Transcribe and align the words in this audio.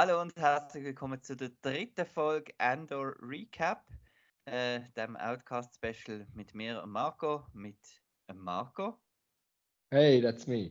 Hallo 0.00 0.20
und 0.20 0.36
herzlich 0.36 0.84
willkommen 0.84 1.20
zu 1.20 1.34
der 1.34 1.50
dritten 1.60 2.06
Folge 2.06 2.54
Andor 2.58 3.16
Recap, 3.20 3.84
äh, 4.44 4.80
dem 4.96 5.16
Outcast 5.16 5.74
Special 5.74 6.24
mit 6.34 6.54
mir 6.54 6.80
und 6.80 6.90
Marco, 6.90 7.44
mit 7.52 8.00
dem 8.30 8.38
Marco 8.38 8.96
Hey, 9.90 10.22
that's 10.22 10.46
me. 10.46 10.70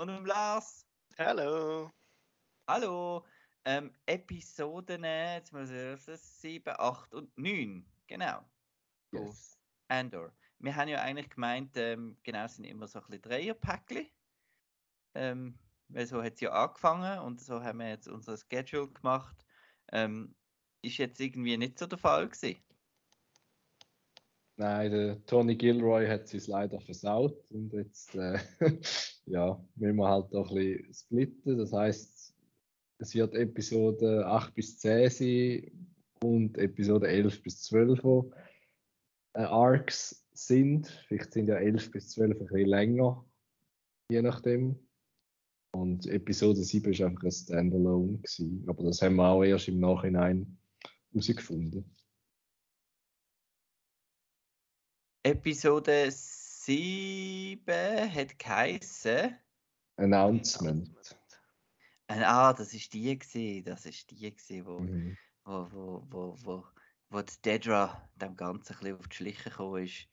und 0.00 0.08
dem 0.08 0.26
Lars. 0.26 0.84
Hallo. 1.18 1.92
Hallo. 2.68 3.24
Ähm, 3.64 3.94
Episoden, 4.06 5.04
äh, 5.04 5.36
jetzt 5.36 5.52
muss 5.52 5.70
ich 5.70 6.04
das 6.04 6.40
7, 6.40 6.74
8 6.76 7.14
und 7.14 7.38
9, 7.38 7.86
genau. 8.08 8.44
Yes. 9.12 9.56
Andor. 9.86 10.32
Wir 10.58 10.74
haben 10.74 10.88
ja 10.88 11.00
eigentlich 11.00 11.30
gemeint, 11.30 11.76
ähm, 11.76 12.18
genau, 12.24 12.46
es 12.46 12.56
sind 12.56 12.64
immer 12.64 12.88
so 12.88 12.98
ein 12.98 13.06
bisschen 13.06 13.22
Dreierpäckchen. 13.22 14.10
Ähm, 15.14 15.56
weil 15.88 16.06
so 16.06 16.22
hat 16.22 16.34
es 16.34 16.40
ja 16.40 16.52
angefangen 16.52 17.20
und 17.20 17.40
so 17.40 17.62
haben 17.62 17.78
wir 17.78 17.88
jetzt 17.88 18.08
unser 18.08 18.36
Schedule 18.36 18.88
gemacht. 18.88 19.36
Ähm, 19.92 20.34
ist 20.82 20.98
jetzt 20.98 21.20
irgendwie 21.20 21.56
nicht 21.56 21.78
so 21.78 21.86
der 21.86 21.98
Fall 21.98 22.28
gewesen. 22.28 22.56
Nein, 24.56 24.90
der 24.90 25.24
Tony 25.26 25.54
Gilroy 25.54 26.06
hat 26.08 26.32
es 26.34 26.46
leider 26.48 26.80
versaut 26.80 27.44
und 27.50 27.72
jetzt 27.72 28.14
äh, 28.16 28.38
ja, 29.26 29.64
müssen 29.76 29.96
wir 29.96 30.08
halt 30.08 30.34
auch 30.34 30.50
ein 30.50 30.56
bisschen 30.56 30.94
splitten. 30.94 31.58
Das 31.58 31.72
heißt, 31.72 32.34
es 32.98 33.14
wird 33.14 33.34
Episode 33.34 34.26
8 34.26 34.54
bis 34.54 34.78
10 34.80 35.10
sein 35.10 35.88
und 36.22 36.58
Episode 36.58 37.06
11 37.06 37.42
bis 37.42 37.62
12, 37.62 38.02
wo 38.02 38.32
äh, 39.34 39.42
Arcs 39.42 40.26
sind. 40.32 40.88
Vielleicht 41.06 41.32
sind 41.32 41.48
ja 41.48 41.56
11 41.56 41.92
bis 41.92 42.10
12 42.10 42.32
ein 42.32 42.38
bisschen 42.38 42.68
länger, 42.68 43.24
je 44.10 44.22
nachdem. 44.22 44.87
Und 45.72 46.06
Episode 46.06 46.62
7 46.62 46.92
ist 46.92 47.02
einfach 47.02 47.22
ein 47.22 47.30
Standalone 47.30 48.18
gewesen. 48.18 48.64
Aber 48.66 48.84
das 48.84 49.02
haben 49.02 49.16
wir 49.16 49.28
auch 49.28 49.42
erst 49.44 49.68
im 49.68 49.80
Nachhinein 49.80 50.58
herausgefunden. 51.12 51.94
Episode 55.22 56.10
7 56.10 57.60
hat 58.14 58.38
geheißen. 58.38 59.36
Announcement. 59.96 60.90
Äh, 62.06 62.22
ah, 62.24 62.52
das 62.54 62.72
ist 62.72 62.92
die 62.94 63.18
gewesen, 63.18 63.64
das 63.64 63.84
ist 63.84 64.10
die 64.10 64.34
gewesen, 64.34 64.64
wo, 64.64 64.78
Mhm. 64.80 65.18
wo, 65.44 65.68
wo, 65.70 66.06
wo, 66.08 66.36
wo, 66.44 66.64
wo 67.10 67.22
die 67.22 67.42
Dedra 67.44 68.08
dem 68.16 68.36
Ganzen 68.36 68.72
ein 68.74 68.78
bisschen 68.78 68.96
auf 68.96 69.08
die 69.08 69.16
Schliche 69.16 69.50
gekommen 69.50 69.84
ist. 69.84 70.08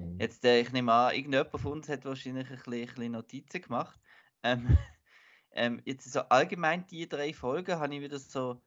Mhm. 0.00 0.18
Jetzt, 0.18 0.44
äh, 0.44 0.60
ich 0.60 0.72
nehme 0.72 0.92
an, 0.92 1.14
irgendjemand 1.14 1.60
von 1.60 1.72
uns 1.72 1.88
hat 1.88 2.04
wahrscheinlich 2.04 2.48
ein 2.50 2.56
bisschen, 2.56 2.72
ein 2.72 2.86
bisschen 2.86 3.12
Notizen 3.12 3.62
gemacht. 3.62 4.00
Ähm, 4.42 4.66
ähm, 5.52 5.82
jetzt 5.84 6.10
so 6.12 6.20
allgemein 6.20 6.86
die 6.86 7.08
drei 7.08 7.32
Folgen 7.32 7.78
habe 7.78 7.94
ich 7.94 8.00
wieder 8.00 8.18
so, 8.18 8.62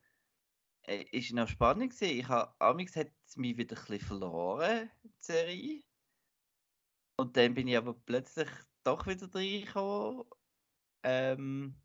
äh, 0.83 1.03
ist 1.11 1.33
noch 1.33 1.47
spannend 1.47 1.93
gewesen. 1.93 2.17
Ich 2.19 2.27
habe, 2.27 2.53
hat 2.59 3.11
mich 3.35 3.57
wieder 3.57 3.77
ein 3.77 3.85
bisschen 3.85 3.99
verloren, 3.99 4.91
die 5.03 5.13
Serie. 5.19 5.83
Und 7.17 7.37
dann 7.37 7.53
bin 7.53 7.67
ich 7.67 7.77
aber 7.77 7.93
plötzlich 7.93 8.49
doch 8.83 9.05
wieder 9.07 9.33
reingekommen. 9.33 10.25
Ähm, 11.03 11.75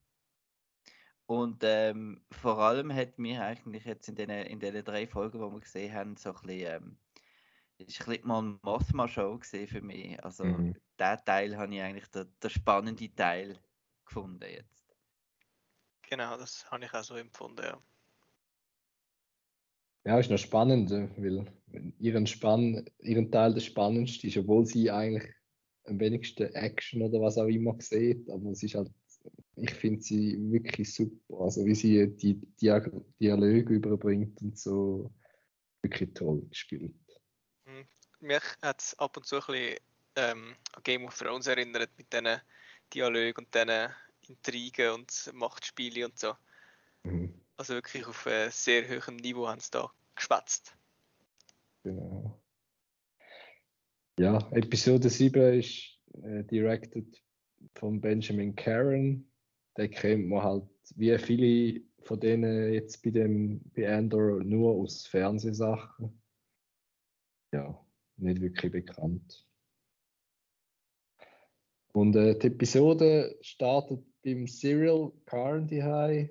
und 1.27 1.63
ähm, 1.65 2.25
vor 2.31 2.59
allem 2.59 2.93
hat 2.95 3.19
mir 3.19 3.43
eigentlich 3.43 3.85
jetzt 3.85 4.09
in 4.09 4.15
den, 4.15 4.31
in 4.31 4.61
den 4.61 4.85
drei 4.85 5.07
Folgen, 5.07 5.39
die 5.39 5.53
wir 5.55 5.61
gesehen 5.61 5.93
haben, 5.93 6.17
so 6.17 6.31
ein 6.35 6.43
bisschen, 6.43 6.85
ähm, 6.85 6.99
ist 7.79 8.01
ein 8.01 8.07
bisschen 8.07 8.29
mal 8.29 8.39
eine 8.39 8.59
Mothma-Show 8.63 9.41
für 9.43 9.81
mich. 9.83 10.23
Also 10.25 10.45
Mhm. 10.45 10.77
der 10.99 11.25
Teil 11.25 11.57
habe 11.57 11.75
ich 11.75 11.83
eigentlich 11.83 12.09
der, 12.09 12.27
der 12.27 12.49
spannende 12.49 13.15
Teil 13.15 13.59
gefunden 14.07 14.49
jetzt. 14.51 14.87
Genau, 16.09 16.37
das 16.37 16.71
habe 16.71 16.85
ich 16.85 16.95
auch 16.95 17.05
so 17.05 17.17
empfunden, 17.17 17.65
ja. 17.65 17.83
Ja, 20.05 20.21
ist 20.21 20.31
noch 20.31 20.39
spannend, 20.39 20.93
äh, 20.93 21.09
weil 21.17 21.45
ihren, 21.99 22.29
Spann, 22.29 22.89
ihren 23.01 23.31
Teil 23.33 23.55
der 23.55 23.61
spannendste 23.61 24.29
ist, 24.29 24.37
obwohl 24.37 24.65
sie 24.65 24.89
eigentlich 24.91 25.29
am 25.85 25.99
wenigsten 25.99 26.55
Action 26.55 27.03
oder 27.03 27.21
was 27.21 27.39
auch 27.39 27.47
immer 27.47 27.75
sieht, 27.81 28.29
aber 28.31 28.51
es 28.51 28.63
ist 28.63 28.77
halt, 28.77 28.91
ich 29.57 29.73
finde 29.73 30.01
sie 30.01 30.39
wirklich 30.53 30.95
super. 30.95 31.41
Also 31.41 31.65
wie 31.65 31.75
sie 31.75 32.07
die 32.17 32.35
Dia 32.61 32.81
Dialoge 33.21 33.75
überbringt 33.75 34.41
und 34.43 34.57
so, 34.57 35.11
wirklich 35.83 36.15
toll 36.15 36.43
gespielt. 36.49 36.95
Mich 38.21 38.43
hat 38.63 38.81
es 38.81 38.99
ab 38.99 39.17
und 39.17 39.27
zu 39.27 39.37
ein 39.37 39.43
bisschen 39.47 39.77
ähm, 40.17 40.57
an 40.73 40.83
Game 40.83 41.05
of 41.05 41.19
Thrones 41.19 41.47
erinnert 41.47 41.91
mit 41.97 42.13
diesen 42.13 42.41
Dialogen 42.93 43.45
und 43.45 43.55
diesen 43.55 43.91
Intrigen 44.29 44.91
und 44.95 45.31
Machtspielen 45.35 46.11
und 46.11 46.19
so. 46.19 46.35
Mhm, 47.05 47.41
Also 47.57 47.75
wirklich 47.75 48.07
auf 48.07 48.27
äh, 48.27 48.51
sehr 48.51 48.89
hohem 48.89 49.17
Niveau 49.17 49.49
haben 49.49 49.61
sie 49.61 49.71
da 49.71 49.91
geschwätzt. 50.15 50.77
genau. 51.83 52.43
Ja, 54.19 54.39
Episode 54.53 55.11
7 55.11 55.59
ist 55.59 56.01
äh, 56.23 56.43
directed 56.45 57.23
von 57.75 58.01
Benjamin 58.01 58.55
Caron. 58.55 59.31
Den 59.77 59.91
kennt 59.91 60.29
man 60.29 60.43
halt, 60.43 60.65
wie 60.95 61.19
viele 61.19 61.83
von 62.03 62.21
denen 62.21 62.73
jetzt 62.73 63.03
bei 63.03 63.11
dem 63.11 63.61
bei 63.75 63.93
Andor 63.95 64.43
nur 64.43 64.75
aus 64.75 65.07
Fernsehsachen. 65.07 66.23
Ja, 67.53 67.79
nicht 68.17 68.41
wirklich 68.41 68.73
bekannt. 68.73 69.46
Und 71.97 72.15
äh, 72.15 72.39
die 72.39 72.49
Episode 72.49 73.39
startet 73.41 74.05
beim 74.23 74.47
Serial 74.47 75.11
Carn 75.25 75.67
High. 75.71 76.29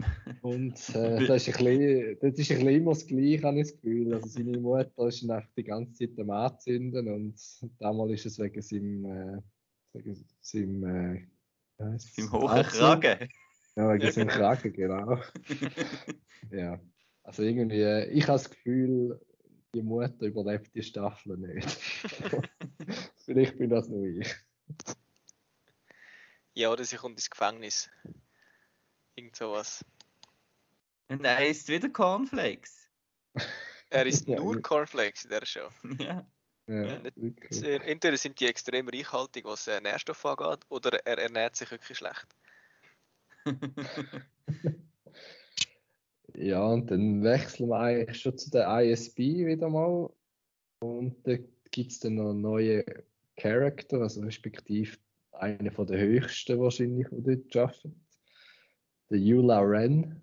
Und 0.42 0.74
äh, 0.96 1.24
das, 1.24 1.46
ist 1.46 1.56
ein 1.56 1.64
bisschen, 1.64 2.18
das 2.20 2.36
ist 2.36 2.50
ein 2.50 2.56
bisschen 2.56 2.68
immer 2.68 2.90
das 2.90 3.06
Gleiche, 3.06 3.42
habe 3.44 3.60
ich 3.60 3.68
das 3.68 3.76
Gefühl. 3.76 4.12
Also 4.12 4.26
seine 4.26 4.58
Mutter 4.58 5.06
ist 5.06 5.22
einfach 5.22 5.48
die 5.56 5.62
ganze 5.62 5.92
Zeit 5.92 6.18
am 6.18 6.30
Anzünden 6.30 7.08
und 7.14 7.40
damals 7.78 8.10
ist 8.10 8.26
es 8.26 8.38
wegen 8.40 8.60
seinem, 8.60 9.04
äh, 9.04 9.40
wegen 9.92 10.24
seinem, 10.40 10.84
äh? 10.84 11.26
Im 12.16 12.32
hohen. 12.32 12.62
Kragen. 12.64 13.28
Ja, 13.76 13.94
wegen 13.94 14.10
seinem. 14.10 14.28
Kragen, 14.28 14.72
genau. 14.72 15.16
Ja, 16.50 16.80
also 17.22 17.44
irgendwie, 17.44 17.82
äh, 17.82 18.10
ich 18.10 18.24
habe 18.24 18.32
das 18.32 18.50
Gefühl, 18.50 19.20
die 19.76 19.82
Mutter 19.82 20.26
überlebt 20.26 20.74
die 20.74 20.82
Staffel 20.82 21.36
nicht. 21.38 21.68
Vielleicht 23.24 23.58
bin 23.58 23.70
das 23.70 23.88
nur 23.88 24.04
ich. 24.04 24.34
Ja, 26.54 26.70
oder 26.70 26.84
sie 26.84 26.96
kommt 26.96 27.16
ins 27.16 27.30
Gefängnis. 27.30 27.90
Irgend 29.14 29.36
sowas. 29.36 29.84
Und 31.08 31.24
er 31.24 31.46
isst 31.46 31.68
wieder 31.68 31.88
Cornflakes. 31.88 32.88
Er 33.90 34.06
ist 34.06 34.26
Ja, 34.26 34.40
nur 34.40 34.54
ja. 34.54 34.60
Cornflakes 34.62 35.24
in 35.24 35.30
der 35.30 35.44
Show. 35.44 35.68
ja. 35.98 36.26
Ja, 36.66 36.98
nicht 36.98 37.62
Entweder 37.62 38.16
sind 38.16 38.40
die 38.40 38.46
extrem 38.46 38.88
reichhaltig, 38.88 39.44
was 39.44 39.66
äh, 39.66 39.82
Nährstoffe 39.82 40.24
angeht, 40.24 40.64
oder 40.70 41.04
er 41.04 41.18
ernährt 41.18 41.56
sich 41.56 41.70
wirklich 41.70 41.98
schlecht. 41.98 42.26
Ja, 46.34 46.64
und 46.64 46.90
dann 46.90 47.22
wechseln 47.22 47.68
wir 47.68 47.78
eigentlich 47.78 48.20
schon 48.20 48.38
zu 48.38 48.50
der 48.50 48.66
ISB 48.80 49.44
wieder 49.44 49.68
mal. 49.68 50.10
Und 50.80 51.26
da 51.26 51.36
gibt 51.70 51.92
es 51.92 52.00
dann 52.00 52.14
noch 52.14 52.32
neue 52.32 52.84
Charakter, 53.36 54.00
also 54.00 54.20
respektive 54.22 54.96
einer 55.32 55.72
von 55.72 55.86
der 55.86 56.00
höchsten 56.00 56.60
wahrscheinlich, 56.60 57.06
die 57.10 57.48
dort 57.48 57.56
arbeiten. 57.56 58.06
Der 59.10 59.18
Yula 59.18 59.60
Ren. 59.60 60.22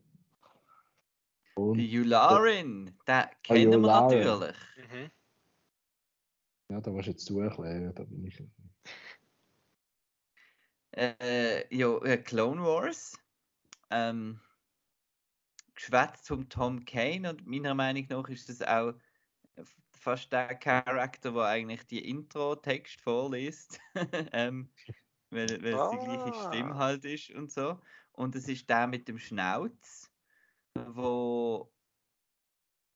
Und 1.56 1.78
Die 1.78 1.92
Yularin, 1.92 2.97
den 3.08 3.25
kennen 3.44 3.72
wir 3.72 3.80
natürlich. 3.80 4.56
Mhm. 4.78 5.12
ja, 6.70 6.81
da 6.81 6.92
musst 6.92 7.08
du 7.08 7.12
jetzt 7.12 7.30
du 7.30 7.40
erklären, 7.40 7.94
da 7.94 8.03
bin 8.03 8.25
ich. 8.25 8.42
Äh, 10.91 11.76
ja, 11.76 11.97
äh, 12.03 12.18
Clone 12.18 12.62
Wars. 12.64 13.18
Ähm, 13.91 14.40
geschwätzt 15.76 16.28
vom 16.28 16.47
Tom 16.50 16.85
Kane 16.85 17.29
und 17.29 17.47
meiner 17.47 17.73
Meinung 17.73 18.06
nach 18.09 18.28
ist 18.29 18.50
das 18.50 18.61
auch 18.61 18.94
fast 19.99 20.31
der 20.34 20.55
Charakter, 20.55 21.31
der 21.34 21.43
eigentlich 21.43 21.85
die 21.87 22.07
Intro-Text 22.09 23.01
vorliest. 23.01 23.79
ähm, 24.34 24.73
weil, 25.31 25.63
weil 25.63 25.75
es 25.75 25.90
die 25.90 25.99
gleiche 25.99 26.34
Ah. 26.34 26.34
Stimme 26.34 26.78
halt 26.78 27.05
ist 27.05 27.31
und 27.31 27.51
so. 27.51 27.81
Und 28.13 28.35
es 28.35 28.47
ist 28.47 28.69
der 28.69 28.87
mit 28.87 29.07
dem 29.07 29.19
Schnauz, 29.19 30.11
wo, 30.75 31.73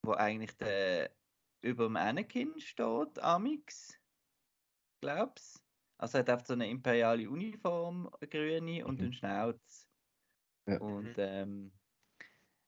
wo 0.03 0.13
eigentlich 0.13 0.57
der 0.57 1.15
über 1.61 1.85
dem 1.85 1.95
Anakin 1.97 2.59
steht, 2.59 3.19
Amix. 3.19 3.99
Glaub's. 5.01 5.63
Also 5.97 6.17
er 6.17 6.19
hat 6.21 6.29
einfach 6.29 6.45
so 6.47 6.53
eine 6.53 6.69
imperiale 6.69 7.29
Uniform, 7.29 8.09
eine 8.19 8.27
grüne 8.29 8.85
und 8.85 8.99
Mhm. 8.99 9.03
einen 9.03 9.13
Schnauz. 9.13 9.89
Ja. 10.67 10.79
Und 10.79 11.13
Mhm. 11.13 11.15
ähm, 11.19 11.73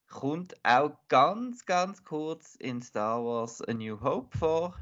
kommt 0.08 0.56
auch 0.64 0.98
ganz, 1.08 1.66
ganz 1.66 2.04
kurz 2.04 2.56
in 2.56 2.82
Star 2.82 3.24
Wars 3.24 3.62
A 3.62 3.74
New 3.74 4.00
Hope 4.02 4.38
vor. 4.38 4.76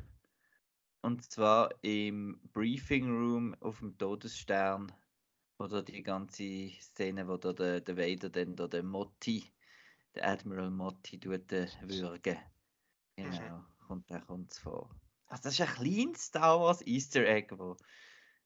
Und 1.02 1.30
zwar 1.30 1.70
im 1.82 2.40
Briefing 2.54 3.10
Room 3.10 3.56
auf 3.60 3.80
dem 3.80 3.98
Todesstern 3.98 4.92
Oder 5.60 5.84
die 5.84 6.02
ganze 6.02 6.70
Szene, 6.80 7.28
wo 7.28 7.38
da 7.38 7.54
der, 7.54 7.82
der 7.82 7.98
Vader 7.98 8.30
dann 8.30 8.56
da 8.56 8.68
den 8.68 8.88
Motti, 8.88 9.52
der 10.16 10.28
Admiral 10.28 10.72
Motti, 10.72 11.20
tut 11.20 11.52
äh, 11.52 11.68
würgen. 11.82 12.38
Genau, 13.16 13.58
mhm. 13.58 13.66
kommt 13.88 14.12
da 14.12 14.20
kommt's 14.20 14.60
vor. 14.60 14.90
Also 15.28 15.44
das 15.44 15.54
ist 15.54 15.62
ein 15.62 15.76
kleines 15.76 16.26
Star 16.26 16.60
Wars 16.60 16.82
Easter 16.86 17.26
Egg, 17.26 17.54
wo, 17.58 17.76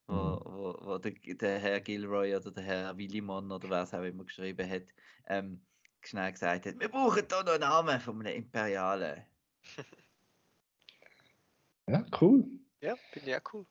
wo, 0.07 0.13
mhm. 0.13 0.41
wo, 0.45 0.77
wo 0.81 0.97
der, 0.97 1.11
der, 1.11 1.59
Herr 1.59 1.79
Gilroy 1.79 2.35
oder 2.35 2.51
der 2.51 2.63
Herr 2.63 2.97
Willimon 2.97 3.51
oder 3.51 3.81
es 3.81 3.93
auch 3.93 4.03
immer 4.03 4.25
geschrieben 4.25 4.69
hat, 4.69 4.93
ähm, 5.27 5.65
schnell 6.07 6.31
gesagt 6.31 6.65
hat, 6.65 6.79
wir 6.79 6.89
brauchen 6.89 7.27
da 7.27 7.43
noch 7.43 7.53
einen 7.53 7.61
Namen 7.61 7.99
von 7.99 8.19
einem 8.19 8.35
Imperialen. 8.35 9.23
ja, 11.87 12.05
cool. 12.21 12.45
Ja, 12.81 12.95
finde 13.11 13.29
ich 13.29 13.35
auch 13.35 13.53
cool. 13.53 13.65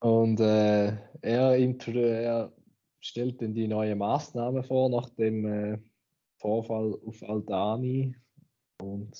Und 0.00 0.40
äh, 0.40 0.96
er, 1.20 1.56
er, 1.56 2.52
stellt 3.00 3.42
dann 3.42 3.54
die 3.54 3.66
neuen 3.66 3.98
Maßnahmen 3.98 4.62
vor 4.62 4.88
nach 4.88 5.10
dem 5.10 5.44
äh, 5.44 5.78
Vorfall 6.38 6.94
auf 7.04 7.22
Aldani. 7.24 8.16
Und 8.80 9.18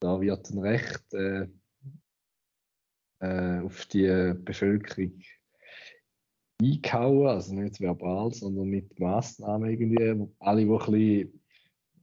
da 0.00 0.20
wird 0.20 0.50
dann 0.50 0.58
recht 0.58 1.14
äh, 1.14 1.48
äh, 3.20 3.60
auf 3.60 3.86
die 3.86 4.34
Bevölkerung 4.44 5.20
eingehauen, 6.60 7.26
also 7.26 7.54
nicht 7.54 7.80
verbal, 7.80 8.32
sondern 8.32 8.68
mit 8.68 8.98
Maßnahmen 8.98 9.70
irgendwie. 9.70 10.28
Alle, 10.38 10.64
die 10.64 10.70
ein 10.70 10.78
bisschen 10.78 11.40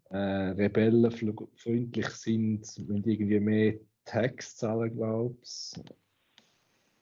äh, 0.09 0.18
rebellenfreundlich 0.18 2.09
sind, 2.09 2.59
müssen 2.59 3.03
irgendwie 3.09 3.39
mehr 3.39 3.75
Tax 4.06 4.57
zahlen, 4.57 4.95
glaube 4.95 5.36
ich. 5.42 5.74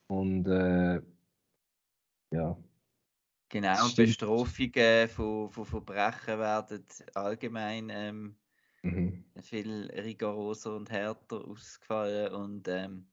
Und 0.06 0.46
äh, 0.46 1.00
ja. 2.32 2.56
Genau, 3.48 3.84
und 3.84 3.96
Bestrafungen 3.96 5.08
von, 5.08 5.50
von 5.50 5.64
Verbrechen 5.64 6.38
werden 6.38 6.84
allgemein 7.14 7.90
ähm, 7.90 8.36
mhm. 8.82 9.24
viel 9.42 9.90
rigoroser 9.90 10.76
und 10.76 10.88
härter 10.90 11.44
ausgefallen. 11.44 12.32
Und 12.32 12.68
ähm, 12.68 13.06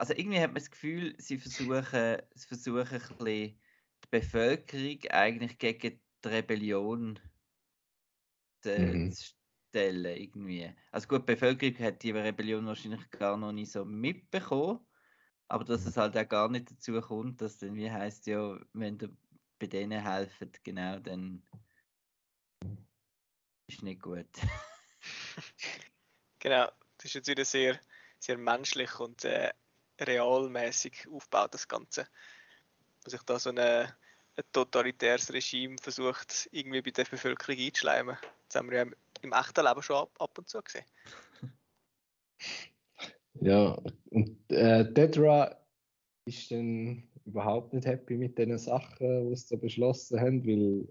also 0.00 0.14
irgendwie 0.14 0.40
hat 0.40 0.48
man 0.48 0.54
das 0.54 0.70
Gefühl, 0.70 1.14
sie 1.18 1.36
versuchen, 1.36 2.22
sie 2.34 2.48
versuchen 2.48 2.80
ein 2.80 3.16
bisschen 3.18 3.26
die 3.26 4.08
Bevölkerung 4.10 4.98
eigentlich 5.10 5.58
gegen 5.58 6.00
die 6.24 6.28
Rebellion 6.28 7.20
zu, 8.62 8.78
mhm. 8.78 9.12
zu 9.12 9.34
stellen. 9.68 10.16
Irgendwie. 10.16 10.74
Also 10.90 11.06
gut, 11.06 11.28
die 11.28 11.34
Bevölkerung 11.34 11.78
hat 11.80 12.02
die 12.02 12.12
Rebellion 12.12 12.64
wahrscheinlich 12.64 13.10
gar 13.10 13.36
noch 13.36 13.52
nicht 13.52 13.72
so 13.72 13.84
mitbekommen. 13.84 14.80
Aber 15.48 15.64
dass 15.64 15.84
es 15.84 15.98
halt 15.98 16.16
auch 16.16 16.28
gar 16.28 16.48
nicht 16.48 16.70
dazu 16.70 16.98
kommt, 17.02 17.42
dass 17.42 17.58
dann 17.58 17.74
wie 17.74 17.90
heißt 17.90 18.26
ja, 18.26 18.58
wenn 18.72 18.96
du 18.96 19.14
bei 19.58 19.66
denen 19.66 20.02
helfen, 20.02 20.50
genau, 20.62 20.98
dann 21.00 21.42
ist 23.66 23.82
nicht 23.82 24.00
gut. 24.00 24.30
genau, 26.38 26.70
das 26.96 27.04
ist 27.04 27.14
jetzt 27.14 27.28
wieder 27.28 27.44
sehr, 27.44 27.78
sehr 28.18 28.38
menschlich 28.38 28.98
und 28.98 29.26
äh, 29.26 29.52
realmäßig 30.00 31.06
aufgebaut, 31.10 31.54
das 31.54 31.68
Ganze. 31.68 32.06
Wo 33.04 33.10
sich 33.10 33.22
da 33.22 33.38
so 33.38 33.50
eine, 33.50 33.94
ein 34.36 34.44
totalitäres 34.52 35.32
Regime 35.32 35.76
versucht, 35.80 36.48
irgendwie 36.52 36.82
bei 36.82 36.90
der 36.90 37.04
Bevölkerung 37.04 37.58
einzuschleimen. 37.58 38.16
Das 38.48 38.56
haben 38.56 38.70
wir 38.70 38.78
ja 38.78 38.86
im 39.22 39.32
echten 39.32 39.64
Leben 39.64 39.82
schon 39.82 39.96
ab, 39.96 40.10
ab 40.18 40.38
und 40.38 40.48
zu 40.48 40.62
gesehen. 40.62 40.84
Ja, 43.42 43.80
und 44.10 44.36
äh, 44.50 44.92
Dedra 44.92 45.56
ist 46.26 46.50
dann 46.50 47.08
überhaupt 47.24 47.72
nicht 47.72 47.86
happy 47.86 48.16
mit 48.16 48.36
den 48.36 48.58
Sachen, 48.58 49.30
die 49.30 49.36
sie 49.36 49.48
da 49.50 49.56
beschlossen 49.56 50.20
haben, 50.20 50.46
weil 50.46 50.88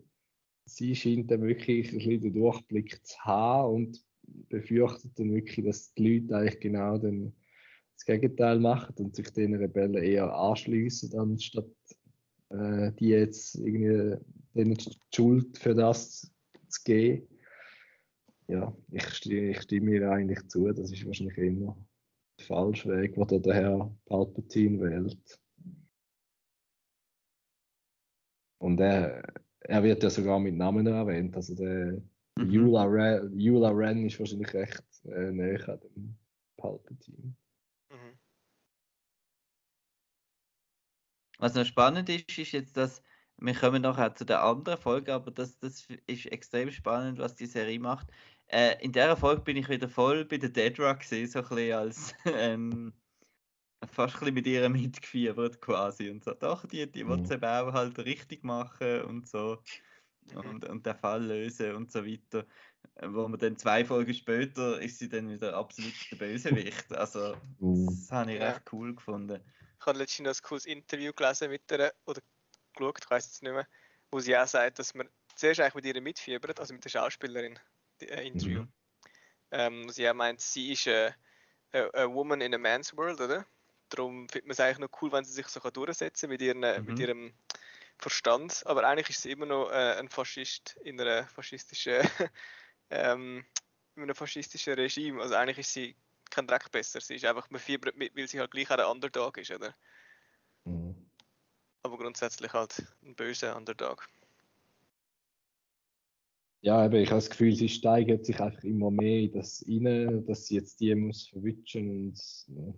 sie 0.66 0.96
scheint 0.96 1.32
dann 1.32 1.42
wirklich 1.42 1.92
ein 1.92 1.98
bisschen 1.98 2.22
den 2.22 2.34
Durchblick 2.34 3.06
zu 3.06 3.20
haben 3.20 3.74
und 3.76 4.04
befürchtet 4.50 5.18
dann 5.20 5.34
wirklich, 5.34 5.66
dass 5.66 5.94
die 5.94 6.20
Leute 6.20 6.38
eigentlich 6.38 6.60
genau 6.60 6.98
dann 6.98 7.34
das 8.00 8.06
Gegenteil 8.06 8.60
machen 8.60 8.96
und 8.98 9.16
sich 9.16 9.30
den 9.32 9.56
Rebellen 9.56 9.96
eher 9.96 10.34
anschließen, 10.34 11.18
anstatt 11.20 11.66
äh, 12.50 12.92
die 12.94 13.10
jetzt 13.10 13.56
irgendwie 13.56 14.18
denen 14.56 14.76
die 14.76 14.92
Schuld 15.14 15.58
für 15.58 15.76
das 15.76 16.32
zu 16.70 16.82
geben. 16.86 17.28
Ja, 18.48 18.76
ich, 18.92 19.04
stimme, 19.10 19.52
ich 19.52 19.62
stimme 19.62 19.96
ihr 19.96 20.10
eigentlich 20.10 20.48
zu, 20.48 20.68
das 20.72 20.92
ist 20.92 21.06
wahrscheinlich 21.06 21.38
immer 21.38 21.78
der 22.40 22.46
falsche 22.46 22.90
Weg, 22.90 23.16
den 23.16 23.42
der 23.44 23.54
Herr 23.54 23.96
Palpatine 24.06 24.80
wählt. 24.80 25.40
Und 28.60 28.80
er, 28.80 29.22
er 29.60 29.84
wird 29.84 30.04
ja 30.04 30.10
sogar 30.10 30.40
mit 30.40 30.56
Namen 30.56 30.88
erwähnt. 30.88 31.36
Also 31.36 31.54
der 31.54 32.02
mhm. 32.38 32.50
Yula, 32.50 32.86
Ren, 32.86 33.38
Ren 33.76 34.06
ist 34.06 34.20
wahrscheinlich 34.20 34.54
recht 34.54 34.84
äh, 35.06 35.32
näher 35.32 35.70
an 35.70 35.80
dem 35.82 36.18
Palpatine. 36.58 37.36
Was 41.40 41.56
noch 41.56 41.66
spannend 41.66 42.10
ist, 42.10 42.38
ist 42.38 42.52
jetzt, 42.52 42.78
dass 42.78 43.02
wir 43.38 43.54
kommen 43.54 43.82
nachher 43.82 44.14
zu 44.14 44.26
der 44.26 44.44
anderen 44.44 44.78
Folge, 44.78 45.14
aber 45.14 45.32
das, 45.32 45.58
das 45.60 45.88
ist 46.08 46.26
extrem 46.26 46.72
spannend, 46.72 47.20
was 47.20 47.36
die 47.36 47.46
Serie 47.46 47.80
macht. 47.80 48.08
Äh, 48.48 48.84
in 48.84 48.92
der 48.92 49.16
Folge 49.16 49.42
bin 49.42 49.58
ich 49.58 49.70
wieder 49.70 49.88
voll 49.88 50.26
bei 50.26 50.38
der 50.38 50.50
Dead 50.50 50.78
Rock 50.80 51.00
gesehen, 51.00 51.28
so 51.28 51.40
ein 51.40 51.48
bisschen 51.48 51.74
als 51.74 52.14
ähm, 52.26 52.94
fast 53.90 54.16
ein 54.16 54.20
bisschen 54.20 54.34
mit 54.34 54.48
ihr 54.48 54.70
mitgefiebert 54.70 55.62
quasi 55.62 56.10
und 56.10 56.24
so. 56.24 56.34
Doch, 56.34 56.66
die, 56.66 56.92
die 56.92 57.04
mhm. 57.04 57.32
eben 57.32 57.46
auch 57.46 57.74
halt 57.74 57.98
richtig 58.00 58.44
machen 58.44 59.04
und 59.04 59.28
so 59.28 59.60
und, 60.36 60.66
und 60.66 60.86
den 60.86 60.96
Fall 60.96 61.24
lösen 61.24 61.76
und 61.76 61.92
so 61.92 62.06
weiter. 62.06 62.46
Wo 63.02 63.28
man 63.28 63.40
dann 63.40 63.58
zwei 63.58 63.86
Folgen 63.86 64.14
später 64.14 64.82
ist 64.82 65.00
sie 65.00 65.10
dann 65.10 65.30
wieder 65.30 65.56
absolut 65.56 65.94
der 66.12 66.18
Bösewicht. 66.18 66.92
Also, 66.94 67.36
mhm. 67.60 67.86
das 67.86 68.12
habe 68.12 68.34
ich 68.34 68.40
ja. 68.40 68.50
recht 68.50 68.64
cool 68.74 68.96
gefunden. 68.96 69.40
Ich 69.80 69.86
habe 69.86 69.98
letztens 69.98 70.26
noch 70.26 70.36
ein 70.36 70.48
cooles 70.48 70.66
Interview 70.66 71.14
gelesen 71.14 71.50
mit 71.50 71.72
ihr 71.72 71.94
oder 72.06 72.22
geschaut, 72.74 73.00
ich 73.02 73.10
weiß 73.10 73.28
es 73.28 73.42
nicht 73.42 73.52
mehr, 73.52 73.68
wo 74.12 74.20
sie 74.20 74.38
auch 74.38 74.48
sagt, 74.48 74.80
dass 74.80 74.94
man 74.94 75.10
zuerst 75.36 75.60
eigentlich 75.60 75.76
mit 75.76 75.86
ihr 75.86 76.02
mitfiebert, 76.02 76.60
also 76.60 76.74
mit 76.74 76.84
der 76.84 76.90
Schauspielerin 76.90 77.58
äh, 78.02 78.28
Interview. 78.28 78.62
Mhm. 78.62 78.74
Ähm, 79.52 79.90
sie 79.90 80.12
meint, 80.14 80.42
sie 80.42 80.74
ist 80.74 80.88
äh, 80.88 81.12
a, 81.74 81.90
a, 81.94 82.14
woman 82.14 82.42
in 82.42 82.54
a 82.54 82.58
man's 82.58 82.96
world, 82.96 83.20
oder? 83.22 83.46
Darum 83.90 84.28
findet 84.30 84.46
man 84.46 84.52
es 84.52 84.60
eigentlich 84.60 84.80
noch 84.80 85.02
cool, 85.02 85.12
wenn 85.12 85.24
sie 85.24 85.34
sich 85.34 85.48
so 85.48 85.60
durchsetzen 85.60 86.30
mit, 86.30 86.42
ihren, 86.42 86.60
mhm. 86.60 86.86
mit 86.86 87.00
ihrem 87.00 87.34
Verstand. 87.98 88.62
Aber 88.66 88.86
eigentlich 88.86 89.10
ist 89.10 89.24
sie 89.24 89.32
immer 89.32 89.46
noch 89.46 89.72
äh, 89.72 89.98
ein 89.98 90.10
Faschist 90.10 90.78
in 90.84 91.00
einer 91.00 91.28
faschistischen, 91.28 92.02
ähm, 92.90 93.46
in 93.96 94.04
einem 94.04 94.16
faschistischen 94.16 94.74
Regime. 94.74 95.22
Also 95.22 95.36
eigentlich 95.36 95.60
ist 95.60 95.74
sie 95.74 95.96
kein 96.30 96.48
Dreck 96.48 96.72
besser. 96.72 97.02
Sie 97.02 97.16
ist 97.16 97.26
einfach, 97.26 97.50
man 97.50 97.60
fiebert 97.60 97.96
mit, 97.96 98.16
weil 98.16 98.28
sie 98.28 98.40
halt 98.40 98.52
gleich 98.52 98.70
auch 98.72 98.78
ein 98.78 98.86
Underdog 98.86 99.38
ist, 99.38 99.52
oder? 99.52 99.76
Mhm. 100.66 101.10
Aber 101.84 101.98
grundsätzlich 101.98 102.54
halt 102.54 102.84
ein 103.04 103.16
böser 103.16 103.56
Underdog 103.56 104.08
ja, 106.62 106.86
eben, 106.86 106.96
ich 106.96 107.10
habe 107.10 107.18
das 107.18 107.30
Gefühl, 107.30 107.56
sie 107.56 107.70
steigert 107.70 108.26
sich 108.26 108.40
einfach 108.40 108.64
immer 108.64 108.92
mehr 108.92 109.22
in 109.22 109.32
das 109.32 109.64
rein, 109.68 110.26
dass 110.26 110.48
sie 110.48 110.56
jetzt 110.56 110.80
die 110.82 110.94
muss 110.94 111.28
verwischen 111.28 111.90
und 111.90 112.48
ja, 112.48 112.74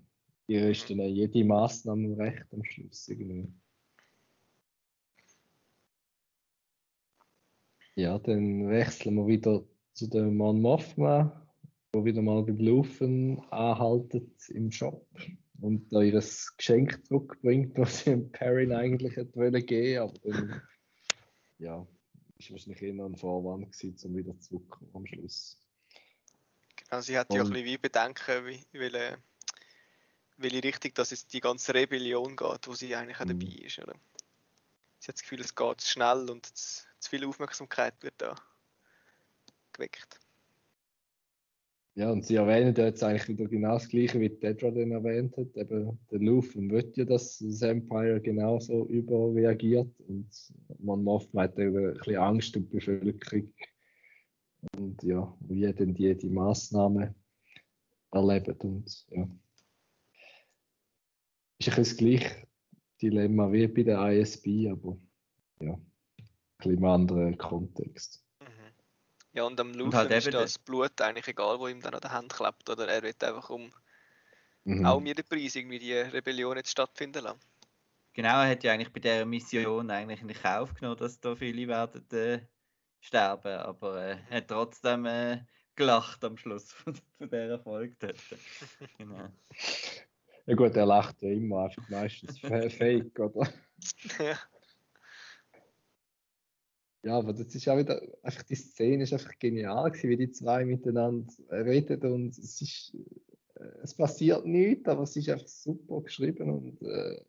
ihr 0.47 0.69
ist 0.69 0.89
dann 0.89 0.99
jede 0.99 1.43
Maßnahme 1.43 2.17
recht 2.17 2.45
am 2.51 2.63
Schluss 2.63 3.07
irgendwie. 3.07 3.51
Ja, 7.95 8.19
dann 8.19 8.69
wechseln 8.69 9.15
wir 9.15 9.27
wieder 9.27 9.63
zu 9.93 10.07
dem 10.07 10.37
Mon 10.37 10.61
Mothma, 10.61 11.40
wo 11.93 12.05
wieder 12.05 12.21
mal 12.21 12.43
beim 12.43 12.59
Laufen 12.59 13.39
anhaltet 13.51 14.49
im 14.49 14.71
Shop 14.71 15.05
und 15.59 15.91
da 15.91 16.01
ihr 16.01 16.23
Geschenk 16.57 17.05
zurückbringt, 17.05 17.77
was 17.77 17.99
sie 17.99 18.15
Perrin 18.15 18.71
eigentlich 18.71 19.15
hätte 19.15 19.35
wollen 19.35 19.65
geben, 19.65 20.01
aber 20.03 20.13
dann, 20.23 20.61
ja, 21.59 21.85
ist 22.37 22.51
wahrscheinlich 22.51 22.81
eher 22.81 23.05
ein 23.05 23.15
Vorwand 23.15 23.71
gewesen, 23.71 24.09
um 24.09 24.17
wieder 24.17 24.39
zurückzukommen 24.39 24.91
am 24.93 25.05
Schluss. 25.05 25.57
Genau, 26.77 27.01
sie 27.01 27.17
hat 27.17 27.33
ja 27.33 27.41
ein 27.41 27.49
bisschen 27.49 27.65
wie 27.65 27.77
Bedenken, 27.77 28.45
wie, 28.45 28.63
welche, 28.71 29.17
welche 30.37 30.63
Richtung 30.63 30.93
dass 30.93 31.11
es 31.11 31.27
die 31.27 31.41
ganze 31.41 31.73
Rebellion 31.73 32.35
geht, 32.35 32.67
wo 32.67 32.73
sie 32.73 32.95
eigentlich 32.95 33.19
auch 33.19 33.25
dabei 33.25 33.45
mhm. 33.45 33.65
ist. 33.65 33.79
Oder? 33.79 33.95
Sie 34.99 35.07
hat 35.07 35.15
das 35.15 35.21
Gefühl, 35.23 35.41
es 35.41 35.55
geht 35.55 35.81
zu 35.81 35.89
schnell 35.89 36.29
und 36.29 36.45
zu, 36.45 36.85
zu 36.99 37.09
viel 37.09 37.25
Aufmerksamkeit 37.25 38.01
wird 38.01 38.15
da 38.17 38.35
geweckt. 39.73 40.20
Ja, 41.95 42.09
und 42.09 42.25
sie 42.25 42.35
erwähnen 42.35 42.73
jetzt 42.73 43.03
eigentlich 43.03 43.27
wieder 43.27 43.49
genau 43.49 43.73
das 43.73 43.89
Gleiche, 43.89 44.19
wie 44.21 44.29
Dedra 44.29 44.71
dann 44.71 44.91
erwähnt 44.91 45.35
hat. 45.35 45.57
Eben, 45.57 45.99
der 46.09 46.19
Luffy 46.19 46.69
wird 46.69 46.95
ja, 46.95 47.03
dass 47.03 47.39
das 47.39 47.61
Empire 47.61 48.21
genauso 48.21 48.85
überreagiert 48.85 49.93
und 50.07 50.29
man 50.79 51.05
oft 51.05 51.33
hat 51.33 51.59
eben 51.59 51.89
ein 51.89 51.93
bisschen 51.95 52.15
Angst 52.15 52.55
um 52.55 52.63
die 52.63 52.77
Bevölkerung 52.77 53.53
und 54.77 55.03
ja, 55.03 55.35
wie 55.41 55.73
denn 55.73 55.93
die 55.93 56.15
die 56.17 56.29
Massnahmen 56.29 57.13
erleben 58.11 58.55
und 58.61 59.05
ja. 59.09 59.29
Ist 61.59 61.69
ein 61.69 61.75
bisschen 61.75 61.97
gleich 61.97 62.47
Dilemma 63.01 63.51
wie 63.51 63.67
bei 63.67 63.83
der 63.83 64.11
ISB, 64.11 64.69
aber 64.69 64.97
ja, 65.59 65.73
ein 65.73 65.81
bisschen 66.57 66.77
im 66.77 66.85
anderen 66.85 67.37
Kontext. 67.37 68.20
Ja, 69.33 69.43
und 69.43 69.59
am 69.59 69.73
Und 69.83 69.93
Luthen 69.93 69.95
halt 69.95 70.11
ist 70.11 70.31
eben 70.31 70.31
das 70.31 70.57
Blut 70.57 71.01
eigentlich 71.01 71.27
egal, 71.27 71.59
wo 71.59 71.67
ihm 71.67 71.81
dann 71.81 71.93
an 71.93 72.01
der 72.01 72.11
Hand 72.11 72.33
klebt, 72.33 72.69
oder 72.69 72.87
er 72.87 73.01
wird 73.03 73.21
einfach 73.23 73.49
um 73.49 73.73
Mhm. 74.65 74.83
auch 74.83 74.97
um 74.97 75.05
jeden 75.05 75.25
Preis 75.25 75.55
irgendwie 75.55 75.79
die 75.79 75.93
Rebellion 75.93 76.57
jetzt 76.57 76.71
stattfinden 76.71 77.23
lassen. 77.23 77.39
Genau, 78.13 78.41
er 78.41 78.49
hat 78.51 78.63
ja 78.63 78.73
eigentlich 78.73 78.91
bei 78.91 78.99
dieser 78.99 79.25
Mission 79.25 79.89
eigentlich 79.89 80.21
in 80.21 80.33
Kauf 80.33 80.73
genommen, 80.73 80.97
dass 80.97 81.19
da 81.19 81.35
viele 81.35 81.67
werden 81.67 82.09
äh, 82.11 82.47
sterben, 82.99 83.57
aber 83.59 84.01
äh, 84.03 84.17
er 84.29 84.37
hat 84.37 84.47
trotzdem 84.49 85.05
äh, 85.05 85.45
gelacht 85.75 86.23
am 86.25 86.37
Schluss 86.37 86.73
von, 86.73 86.95
von 87.17 87.29
dieser 87.29 87.59
Folge 87.59 87.95
dort. 87.99 88.17
genau. 88.97 89.29
Ja 90.45 90.55
gut, 90.55 90.75
er 90.75 90.85
lacht 90.85 91.21
ja 91.23 91.29
immer 91.31 91.63
einfach 91.65 91.87
meistens 91.87 92.37
fa- 92.39 92.69
fake, 92.69 93.19
oder? 93.19 93.47
ja. 94.19 94.37
Ja, 97.03 97.17
aber 97.17 97.33
das 97.33 97.53
ist 97.55 97.67
auch 97.67 97.77
wieder, 97.77 97.99
einfach 98.21 98.43
die 98.43 98.55
Szene 98.55 99.03
ist 99.03 99.13
einfach 99.13 99.37
genial 99.39 99.89
gewesen, 99.89 100.09
wie 100.09 100.17
die 100.17 100.31
zwei 100.31 100.65
miteinander 100.65 101.33
reden 101.49 102.13
und 102.13 102.37
es 102.37 102.61
ist, 102.61 102.95
äh, 103.55 103.63
es 103.81 103.95
passiert 103.95 104.45
nichts, 104.45 104.87
aber 104.87 105.03
es 105.03 105.15
ist 105.15 105.29
einfach 105.29 105.47
super 105.47 106.01
geschrieben 106.01 106.51
und 106.51 106.81
äh, 106.83 107.19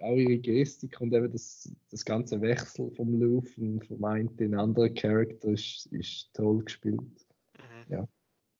auch 0.00 0.16
ihre 0.16 0.38
Gestik 0.38 1.00
und 1.00 1.12
eben 1.12 1.30
das, 1.30 1.72
das 1.90 2.04
ganze 2.04 2.40
Wechsel 2.40 2.90
vom 2.90 3.20
Lufen 3.20 3.80
vom 3.82 4.04
einen 4.04 4.28
in 4.30 4.36
den 4.36 4.54
anderen 4.54 4.94
Charakter 4.94 5.48
ist, 5.50 5.86
ist 5.92 6.34
toll 6.34 6.64
gespielt. 6.64 7.00
Mhm. 7.88 8.08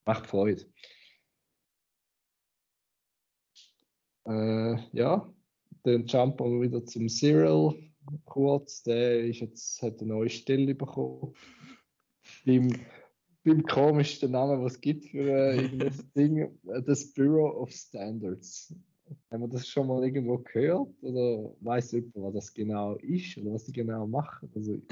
Macht 0.04 0.26
Freude. 0.26 0.66
Äh, 4.26 4.76
ja, 4.92 5.32
dann 5.82 6.06
jumpen 6.06 6.60
wir 6.60 6.68
wieder 6.68 6.84
zum 6.84 7.08
Cyril 7.08 7.89
kurz. 8.24 8.82
Der 8.82 9.24
ist 9.24 9.40
jetzt, 9.40 9.82
hat 9.82 10.00
eine 10.00 10.14
neue 10.14 10.30
Stelle 10.30 10.74
bekommen. 10.74 11.34
Beim, 12.44 12.74
beim 13.44 13.62
komischsten 13.64 14.32
Namen, 14.32 14.62
was 14.62 14.74
es 14.74 14.80
gibt 14.80 15.06
für 15.06 15.28
äh, 15.30 15.62
irgendein 15.62 16.10
Ding, 16.16 16.38
äh, 16.38 16.82
das 16.82 17.12
Bureau 17.12 17.62
of 17.62 17.70
Standards. 17.70 18.74
Haben 19.30 19.42
wir 19.42 19.48
das 19.48 19.66
schon 19.66 19.88
mal 19.88 20.04
irgendwo 20.04 20.38
gehört? 20.38 20.88
Oder 21.02 21.52
weiß 21.60 21.92
jemand, 21.92 22.14
was 22.14 22.34
das 22.34 22.54
genau 22.54 22.94
ist 22.96 23.36
oder 23.38 23.52
was 23.52 23.64
die 23.64 23.72
genau 23.72 24.06
machen? 24.06 24.48
Also, 24.54 24.72
nicht 24.72 24.86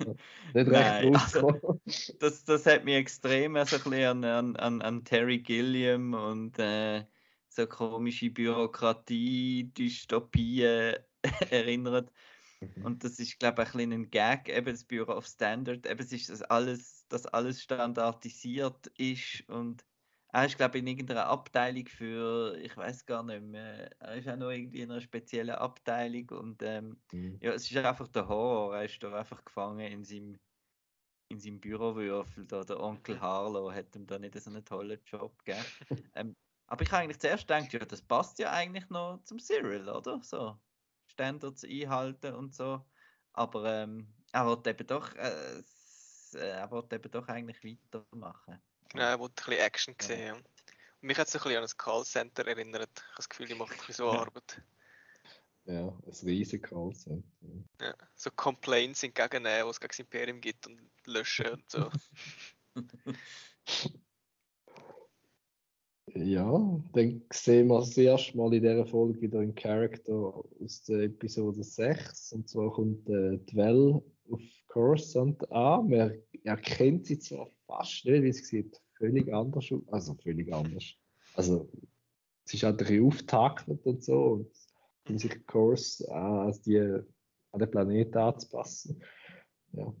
Nein, 0.54 1.14
recht 1.14 1.36
also-. 1.36 1.80
Das, 2.18 2.44
das 2.44 2.66
hat 2.66 2.84
mich 2.84 2.96
extrem 2.96 3.56
also 3.56 3.76
ein 3.76 3.82
bisschen 3.82 4.24
an, 4.24 4.56
an, 4.56 4.82
an 4.82 5.04
Terry 5.04 5.38
Gilliam 5.38 6.12
und 6.12 6.58
äh, 6.58 7.04
so 7.48 7.66
komische 7.66 8.30
Bürokratie, 8.30 9.72
Dystopien 9.76 10.96
erinnert. 11.50 12.10
Und 12.80 13.04
das 13.04 13.18
ist, 13.18 13.38
glaube 13.38 13.62
ich, 13.62 13.68
ein 13.68 13.72
bisschen 13.72 13.92
ein 13.92 14.10
Gag, 14.10 14.48
eben 14.48 14.66
das 14.66 14.84
Bureau 14.84 15.16
of 15.16 15.26
Standard. 15.26 15.86
Eben, 15.86 16.00
es 16.00 16.12
ist 16.12 16.28
das 16.30 16.42
alles, 16.42 17.06
dass 17.08 17.26
alles 17.26 17.62
standardisiert 17.62 18.86
ist 18.98 19.48
und 19.48 19.84
er 20.32 20.46
ist, 20.46 20.56
glaube 20.56 20.78
ich, 20.78 20.82
in 20.82 20.88
irgendeiner 20.88 21.26
Abteilung 21.26 21.86
für, 21.86 22.56
ich 22.58 22.76
weiß 22.76 23.06
gar 23.06 23.22
nicht 23.22 23.42
mehr, 23.42 23.90
er 24.00 24.16
ist 24.16 24.28
auch 24.28 24.36
noch 24.36 24.50
irgendwie 24.50 24.80
in 24.80 24.90
einer 24.90 25.00
speziellen 25.00 25.54
Abteilung 25.54 26.28
und 26.30 26.62
ähm, 26.62 27.00
Mhm. 27.12 27.38
ja, 27.40 27.52
es 27.52 27.70
ist 27.70 27.76
einfach 27.76 28.08
der 28.08 28.26
Horror. 28.28 28.76
Er 28.76 28.84
ist 28.84 29.02
da 29.02 29.14
einfach 29.16 29.44
gefangen 29.44 29.80
in 29.92 30.04
seinem, 30.04 30.40
in 31.28 31.38
seinem 31.40 31.60
Bürowürfel. 31.60 32.46
Da. 32.46 32.64
Der 32.64 32.80
Onkel 32.80 33.20
Harlow 33.20 33.72
hat 33.72 33.94
ihm 33.96 34.06
da 34.06 34.18
nicht 34.18 34.38
so 34.40 34.50
einen 34.50 34.64
tollen 34.64 35.00
Job 35.04 35.44
gegeben. 35.44 35.64
ähm, 36.14 36.36
aber 36.66 36.82
ich 36.82 36.92
habe 36.92 37.02
eigentlich 37.04 37.20
zuerst 37.20 37.46
gedacht, 37.46 37.72
ja, 37.72 37.80
das 37.80 38.02
passt 38.02 38.38
ja 38.38 38.52
eigentlich 38.52 38.88
noch 38.90 39.22
zum 39.24 39.38
Cyril, 39.38 39.88
oder? 39.88 40.20
So 40.22 40.58
Standards 41.14 41.64
einhalten 41.64 42.34
und 42.34 42.54
so. 42.54 42.84
Aber 43.32 43.64
ähm, 43.64 44.12
er 44.32 44.46
wird 44.46 44.66
eben 44.66 44.86
doch, 44.86 45.14
äh, 45.14 45.58
äh, 46.34 46.38
er 46.38 46.70
wird 46.70 46.92
eben 46.92 47.10
doch 47.10 47.28
eigentlich 47.28 47.62
weitermachen. 47.64 48.60
Genau, 48.90 49.04
er 49.04 49.18
wollte 49.18 49.42
ein 49.42 49.50
bisschen 49.50 49.66
Action 49.66 49.94
sehen. 50.00 50.26
Ja. 50.26 50.34
Und 50.34 50.48
mich 51.00 51.18
hat 51.18 51.28
es 51.28 51.34
ein 51.34 51.42
bisschen 51.42 51.58
an 51.58 51.64
ein 51.64 51.76
Callcenter 51.76 52.46
erinnert. 52.46 52.90
Ich 52.94 53.02
habe 53.02 53.16
das 53.16 53.28
Gefühl, 53.28 53.46
die 53.46 53.54
machen 53.54 53.72
ein 53.72 53.78
bisschen 53.78 53.94
so 53.94 54.12
Ja. 54.12 54.20
Arbeit. 54.20 54.62
Ja, 55.66 55.88
ein 55.88 56.26
riesen 56.26 56.60
Callcenter. 56.60 57.24
Ja. 57.80 57.94
So 58.14 58.30
Complaints 58.30 59.02
entgegennehmen, 59.02 59.66
was 59.66 59.76
es 59.76 59.80
gegen 59.80 59.90
das 59.90 59.98
Imperium 59.98 60.40
gibt 60.40 60.66
und 60.66 60.90
löschen 61.06 61.48
und 61.48 61.70
so. 61.70 61.90
Ja, 66.16 66.80
dann 66.92 67.22
sehen 67.32 67.66
wir 67.68 67.80
das 67.80 67.96
erste 67.96 68.36
Mal 68.36 68.54
in 68.54 68.62
dieser 68.62 68.86
Folge 68.86 69.36
einen 69.36 69.54
Charakter 69.54 70.44
aus 70.60 70.84
der 70.84 71.00
Episode 71.02 71.64
6. 71.64 72.34
Und 72.34 72.48
zwar 72.48 72.72
kommt 72.72 73.08
äh, 73.08 73.38
Dwell 73.38 74.00
auf 74.30 74.40
Coruscant 74.68 75.50
an. 75.50 75.88
Man 75.88 76.14
erkennt 76.44 77.06
sie 77.06 77.18
zwar 77.18 77.48
fast 77.66 78.04
nicht, 78.04 78.22
weil 78.22 78.32
sie 78.32 78.44
sieht 78.44 78.80
völlig 78.96 79.32
anders 79.34 79.72
aus. 79.72 79.82
Also 79.88 80.14
völlig 80.14 80.54
anders. 80.54 80.84
Also 81.34 81.68
sie 82.44 82.58
ist 82.58 82.62
halt 82.62 82.80
ein 82.80 82.86
bisschen 82.86 83.06
aufgetakelt 83.06 83.84
und 83.84 84.04
so. 84.04 84.22
Und 84.22 84.50
um 85.08 85.18
sich 85.18 85.44
Kurs 85.46 86.00
an, 86.08 86.56
die, 86.64 86.78
an 86.78 87.58
den 87.58 87.70
Planeten 87.70 88.18
anzupassen. 88.18 89.02
Ja. 89.72 89.92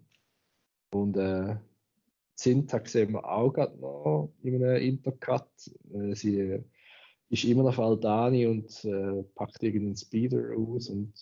Und 0.92 1.16
äh, 1.16 1.56
Syntax 2.36 2.92
sehen 2.92 3.12
wir 3.12 3.24
auch 3.24 3.52
gerade 3.52 3.76
noch 3.78 4.32
in 4.42 4.56
einem 4.64 4.76
Intercut. 4.82 5.48
Äh, 5.92 6.14
sie 6.14 6.40
äh, 6.40 6.64
ist 7.28 7.44
immer 7.44 7.62
noch 7.62 7.78
Aldani 7.78 8.46
und 8.46 8.84
äh, 8.84 9.22
packt 9.34 9.62
irgendeinen 9.62 9.96
Speeder 9.96 10.56
aus 10.56 10.88
und 10.88 11.12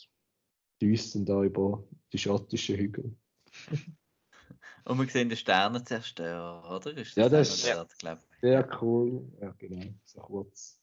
düst 0.80 1.14
dann 1.14 1.24
da 1.26 1.42
über 1.42 1.84
die 2.12 2.18
schottischen 2.18 2.76
Hügel. 2.76 3.16
Und 4.84 4.98
wir 4.98 5.06
sehen 5.08 5.28
den 5.28 5.38
Sternenzerstörer, 5.38 6.74
oder? 6.74 6.96
Ist 6.96 7.16
Ja, 7.16 7.28
das 7.28 7.62
das 7.62 7.76
auch 7.78 7.84
ist- 7.84 8.02
ich? 8.02 8.40
Sehr 8.40 8.82
cool. 8.82 9.24
Ja, 9.40 9.54
genau. 9.56 9.94
So 10.04 10.20
kurz. 10.22 10.80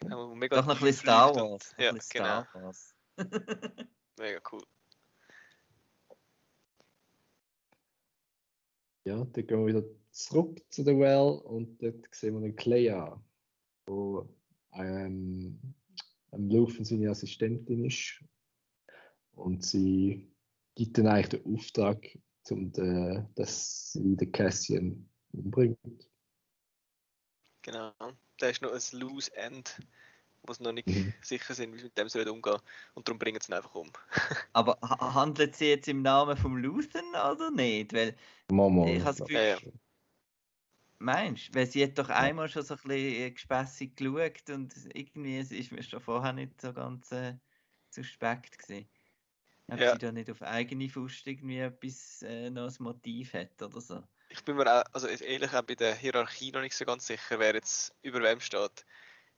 Genau, 0.00 0.34
mega 0.34 0.56
Doch 0.56 0.66
noch 0.66 0.74
ein 0.76 0.80
bisschen 0.84 1.00
Star 1.06 1.34
Wars. 1.34 1.74
Ja, 1.78 1.92
bisschen 1.92 2.22
genau. 2.22 2.42
Star 2.44 2.62
Wars. 2.62 2.94
Mega 4.18 4.40
cool. 4.52 4.62
Ja, 9.04 9.24
dann 9.24 9.46
gehen 9.46 9.58
wir 9.58 9.66
wieder 9.66 9.84
zurück 10.10 10.62
zu 10.70 10.84
der 10.84 10.98
Well 10.98 11.40
und 11.44 11.82
dort 11.82 12.06
sehen 12.14 12.34
wir 12.34 12.40
den 12.40 12.56
Clea, 12.56 13.20
wo 13.86 14.28
ähm, 14.74 15.58
am 16.30 16.48
Laufen 16.48 16.84
seine 16.84 17.10
Assistentin 17.10 17.84
ist. 17.84 18.22
Und 19.34 19.64
sie 19.64 20.30
gibt 20.74 20.98
dann 20.98 21.06
eigentlich 21.06 21.42
den 21.42 21.54
Auftrag, 21.54 22.18
um 22.50 22.72
den, 22.72 23.28
dass 23.34 23.92
sie 23.92 24.16
den 24.16 24.32
Cassian 24.32 25.08
umbringt. 25.32 26.10
Genau. 27.62 27.92
Da 28.38 28.48
ist 28.48 28.62
noch 28.62 28.72
ein 28.72 28.98
Loose 28.98 29.34
End, 29.36 29.80
wo 30.44 30.52
sie 30.52 30.62
noch 30.62 30.72
nicht 30.72 30.88
Mhm. 30.88 31.12
sicher 31.20 31.54
sind, 31.54 31.72
wie 31.74 31.78
sie 31.78 31.84
mit 31.84 31.98
dem 31.98 32.08
sollen 32.08 32.28
umgehen 32.28 32.58
Und 32.94 33.08
darum 33.08 33.18
bringen 33.18 33.40
sie 33.40 33.52
ihn 33.52 33.56
einfach 33.56 33.74
um. 33.74 33.92
Aber 34.54 34.78
ha- 34.82 35.14
handelt 35.14 35.56
sie 35.56 35.66
jetzt 35.66 35.88
im 35.88 36.02
Namen 36.02 36.36
vom 36.36 36.56
Luthen 36.56 37.08
oder 37.10 37.50
nicht? 37.50 37.92
Weil, 37.92 38.16
Mama. 38.50 38.86
Ich 38.86 39.02
has 39.04 39.16
das 39.18 39.28
Gefühl- 39.28 39.36
Ja, 39.36 39.42
ja. 39.42 39.58
meinst 40.98 41.48
du? 41.48 41.54
Weil 41.58 41.66
sie 41.66 41.82
hat 41.84 41.98
doch 41.98 42.08
einmal 42.08 42.48
schon 42.48 42.62
so 42.62 42.74
ein 42.74 42.80
bisschen 42.82 43.22
äh, 43.22 43.30
gespässig 43.30 43.96
geschaut 43.96 44.50
und 44.50 44.74
irgendwie 44.94 45.38
ist 45.38 45.72
mir 45.72 45.82
schon 45.82 46.00
vorher 46.00 46.32
nicht 46.32 46.60
so 46.60 46.72
ganz 46.72 47.10
äh, 47.12 47.34
suspekt 47.90 48.58
gewesen. 48.58 48.88
Ob 49.68 49.80
Ja. 49.80 49.92
sie 49.92 49.98
da 49.98 50.12
nicht 50.12 50.30
auf 50.30 50.42
eigene 50.42 50.88
Faust 50.88 51.26
irgendwie 51.26 51.58
etwas 51.60 52.22
äh, 52.22 52.50
noch 52.50 52.68
ein 52.68 52.76
Motiv 52.82 53.34
hat 53.34 53.62
oder 53.62 53.80
so. 53.80 54.02
Ich 54.28 54.42
bin 54.44 54.56
mir 54.56 54.66
auch, 54.66 54.84
also 54.92 55.06
ehrlich 55.08 55.52
auch 55.52 55.62
bei 55.62 55.74
der 55.74 55.94
Hierarchie 55.94 56.52
noch 56.52 56.62
nicht 56.62 56.74
so 56.74 56.84
ganz 56.84 57.06
sicher, 57.06 57.38
wer 57.38 57.54
jetzt 57.54 57.94
über 58.02 58.22
wem 58.22 58.40
steht. 58.40 58.84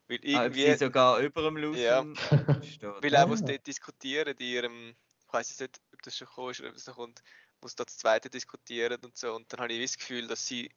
Weil 0.06 0.18
Ah, 0.18 0.44
irgendwie, 0.44 0.66
sie 0.66 0.76
sogar 0.76 1.18
über 1.20 1.42
dem 1.42 1.56
Luthen 1.56 1.80
Ja. 1.80 2.04
weil 3.02 3.16
auch 3.16 3.30
was 3.30 3.42
Ah. 3.42 3.46
dort 3.46 3.66
diskutieren, 3.66 4.37
in 4.37 4.46
ihrem, 4.46 4.96
ich 5.26 5.32
weiß 5.32 5.49
jetzt 5.50 5.61
nicht, 5.61 5.80
ob 5.92 6.02
das 6.02 6.16
schon 6.16 6.28
gekommen 6.28 6.50
ist 6.50 6.61
oder 6.61 6.70
ob 6.70 6.76
es 6.76 6.87
noch 6.87 6.96
kommt, 6.96 7.23
sie 7.66 7.76
da 7.76 7.84
das 7.84 7.96
zweite 7.96 8.28
diskutieren 8.28 9.00
und 9.02 9.16
so. 9.16 9.34
Und 9.34 9.50
dann 9.52 9.61
habe 9.61 9.73
ich 9.73 9.82
das 9.82 9.96
Gefühl, 9.99 10.26
dass 10.26 10.46
sie 10.46 10.70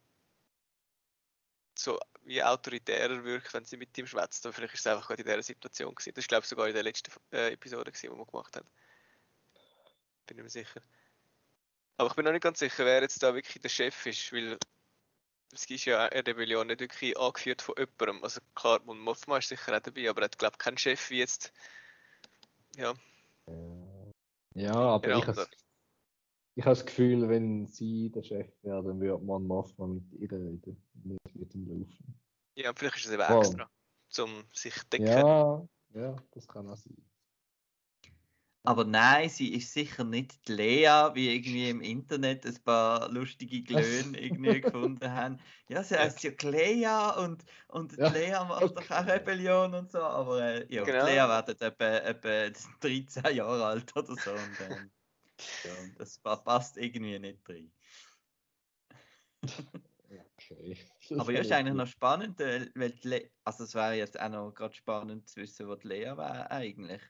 so 1.78 2.00
wie 2.24 2.42
autoritärer 2.42 3.24
wirkt, 3.24 3.54
wenn 3.54 3.66
sie 3.66 3.78
mit 3.78 3.96
ihm 3.98 4.08
schwätzt. 4.08 4.46
Aber 4.46 4.54
vielleicht 4.54 4.74
ist 4.74 4.80
es 4.82 4.88
einfach 4.88 5.08
gerade 5.08 5.22
in 5.22 5.28
dieser 5.28 5.44
Situation 5.44 5.94
gewesen. 5.94 6.14
Das 6.16 6.24
ist 6.24 6.28
glaube 6.28 6.44
ich 6.44 6.50
sogar 6.50 6.68
in 6.68 6.74
der 6.74 6.84
letzten 6.84 7.12
äh, 7.32 7.52
Episode 7.54 7.92
gewesen, 7.92 8.12
die 8.12 8.18
wir 8.18 8.26
gemacht 8.26 8.56
haben. 8.56 8.68
Bin 10.26 10.38
nicht 10.38 10.44
mehr 10.44 10.50
sicher. 10.50 10.82
Aber 11.98 12.10
ich 12.10 12.16
bin 12.16 12.26
noch 12.26 12.32
nicht 12.32 12.44
ganz 12.44 12.60
sicher, 12.60 12.86
wer 12.86 13.02
jetzt 13.02 13.22
da 13.22 13.34
wirklich 13.34 13.62
der 13.62 13.70
Chef 13.70 14.06
ist, 14.06 14.32
weil 14.34 14.58
es 15.58 15.70
ist 15.70 15.86
ja 15.86 16.06
eine 16.06 16.26
Rebellion 16.28 16.68
nicht 16.68 16.80
wirklich 16.80 17.18
angeführt 17.18 17.62
von 17.62 17.76
jemandem. 17.78 18.24
Also 18.24 18.42
klar, 18.56 18.80
und 18.88 19.00
Mothma 19.00 19.38
ist 19.40 19.50
sicher 19.50 19.76
auch 19.76 19.82
dabei, 19.82 20.10
aber 20.10 20.22
er 20.22 20.26
hat 20.26 20.38
glaube 20.38 20.54
ich 20.54 20.60
keinen 20.60 20.78
Chef 20.78 21.10
wie 21.10 21.18
jetzt. 21.20 21.52
Ja, 22.76 22.94
Ja, 24.56 24.74
aber 24.76 25.08
Genau, 25.08 25.20
ich 25.20 25.28
habe 25.28 25.36
da- 25.36 25.48
ich 26.56 26.66
habe 26.66 26.76
das 26.76 26.86
Gefühl, 26.86 27.30
wenn 27.30 27.68
sie 27.68 28.10
der 28.10 28.24
Chef 28.24 28.52
wäre, 28.64 28.84
dann 28.84 29.00
würde 29.00 29.24
man 29.24 29.44
Mothma 29.44 29.86
mit 29.88 30.12
ihr 30.14 30.32
reden, 30.32 30.82
nicht 31.04 31.36
mit 31.36 31.54
dem 31.54 31.68
Laufen. 31.68 32.20
ja 32.56 32.74
vielleicht 32.74 32.98
ist 32.98 33.06
es 33.06 33.12
eben 33.12 33.22
Wow. 33.22 33.44
extra, 33.44 33.70
um 34.24 34.46
sich 34.52 34.74
zu 34.76 34.86
denken. 34.90 35.08
Ja, 35.08 35.68
ja, 35.94 36.16
das 36.32 36.48
kann 36.48 36.68
auch 36.68 36.78
sein. 36.78 36.98
Aber 38.68 38.84
nein, 38.84 39.30
sie 39.30 39.54
ist 39.54 39.72
sicher 39.72 40.04
nicht 40.04 40.46
die 40.50 40.52
Lea, 40.54 41.12
wie 41.14 41.34
irgendwie 41.34 41.70
im 41.70 41.80
Internet 41.82 42.46
ein 42.46 42.62
paar 42.66 43.10
lustige 43.10 43.64
Glöhne 43.64 44.20
irgendwie 44.20 44.60
gefunden 44.62 45.10
haben. 45.10 45.40
Ja, 45.70 45.84
sie 45.84 45.98
heißt 45.98 46.22
ja 46.24 46.32
Clea 46.32 47.12
und, 47.12 47.46
und 47.70 47.94
Ja, 47.98 48.10
Lea 48.10 48.32
macht 48.46 48.76
doch 48.78 48.90
auch 48.92 49.06
Rebellion 49.08 49.74
und 49.74 49.90
so, 49.90 50.00
aber 50.02 50.42
äh, 50.44 50.74
ja, 50.74 50.84
Genau. 50.84 50.98
Lea 51.00 51.28
wird 51.30 51.62
etwa, 51.62 51.86
etwa 51.86 52.50
13 52.82 53.36
Jahre 53.38 53.66
alt 53.68 53.96
oder 53.96 54.18
so. 54.18 54.34
Und, 54.38 54.60
ähm, 54.60 54.92
ja, 55.64 55.86
das 55.98 56.20
pa- 56.20 56.38
passt 56.38 56.78
irgendwie 56.78 57.20
nicht 57.20 57.48
drin. 57.48 57.74
Okay. 60.12 60.78
Aber 61.16 61.32
ja, 61.34 61.40
ist 61.42 61.52
eigentlich 61.52 61.76
noch 61.76 61.88
spannend, 61.88 62.40
äh, 62.42 62.72
weil 62.76 62.94
Le 63.04 63.32
also 63.44 63.64
es 63.64 63.76
wäre 63.76 63.94
jetzt 63.96 64.20
auch 64.20 64.30
noch 64.30 64.54
gerade 64.54 64.74
spannend 64.76 65.28
zu 65.30 65.42
wissen, 65.42 65.68
wo 65.68 65.76
die 65.76 65.88
Lea 65.88 66.06
wäre 66.18 66.50
eigentlich. 66.52 67.02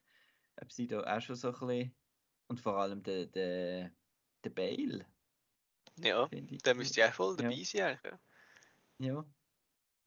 Ob 0.62 0.72
sie 0.72 0.88
da 0.88 1.02
auch 1.18 1.22
schon 1.22 1.36
so 1.36 1.50
ein 1.54 1.54
bisschen 1.68 1.96
und 2.50 2.60
vor 2.62 2.78
allem 2.78 3.04
der, 3.04 3.28
der, 3.28 3.96
der 4.44 4.50
Bale, 4.52 5.08
Ja, 5.98 6.32
der 6.66 6.76
müsste 6.76 7.02
ja 7.02 7.10
auch 7.10 7.14
voll 7.14 7.36
Ja. 7.38 7.50
dabei 7.50 7.64
sein 7.64 7.82
eigentlich. 7.98 8.02
ja. 8.04 8.20
Ja. 9.00 9.26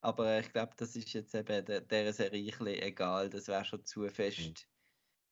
Aber 0.02 0.26
äh, 0.28 0.40
ich 0.40 0.52
glaube, 0.52 0.74
das 0.76 0.96
ist 0.96 1.12
jetzt 1.12 1.34
eben 1.34 1.64
der, 1.64 1.80
der 1.82 2.12
Serie 2.12 2.40
ein 2.40 2.46
bisschen 2.46 2.66
egal. 2.82 3.30
Das 3.30 3.48
wäre 3.48 3.64
schon 3.64 3.84
zu 3.84 4.08
fest, 4.08 4.68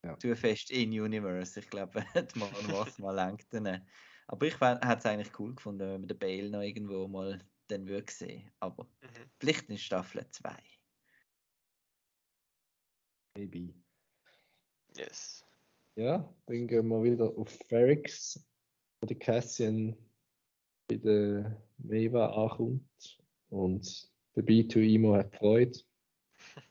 Ja. 0.05 0.19
zu 0.19 0.37
fest 0.37 0.71
in 0.71 0.91
Universe. 0.93 1.61
Ich 1.61 1.71
glaube, 1.71 2.05
die 2.35 2.39
Mon 2.39 2.73
was 2.73 2.99
mal 2.99 3.15
lenkt 3.15 3.53
dann. 3.55 3.89
Aber 4.29 4.47
ich 4.47 4.61
hätte 4.61 4.81
es 4.99 5.07
eigentlich 5.07 5.39
cool 5.41 5.55
gefunden, 5.57 5.81
wenn 5.89 6.01
man 6.03 6.09
den 6.09 6.19
Bale 6.19 6.51
noch 6.51 6.63
irgendwo 6.63 7.09
mal 7.09 7.41
dann 7.69 7.87
würde 7.89 8.13
sehen. 8.13 8.53
Aber 8.61 8.91
Mhm. 9.03 9.31
vielleicht 9.41 9.71
in 9.71 9.79
Staffel 9.79 10.29
2. 10.31 10.63
Maybe. 13.37 13.75
Yes. 14.97 15.45
Ja, 15.97 16.33
dann 16.47 16.67
gehen 16.67 16.89
wir 16.89 17.03
wieder 17.03 17.37
auf 17.37 17.49
Ferrix, 17.69 18.45
wo 19.01 19.07
die 19.07 19.15
Cassian 19.19 19.97
bei 20.89 20.97
der 20.97 21.61
Meva 21.79 22.27
ankommt 22.45 23.19
und 23.51 24.11
der 24.37 24.45
B2Emo 24.45 25.17
hat 25.17 25.35
Freude. 25.37 25.79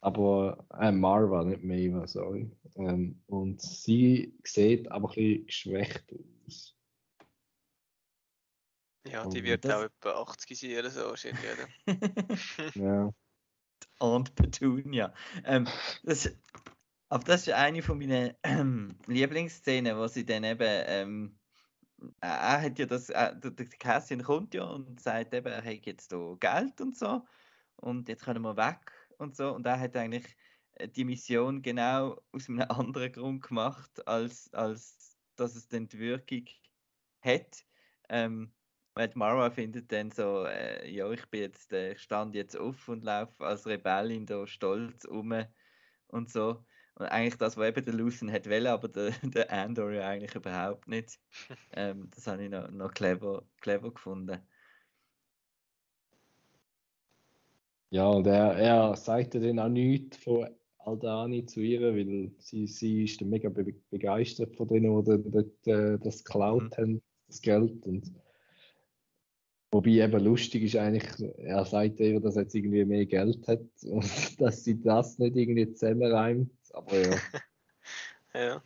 Aber 0.00 0.66
äh, 0.80 0.90
Marva, 0.90 1.44
nicht 1.44 1.62
Meva, 1.62 2.06
sorry. 2.06 2.50
Ähm, 2.76 3.22
und 3.26 3.60
sie 3.62 4.34
sieht 4.44 4.90
aber 4.90 5.10
ein 5.10 5.14
bisschen 5.14 5.46
geschwächt 5.46 6.12
aus. 6.46 6.76
Ja, 9.06 9.26
die 9.26 9.38
Und 9.38 9.44
wird 9.44 9.64
das- 9.64 9.74
auch 9.74 9.82
etwa 9.82 10.10
80 10.22 10.58
sein 10.58 10.78
oder 10.78 10.90
so 10.90 11.00
wahrscheinlich, 11.02 11.44
oder? 11.44 11.68
Ja, 12.74 13.12
und 13.98 14.34
Petunia. 14.34 15.14
Ähm, 15.44 15.68
das, 16.02 16.30
aber 17.12 17.24
das 17.24 17.46
ist 17.46 17.52
eine 17.52 17.82
von 17.82 17.98
meinen 17.98 18.32
ähm, 18.42 18.96
Lieblingsszenen, 19.06 19.98
wo 19.98 20.06
sie 20.06 20.24
dann 20.24 20.44
eben, 20.44 20.84
ähm, 20.86 21.38
er 22.22 22.30
er 22.30 22.62
hat 22.62 22.78
ja 22.78 22.86
das, 22.86 23.10
äh, 23.10 23.36
der, 23.38 23.66
Cassian 23.78 24.22
kommt 24.22 24.54
ja 24.54 24.64
und 24.64 24.98
sagt 24.98 25.34
eben, 25.34 25.52
er 25.52 25.62
hat 25.62 25.84
jetzt 25.84 26.10
da 26.10 26.34
Geld 26.40 26.80
und 26.80 26.96
so 26.96 27.22
und 27.76 28.08
jetzt 28.08 28.24
können 28.24 28.40
wir 28.40 28.56
weg 28.56 28.90
und 29.18 29.36
so 29.36 29.52
und 29.52 29.66
er 29.66 29.78
hat 29.78 29.94
eigentlich 29.94 30.24
äh, 30.76 30.88
die 30.88 31.04
Mission 31.04 31.60
genau 31.60 32.18
aus 32.32 32.48
einem 32.48 32.60
anderen 32.70 33.12
Grund 33.12 33.42
gemacht, 33.42 34.08
als, 34.08 34.50
als 34.54 35.18
dass 35.36 35.54
es 35.54 35.68
dann 35.68 35.88
die 35.88 35.98
Wirkung 35.98 36.46
hat. 37.20 37.66
Ähm, 38.08 38.54
weil 38.94 39.10
Mara 39.16 39.50
findet 39.50 39.92
dann 39.92 40.10
so, 40.10 40.46
äh, 40.46 40.90
ja, 40.90 41.10
ich 41.10 41.26
bin 41.26 41.42
jetzt, 41.42 41.74
äh, 41.74 41.94
stand 41.94 42.34
jetzt 42.34 42.56
auf 42.56 42.88
und 42.88 43.04
laufe 43.04 43.44
als 43.44 43.66
Rebellin 43.66 44.24
da 44.24 44.46
stolz 44.46 45.04
um 45.04 45.34
und 46.08 46.30
so. 46.30 46.64
Und 47.02 47.08
eigentlich 47.08 47.36
das, 47.36 47.56
was 47.56 47.68
eben 47.68 47.84
der 47.84 47.94
Lucen 47.94 48.30
hat 48.30 48.48
wollen, 48.48 48.68
aber 48.68 48.86
der, 48.86 49.10
der 49.24 49.52
Andor 49.52 49.90
ja 49.92 50.08
eigentlich 50.08 50.34
überhaupt 50.34 50.88
nicht. 50.88 51.18
Ähm, 51.74 52.08
das 52.14 52.26
habe 52.26 52.44
ich 52.44 52.50
noch, 52.50 52.70
noch 52.70 52.92
clever, 52.92 53.44
clever 53.60 53.92
gefunden. 53.92 54.38
ja 57.90 58.06
und 58.08 58.26
er, 58.26 58.56
er 58.56 58.96
sagte 58.96 59.40
dann 59.40 59.58
auch 59.58 59.68
nichts 59.68 60.18
von 60.18 60.48
Aldani 60.78 61.46
zu 61.46 61.60
ihr, 61.60 61.80
weil 61.80 62.30
sie, 62.38 62.66
sie 62.66 63.04
ist 63.04 63.20
dann 63.20 63.30
mega 63.30 63.48
be 63.48 63.74
begeistert 63.90 64.54
von 64.56 64.68
denen, 64.68 65.04
die 65.04 65.30
dort, 65.30 65.66
äh, 65.66 65.98
das 65.98 66.24
geklaut 66.24 66.76
haben, 66.76 67.02
das 67.28 67.40
Geld. 67.40 67.86
Und 67.86 68.12
wobei 69.70 69.90
eben 69.90 70.24
lustig 70.24 70.64
ist 70.64 70.76
eigentlich, 70.76 71.04
er 71.38 71.64
sagt 71.64 72.00
ihr, 72.00 72.20
dass 72.20 72.36
er 72.36 72.42
jetzt 72.42 72.54
irgendwie 72.54 72.84
mehr 72.84 73.06
Geld 73.06 73.48
hat 73.48 73.60
und 73.84 74.40
dass 74.40 74.64
sie 74.64 74.80
das 74.80 75.18
nicht 75.18 75.36
irgendwie 75.36 75.72
zusammenreimt. 75.72 76.50
Aber 76.72 76.98
ja, 76.98 77.16
Ja. 78.34 78.62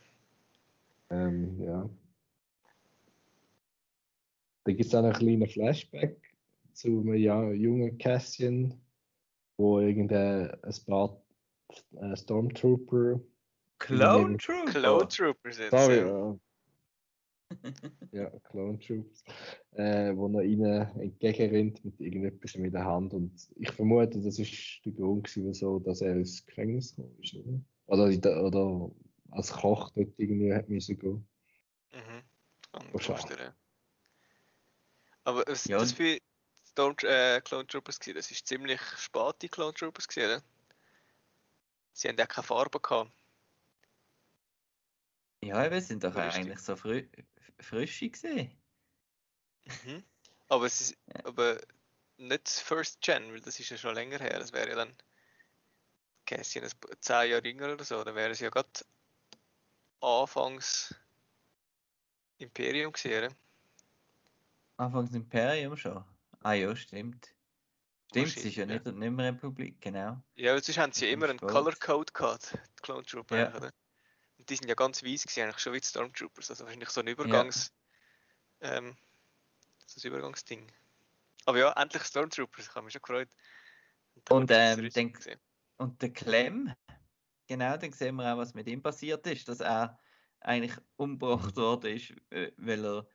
ähm, 1.11 1.61
ja. 1.61 1.91
Da 4.65 4.73
gibt 4.73 4.87
es 4.87 4.95
auch 4.95 5.03
noch 5.03 5.15
einen 5.15 5.19
kleinen 5.19 5.49
Flashback 5.49 6.21
zu 6.73 7.01
einem 7.01 7.15
ja, 7.15 7.51
jungen 7.53 7.99
Cassian, 7.99 8.81
wo 9.57 9.81
irgendein 9.81 10.51
ein 10.63 10.75
paar 10.87 11.21
äh, 12.01 12.17
Stormtrooper 12.17 13.21
Clone 13.79 14.37
Trooper! 14.39 14.71
Clone 14.71 15.09
Troopers 15.09 15.59
jetzt. 15.59 15.71
Sorry, 15.71 15.99
ja. 15.99 16.39
ja. 18.13 18.31
Clone 18.51 18.79
Troops, 18.79 19.25
äh, 19.73 20.17
wo 20.17 20.29
er 20.39 20.45
ihnen 20.45 20.89
entgegenrennt 20.99 21.85
mit 21.85 22.01
irgendetwas 22.01 22.55
in 22.55 22.71
der 22.71 22.85
Hand. 22.85 23.15
Und 23.15 23.33
ich 23.57 23.71
vermute, 23.71 24.21
das 24.21 24.39
ist 24.39 24.81
der 24.85 24.93
Grund, 24.93 25.25
gewesen, 25.25 25.49
wieso, 25.49 25.79
dass 25.79 26.01
er 26.01 26.17
ins 26.17 26.45
Gefängnis 26.45 26.97
gekommen 26.97 27.19
ist, 27.21 27.35
oder? 27.35 27.61
Oder, 27.87 28.05
oder 28.45 28.91
als 29.31 29.53
Koch 29.53 29.91
dort 29.91 30.15
irgendwie 30.19 30.55
hat 30.55 30.69
müssen 30.69 30.99
gehen. 30.99 31.29
Mhm. 31.93 32.23
Kann 32.73 32.87
Oh, 32.93 32.99
ich 32.99 33.03
vorstellen. 33.03 33.55
Aber 35.25 35.45
was 35.47 35.69
Ja, 35.69 35.77
das 35.77 35.93
für 35.93 36.19
Storm 36.71 36.97
äh, 37.03 37.41
Clone 37.43 37.67
Troopers 37.67 38.01
gewesen? 38.01 38.17
Das 38.17 38.31
ist 38.31 38.47
ziemlich 38.47 38.81
spät, 38.97 39.43
die 39.43 39.49
Clone 39.51 39.75
Troopers 39.75 40.09
gewesen, 40.09 40.27
oder? 40.27 40.43
Sie 41.93 42.07
haben 42.09 42.17
ja 42.17 42.27
keine 42.29 42.45
Farbe 42.47 42.79
gehabt. 42.79 43.11
Ja, 45.43 45.65
eben, 45.65 45.81
sind 45.81 46.05
doch 46.05 46.15
Richtig. 46.15 46.55
eigentlich 46.55 46.59
so 46.59 46.77
frü 46.77 47.09
frische 47.61 48.11
gesehen. 48.11 48.51
Mhm. 49.65 50.05
Aber 50.49 50.67
es 50.67 50.81
ist 50.81 50.99
Ja. 51.07 51.23
aber 51.23 51.61
nicht 52.19 52.49
First 52.49 53.01
Gen, 53.01 53.33
weil 53.33 53.41
das 53.41 53.61
ist 53.61 53.71
ja 53.71 53.77
schon 53.79 53.95
länger 53.95 54.19
her. 54.19 54.39
Das 54.41 54.53
wäre 54.53 54.69
ja 54.71 54.75
dann 54.77 54.97
Ein 56.31 56.71
paar- 56.81 57.01
10 57.01 57.31
Jahre 57.31 57.47
jünger 57.47 57.73
oder 57.73 57.85
so. 57.85 58.03
Dann 58.03 58.15
wäre 58.15 58.31
es 58.31 58.41
ja 58.41 58.51
gerade 58.51 58.69
Anfangs 60.01 60.95
Imperium 62.39 62.93
oder? 62.93 63.29
Anfangs 64.77 65.15
Imperium 65.15 65.77
schon. 65.77 66.05
Ah 66.43 66.53
ja, 66.53 66.75
stimmt. 66.77 67.33
Stimmt, 68.09 68.29
es 68.37 68.45
ist 68.45 68.57
ja 68.57 68.67
nicht, 68.67 68.85
nicht 68.87 69.11
mehr 69.11 69.33
Republik, 69.33 69.81
genau. 69.81 70.23
Ja, 70.37 70.53
aber 70.53 70.63
sonst 70.63 70.79
haben 70.79 70.93
sie 70.93 71.07
ja 71.07 71.13
immer 71.13 71.29
einen. 71.29 71.39
Color 71.41 71.75
Code 71.77 72.13
gehabt, 72.13 72.53
die 72.53 72.83
Clone 72.83 73.05
Trooper, 73.05 73.37
Ja. 73.39 73.55
oder? 73.57 73.73
Und 74.39 74.49
die 74.49 74.57
sind 74.57 74.69
ja 74.69 74.75
ganz 74.75 75.03
weiss 75.03 75.23
gewesen, 75.25 75.43
eigentlich 75.43 75.59
schon 75.59 75.73
wie 75.73 75.81
die 75.81 75.87
Stormtroopers. 75.87 76.51
Also 76.51 76.65
wahrscheinlich 76.65 76.91
so 76.91 77.01
ein 77.01 77.07
Übergangs... 77.09 77.73
Ähm, 78.61 78.97
so 79.87 80.01
ein 80.01 80.13
Übergangsding. 80.13 80.71
Aber 81.47 81.59
ja, 81.59 81.73
endlich 81.73 82.03
Stormtroopers, 82.05 82.67
ich 82.69 82.75
habe 82.75 82.85
mich 82.85 82.93
schon 82.93 83.03
gefreut. 83.03 83.29
Und, 84.31 84.51
hat 84.51 84.79
ähm, 84.79 84.89
denk- 84.91 85.17
gesehen. 85.17 85.41
Und 85.79 86.03
der 86.03 86.13
Clem, 86.13 86.73
genau, 87.47 87.77
dann 87.77 87.93
sehen 87.93 88.17
wir 88.17 88.33
auch, 88.35 88.39
was 88.39 88.55
mit 88.55 88.69
ihm 88.69 88.83
passiert 88.83 89.27
ist, 89.27 89.49
dass 89.49 89.61
er 89.61 89.99
eigentlich 90.41 90.77
umgebracht 90.97 91.57
worden 91.57 91.97
ist, 91.97 92.13
äh, 92.31 92.53
weil 92.57 92.85
er, 92.85 93.09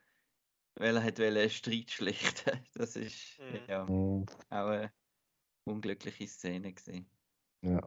weil 0.76 0.96
er 0.96 1.04
hat 1.04 1.20
einen 1.20 1.50
Streit 1.50 1.90
schlichten. 1.90 2.64
Das 2.74 2.96
ist 2.96 3.38
Mhm. 3.38 3.66
ja 3.68 3.84
Mhm. 3.86 4.26
auch 4.50 4.68
eine 4.68 4.92
unglückliche 5.64 6.26
Szene 6.28 6.72
gewesen. 6.74 7.10
Ja. 7.62 7.80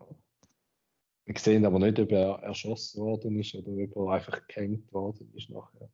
Wir 1.25 1.37
sehen 1.37 1.65
aber 1.65 1.79
nicht, 1.79 1.99
ob 1.99 2.11
er 2.11 2.39
erschossen 2.43 3.01
worden 3.01 3.39
ist 3.39 3.53
oder 3.55 3.71
ob 3.71 3.95
er 3.95 4.13
einfach 4.15 4.47
gehängt 4.47 4.91
worden 4.93 5.31
ist 5.35 5.49
nachher. 5.49 5.89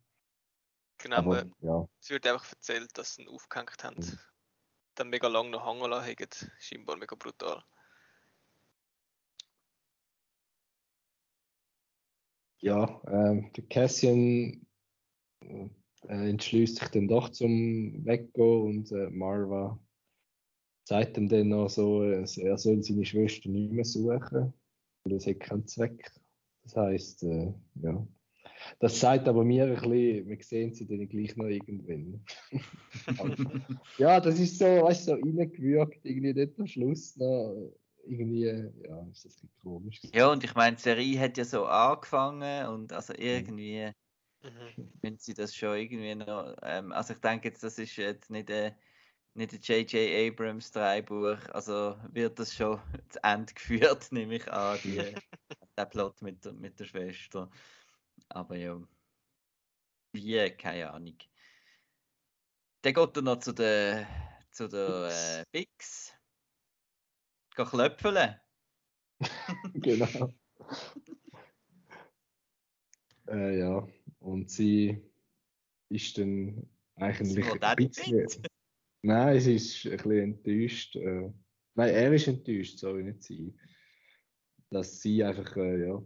Genau, 0.97 1.17
Aber 1.17 1.45
ja, 1.61 1.87
es 1.99 2.09
wird 2.09 2.27
einfach 2.27 2.51
erzählt, 2.51 2.97
dass 2.97 3.15
sie 3.15 3.23
ihn 3.23 3.29
aufgehängt 3.29 3.83
haben. 3.83 3.97
Mhm. 3.97 4.19
Dann 4.95 5.09
mega 5.09 5.27
lang 5.27 5.49
noch 5.49 5.65
hängen 5.65 5.89
lassen. 5.89 6.51
Scheinbar 6.59 6.97
mega 6.97 7.15
brutal. 7.15 7.63
Ja 12.61 13.01
ähm, 13.07 13.51
der 13.55 13.63
Cassian 13.65 14.65
äh, 15.41 15.69
entschließt 16.07 16.77
sich 16.77 16.87
dann 16.89 17.07
doch 17.07 17.29
zum 17.29 18.05
Weggehen 18.05 18.61
und 18.61 18.91
äh, 18.91 19.09
Marva 19.09 19.79
sagt 20.83 21.17
ihm 21.17 21.29
dann 21.29 21.49
noch 21.49 21.69
so, 21.69 22.03
äh, 22.03 22.25
er 22.41 22.57
soll 22.57 22.83
seine 22.83 23.05
Schwester 23.05 23.49
nicht 23.49 23.71
mehr 23.71 23.85
suchen, 23.85 24.53
weil 25.03 25.13
es 25.13 25.27
hat 25.27 25.39
keinen 25.39 25.67
Zweck. 25.67 26.11
Das 26.63 26.75
heißt, 26.75 27.23
äh, 27.23 27.53
ja. 27.81 28.07
Das 28.79 28.99
sagt 28.99 29.27
aber 29.27 29.43
mir 29.43 29.65
ein 29.65 29.73
bisschen, 29.73 30.27
wir 30.27 30.37
sehen 30.41 30.73
sie 30.73 30.85
dann 30.85 31.07
gleich 31.07 31.35
noch 31.35 31.45
irgendwann. 31.45 32.23
ja, 33.97 34.19
das 34.19 34.39
ist 34.39 34.59
so, 34.59 34.65
weißt 34.65 35.07
du, 35.07 35.15
so 35.15 35.21
reingewürgt, 35.21 36.05
irgendwie 36.05 36.33
nicht 36.33 36.59
am 36.59 36.67
Schluss 36.67 37.15
noch 37.17 37.71
irgendwie, 38.05 38.45
ja, 38.45 39.07
ist 39.11 39.25
das 39.25 39.43
ein 39.43 39.49
komisch. 39.61 40.01
Ja, 40.13 40.31
und 40.31 40.43
ich 40.43 40.55
meine, 40.55 40.75
die 40.77 40.81
Serie 40.81 41.19
hat 41.19 41.37
ja 41.37 41.43
so 41.45 41.65
angefangen 41.65 42.67
und 42.67 42.93
also 42.93 43.13
irgendwie 43.13 43.91
Mhm. 44.43 44.91
wenn 45.01 45.17
sie 45.17 45.33
das 45.33 45.55
schon 45.55 45.77
irgendwie 45.77 46.15
noch. 46.15 46.55
Ähm, 46.63 46.91
also 46.91 47.13
ich 47.13 47.19
denke 47.21 47.49
jetzt, 47.49 47.63
das 47.63 47.77
ist 47.79 47.95
jetzt 47.97 48.29
nicht 48.29 48.49
ein 48.51 48.75
nicht 49.33 49.53
ein 49.53 49.61
J.J. 49.61 50.31
Abrams 50.33 50.71
Dreibuch, 50.71 51.37
also 51.53 51.97
wird 52.11 52.37
das 52.39 52.53
schon 52.55 52.81
zu 53.09 53.23
Ende 53.23 53.53
geführt, 53.53 54.11
nehme 54.11 54.35
ich 54.35 54.51
an, 54.51 54.81
die, 54.81 55.17
der 55.77 55.85
Plot 55.85 56.21
mit, 56.21 56.45
der- 56.45 56.53
mit 56.53 56.79
der 56.79 56.85
Schwester. 56.85 57.49
Aber 58.29 58.57
ja, 58.57 58.81
wie, 60.13 60.49
keine 60.57 60.91
Ahnung. 60.91 61.17
Dann 62.83 62.93
geht 62.93 63.15
er 63.17 63.21
noch 63.23 63.39
zu 63.39 63.53
der, 63.53 64.07
zu 64.51 64.67
der 64.67 65.41
äh, 65.41 65.45
Bix. 65.51 66.13
Geh 67.55 67.65
klöpfeln. 67.65 68.35
genau. 69.73 70.33
äh, 73.27 73.59
ja, 73.59 73.87
und 74.19 74.49
sie 74.49 75.01
ist 75.89 76.17
dann 76.17 76.67
eigentlich 76.95 77.45
wird 77.45 77.63
ein 77.63 77.75
bisschen... 77.75 78.27
Nein, 79.03 79.39
sie 79.39 79.55
ist 79.55 79.85
ein 79.85 79.97
bisschen 79.97 80.11
enttäuscht. 80.19 80.95
Äh, 80.95 81.31
nein, 81.75 81.89
er 81.93 82.13
ist 82.13 82.27
enttäuscht, 82.27 82.77
sorry, 82.77 83.03
nicht 83.03 83.23
sie. 83.23 83.53
Dass 84.69 85.01
sie 85.01 85.23
einfach, 85.23 85.57
äh, 85.57 85.87
ja, 85.87 86.03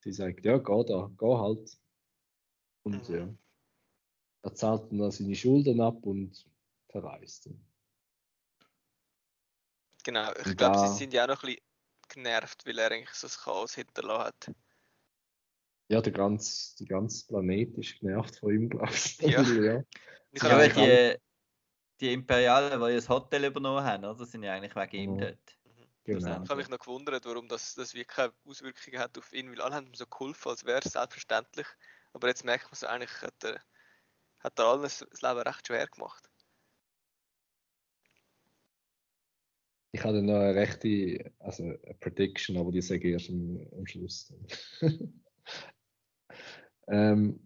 sie 0.00 0.12
sagt, 0.12 0.44
ja, 0.44 0.58
geh 0.58 0.84
da, 0.86 1.10
geh 1.18 1.34
halt. 1.36 1.78
Und 2.82 3.08
Mhm. 3.08 3.14
ja, 3.14 3.34
er 4.42 4.54
zahlt 4.54 4.92
dann 4.92 5.10
seine 5.10 5.34
Schulden 5.34 5.80
ab 5.80 6.04
und 6.04 6.46
verreist. 6.90 7.46
dann. 7.46 7.73
Genau, 10.04 10.30
ich 10.32 10.56
glaube, 10.56 10.78
sie 10.78 10.88
sind 10.88 11.12
ja 11.12 11.24
auch 11.24 11.28
noch 11.28 11.42
ein 11.42 11.46
bisschen 11.46 11.62
genervt, 12.08 12.66
weil 12.66 12.78
er 12.78 12.90
eigentlich 12.90 13.10
so 13.10 13.26
ein 13.26 13.32
Chaos 13.42 13.74
hinterlassen 13.74 14.24
hat. 14.24 14.50
Ja, 15.88 16.00
der 16.00 16.12
ganze, 16.12 16.76
der 16.78 16.86
ganze 16.86 17.26
Planet 17.26 17.76
ist 17.76 18.00
genervt 18.00 18.38
von 18.38 18.54
ihm, 18.54 18.68
glaube 18.70 18.92
ich. 18.92 19.18
Ja. 19.20 19.42
ja. 19.42 19.82
Ich 20.32 20.42
Ja, 20.42 20.58
weil 20.58 20.72
die, 20.72 21.18
die 22.00 22.12
Imperialen, 22.12 22.80
die 22.80 22.86
ja 22.88 22.96
das 22.96 23.08
Hotel 23.08 23.44
übernommen 23.44 23.84
haben, 23.84 24.04
oder? 24.04 24.24
sind 24.24 24.42
ja 24.42 24.52
eigentlich 24.54 24.74
wegen 24.76 24.96
ihm 24.96 25.16
Mhm. 25.16 25.20
dort. 25.20 25.38
Genau. 26.04 26.42
Ich 26.42 26.50
habe 26.50 26.56
mich 26.56 26.68
noch 26.68 26.78
gewundert, 26.78 27.24
warum 27.24 27.48
das, 27.48 27.74
das 27.74 27.94
wirklich 27.94 28.16
keine 28.16 28.32
Auswirkungen 28.44 28.98
hat 28.98 29.16
auf 29.18 29.32
ihn, 29.32 29.50
weil 29.50 29.60
alle 29.62 29.74
haben 29.74 29.86
ihm 29.86 29.94
so 29.94 30.06
geholfen, 30.06 30.50
als 30.50 30.64
wäre 30.64 30.80
es 30.84 30.92
selbstverständlich. 30.92 31.66
Aber 32.12 32.28
jetzt 32.28 32.44
merkt 32.44 32.66
man 32.66 32.74
so, 32.74 32.86
eigentlich 32.86 33.22
hat 33.22 33.42
er, 33.42 33.60
hat 34.40 34.58
er 34.58 34.66
allen 34.66 34.82
das 34.82 35.00
Leben 35.00 35.40
recht 35.40 35.66
schwer 35.66 35.86
gemacht. 35.88 36.30
Ich 39.94 40.02
hatte 40.02 40.22
noch 40.22 40.34
eine 40.34 40.56
rechte, 40.56 41.30
also 41.38 41.62
eine 41.62 41.78
Prediction, 42.00 42.56
aber 42.56 42.72
die 42.72 42.82
sage 42.82 43.06
ich 43.06 43.12
erst 43.12 43.30
am, 43.30 43.64
am 43.78 43.86
Schluss. 43.86 44.34
ähm, 46.88 47.38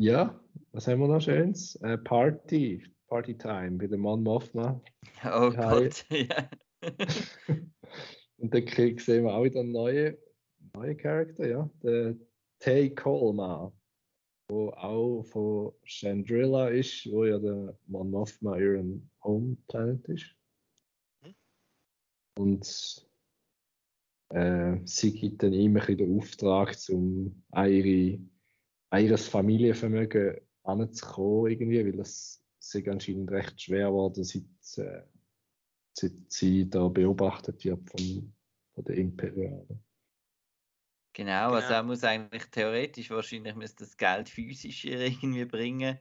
ja, 0.00 0.40
was 0.72 0.88
haben 0.88 1.00
wir 1.00 1.08
noch 1.08 1.20
Schönes? 1.20 1.76
Äh, 1.82 1.98
Party, 1.98 2.82
Party 3.08 3.36
Time 3.36 3.72
bei 3.72 3.86
dem 3.86 4.00
Mann 4.00 4.22
Mothma. 4.22 4.80
Oh 5.24 5.52
Ja, 5.54 5.78
Gott, 5.78 6.06
ja. 6.10 6.48
Und 8.38 8.54
dann 8.54 8.66
sehen 8.66 9.24
wir 9.24 9.34
auch 9.34 9.44
wieder 9.44 9.60
einen 9.60 9.72
neuen, 9.72 10.16
neuen 10.74 10.96
Charakter, 10.96 11.46
ja. 11.46 11.70
Der 11.82 12.16
Tay 12.60 12.94
Coleman, 12.94 13.72
wo 14.48 14.70
auch 14.70 15.22
von 15.24 15.74
Chandrilla 15.84 16.68
ist, 16.68 17.12
wo 17.12 17.26
ja 17.26 17.38
der 17.38 17.78
Mon 17.88 18.10
Mothma 18.10 18.56
ihren 18.56 19.10
Home 19.22 19.58
Planet 19.68 20.08
ist. 20.08 20.37
Und 22.38 23.08
äh, 24.30 24.76
sie 24.84 25.12
gibt 25.14 25.42
dann 25.42 25.52
bisschen 25.74 25.96
den 25.98 26.18
Auftrag, 26.18 26.76
um 26.90 27.42
an 27.50 27.70
ihre, 27.72 28.20
an 28.90 29.04
ihr 29.04 29.18
Familienvermögen 29.18 30.40
anzukommen, 30.64 31.52
irgendwie, 31.52 31.84
weil 31.84 31.92
das 31.96 32.44
sie 32.58 32.88
anscheinend 32.88 33.30
recht 33.30 33.60
schwer 33.62 33.88
geworden, 33.88 34.24
seit, 34.24 34.44
äh, 34.78 35.02
seit 35.94 36.32
sie 36.32 36.68
da 36.70 36.88
beobachtet 36.88 37.64
wird 37.64 37.88
von, 37.90 38.34
von 38.74 38.84
den 38.84 38.96
Imperialen. 38.98 39.84
Genau, 41.12 41.52
also 41.54 41.72
Genau. 41.72 41.74
er 41.74 41.82
muss 41.82 42.04
eigentlich 42.04 42.44
theoretisch 42.50 43.10
wahrscheinlich 43.10 43.54
müsste 43.54 43.84
das 43.84 43.96
Geld 43.96 44.28
physisch 44.28 44.84
irgendwie 44.84 45.44
bringen, 45.46 45.98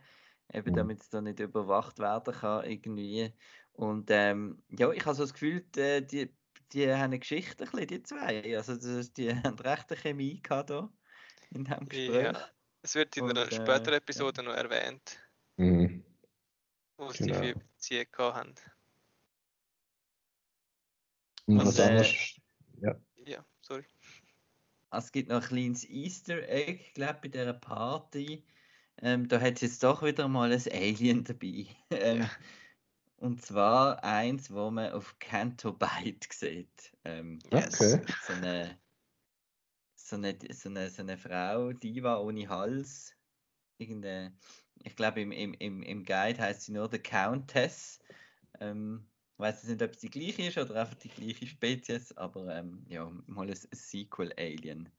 eben 0.53 0.73
Mhm. 0.73 0.73
damit 0.73 1.01
es 1.01 1.09
dann 1.09 1.23
nicht 1.25 1.39
überwacht 1.39 1.97
werden 1.99 2.33
kann 2.33 2.65
irgendwie. 2.69 3.33
Und 3.77 4.09
ähm, 4.09 4.63
ja, 4.69 4.91
ich 4.91 5.05
habe 5.05 5.15
so 5.15 5.23
das 5.23 5.33
Gefühl, 5.33 5.61
die, 5.75 6.05
die, 6.07 6.35
die 6.71 6.91
haben 6.91 7.01
eine 7.03 7.19
Geschichte, 7.19 7.63
ein 7.63 7.69
bisschen, 7.71 7.87
die 7.87 8.03
zwei. 8.03 8.57
Also 8.57 8.75
das, 8.75 9.13
die 9.13 9.31
haben 9.35 9.59
recht 9.59 9.91
eine 9.91 10.01
Chemie 10.01 10.41
gehabt 10.41 10.71
da 10.71 10.91
in 11.51 11.63
diesem 11.63 11.87
Gespräch. 11.87 12.33
Ja. 12.33 12.49
Es 12.81 12.95
wird 12.95 13.15
in 13.17 13.29
einer 13.29 13.43
Und, 13.43 13.51
äh, 13.51 13.55
späteren 13.55 13.93
ja. 13.93 13.97
Episode 13.97 14.43
noch 14.43 14.53
erwähnt, 14.53 15.19
Mhm. 15.57 16.03
wo 16.97 17.11
sie 17.11 17.25
Genau. 17.25 17.39
die 17.41 17.47
vier 17.47 17.55
Beziehungen 17.55 18.11
gehabt 18.11 18.35
haben. 18.37 18.55
Und 21.45 21.65
was 21.65 21.79
äh, 21.79 21.83
anderes, 21.83 22.35
Ja, 23.25 23.45
sorry. 23.61 23.85
Also 24.89 25.05
es 25.07 25.11
gibt 25.11 25.29
noch 25.29 25.41
ein 25.41 25.47
kleines 25.47 25.83
Easter 25.87 26.47
Egg, 26.49 26.93
glaube 26.93 27.19
bei 27.23 27.27
dieser 27.29 27.53
Party. 27.53 28.47
Ähm, 29.01 29.27
da 29.27 29.39
hat 29.39 29.55
es 29.55 29.61
jetzt 29.61 29.83
doch 29.83 30.01
wieder 30.03 30.27
mal 30.27 30.51
ein 30.51 30.61
Alien 30.71 31.23
dabei. 31.23 31.67
ähm, 31.91 32.21
Ja. 32.21 32.29
Und 33.17 33.41
zwar 33.41 34.03
eins, 34.03 34.51
wo 34.51 34.69
man 34.69 34.91
auf 34.91 35.17
Canto 35.19 35.73
Byte 35.73 36.27
sieht. 36.31 36.93
Ähm, 37.03 37.39
Yes. 37.51 37.95
Okay. 37.95 38.05
so, 38.27 38.33
eine, 38.33 38.77
so, 39.95 40.15
eine, 40.15 40.37
so, 40.51 40.69
eine, 40.69 40.89
so 40.89 41.01
eine 41.01 41.17
Frau, 41.17 41.73
Diva 41.73 42.19
ohne 42.19 42.47
Hals. 42.47 43.15
Irgendeine, 43.79 44.35
ich 44.83 44.95
glaube, 44.95 45.21
im, 45.21 45.31
im, 45.31 45.53
im, 45.55 46.03
Guide 46.03 46.39
heißt 46.39 46.63
sie 46.63 46.73
nur 46.73 46.89
The 46.89 46.99
Countess. 46.99 47.99
Ähm, 48.59 49.07
ich 49.33 49.39
weiß 49.39 49.63
jetzt 49.63 49.71
nicht, 49.71 49.83
ob 49.83 49.91
es 49.91 49.99
die 49.99 50.09
gleiche 50.09 50.43
ist 50.43 50.57
oder 50.57 50.81
einfach 50.81 50.95
die 50.95 51.09
gleiche 51.09 51.47
Spezies, 51.47 52.15
aber 52.17 52.55
ähm, 52.55 52.85
ja, 52.87 53.11
mal 53.27 53.47
ein, 53.49 53.55
Sequel-Alien 53.71 54.89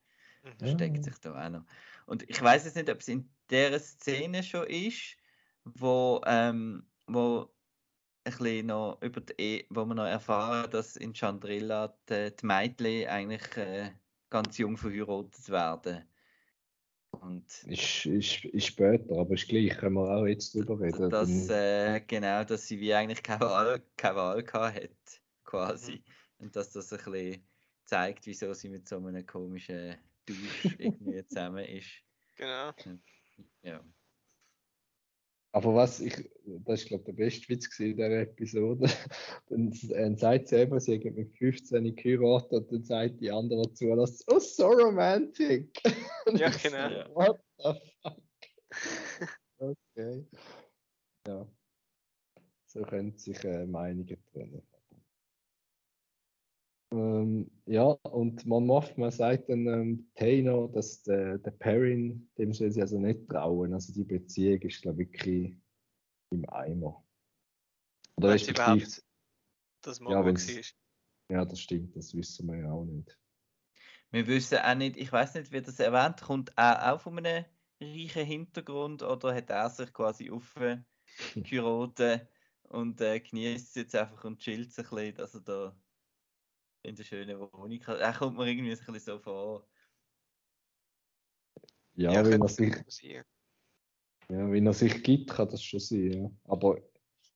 Mhm. 0.43 0.57
versteckt 0.57 1.03
sich 1.03 1.17
da 1.19 1.45
auch 1.45 1.49
noch. 1.49 1.65
Und 2.05 2.29
ich 2.29 2.41
weiß 2.41 2.65
jetzt 2.65 2.75
nicht, 2.75 2.89
ob 2.89 2.99
es 2.99 3.07
in 3.07 3.29
der 3.49 3.79
Szene 3.79 4.43
schon 4.43 4.67
ist, 4.67 5.17
wo, 5.65 6.21
ähm, 6.25 6.87
wo 7.07 7.49
ein 8.23 8.31
bisschen 8.31 8.67
noch 8.67 9.01
über 9.01 9.21
die, 9.21 9.33
E- 9.37 9.65
wo 9.69 9.85
wir 9.85 9.95
noch 9.95 10.05
erfahren, 10.05 10.69
dass 10.71 10.95
in 10.95 11.13
Chandrilla 11.13 11.95
die, 12.09 12.31
die 12.35 12.45
Mädchen 12.45 13.07
eigentlich 13.07 13.57
äh, 13.57 13.91
ganz 14.29 14.57
jung 14.57 14.77
verheiratet 14.77 15.49
werden. 15.49 16.05
Und 17.11 17.45
ist, 17.63 18.05
ist, 18.05 18.45
ist 18.45 18.67
später, 18.67 19.17
aber 19.17 19.33
ist 19.33 19.47
gleich, 19.47 19.75
können 19.77 19.95
wir 19.95 20.15
auch 20.15 20.25
jetzt 20.25 20.53
drüber 20.53 20.79
reden. 20.79 21.09
dass, 21.09 21.49
äh, 21.49 21.99
genau, 22.01 22.43
dass 22.43 22.67
sie 22.67 22.79
wie 22.79 22.93
eigentlich 22.93 23.23
keine 23.23 23.41
Wahl, 23.41 23.81
keine 23.97 24.15
Wahl 24.15 24.43
gehabt 24.43 24.75
hat, 24.75 25.21
quasi. 25.43 26.03
Und 26.37 26.55
dass 26.55 26.71
das 26.71 26.93
ein 26.93 26.99
bisschen 27.11 27.43
zeigt, 27.85 28.25
wieso 28.27 28.53
sie 28.53 28.69
mit 28.69 28.87
so 28.87 28.97
einem 28.97 29.25
komischen 29.25 29.97
Dusch 30.25 30.75
irgendwie 30.77 31.25
zusammen 31.27 31.65
ist. 31.65 31.89
Genau. 32.37 32.71
Ja. 33.63 33.83
Aber 35.51 35.73
was 35.73 35.99
ich, 35.99 36.13
das 36.45 36.81
ist 36.81 36.87
glaube 36.87 37.05
der 37.05 37.13
beste 37.13 37.49
Witz 37.49 37.79
in 37.79 37.95
dieser 37.95 38.21
Episode. 38.21 38.87
dann, 39.49 39.73
dann 39.89 40.15
sagt 40.15 40.47
sie 40.47 40.57
eben, 40.57 40.79
sie 40.79 40.97
hat 40.97 41.15
mit 41.15 41.35
15 41.37 41.95
geheiratet 41.95 42.51
und 42.51 42.71
dann 42.71 42.83
sagt 42.83 43.19
die 43.19 43.31
andere 43.31 43.63
dazu, 43.63 43.95
das 43.95 44.23
oh 44.27 44.39
so 44.39 44.67
romantic. 44.67 45.81
Ja, 46.33 46.49
ich 46.49 46.57
so, 46.57 46.69
genau. 46.69 46.89
Ja. 46.89 47.09
What 47.15 47.39
the 47.57 47.73
fuck? 48.03 48.21
okay. 49.57 50.25
Ja. 51.25 51.47
So 52.67 52.83
können 52.83 53.17
sich 53.17 53.43
äh, 53.43 53.65
Meinungen 53.65 54.17
trennen. 54.31 54.61
Ähm, 56.91 57.51
ja, 57.65 57.83
und 57.83 58.45
Mon 58.45 58.65
Mothma 58.65 59.11
sagt 59.11 59.49
dann 59.49 59.67
ähm, 59.67 60.11
Taino, 60.15 60.67
dass 60.67 61.03
der, 61.03 61.37
der 61.37 61.51
Perrin, 61.51 62.29
dem 62.37 62.51
soll 62.51 62.71
sie 62.71 62.81
also 62.81 62.99
nicht 62.99 63.29
trauen. 63.29 63.73
Also 63.73 63.93
die 63.93 64.03
Beziehung 64.03 64.61
ist, 64.61 64.81
glaube 64.81 65.03
ich, 65.03 65.11
wirklich 65.11 65.55
im 66.31 66.49
Eimer. 66.49 67.05
Oder 68.17 68.29
Weiß 68.29 68.41
sie 68.45 68.51
respektive, 68.51 68.79
überhaupt, 68.85 69.03
dass 69.81 69.99
Ja, 69.99 70.05
Momo 70.05 70.25
wenn's- 70.25 70.47
war? 70.47 71.37
ja, 71.37 71.45
das 71.45 71.59
stimmt, 71.59 71.95
das 71.95 72.15
wissen 72.15 72.47
wir 72.47 72.57
ja 72.57 72.71
auch 72.71 72.85
nicht. 72.85 73.17
Wir 74.11 74.25
wissen 74.25 74.57
auch 74.57 74.75
nicht, 74.75 74.97
ich 74.97 75.11
weiß 75.11 75.35
nicht, 75.35 75.51
wie 75.51 75.61
das 75.61 75.79
erwähnt, 75.79 76.21
kommt 76.21 76.51
er 76.57 76.91
auch 76.93 76.99
von 77.01 77.19
einem 77.19 77.45
reichen 77.79 78.25
Hintergrund 78.25 79.03
oder 79.03 79.35
hat 79.35 79.51
er 79.51 79.69
sich 79.69 79.93
quasi 79.93 80.31
aufgeheiratet 80.31 80.85
und 82.63 82.99
äh, 83.01 83.19
genießt 83.19 83.67
es 83.67 83.75
jetzt 83.75 83.95
einfach 83.95 84.23
und 84.25 84.39
chillt 84.39 84.73
sich 84.73 84.91
ein 84.91 84.95
bisschen, 84.95 85.15
dass 85.15 85.35
er 85.35 85.41
da 85.41 85.75
in 86.83 86.95
der 86.95 87.03
schönen 87.03 87.39
Wohnung. 87.39 87.81
Er 87.81 88.13
kommt 88.13 88.37
mir 88.37 88.47
irgendwie 88.47 88.75
so 88.75 88.83
ein 88.87 88.93
bisschen 88.93 89.17
so 89.17 89.19
vor. 89.19 89.67
Ja, 91.93 92.11
Ja, 92.13 92.25
wenn, 92.25 92.41
er 92.41 92.47
sich, 92.47 92.73
ja, 94.29 94.51
wenn 94.51 94.65
er 94.65 94.73
sich 94.73 95.03
gibt, 95.03 95.29
kann 95.29 95.49
das 95.49 95.61
schon 95.63 95.79
sein. 95.79 96.13
Ja. 96.13 96.31
Aber 96.45 96.77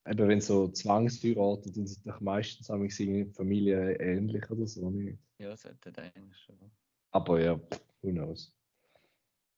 eben 0.08 0.28
wenn 0.28 0.42
so 0.42 0.70
Zwangsheiraten, 0.70 1.74
dann 1.74 1.88
sind 1.88 2.08
doch 2.08 2.22
meistens 2.22 2.70
haben 2.70 2.84
wir 2.84 3.34
Familie 3.34 3.98
ähnlich 4.00 4.50
oder 4.50 4.66
so 4.66 4.90
nicht. 4.90 5.20
Ja, 5.40 5.56
sollte 5.58 5.94
eigentlich 6.02 6.38
schon. 6.38 6.72
Aber 7.12 7.42
ja, 7.42 7.60
who 8.02 8.12
knows. 8.12 8.56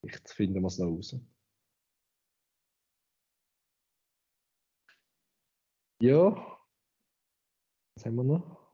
Vielleicht 0.01 0.29
finden 0.29 0.61
wir 0.61 0.67
es 0.67 0.79
noch 0.79 0.87
raus. 0.87 1.15
Ja. 6.01 6.59
Was 7.95 8.05
haben 8.05 8.15
wir 8.15 8.23
noch? 8.23 8.64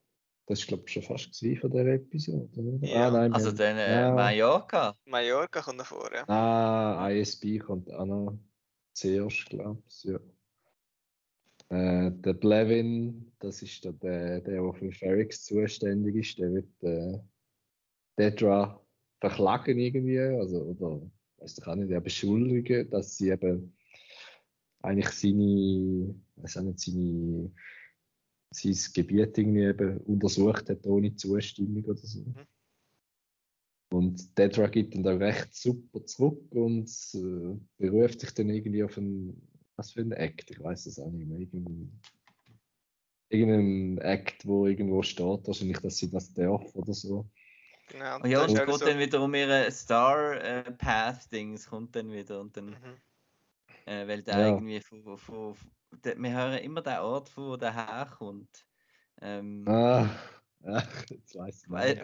Das 0.48 0.60
ist, 0.60 0.68
glaube 0.68 0.84
ich, 0.86 0.94
schon 0.94 1.04
fast 1.04 1.40
gewesen 1.40 1.62
von 1.62 1.72
dieser 1.72 1.94
Episode, 1.94 2.50
oder? 2.60 2.88
Ja, 2.88 3.08
ah, 3.08 3.12
nein, 3.12 3.34
Also 3.34 3.52
dann 3.52 3.78
äh, 3.78 4.02
ja. 4.02 4.12
Mallorca. 4.12 4.96
Mallorca 5.06 5.62
kommt 5.62 5.78
noch 5.78 5.86
vor, 5.86 6.10
ja. 6.14 6.28
Ah, 6.28 7.10
ISB 7.12 7.60
kommt 7.60 7.92
auch 7.94 8.06
noch 8.06 8.38
zuerst, 8.94 9.46
glaube 9.50 9.82
ich. 9.88 10.04
Ja. 10.04 10.20
Äh, 11.70 12.12
der 12.12 12.34
Blevin, 12.34 13.32
das 13.40 13.62
ist 13.62 13.86
der, 13.86 13.94
der, 13.94 14.42
der 14.42 14.62
der 14.62 14.74
für 14.74 14.92
Ferrix 14.92 15.46
zuständig 15.46 16.16
ist, 16.16 16.38
der 16.38 16.54
wird 16.54 16.84
äh, 16.84 17.20
Dedra 18.18 18.82
verklagen 19.22 19.80
irgendwie, 19.80 20.20
also, 20.20 20.64
oder 20.64 21.02
weiß 21.38 21.58
ich 21.58 21.68
auch 21.68 21.76
nicht, 21.76 21.92
der 21.92 22.02
beschuldigen, 22.02 22.90
dass 22.90 23.18
sie 23.18 23.30
eben 23.30 23.74
eigentlich 24.82 25.10
seine, 25.10 26.14
weiß 26.38 26.58
auch 26.58 26.64
nicht, 26.64 26.80
seine, 26.80 27.52
sein 28.52 28.78
Gebiet 28.94 29.38
irgendwie 29.38 29.64
eben 29.64 29.98
untersucht 30.00 30.70
hat 30.70 30.86
ohne 30.86 31.16
Zustimmung 31.16 31.84
oder 31.86 31.96
so. 32.02 32.20
Mhm. 32.20 32.48
Und 33.92 34.38
Dedra 34.38 34.68
gibt 34.68 34.96
dann 34.96 35.04
da 35.04 35.14
recht 35.16 35.54
super 35.54 36.06
zurück 36.06 36.42
und 36.52 36.90
äh, 37.14 37.58
beruft 37.78 38.22
sich 38.22 38.34
dann 38.34 38.50
irgendwie 38.50 38.84
auf 38.84 38.98
einen, 38.98 39.42
was 39.76 39.92
für 39.92 40.02
ein 40.02 40.14
Act, 40.14 40.50
ich 40.52 40.60
weiß 40.62 40.86
es 40.86 40.98
auch 41.00 41.12
nicht 41.12 41.28
mehr, 41.28 41.40
irgendein, 41.40 41.92
irgendein 43.30 43.98
Act, 44.06 44.46
wo 44.48 44.66
irgendwo 44.66 45.02
steht, 45.04 45.46
wahrscheinlich, 45.48 45.80
dass 45.80 45.98
sie 45.98 46.10
das 46.10 46.34
darf 46.34 46.74
oder 46.76 46.94
so. 46.94 47.26
Genau. 47.88 48.20
Oh 48.24 48.26
ja, 48.28 48.44
und 48.44 48.52
es 48.52 48.60
auch 48.62 48.66
geht 48.66 48.76
so- 48.80 48.86
dann 48.86 49.00
wieder 49.00 49.22
um 49.22 49.34
ihre 49.34 49.70
Star 49.72 50.42
äh, 50.42 50.72
Path 50.72 51.30
Dings, 51.32 51.68
kommt 51.68 51.94
dann 51.94 52.12
wieder 52.12 52.40
und 52.40 52.56
dann, 52.56 52.68
Mhm. 52.68 52.98
äh, 53.86 54.08
weil 54.08 54.24
der 54.24 54.40
Ja. 54.40 54.48
irgendwie 54.48 54.80
von, 54.80 55.18
von, 55.18 55.56
wir 55.92 56.32
hören 56.32 56.58
immer 56.60 56.82
den 56.82 57.00
Ort, 57.00 57.30
von 57.30 57.46
wo 57.46 57.58
der 57.58 57.74
herkommt. 57.74 58.66
Ähm, 59.22 59.66
Ah, 59.68 60.10
ach, 60.66 61.06
jetzt 61.10 61.36
weiß 61.36 61.64
ich 61.64 61.70
nicht. 61.70 62.02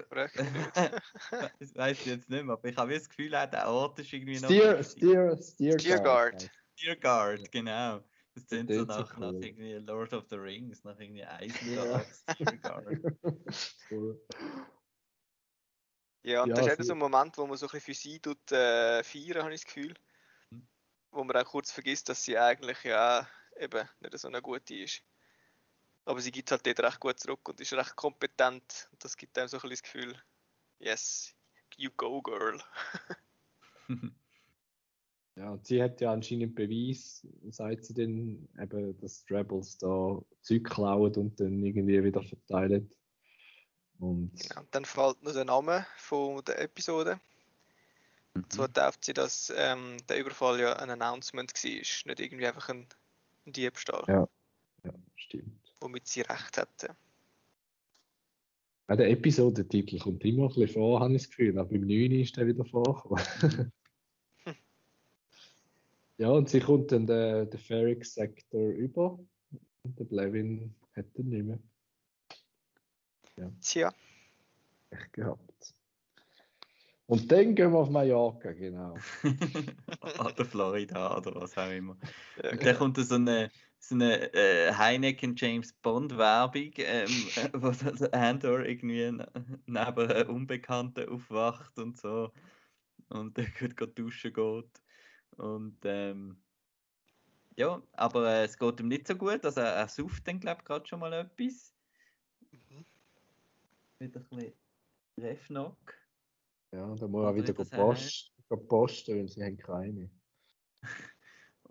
Das 1.60 1.76
weiß 1.76 2.00
ich 2.00 2.06
jetzt 2.06 2.30
nicht 2.30 2.44
mehr, 2.44 2.54
aber 2.54 2.68
ich 2.68 2.78
habe 2.78 2.94
das 2.94 3.10
Gefühl, 3.10 3.36
auch 3.36 3.50
der 3.50 3.70
Ort 3.70 4.00
ist 4.00 4.14
irgendwie 4.14 4.40
noch. 4.40 4.50
Steer, 4.50 4.84
Steer, 4.84 5.38
Steer, 5.38 5.80
Steerguard. 5.80 6.50
Steerguard, 6.76 7.52
genau. 7.52 8.04
Das 8.36 8.46
klingt 8.48 8.72
so 8.72 8.84
nach, 8.84 9.18
nach 9.18 9.34
cool. 9.34 9.44
irgendwie 9.44 9.74
Lord 9.74 10.14
of 10.14 10.26
the 10.30 10.36
Rings, 10.36 10.84
nach 10.84 11.00
irgendwie 11.00 11.22
Ja. 11.22 11.38
Eisenguard, 11.38 12.08
Steerguard. 12.36 12.86
Cool. 13.90 14.20
Ja, 16.24 16.44
und 16.44 16.50
Ja, 16.50 16.56
das 16.56 16.68
ist 16.68 16.74
eben 16.74 16.84
so 16.84 16.94
ein 16.94 17.00
Moment, 17.00 17.38
wo 17.38 17.48
man 17.48 17.58
so 17.58 17.66
ein 17.68 17.72
bisschen 17.72 17.96
für 17.96 18.00
sie 18.00 18.20
tut, 18.20 18.52
äh, 18.52 19.02
feiern, 19.04 19.44
habe 19.44 19.54
ich 19.54 19.62
das 19.64 19.74
Gefühl. 19.74 19.94
Mhm. 20.52 20.68
Wo 21.12 21.24
man 21.24 21.36
auch 21.38 21.46
kurz 21.46 21.72
vergisst, 21.72 22.10
dass 22.10 22.24
sie 22.24 22.38
eigentlich 22.38 22.84
ja 22.84 23.28
eben 23.60 23.88
nicht 24.00 24.18
so 24.18 24.28
eine 24.28 24.42
gute 24.42 24.76
ist. 24.76 25.04
Aber 26.06 26.22
sie 26.22 26.32
gibt 26.32 26.52
halt 26.52 26.66
dort 26.66 26.80
recht 26.80 27.00
gut 27.00 27.20
zurück 27.20 27.48
und 27.50 27.60
ist 27.60 27.74
recht 27.74 27.96
kompetent. 27.96 28.88
Und 28.92 29.04
das 29.04 29.18
gibt 29.18 29.38
einem 29.38 29.48
so 29.48 29.58
ein 29.58 29.62
bisschen 29.62 29.72
das 29.72 29.84
Gefühl, 29.84 30.24
yes, 30.80 31.36
you 31.78 31.92
go, 31.96 32.22
girl. 32.22 32.62
Ja, 35.38 35.52
und 35.52 35.68
sie 35.68 35.84
hat 35.84 36.02
ja 36.02 36.12
anscheinend 36.12 36.56
Beweis, 36.56 37.26
sagt 37.52 37.86
sie 37.86 37.94
dann, 37.94 38.50
eben, 38.60 38.98
dass 39.00 39.24
die 39.24 39.36
Rebels 39.36 39.78
da 39.78 40.20
Zeug 40.42 40.64
klauen 40.64 41.14
und 41.14 41.40
dann 41.40 41.64
irgendwie 41.64 42.04
wieder 42.04 42.24
verteilen. 42.24 42.90
Und 44.00 44.32
Genau. 44.36 44.62
Und 44.62 44.74
dann 44.74 44.86
fällt 44.86 45.22
noch 45.22 45.34
der 45.34 45.46
Name 45.46 45.86
von 45.98 46.44
der 46.44 46.60
Episode. 46.60 47.20
Und 48.34 48.52
zwar 48.52 48.74
tauft 48.74 49.06
sie, 49.06 49.14
dass 49.14 49.54
ähm, 49.56 49.98
der 50.10 50.20
Überfall 50.20 50.60
ja 50.60 50.74
ein 50.74 50.90
Announcement 50.90 51.54
war, 51.54 51.72
nicht 51.72 52.20
irgendwie 52.20 52.48
einfach 52.48 52.70
ein, 52.70 52.80
ein 52.80 52.88
Diebstahl, 53.52 54.04
Ja. 54.08 54.28
ja, 54.84 54.94
stimmt. 55.16 55.74
womit 55.82 56.08
sie 56.08 56.22
recht. 56.22 56.60
Auch 58.90 58.96
der 58.96 59.10
Episodentitel 59.10 60.00
kommt 60.00 60.24
immer 60.24 60.44
ein 60.44 60.48
bisschen 60.50 60.70
vor, 60.70 61.02
habe 61.02 61.14
ich 61.14 61.22
das 61.24 61.30
Gefühl. 61.30 61.58
Aber 61.60 61.70
beim 61.70 61.82
9 61.82 62.12
ist 62.12 62.38
der 62.38 62.48
wieder 62.48 62.64
vorgekommen. 62.64 63.72
ja, 66.18 66.30
und 66.30 66.50
sie 66.50 66.62
kommt 66.62 66.92
dann 66.92 67.06
den, 67.06 67.50
den 67.50 67.60
Ferrix-Sektor 67.60 68.70
über. 68.70 69.20
Und 69.84 70.00
der 70.00 70.06
Blevin 70.06 70.74
hat 70.96 71.06
den 71.18 71.30
nicht 71.30 71.46
mehr. 71.46 71.60
Tja, 73.62 73.94
Echt 74.90 75.14
gehabt. 75.14 75.74
Und 77.08 77.32
dann 77.32 77.56
gehen 77.56 77.72
wir 77.72 77.80
auf 77.80 77.90
Mallorca, 77.90 78.52
genau. 78.52 78.96
oder 80.20 80.46
Florida 80.46 81.18
oder 81.18 81.36
was 81.36 81.58
auch 81.58 81.72
immer. 81.72 81.98
ja, 82.44 82.52
Und 82.52 82.60
genau. 82.60 82.64
dann 82.64 82.78
kommt 82.78 82.98
da 82.98 83.04
so 83.04 83.16
eine, 83.16 83.50
so 83.80 83.96
eine 83.96 84.34
äh, 84.34 84.74
Heineken 84.74 85.34
James 85.38 85.72
Bond 85.72 86.18
Werbung, 86.18 86.74
ähm, 86.76 87.10
äh, 87.38 87.50
wo 87.54 87.72
der 87.72 88.14
Andor 88.14 88.66
irgendwie 88.66 89.10
neben 89.68 89.78
einem 89.78 90.30
Unbekannten 90.30 91.08
aufwacht 91.08 91.80
und 91.80 91.98
so. 91.98 92.34
Und 93.08 93.38
dann 93.38 93.54
geht 93.58 93.78
gerade 93.78 93.94
duschen 93.94 94.34
geht. 94.34 94.82
Und 95.38 95.78
ähm, 95.86 96.44
ja, 97.56 97.82
aber 97.94 98.30
äh, 98.30 98.44
es 98.44 98.58
geht 98.58 98.82
ihm 98.82 98.90
nicht 98.90 99.08
so 99.08 99.16
gut. 99.16 99.46
Also 99.46 99.62
er, 99.62 99.76
er 99.76 99.88
sauft 99.88 100.28
dann, 100.28 100.42
glaube 100.42 100.60
ich, 100.60 100.66
gerade 100.66 100.86
schon 100.86 101.00
mal 101.00 101.14
etwas. 101.14 101.74
Mhm. 102.52 102.86
Wieder 104.00 104.20
ein 104.20 104.30
bisschen 104.30 104.54
Refnock. 105.18 106.07
Ja, 106.72 106.96
da 106.96 107.08
muss 107.08 107.24
Oder 107.24 107.36
wieder 107.36 107.48
wie 107.48 107.54
das 107.54 107.70
post, 107.70 108.32
posten, 108.68 109.18
weil 109.18 109.28
sie 109.28 109.44
haben 109.44 109.58
keine. 109.58 110.10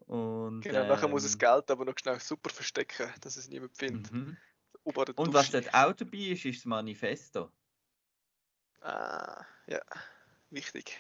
Und, 0.07 0.61
Genau, 0.61 0.87
nachher 0.87 1.09
muss 1.09 1.23
er 1.23 1.27
das 1.27 1.35
ähm, 1.35 1.39
Geld 1.39 1.71
aber 1.71 1.85
noch 1.85 1.99
schnell 1.99 2.21
super 2.21 2.51
verstecken, 2.51 3.09
dass 3.21 3.37
es 3.37 3.49
niemand 3.49 3.77
findet. 3.77 4.13
mhm. 4.13 4.37
Und 4.85 5.35
was 5.35 5.51
dort 5.51 5.75
auch 5.75 5.93
dabei 5.93 6.19
ist, 6.19 6.45
ist 6.45 6.59
das 6.59 6.65
Manifesto. 6.65 7.51
Ah, 8.81 9.45
ja, 9.67 9.81
wichtig. 10.51 10.97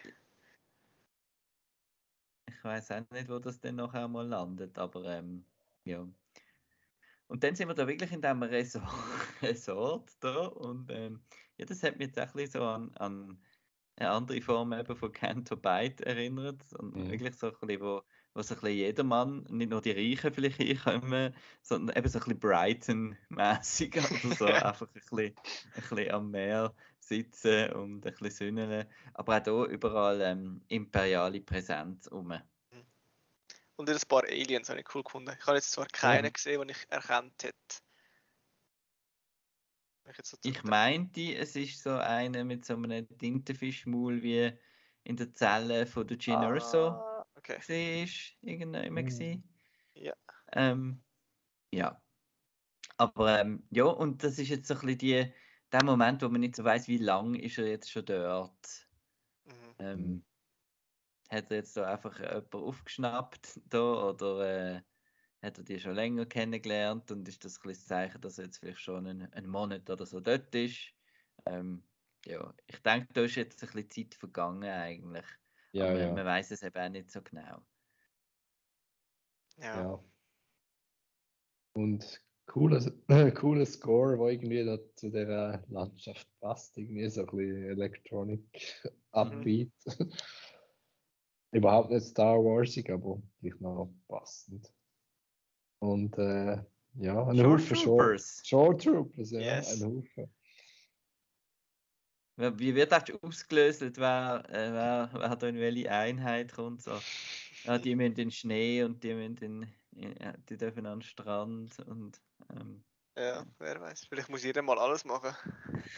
Ich 2.48 2.64
weiß 2.64 2.90
auch 2.90 3.11
nicht, 3.11 3.28
wo 3.28 3.38
das 3.38 3.61
dann 3.61 3.76
nachher 3.76 4.09
mal 4.09 4.26
landet, 4.26 4.76
aber 4.76 5.04
ähm, 5.04 5.44
ja. 5.85 6.09
Und 7.28 7.44
dann 7.44 7.54
sind 7.54 7.68
wir 7.68 7.74
da 7.74 7.87
wirklich 7.87 8.11
in 8.11 8.22
diesem 8.22 8.42
Resort, 8.42 8.85
Resort 9.42 10.12
da 10.20 10.46
und 10.46 10.90
ähm, 10.90 11.20
ja, 11.59 11.64
das 11.64 11.82
hat 11.85 11.96
mich 11.98 12.09
jetzt 12.09 12.18
auch 12.18 12.26
ein 12.26 12.32
bisschen 12.32 12.61
so 12.61 12.66
an, 12.66 12.96
an 12.96 13.38
eine 13.96 14.11
andere 14.11 14.40
Form 14.42 14.72
eben 14.72 14.96
von 14.96 15.12
Canto 15.12 15.56
Bite 15.56 16.04
erinnert 16.06 16.72
und 16.74 16.94
Mhm. 16.94 17.09
wirklich 17.09 17.35
so 17.37 17.48
ein 17.48 17.52
bisschen, 17.61 17.80
wo, 17.80 18.02
wo 18.35 18.42
so 18.42 18.54
ein 18.54 18.61
bisschen 18.61 18.76
jedermann, 18.76 19.44
nicht 19.50 19.70
nur 19.70 19.80
die 19.82 19.92
Reichen 19.92 20.32
vielleicht 20.32 20.56
hinkommen, 20.59 21.35
sondern 21.62 21.96
eben 21.96 22.09
so 22.09 22.18
ein 22.18 22.24
bisschen 22.24 22.40
Brighton-mäßig 22.40 23.96
oder 24.12 24.32
so, 24.32 24.46
einfach 24.46 24.87
ein 24.87 24.92
bisschen, 24.92 25.18
ein 25.18 25.37
bisschen 25.72 26.11
am 26.12 26.30
Meer 26.30 26.74
sitzen 27.00 27.72
und 27.72 28.06
ein 28.06 28.12
bisschen 28.14 28.30
sünneln, 28.30 28.87
aber 29.14 29.38
auch 29.38 29.44
hier 29.44 29.64
überall 29.74 30.20
ähm, 30.22 30.62
imperiale 30.68 31.40
Präsenz 31.40 32.11
rum. 32.11 32.35
Und 33.76 33.88
ein 33.90 33.98
paar 34.09 34.24
Aliens 34.24 34.68
habe 34.68 34.80
ich 34.80 34.94
cool 34.94 35.02
gefunden. 35.02 35.35
Ich 35.38 35.46
habe 35.46 35.56
jetzt 35.56 35.70
zwar 35.72 35.87
keinen 35.87 36.30
Ja. 36.30 36.32
gesehen, 36.32 36.61
den 36.61 36.68
ich 36.70 36.87
erkannt 36.90 37.42
hätte. 37.42 37.56
Ich, 40.08 40.16
so 40.24 40.36
Ich 40.42 40.62
meinte, 40.64 41.34
es 41.34 41.56
ist 41.56 41.82
so 41.82 41.90
einer 41.96 42.44
mit 42.44 42.64
so 42.64 42.74
einem 42.74 43.08
Tintenfischmaul 43.18 44.22
wie 44.22 44.58
in 45.04 45.16
der 45.16 45.32
Zelle 45.34 45.86
von 45.86 46.06
der 46.06 46.18
Gin 46.18 46.44
Urso 46.44 47.04
Ah, 47.18 47.24
okay. 47.36 47.58
war, 47.58 48.38
irgendwann 48.42 48.92
Mhm. 48.94 49.42
Ja. 49.94 50.14
Ähm, 50.52 51.04
ja. 51.72 52.02
Aber 52.98 53.40
ähm, 53.40 53.66
ja, 53.70 53.84
und 53.86 54.24
das 54.24 54.38
ist 54.38 54.48
jetzt 54.48 54.68
so 54.68 54.74
ein 54.74 54.80
bisschen 54.80 54.98
die, 54.98 55.32
der 55.72 55.84
Moment, 55.84 56.22
wo 56.22 56.28
man 56.28 56.40
nicht 56.40 56.56
so 56.56 56.64
weiß, 56.64 56.88
wie 56.88 56.98
lange 56.98 57.40
ist 57.42 57.58
er 57.58 57.66
jetzt 57.68 57.90
schon 57.90 58.06
dort. 58.06 58.88
Mhm. 59.44 59.76
Ähm, 59.78 60.24
hat 61.30 61.50
er 61.50 61.56
jetzt 61.58 61.76
da 61.76 61.92
einfach 61.92 62.18
jemanden 62.20 62.56
aufgeschnappt 62.56 63.60
da 63.66 63.80
oder 64.10 64.76
äh, 64.78 64.82
hat 65.42 65.59
er 65.59 65.64
die 65.64 65.79
schon 65.79 65.94
länger 65.94 66.27
kennengelernt 66.27 67.11
und 67.11 67.29
ist 67.29 67.44
das 67.44 67.59
ein 67.59 67.68
bisschen 67.68 67.83
das 67.83 67.87
Zeichen, 67.88 68.20
dass 68.20 68.38
er 68.38 68.46
jetzt 68.46 68.59
vielleicht 68.59 68.81
schon 68.81 69.07
einen, 69.07 69.33
einen 69.33 69.49
Monat 69.49 69.88
oder 69.90 70.07
so 70.07 70.20
dort 70.20 70.55
ist? 70.55 70.92
Ähm, 71.44 71.83
ja, 72.25 72.53
ich 72.66 72.79
denke, 72.83 73.12
da 73.12 73.22
ist 73.22 73.37
jetzt 73.37 73.62
ein 73.62 73.70
bisschen 73.72 73.90
Zeit 73.90 74.14
vergangen 74.14 74.64
eigentlich. 74.64 75.27
Ja, 75.72 75.90
aber 75.90 76.01
ja. 76.01 76.12
man 76.12 76.25
weiß 76.25 76.51
es 76.51 76.62
eben 76.62 76.77
auch 76.77 76.88
nicht 76.88 77.11
so 77.11 77.22
genau. 77.22 77.62
Ja. 79.59 79.81
ja. 79.81 80.05
Und 81.75 82.22
cooler, 82.46 82.81
cooler 83.35 83.66
Score, 83.66 84.16
der 84.16 84.27
irgendwie 84.29 84.64
da 84.64 84.79
zu 84.94 85.11
der 85.11 85.62
Landschaft 85.68 86.27
passt. 86.40 86.77
Irgendwie 86.79 87.09
so 87.09 87.20
ein 87.20 87.27
bisschen 87.27 87.64
Electronic 87.64 88.42
Upbeat. 89.12 89.72
Überhaupt 91.53 91.90
nicht 91.90 92.07
Star 92.07 92.38
Warsig, 92.38 92.90
aber 92.90 93.22
vielleicht 93.38 93.61
noch 93.61 93.94
passend. 94.09 94.72
Und 95.80 96.16
äh, 96.18 96.62
Ja, 96.98 97.26
ein 97.26 97.36
Short 97.36 97.60
Short, 97.60 97.78
Troopers. 97.84 98.42
Short 98.44 98.82
Troopers, 98.82 99.30
ja, 99.32 99.40
Yes. 99.40 99.82
ein 99.82 99.96
Haufen. 99.96 100.34
Wie 102.38 102.74
wird 102.74 102.92
das 102.92 103.04
ausgelöst, 103.22 103.80
wer, 103.96 104.44
äh, 104.48 104.72
wer, 104.72 105.10
wer 105.12 105.36
da 105.36 105.48
in 105.48 105.56
welche 105.56 105.90
Einheit 105.90 106.52
kommt? 106.52 106.82
So. 106.82 106.98
Ja, 107.64 107.78
die 107.78 107.94
müssen 107.96 108.08
in 108.10 108.14
den 108.14 108.30
Schnee 108.30 108.82
und 108.84 109.02
die 109.02 109.14
müssen 109.14 109.36
in, 109.94 110.14
ja, 110.20 110.32
die 110.48 110.56
dürfen 110.56 110.84
an 110.86 111.00
den 111.00 111.02
Strand 111.02 111.78
und 111.80 112.20
ähm, 112.50 112.84
Ja, 113.16 113.46
wer 113.58 113.80
weiß. 113.80 114.04
Vielleicht 114.04 114.28
muss 114.28 114.44
jeder 114.44 114.62
mal 114.62 114.78
alles 114.78 115.04
machen. 115.04 115.34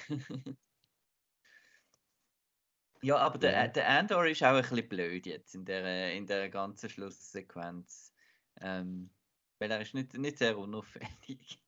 Ja, 3.00 3.16
aber 3.18 3.38
der, 3.38 3.68
der 3.68 3.88
Andor 3.88 4.26
ist 4.26 4.42
auch 4.42 4.48
ein 4.56 4.62
bisschen 4.62 4.88
blöd 4.88 5.26
jetzt 5.26 5.54
in 5.54 5.64
der, 5.64 6.12
in 6.14 6.26
der 6.26 6.48
ganzen 6.50 6.90
Schlusssequenz. 6.90 8.12
Ähm, 8.60 9.10
weil 9.58 9.70
er 9.70 9.80
ist 9.80 9.94
nicht, 9.94 10.14
nicht 10.14 10.38
sehr 10.38 10.58
unauffällig. 10.58 11.60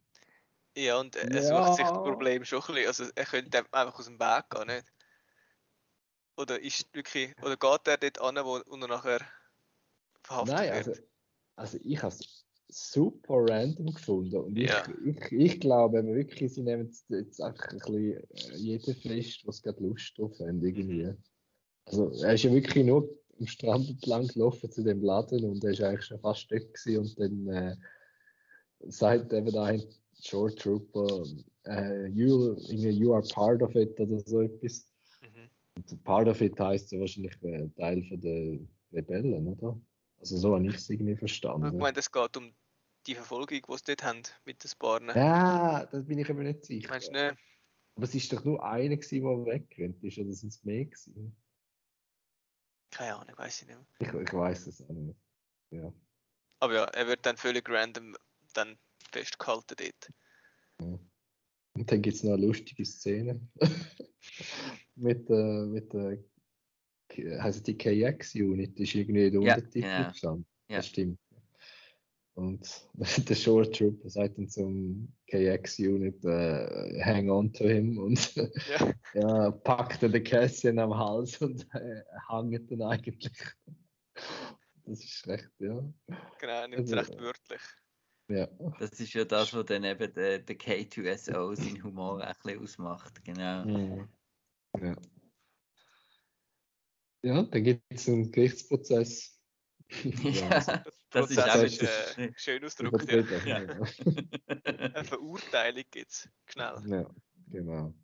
Ja, 0.76 0.98
und 1.00 1.16
er 1.16 1.30
er 1.32 1.42
Ja. 1.42 1.42
sucht 1.42 1.74
sich 1.74 1.88
das 1.90 2.02
Problem 2.02 2.44
schon 2.44 2.60
ein 2.62 2.66
bisschen. 2.74 2.86
Also 2.86 3.04
er 3.14 3.24
könnte 3.26 3.58
einfach 3.72 3.98
aus 3.98 4.06
dem 4.06 4.20
Weg 4.20 4.50
gehen, 4.50 4.66
nicht? 4.68 4.86
Oder 6.36 6.60
ist 6.60 6.92
wirklich, 6.94 7.36
oder 7.42 7.56
geht 7.56 7.86
er 7.88 7.98
dort 7.98 8.20
an, 8.20 8.44
wo 8.44 8.56
und 8.56 8.82
er 8.82 8.88
nachher 8.88 9.20
verhaftet 10.22 10.56
Nein, 10.56 10.72
wird? 10.72 10.86
also, 10.86 11.02
also 11.56 11.78
ich 11.82 12.02
habe 12.02 12.14
es 12.14 12.46
super 12.68 13.34
random 13.34 13.92
gefunden. 13.92 14.36
Und 14.36 14.56
ich, 14.56 14.70
Ja. 14.70 14.88
ich, 15.04 15.32
ich 15.32 15.60
glaube 15.60 16.04
wirklich, 16.06 16.54
sie 16.54 16.62
nehmen 16.62 16.86
jetzt, 16.86 17.10
jetzt 17.10 17.40
einfach 17.42 17.68
ein 17.68 17.78
bisschen 17.78 18.30
äh, 18.30 18.56
jeden 18.56 18.94
fest, 18.94 19.46
was 19.46 19.62
gerade 19.62 19.82
Lust 19.82 20.16
drauf 20.16 20.38
haben, 20.40 20.64
irgendwie. 20.64 21.12
Also 21.86 22.10
er 22.22 22.34
ist 22.34 22.44
ja 22.44 22.52
wirklich 22.52 22.84
nur 22.86 23.19
am 23.40 23.46
Strand 23.46 23.88
entlang 23.88 24.26
gelaufen 24.28 24.70
zu 24.70 24.82
dem 24.82 25.02
Laden 25.02 25.44
und 25.44 25.64
er 25.64 25.70
ist 25.70 25.80
eigentlich 25.80 26.06
schon 26.06 26.20
fast 26.20 26.50
dort 26.50 26.72
gewesen 26.74 26.98
und 26.98 27.18
dann 27.18 27.48
äh, 27.48 27.76
sagt 28.90 29.32
eben 29.32 29.56
ein 29.56 29.82
Short 30.22 30.58
Trooper, 30.58 31.24
äh, 31.66 32.06
you, 32.08 32.56
you 32.68 33.14
are 33.14 33.26
part 33.32 33.62
of 33.62 33.74
it 33.74 33.98
oder 33.98 34.20
so 34.20 34.42
etwas. 34.42 34.86
Mhm. 35.22 35.48
Und 35.76 36.04
part 36.04 36.28
of 36.28 36.40
it 36.40 36.58
heisst 36.60 36.92
ja 36.92 37.00
wahrscheinlich 37.00 37.42
äh, 37.42 37.68
Teil 37.76 38.04
von 38.04 38.20
der 38.20 38.58
Rebellen, 38.92 39.48
oder? 39.48 39.80
Also 40.18 40.36
so 40.36 40.54
habe 40.54 40.66
ich 40.66 40.74
es 40.74 40.90
irgendwie 40.90 41.12
Ich 41.12 41.18
verstanden. 41.18 41.78
meine, 41.78 41.98
es 41.98 42.12
geht 42.12 42.36
um 42.36 42.52
die 43.06 43.14
Verfolgung, 43.14 43.58
die 43.66 43.76
sie 43.76 43.84
dort 43.86 44.04
haben 44.04 44.22
mit 44.44 44.62
den 44.62 44.70
Barnen. 44.78 45.16
Ja, 45.16 45.86
da 45.86 46.00
bin 46.00 46.18
ich 46.18 46.28
eben 46.28 46.42
nicht 46.42 46.64
sicher. 46.66 46.90
Meinst 46.90 47.08
du 47.08 47.12
nicht? 47.12 47.36
Aber 47.94 48.04
es 48.04 48.14
ist 48.14 48.32
doch 48.32 48.44
nur 48.44 48.62
einer, 48.62 48.96
der 48.96 49.00
weggerannt 49.00 50.02
ist, 50.04 50.18
oder 50.18 50.32
sind 50.32 50.50
es 50.50 50.64
mehr 50.64 50.84
gewesen? 50.84 51.34
Keine 52.90 53.16
Ahnung, 53.16 53.36
weiß 53.36 53.62
ich 53.62 53.68
nicht 53.68 53.76
mehr. 53.76 53.86
Ich, 54.22 54.28
ich 54.28 54.32
weiß 54.32 54.66
es 54.66 54.82
auch 54.82 54.88
nicht. 54.92 55.18
Ja. 55.70 55.92
Aber 56.60 56.74
ja, 56.74 56.84
er 56.84 57.06
wird 57.06 57.24
dann 57.24 57.36
völlig 57.36 57.68
random 57.68 58.16
dann 58.54 58.76
festgehalten 59.10 59.76
dort. 59.78 61.00
Und 61.74 61.90
dann 61.90 62.02
gibt 62.02 62.16
es 62.16 62.22
noch 62.24 62.34
eine 62.34 62.46
lustige 62.46 62.84
Szene. 62.84 63.40
mit 64.96 65.28
der, 65.28 65.66
mit 65.66 65.92
der, 65.92 66.18
also 67.42 67.62
die 67.62 67.76
KX-Unit 67.76 68.78
ist 68.78 68.94
irgendwie 68.94 69.26
in 69.26 69.32
der 69.32 69.42
Ja, 69.42 69.54
Untertitel 69.54 69.88
genau. 69.88 70.10
gestanden. 70.10 70.46
Ja. 70.68 70.76
Das 70.76 70.86
stimmt. 70.88 71.18
Und 72.40 72.88
der 73.28 73.34
Short 73.34 73.76
Trooper 73.76 74.08
sagt 74.08 74.38
dann 74.38 74.48
zum 74.48 75.12
KX-Unit, 75.26 76.24
äh, 76.24 77.02
hang 77.04 77.28
on 77.28 77.52
to 77.52 77.64
him 77.64 77.98
und 77.98 78.34
Ja, 78.34 78.94
ja, 79.14 79.50
packt 79.50 80.02
dann 80.02 80.12
den 80.12 80.24
Kästchen 80.24 80.78
am 80.78 80.96
Hals 80.96 81.40
und 81.42 81.66
äh, 81.74 82.02
hängt 82.30 82.70
dann 82.70 82.82
eigentlich. 82.82 83.30
Das 84.86 85.04
ist 85.04 85.26
recht, 85.28 85.50
ja. 85.58 85.84
genau, 86.38 86.66
nimmt 86.66 86.88
es 86.88 86.92
Also, 86.92 87.12
recht 87.12 87.20
wörtlich. 87.20 87.60
Ja, 88.30 88.46
Das 88.78 88.98
ist 88.98 89.12
ja 89.12 89.24
das, 89.24 89.52
was 89.52 89.66
dann 89.66 89.84
eben 89.84 90.14
der, 90.14 90.38
der 90.38 90.56
K2SO 90.56 91.54
seinen 91.54 91.82
Humor 91.84 92.22
ein 92.22 92.34
bisschen 92.42 92.62
ausmacht. 92.62 93.22
Genau. 93.22 93.64
Mhm. 93.66 94.08
ja. 94.80 94.96
Ja, 97.22 97.42
dann 97.42 97.64
gibt 97.64 97.82
es 97.90 98.08
einen 98.08 98.32
Gerichtsprozess. 98.32 99.39
Ja, 100.22 100.48
das 101.10 101.30
ist 101.30 101.38
auch 101.40 101.46
das 101.46 102.16
äh, 102.16 102.32
schön 102.36 102.64
ausgedrückt, 102.64 103.30
ja. 103.44 103.58
Ja. 103.58 103.66
Eine 104.64 105.04
Verurteilung 105.04 105.84
gibt 105.90 106.10
es. 106.10 106.28
Schnell. 106.46 106.82
Ja, 106.86 107.10
genau. 107.48 107.94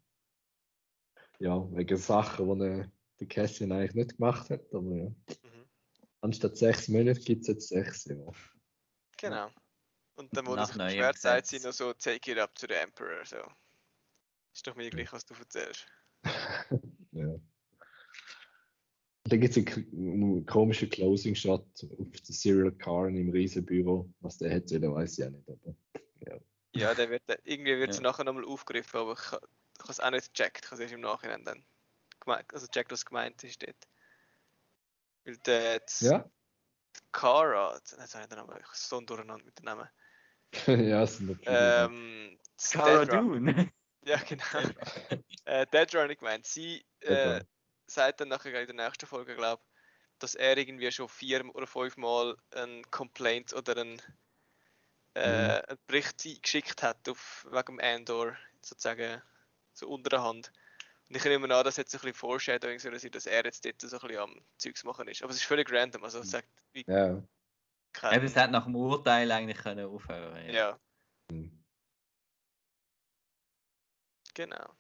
Ja, 1.39 1.77
wegen 1.77 1.97
Sachen, 1.97 2.59
die 2.59 2.65
er- 2.65 2.91
der 3.21 3.27
Kästchen 3.29 3.73
eigentlich 3.73 3.95
nicht 3.95 4.17
gemacht 4.17 4.51
hat, 4.51 4.63
aber 4.75 4.95
ja. 4.95 5.05
Mhm. 5.09 5.67
Anstatt 6.21 6.57
sechs 6.57 6.89
Monate 6.89 7.21
gibt 7.21 7.43
es 7.43 7.49
jetzt 7.49 7.69
sechs 7.69 8.05
Jahre. 8.07 8.33
Genau. 9.19 9.49
Und 10.17 10.37
dann, 10.37 10.47
wo 10.47 10.55
Nach 10.55 10.67
sich 10.67 10.77
neuem 10.77 10.89
beschwert, 10.89 11.19
sagt 11.19 11.53
noch 11.65 11.73
so, 11.73 11.93
take 11.93 12.33
it 12.33 12.39
up 12.39 12.55
to 12.55 12.67
the 12.69 12.75
Emperor. 12.75 13.25
So. 13.25 13.37
Ist 14.55 14.67
doch 14.67 14.75
mir 14.75 14.91
gleich, 14.91 15.13
was 15.13 15.25
du 15.25 15.35
erzählst. 15.35 15.87
Ja. 17.13 17.35
Dann 19.29 19.41
gibt 19.41 19.57
es 19.57 19.67
einen, 19.67 20.47
komischen 20.47 20.89
Closing-Shot 20.89 21.67
auf 21.99 22.11
der 22.11 22.35
Serial 22.35 22.73
Karen 22.73 23.17
im 23.17 23.31
Riesenbüro. 23.31 24.09
Was 24.21 24.39
der 24.39 24.51
hätte, 24.51 24.81
weiß 24.81 25.19
ich 25.19 25.25
auch 25.25 25.31
nicht. 25.31 25.49
Aber 25.49 25.75
Ja, 26.75 26.95
der 26.95 27.11
wird, 27.11 27.23
irgendwie 27.45 27.79
wird 27.79 27.95
sie 27.95 28.03
Ja. 28.03 28.11
nachher 28.11 28.25
nochmal 28.25 28.45
aufgegriffen, 28.45 29.01
aber 29.01 29.15
ich, 29.15 29.19
ich 29.19 29.33
habe 29.33 29.93
es 29.93 30.01
auch 30.01 30.11
nicht 30.11 30.35
gecheckt. 30.35 30.65
Ich 30.65 30.71
habe 30.71 30.75
es 30.77 30.81
erst 30.81 30.95
im 30.95 31.01
Nachhinein 31.01 31.45
dann 31.45 31.65
gemeint, 32.21 32.53
also 32.53 32.67
gecheckt, 32.67 32.93
was 32.93 33.05
gemeint 33.05 33.43
ist 33.43 33.63
dort. 33.63 33.77
Weil 35.25 35.37
der 35.39 35.81
die 35.81 36.05
ja, 36.05 36.31
Cara, 37.13 37.75
jetzt 37.75 37.93
habe 37.93 38.05
ich 38.05 38.29
den 38.29 38.39
Namen, 38.39 38.59
ich 38.61 38.79
so 38.79 39.01
durcheinander 39.01 39.45
mit 39.45 39.59
den 39.59 39.65
Namen. 39.65 39.89
ja, 40.67 41.03
es 41.03 41.17
viele. 41.17 41.37
Ähm, 41.45 42.39
das 42.57 42.71
Cara 42.71 43.05
Dune. 43.05 43.73
Ja, 44.05 44.19
genau. 44.19 44.45
äh, 45.47 45.67
Dead 45.73 45.95
Run, 45.97 46.11
ich 46.11 46.21
meine, 46.21 46.45
sie 46.45 46.85
äh. 47.01 47.41
Sagt 47.87 48.21
dann 48.21 48.29
nachher 48.29 48.61
in 48.61 48.77
der 48.77 48.87
nächsten 48.87 49.07
Folge, 49.07 49.37
glaube 49.37 49.63
dass 50.19 50.35
er 50.35 50.57
irgendwie 50.57 50.91
schon 50.91 51.09
vier 51.09 51.45
oder 51.55 51.67
fünf 51.67 51.97
Mal 51.97 52.37
ein 52.53 52.83
Complaint 52.91 53.53
oder 53.53 53.77
ein, 53.77 54.01
äh, 55.15 55.63
einen 55.63 55.79
Bericht 55.87 56.23
geschickt 56.43 56.83
hat 56.83 57.09
auf, 57.09 57.47
wegen 57.51 57.77
dem 57.77 57.81
Andor, 57.81 58.37
sozusagen 58.63 59.23
so 59.75 59.89
unter 59.89 60.11
der 60.11 60.23
Hand. 60.23 60.53
Und 61.09 61.17
ich 61.17 61.25
nehme 61.25 61.55
an, 61.55 61.65
das 61.65 61.79
hat 61.79 61.89
so 61.89 61.99
ein 61.99 62.01
bisschen 62.01 62.15
Foreshadowing 62.15 62.79
sollen 62.79 62.99
sein, 62.99 63.11
dass 63.13 63.27
er 63.27 63.45
jetzt 63.45 63.65
dort 63.65 63.81
so 63.81 63.97
ein 63.97 64.01
bisschen 64.09 64.23
am 64.23 64.41
Zeugs 64.59 64.85
machen 64.85 65.07
ist. 65.09 65.23
Aber 65.23 65.31
es 65.31 65.37
ist 65.37 65.45
völlig 65.45 65.71
random, 65.71 66.03
also 66.03 66.21
es 66.21 66.31
sagt 66.31 66.49
wie 66.73 66.85
Ja. 66.87 67.23
kein... 67.93 68.17
Eben, 68.17 68.27
es 68.27 68.35
hätte 68.35 68.53
nach 68.53 68.65
dem 68.65 68.75
Urteil 68.75 69.31
eigentlich 69.31 69.59
können 69.59 69.87
aufhören 69.87 70.51
ja, 70.51 70.79
Hm. 71.31 71.65
genau. 74.35 74.77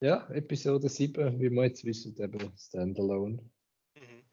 Ja, 0.00 0.28
Episode 0.30 0.88
7, 0.88 1.40
wie 1.40 1.50
wir 1.50 1.64
jetzt 1.64 1.84
wissen, 1.84 2.16
eben 2.20 2.52
Standalone. 2.58 3.42
Mhm. 3.94 4.24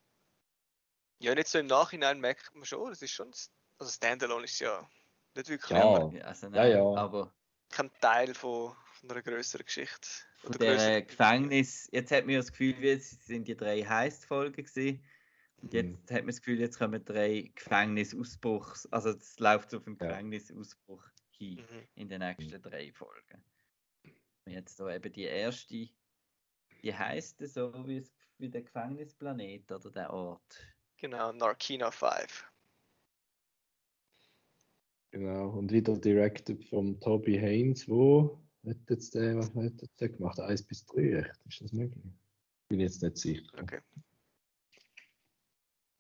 Ja, 1.19 1.31
und 1.31 1.37
jetzt 1.37 1.51
so 1.51 1.59
im 1.59 1.67
Nachhinein 1.67 2.19
merkt 2.19 2.53
man 2.53 2.65
schon, 2.65 2.89
das 2.89 3.01
ist 3.01 3.11
schon, 3.11 3.31
also 3.77 3.91
Standalone 3.91 4.45
ist 4.45 4.59
ja 4.59 4.87
nicht 5.35 5.49
wirklich 5.49 5.71
Ja. 5.71 6.11
Ja, 6.11 6.23
also 6.25 6.47
Ja, 6.47 6.51
nein, 6.51 6.71
ja. 6.71 6.83
aber 6.95 7.33
kein 7.69 7.89
Teil 8.01 8.33
von, 8.33 8.75
von 8.99 9.09
einer 9.11 9.21
größeren 9.21 9.65
Geschichte. 9.65 10.07
von 10.41 10.51
der 10.57 10.75
grösseren- 10.75 11.07
Gefängnis, 11.07 11.89
jetzt 11.91 12.11
hat 12.11 12.25
man 12.25 12.33
ja 12.33 12.39
das 12.41 12.51
Gefühl, 12.51 12.75
wie 12.81 12.89
es 12.89 13.11
sind 13.25 13.47
die 13.47 13.55
drei 13.55 13.81
Heist-Folgen 13.83 14.63
gewesen. 14.65 15.03
Und 15.61 15.73
jetzt 15.73 15.87
Mhm. 16.09 16.15
hat 16.15 16.21
man 16.23 16.27
das 16.27 16.41
Gefühl, 16.41 16.59
jetzt 16.59 16.77
kommen 16.77 17.03
drei 17.05 17.49
Gefängnisausbruchs, 17.55 18.85
also 18.91 19.11
es 19.11 19.39
läuft 19.39 19.73
auf 19.73 19.87
einen 19.87 19.97
Ja. 20.01 20.07
Gefängnisausbruch 20.07 21.07
hin 21.31 21.55
Mhm. 21.55 21.87
in 21.95 22.09
den 22.09 22.19
nächsten 22.19 22.61
drei 22.61 22.91
Folgen. 22.91 23.41
Jetzt 24.45 24.79
da 24.79 24.93
eben 24.93 25.11
die 25.11 25.23
erste, 25.23 25.89
die 26.81 26.93
heisst 26.93 27.39
so 27.47 27.73
wie, 27.87 27.97
es, 27.97 28.13
wie 28.37 28.49
der 28.49 28.61
Gefängnisplanet 28.61 29.71
oder 29.71 29.89
der 29.89 30.11
Ort. 30.11 30.75
Genau, 30.97 31.31
Narkina 31.31 31.91
5. 31.91 32.51
Genau, 35.11 35.49
und 35.49 35.71
wieder 35.71 35.97
directed 35.97 36.63
von 36.65 36.99
Toby 36.99 37.37
Haynes, 37.37 37.87
wo 37.87 38.41
hat 38.65 38.77
jetzt 38.89 39.13
der, 39.13 39.37
was 39.37 39.53
hat 39.53 39.81
jetzt 39.81 40.01
der 40.01 40.09
gemacht? 40.09 40.39
1 40.39 40.63
bis 40.63 40.85
3, 40.85 41.01
echt? 41.19 41.45
Ist 41.45 41.61
das 41.61 41.71
möglich? 41.71 42.03
Bin 42.67 42.79
jetzt 42.79 43.03
nicht 43.03 43.17
sicher. 43.17 43.47
Okay. 43.61 43.79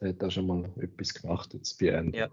Der 0.01 0.09
hat 0.09 0.21
da 0.21 0.31
schon 0.31 0.47
mal 0.47 0.65
etwas 0.81 1.13
gemacht, 1.13 1.53
jetzt 1.53 1.77
bei 1.79 1.87
Ende. 1.87 2.17
Ja. 2.17 2.29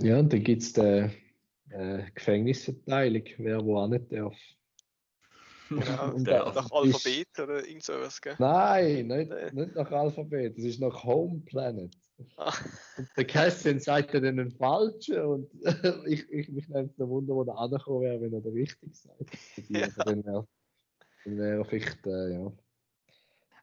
Ja, 0.00 0.18
und 0.18 0.32
dann 0.32 0.42
gibt 0.42 0.62
es 0.62 0.72
die 0.72 1.10
äh, 1.70 2.10
Gefängnisverteilung, 2.14 3.24
wer 3.38 3.64
wo 3.64 3.78
auch 3.78 3.88
nicht 3.88 4.12
darf. 4.12 4.36
Und 5.70 6.26
Der 6.26 6.46
nach 6.46 6.64
ist- 6.66 6.72
Alphabet 6.72 7.28
oder 7.38 7.64
irgend 7.66 7.84
sowas, 7.84 8.20
gell? 8.20 8.34
Nein, 8.38 9.06
nicht, 9.06 9.30
Nee. 9.30 9.50
nicht 9.52 9.74
nach 9.76 9.90
Alphabet, 9.92 10.56
das 10.58 10.64
ist 10.64 10.80
nach 10.80 11.04
Home 11.04 11.40
Planet. 11.46 11.94
Ah, 12.36 12.52
Und 12.98 13.08
der 13.16 13.24
Cassian 13.24 13.78
sagt 13.78 14.12
ja 14.12 14.20
dann 14.20 14.36
den 14.36 14.50
falschen 14.50 15.20
und 15.24 15.50
ich, 16.06 16.28
ich 16.30 16.48
mich 16.50 16.68
nimmt 16.68 16.92
es 16.98 17.08
Wunder, 17.08 17.34
wo 17.34 17.44
der 17.44 17.56
angekommen 17.56 18.02
wäre, 18.02 18.20
wenn 18.20 18.32
er 18.34 18.40
den 18.40 18.52
richtig 18.52 18.94
sagt. 18.94 19.30
Ja. 19.68 19.88
Aber 19.96 20.14
Dann 20.14 20.24
wäre 20.24 21.58
wär 21.58 21.64
vielleicht, 21.64 22.06
äh, 22.06 22.32
ja. 22.34 22.52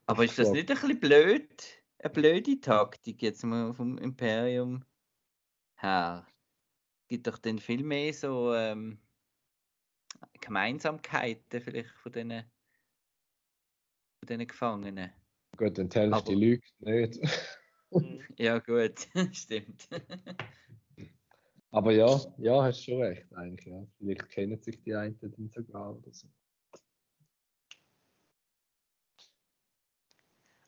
Aber 0.05 0.23
ist 0.23 0.39
das 0.39 0.47
Ja. 0.47 0.53
nicht 0.53 0.69
ein 0.71 0.75
bisschen 0.77 0.99
blöd? 0.99 1.63
Eine 1.99 2.13
blöde 2.13 2.59
Taktik 2.61 3.21
jetzt 3.21 3.43
mal 3.43 3.73
vom 3.73 3.97
Imperium? 3.97 4.83
her 5.75 6.25
gibt 7.07 7.27
doch 7.27 7.37
dann 7.37 7.59
viel 7.59 7.83
mehr 7.83 8.13
so 8.13 8.53
ähm, 8.53 8.99
Gemeinsamkeiten 10.41 11.61
vielleicht 11.61 11.89
von 11.91 12.11
diesen 12.11 12.31
von 14.19 14.27
diesen 14.27 14.47
Gefangenen. 14.47 15.13
Gut, 15.57 15.77
dann 15.77 15.89
die 15.89 15.97
Aber- 15.99 16.15
Hälfte 16.17 16.33
lügt 16.33 16.81
nicht. 16.81 17.19
Mhm. 17.91 18.21
Ja 18.37 18.59
gut, 18.59 19.07
stimmt. 19.33 19.87
Aber 21.71 21.91
ja, 21.91 22.19
ja, 22.37 22.63
hast 22.63 22.83
schon 22.83 23.01
recht 23.01 23.33
eigentlich. 23.35 23.73
Ja. 23.73 23.87
Vielleicht 23.97 24.29
kennen 24.29 24.61
sich 24.61 24.81
die 24.83 24.93
einen 24.93 25.17
dann 25.19 25.49
sogar 25.49 25.95
oder 25.95 26.11
so. 26.13 26.27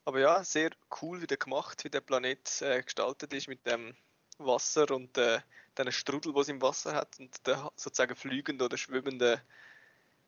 Aber 0.05 0.19
ja, 0.19 0.43
sehr 0.43 0.71
cool 1.01 1.21
wieder 1.21 1.37
gemacht, 1.37 1.83
wie 1.83 1.89
der 1.89 2.01
Planet 2.01 2.61
äh, 2.61 2.81
gestaltet 2.81 3.31
ist 3.33 3.47
mit 3.47 3.65
dem 3.67 3.95
Wasser 4.39 4.89
und 4.91 5.17
äh, 5.17 5.39
den 5.85 5.91
Strudel, 5.91 6.33
was 6.35 6.49
im 6.49 6.61
Wasser 6.61 6.93
hat 6.93 7.19
und 7.19 7.45
der 7.47 7.71
sozusagen 7.75 8.15
fliegende 8.15 8.65
oder 8.65 8.77
schwimmende, 8.77 9.41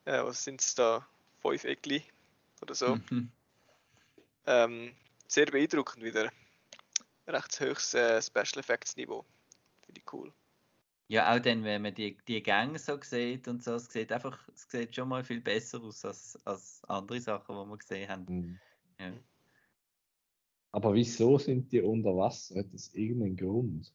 äh, 0.05 0.23
was 0.23 0.43
sind 0.43 0.61
es 0.61 0.75
da, 0.75 1.07
fünf 1.41 1.63
Eckli 1.63 2.03
oder 2.61 2.75
so. 2.75 2.95
Mhm. 2.95 3.31
Ähm, 4.45 4.91
sehr 5.27 5.45
beeindruckend 5.45 6.03
wieder. 6.03 6.31
Recht 7.27 7.59
höchstes 7.59 7.93
äh, 7.93 8.21
Special 8.21 8.59
Effects 8.59 8.95
Niveau. 8.95 9.25
Finde 9.85 10.01
ich 10.01 10.13
cool. 10.13 10.33
Ja, 11.07 11.35
auch 11.35 11.39
dann, 11.39 11.63
wenn 11.65 11.81
man 11.81 11.93
die, 11.93 12.17
die 12.27 12.41
Gänge 12.41 12.79
so 12.79 12.97
sieht 13.01 13.47
und 13.47 13.61
so, 13.63 13.75
es 13.75 13.91
sieht 13.91 14.11
einfach, 14.13 14.47
es 14.55 14.69
sieht 14.69 14.95
schon 14.95 15.09
mal 15.09 15.23
viel 15.23 15.41
besser 15.41 15.81
aus 15.81 16.05
als, 16.05 16.39
als 16.45 16.81
andere 16.85 17.19
Sachen, 17.19 17.53
die 17.53 17.69
wir 17.69 17.77
gesehen 17.77 18.09
haben. 18.09 18.25
Mhm. 18.27 18.59
Ja. 18.97 19.13
Aber 20.71 20.93
wieso 20.93 21.37
sind 21.37 21.71
die 21.71 21.81
unter 21.81 22.15
Wasser? 22.15 22.59
Hat 22.59 22.73
das 22.73 22.93
irgendeinen 22.93 23.35
Grund? 23.35 23.91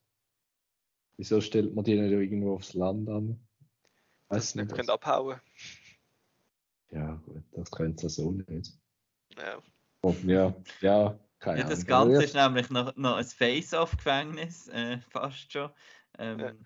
Wieso 1.17 1.41
stellt 1.41 1.73
man 1.73 1.83
die 1.83 1.99
nicht 1.99 2.11
irgendwo 2.11 2.53
aufs 2.53 2.73
Land 2.73 3.09
an? 3.09 3.39
Dass 4.29 4.37
Weiß 4.37 4.51
sie 4.51 4.59
nicht 4.59 4.75
können 4.75 4.89
abhauen 4.89 5.41
Ja, 6.91 7.15
gut, 7.25 7.43
das 7.51 7.71
könnte 7.71 8.07
es 8.07 8.15
so 8.15 8.31
nicht. 8.31 8.73
Ja. 9.37 9.61
Und 10.01 10.23
ja, 10.25 10.55
ja, 10.81 11.19
keine 11.39 11.61
Ja, 11.61 11.69
das 11.69 11.87
Ahnung. 11.87 12.11
Ganze 12.11 12.23
ist 12.23 12.35
nämlich 12.35 12.69
noch, 12.69 12.95
noch 12.95 13.15
ein 13.17 13.25
Face-Off-Gefängnis, 13.25 14.67
äh, 14.69 14.99
fast 15.09 15.51
schon. 15.51 15.71
Ähm, 16.19 16.65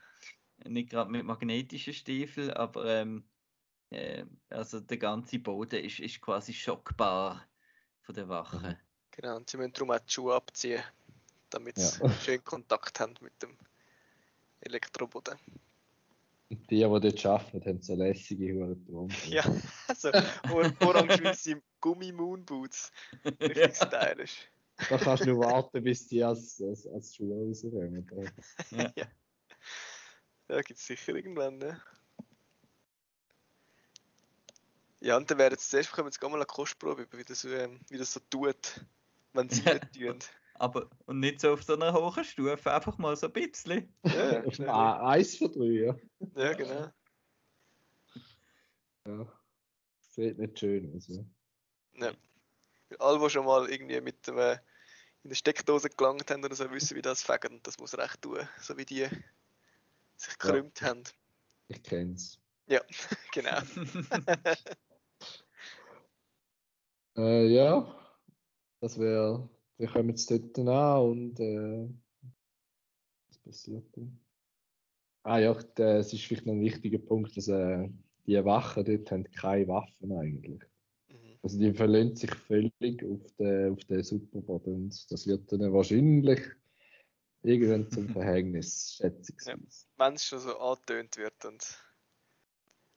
Nicht 0.66 0.91
gerade 0.91 1.10
mit 1.10 1.26
magnetischen 1.26 1.93
Stiefeln, 1.93 2.52
aber 2.52 2.86
ähm, 2.86 3.24
äh, 3.89 4.26
also 4.49 4.80
der 4.80 4.97
ganze 4.97 5.39
Boden 5.39 5.84
ist, 5.84 5.99
ist 5.99 6.22
quasi 6.22 6.54
schockbar 6.54 7.47
von 8.02 8.16
der 8.16 8.30
Wache. 8.30 8.78
Genau, 9.12 9.38
und 9.38 9.49
sie 9.49 9.58
müssen 9.58 9.74
darum 9.74 9.91
auch 9.91 9.99
die 9.99 10.12
Schuhe 10.12 10.36
abziehen, 10.36 10.84
damit 11.49 11.78
sie 11.78 11.99
Ja. 11.99 12.10
schön 12.22 12.43
Kontakt 12.43 12.99
haben 12.99 13.16
mit 13.22 13.41
dem 13.41 13.58
Elektroboden. 14.62 15.38
Die, 16.49 16.55
die 16.55 16.82
dort 16.82 17.26
arbeiten, 17.26 17.66
haben 17.66 17.82
so 17.82 17.95
lässige 17.95 18.53
Huren 18.53 19.09
Ja, 19.30 19.43
also 19.88 20.09
or 20.53 20.72
orange-weiße 20.82 21.62
Gummi-Moonboots. 21.80 22.91
Richtig 23.39 23.76
stylisch. 23.76 24.51
Da 24.89 24.97
kannst 24.97 25.26
du 25.26 25.30
nur 25.30 25.45
warten, 25.45 25.84
bis 25.84 26.07
die 26.07 26.24
als, 26.24 26.62
als, 26.62 26.88
als 26.88 27.16
Schuhe 27.16 27.47
rauskommen. 27.47 28.05
Ja. 28.72 28.91
Ja. 28.95 29.07
Ja, 30.49 30.62
gibt 30.62 30.80
es 30.80 30.86
sicher 30.86 31.16
irgendwann, 31.16 31.59
ne? 31.59 31.82
Ja, 34.99 35.16
und 35.18 35.32
dann 35.32 35.38
wäre 35.38 35.51
jetzt 35.51 35.70
zuerst 35.70 35.89
bekommen 35.89 36.07
wir 36.07 36.12
jetzt 36.12 36.22
mal 36.22 36.34
eine 36.34 36.45
Kostprobe, 36.45 37.03
über 37.03 37.18
wie 37.18 37.24
das, 37.24 37.45
ähm, 37.45 37.80
wie 37.89 37.97
das 37.97 38.12
so 38.14 38.20
tut, 38.30 38.86
wenn 39.34 39.49
sie 39.49 39.62
nicht 39.64 39.93
tun. 39.93 40.20
Aber 40.62 40.91
und 41.07 41.20
nicht 41.20 41.41
so 41.41 41.53
auf 41.53 41.64
so 41.64 41.74
einer 41.74 41.91
hohen 41.91 42.24
Stufe, 42.24 42.72
einfach 42.72 42.99
mal 42.99 43.16
so 43.16 43.26
ein 43.26 43.34
bisschen. 43.34 43.91
Ja, 44.03 44.43
ja, 44.43 44.51
schnell. 44.51 44.70
ah, 44.70 45.09
eins 45.09 45.36
von 45.36 45.51
drei, 45.51 45.66
ja. 45.66 45.95
ja 46.36 46.53
genau. 46.53 46.91
ja. 49.07 49.34
Sieht 50.01 50.38
nicht 50.38 50.59
schön 50.59 50.95
aus. 50.95 51.07
Ja. 51.07 51.24
Ja. 51.95 52.14
Alle, 52.99 53.20
die 53.20 53.30
schon 53.32 53.45
mal 53.47 53.68
irgendwie 53.72 54.01
mit 54.01 54.28
dem, 54.28 54.38
äh, 54.38 54.59
in 55.24 55.30
der 55.30 55.36
Steckdose 55.36 55.89
gelangt 55.89 56.30
haben 56.30 56.45
oder 56.45 56.53
so, 56.53 56.70
wissen, 56.70 56.95
wie 56.95 57.01
das 57.01 57.24
fegen 57.24 57.53
und 57.55 57.66
das 57.66 57.80
muss 57.80 57.97
recht 57.97 58.22
tun, 58.22 58.47
so 58.59 58.78
wie 58.78 58.86
die 58.86 59.07
sich 60.16 60.38
gekrümmt 60.38 60.80
haben. 60.84 61.03
Ich 61.70 61.82
kenn's. 61.82 62.39
Genau. 63.34 63.62
Äh, 67.18 67.47
ja, 67.47 67.93
das 68.80 68.97
wäre. 68.97 69.49
Wir 69.82 69.88
kommen 69.88 70.09
jetzt 70.09 70.29
dort 70.29 70.59
an 70.59 71.01
und 71.09 71.39
äh, 71.39 71.89
was 73.29 73.38
passiert 73.39 73.86
dann? 73.97 74.19
Ah 75.23 75.39
ja, 75.39 75.55
der- 75.55 75.97
es 75.97 76.13
ist 76.13 76.23
vielleicht 76.23 76.45
noch 76.45 76.53
ein 76.53 76.61
wichtiger 76.61 76.99
Punkt, 76.99 77.36
dass 77.36 77.47
äh, 77.47 77.89
die 78.27 78.45
Wachen 78.45 78.86
dort 78.86 79.09
haben 79.09 79.23
keine 79.32 79.67
Waffen 79.67 80.11
eigentlich. 80.11 80.61
Mhm. 81.09 81.39
Also 81.41 81.57
die 81.57 81.73
verlassen 81.73 82.15
sich 82.15 82.29
völlig 82.32 83.03
auf 83.03 83.34
den, 83.39 83.73
auf 83.73 83.84
den 83.86 84.03
Superbot 84.03 84.67
und 84.67 85.11
das 85.11 85.25
wird 85.25 85.51
dann 85.51 85.73
wahrscheinlich 85.73 86.41
irgendwann 87.41 87.89
zum 87.89 88.07
Verhängnis, 88.09 88.93
schätzungsweise. 88.97 89.88
Wenn 89.97 90.13
es 90.13 90.25
schon 90.25 90.39
so 90.41 90.59
angetönt 90.59 91.17
wird 91.17 91.43
und 91.43 91.84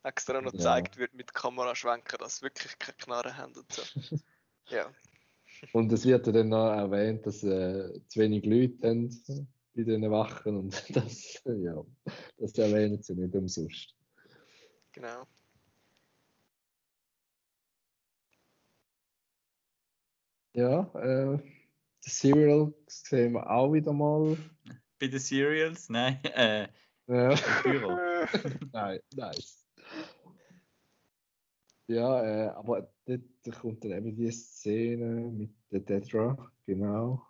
extra 0.03 0.43
noch 0.43 0.53
Ja. 0.53 0.59
gezeigt 0.59 0.99
wird 0.99 1.15
mit 1.15 1.33
Kameraschwenker, 1.33 2.19
dass 2.19 2.37
sie 2.37 2.43
wirklich 2.43 2.79
keine 2.79 2.99
Knarre 2.99 3.39
haben 3.39 3.55
und 3.57 3.73
so. 3.73 3.83
Ja, 4.69 4.91
Und 5.73 5.93
es 5.93 6.05
wird 6.07 6.27
ja 6.27 6.33
dann 6.33 6.49
noch 6.51 6.71
erwähnt, 6.73 7.27
dass 7.27 7.43
äh, 7.43 7.93
zu 8.09 8.21
wenig 8.21 8.45
Leute 8.47 8.89
haben 8.89 9.11
bei 9.75 9.83
diesen 9.83 10.11
Wachen 10.11 10.57
und 10.57 10.73
das, 10.97 11.43
ja, 11.45 11.85
das 12.39 12.53
erwähnen 12.59 13.03
sie 13.03 13.15
nicht 13.15 13.35
umsonst. 13.35 13.95
genau. 14.93 15.27
Ja, 20.55 20.83
äh, 20.95 21.39
die 22.05 22.11
Serial 22.11 22.73
sehen 22.87 23.33
wir 23.33 23.51
auch 23.51 23.73
wieder 23.73 23.93
mal. 23.93 24.37
Bei 25.01 25.09
den 25.09 25.19
Serials? 25.19 25.89
Nein, 25.89 26.21
äh, 26.25 26.69
Ja. 27.07 27.35
Büro. 27.63 27.99
Nein, 28.73 29.01
nice. 29.15 29.64
Ja, 31.87 32.25
äh, 32.25 32.49
aber 32.49 32.91
dort 33.05 33.61
kommt 33.61 33.85
dann 33.85 33.93
eben 33.93 34.17
die 34.17 34.31
Szene 34.31 35.31
mit 35.31 35.51
der 35.71 35.81
Dedra, 35.81 36.51
genau. 36.65 37.23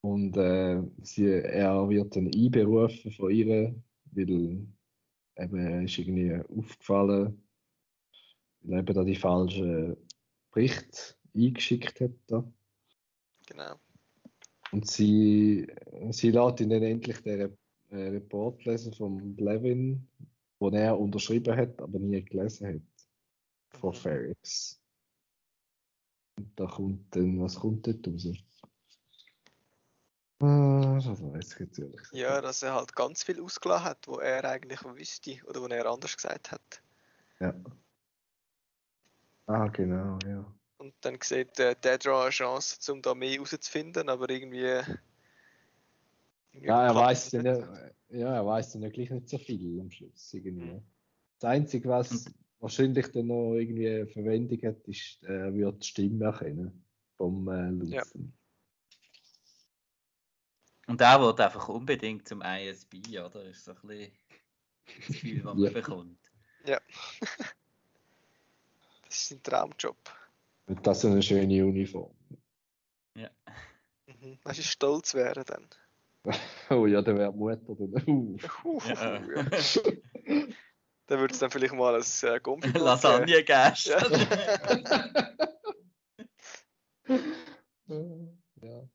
Und 0.00 0.36
äh, 0.36 0.82
sie, 1.02 1.26
er 1.26 1.88
wird 1.88 2.16
dann 2.16 2.30
einberufen 2.34 3.10
von 3.10 3.30
ihr, 3.30 3.74
weil 4.12 4.66
eben 5.36 5.56
er 5.56 5.82
ist 5.82 5.98
irgendwie 5.98 6.34
aufgefallen, 6.34 7.42
weil 8.60 8.74
er 8.74 8.78
eben 8.80 8.94
da 8.94 9.04
die 9.04 9.16
falschen 9.16 9.96
Berichte 10.52 11.14
eingeschickt 11.34 12.00
hat. 12.00 12.12
Da. 12.26 12.44
Genau. 13.46 13.74
Und 14.72 14.90
sie, 14.90 15.66
sie 16.10 16.30
lässt 16.30 16.60
ihn 16.60 16.70
dann 16.70 16.82
endlich 16.82 17.20
den 17.20 17.56
äh, 17.90 17.96
Report 17.96 18.64
lesen 18.64 18.92
von 18.92 19.36
Levin, 19.36 20.08
den 20.60 20.74
er 20.74 20.98
unterschrieben 20.98 21.56
hat, 21.56 21.80
aber 21.80 21.98
nie 21.98 22.24
gelesen 22.24 22.66
hat. 22.66 22.93
Von 23.84 23.92
Mhm. 23.92 23.96
Ferris. 23.96 24.80
Und 26.38 26.58
da 26.58 26.66
kommt 26.66 27.14
dann, 27.14 27.40
was 27.40 27.56
kommt 27.56 27.86
dort 27.86 28.06
raus? 28.08 28.26
Ah, 30.40 30.94
das 30.94 31.22
weiß 31.22 31.52
ich 31.52 31.60
jetzt 31.60 31.78
ehrlich 31.78 31.96
gesagt 31.96 32.14
Ja, 32.14 32.40
dass 32.40 32.62
er 32.62 32.74
halt 32.74 32.96
ganz 32.96 33.22
viel 33.22 33.42
ausgelassen 33.42 33.84
hat, 33.84 34.08
wo 34.08 34.18
er 34.18 34.44
eigentlich 34.44 34.82
wüsste 34.84 35.38
oder 35.46 35.60
wo 35.60 35.66
er 35.66 35.86
anders 35.86 36.16
gesagt 36.16 36.50
hat. 36.50 36.82
Ja. 37.40 37.54
Ah, 39.46 39.68
genau, 39.68 40.18
ja. 40.26 40.54
Und 40.78 40.94
dann 41.02 41.18
sieht 41.22 41.58
äh, 41.60 41.76
Dedra 41.76 42.22
eine 42.22 42.30
Chance, 42.30 42.90
um 42.92 43.02
da 43.02 43.14
mehr 43.14 43.32
herauszufinden, 43.32 44.08
aber 44.08 44.30
irgendwie. 44.30 44.80
irgendwie 46.52 46.66
Ja, 46.66 46.86
er 46.86 46.94
weiß 46.94 47.32
ja, 47.32 47.42
ja, 48.08 48.34
er 48.34 48.46
weiß 48.46 48.72
dann 48.72 48.82
ja 48.82 48.88
gleich 48.88 49.10
nicht 49.10 49.28
so 49.28 49.36
viel 49.38 49.78
am 49.80 49.90
Schluss 49.90 50.32
irgendwie. 50.32 50.82
Das 51.38 51.50
Einzige, 51.50 51.88
was 51.90 52.32
wahrscheinlich 52.64 53.12
dann 53.12 53.26
noch 53.26 53.54
irgendwie 53.56 54.06
Verwendung 54.10 54.58
hat, 54.62 54.88
ist, 54.88 55.22
er 55.22 55.52
wird 55.54 55.82
die 55.82 55.86
Stimme 55.86 56.24
erkennen 56.24 56.82
vom 57.18 57.46
äh, 57.48 57.68
Lutzen. 57.68 58.32
Und 60.86 61.00
er 61.00 61.20
wird 61.20 61.40
einfach 61.40 61.68
unbedingt 61.68 62.26
zum 62.26 62.40
ISB, 62.42 63.18
oder? 63.20 63.44
Ist 63.44 63.64
so 63.64 63.72
ein 63.72 63.86
bisschen 63.86 64.12
das 64.86 65.06
Gefühl, 65.06 65.42
das 65.42 65.44
man 65.54 65.58
Ja. 65.58 65.70
bekommt. 65.70 66.18
Das 69.06 69.20
ist 69.20 69.28
sein 69.28 69.42
Traumjob. 69.42 69.96
Und 70.66 70.84
das 70.86 71.04
ist 71.04 71.10
eine 71.10 71.22
schöne 71.22 71.64
Uniform. 71.64 72.16
Mhm. 73.14 74.38
Hast 74.44 74.58
du 74.58 74.62
stolz 74.62 75.14
wäre 75.14 75.44
dann? 75.44 75.68
Oh 76.70 76.86
ja, 76.86 77.02
der 77.02 77.16
wäre 77.16 77.32
die 77.32 77.38
Mutter 77.38 77.76
dann. 77.76 78.08
Uh. 78.08 78.38
Ja. 78.88 79.20
Dann 81.06 81.18
würde 81.20 81.34
es 81.34 81.40
dann 81.40 81.50
vielleicht 81.50 81.74
mal 81.74 81.94
ein 81.94 82.02
äh, 82.22 82.40
Gummi 82.40 82.66
Lasagne 82.74 83.44
gäst. 83.44 83.86
Ja. 83.86 83.98
Ja. 88.62 88.88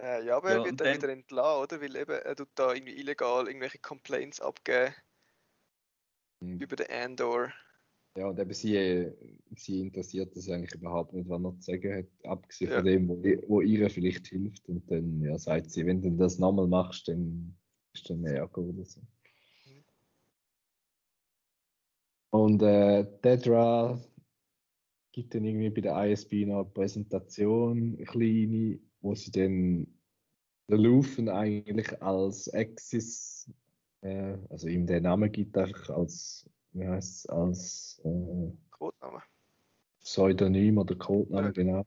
Äh, 0.00 0.24
ja, 0.24 0.36
aber 0.36 0.50
Ja, 0.50 0.58
er 0.58 0.64
wird 0.64 0.80
dann 0.80 0.86
dann- 0.86 0.96
wieder 0.96 1.08
entlassen, 1.08 1.62
oder? 1.62 1.80
Weil 1.80 1.96
eben, 1.96 2.12
er 2.12 2.36
tut 2.36 2.48
da 2.54 2.72
irgendwie 2.72 2.96
illegal 2.96 3.46
irgendwelche 3.48 3.78
Complaints 3.80 4.40
abgeben 4.40 4.94
Mhm. 6.42 6.58
über 6.58 6.76
den 6.76 6.86
Andor. 6.90 7.52
Ja, 8.16 8.26
und 8.28 8.38
eben 8.38 8.52
sie, 8.54 8.76
äh, 8.76 9.12
sie 9.56 9.80
interessiert 9.80 10.34
das 10.36 10.48
eigentlich 10.48 10.74
überhaupt 10.74 11.12
nicht, 11.12 11.28
was 11.28 11.42
er 11.42 11.54
zu 11.60 11.62
sagen 11.72 11.94
hat, 11.98 12.06
abgesehen 12.30 12.70
Ja. 12.70 12.76
von 12.78 12.84
dem, 12.86 13.08
wo, 13.08 13.22
wo 13.48 13.60
ihr 13.60 13.90
vielleicht 13.90 14.28
hilft. 14.28 14.68
Und 14.68 14.90
dann 14.90 15.20
ja, 15.22 15.36
sagt 15.38 15.70
sie, 15.70 15.84
wenn 15.86 16.00
du 16.02 16.10
das 16.16 16.38
nochmal 16.38 16.66
machst, 16.66 17.08
dann 17.08 17.56
ist 17.92 18.08
dann 18.10 18.24
Ärger 18.24 18.58
oder 18.62 18.84
so. 18.84 19.00
Und 22.30 22.62
äh, 22.62 23.04
Dedra 23.24 23.98
gibt 25.12 25.34
dann 25.34 25.44
irgendwie 25.44 25.70
bei 25.70 25.80
der 25.80 26.06
ISB 26.06 26.46
noch 26.46 26.60
eine 26.60 26.64
Präsentation, 26.66 27.96
eine 27.96 28.04
kleine, 28.04 28.78
wo 29.00 29.14
sie 29.14 29.32
dann 29.32 29.86
den 30.68 30.80
Lufen 30.80 31.28
eigentlich 31.28 32.00
als 32.00 32.52
Axis, 32.54 33.50
äh, 34.02 34.36
also 34.48 34.68
ihm 34.68 34.86
den 34.86 35.02
Namen 35.02 35.32
gibt, 35.32 35.58
einfach 35.58 35.90
als, 35.90 36.48
wie 36.72 36.86
heißt 36.86 37.28
als 37.30 38.00
äh, 38.04 38.52
Codename. 38.70 39.22
Pseudonym 40.00 40.78
oder 40.78 40.94
Codename, 40.94 41.46
Ja. 41.48 41.52
genau. 41.52 41.86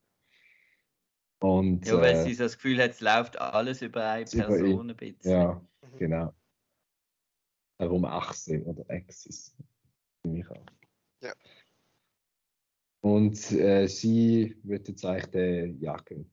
Und 1.43 1.85
Ja, 1.85 1.99
weil 1.99 2.15
äh, 2.15 2.23
sie 2.23 2.35
so 2.35 2.43
das 2.43 2.55
Gefühl 2.55 2.81
hat, 2.81 2.91
es 2.91 3.01
läuft 3.01 3.37
alles 3.37 3.81
über 3.81 4.09
eine 4.09 4.23
über 4.31 4.57
ihn. 4.57 4.63
Person 4.63 4.89
ein 4.91 4.95
bisschen. 4.95 5.29
ja, 5.29 5.61
genau. 5.97 6.33
Darum 7.77 8.05
Achse 8.05 8.63
oder 8.63 8.85
Axis. 8.87 9.53
nehme 10.23 10.39
ich 10.39 10.49
an. 10.49 10.65
Ja. 11.21 11.33
Und 13.01 13.51
äh, 13.51 13.87
sie 13.87 14.57
wird 14.63 14.87
jetzt 14.87 15.03
eigentlich 15.03 15.31
den 15.31 15.81
jagen. 15.81 16.31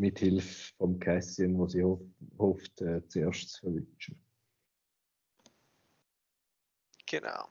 Mit 0.00 0.18
Hilfe 0.18 0.74
vom 0.76 0.98
Cassian, 0.98 1.56
wo 1.56 1.68
sie 1.68 1.84
hoff, 1.84 2.00
hofft, 2.36 2.80
äh, 2.80 3.06
zuerst 3.06 3.50
zu 3.50 3.60
verwünschen. 3.60 4.20
Genau. 7.06 7.46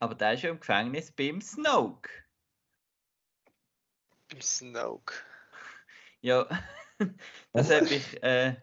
Aber 0.00 0.16
der 0.16 0.32
ist 0.34 0.42
ja 0.42 0.50
im 0.50 0.58
Gefängnis 0.58 1.12
beim 1.12 1.40
Snoke. 1.40 2.10
Im 4.32 4.40
Snoke. 4.40 5.14
Ja, 6.20 6.46
das 7.52 7.70
habe 7.70 7.86
ich 7.86 8.22
äh, 8.22 8.56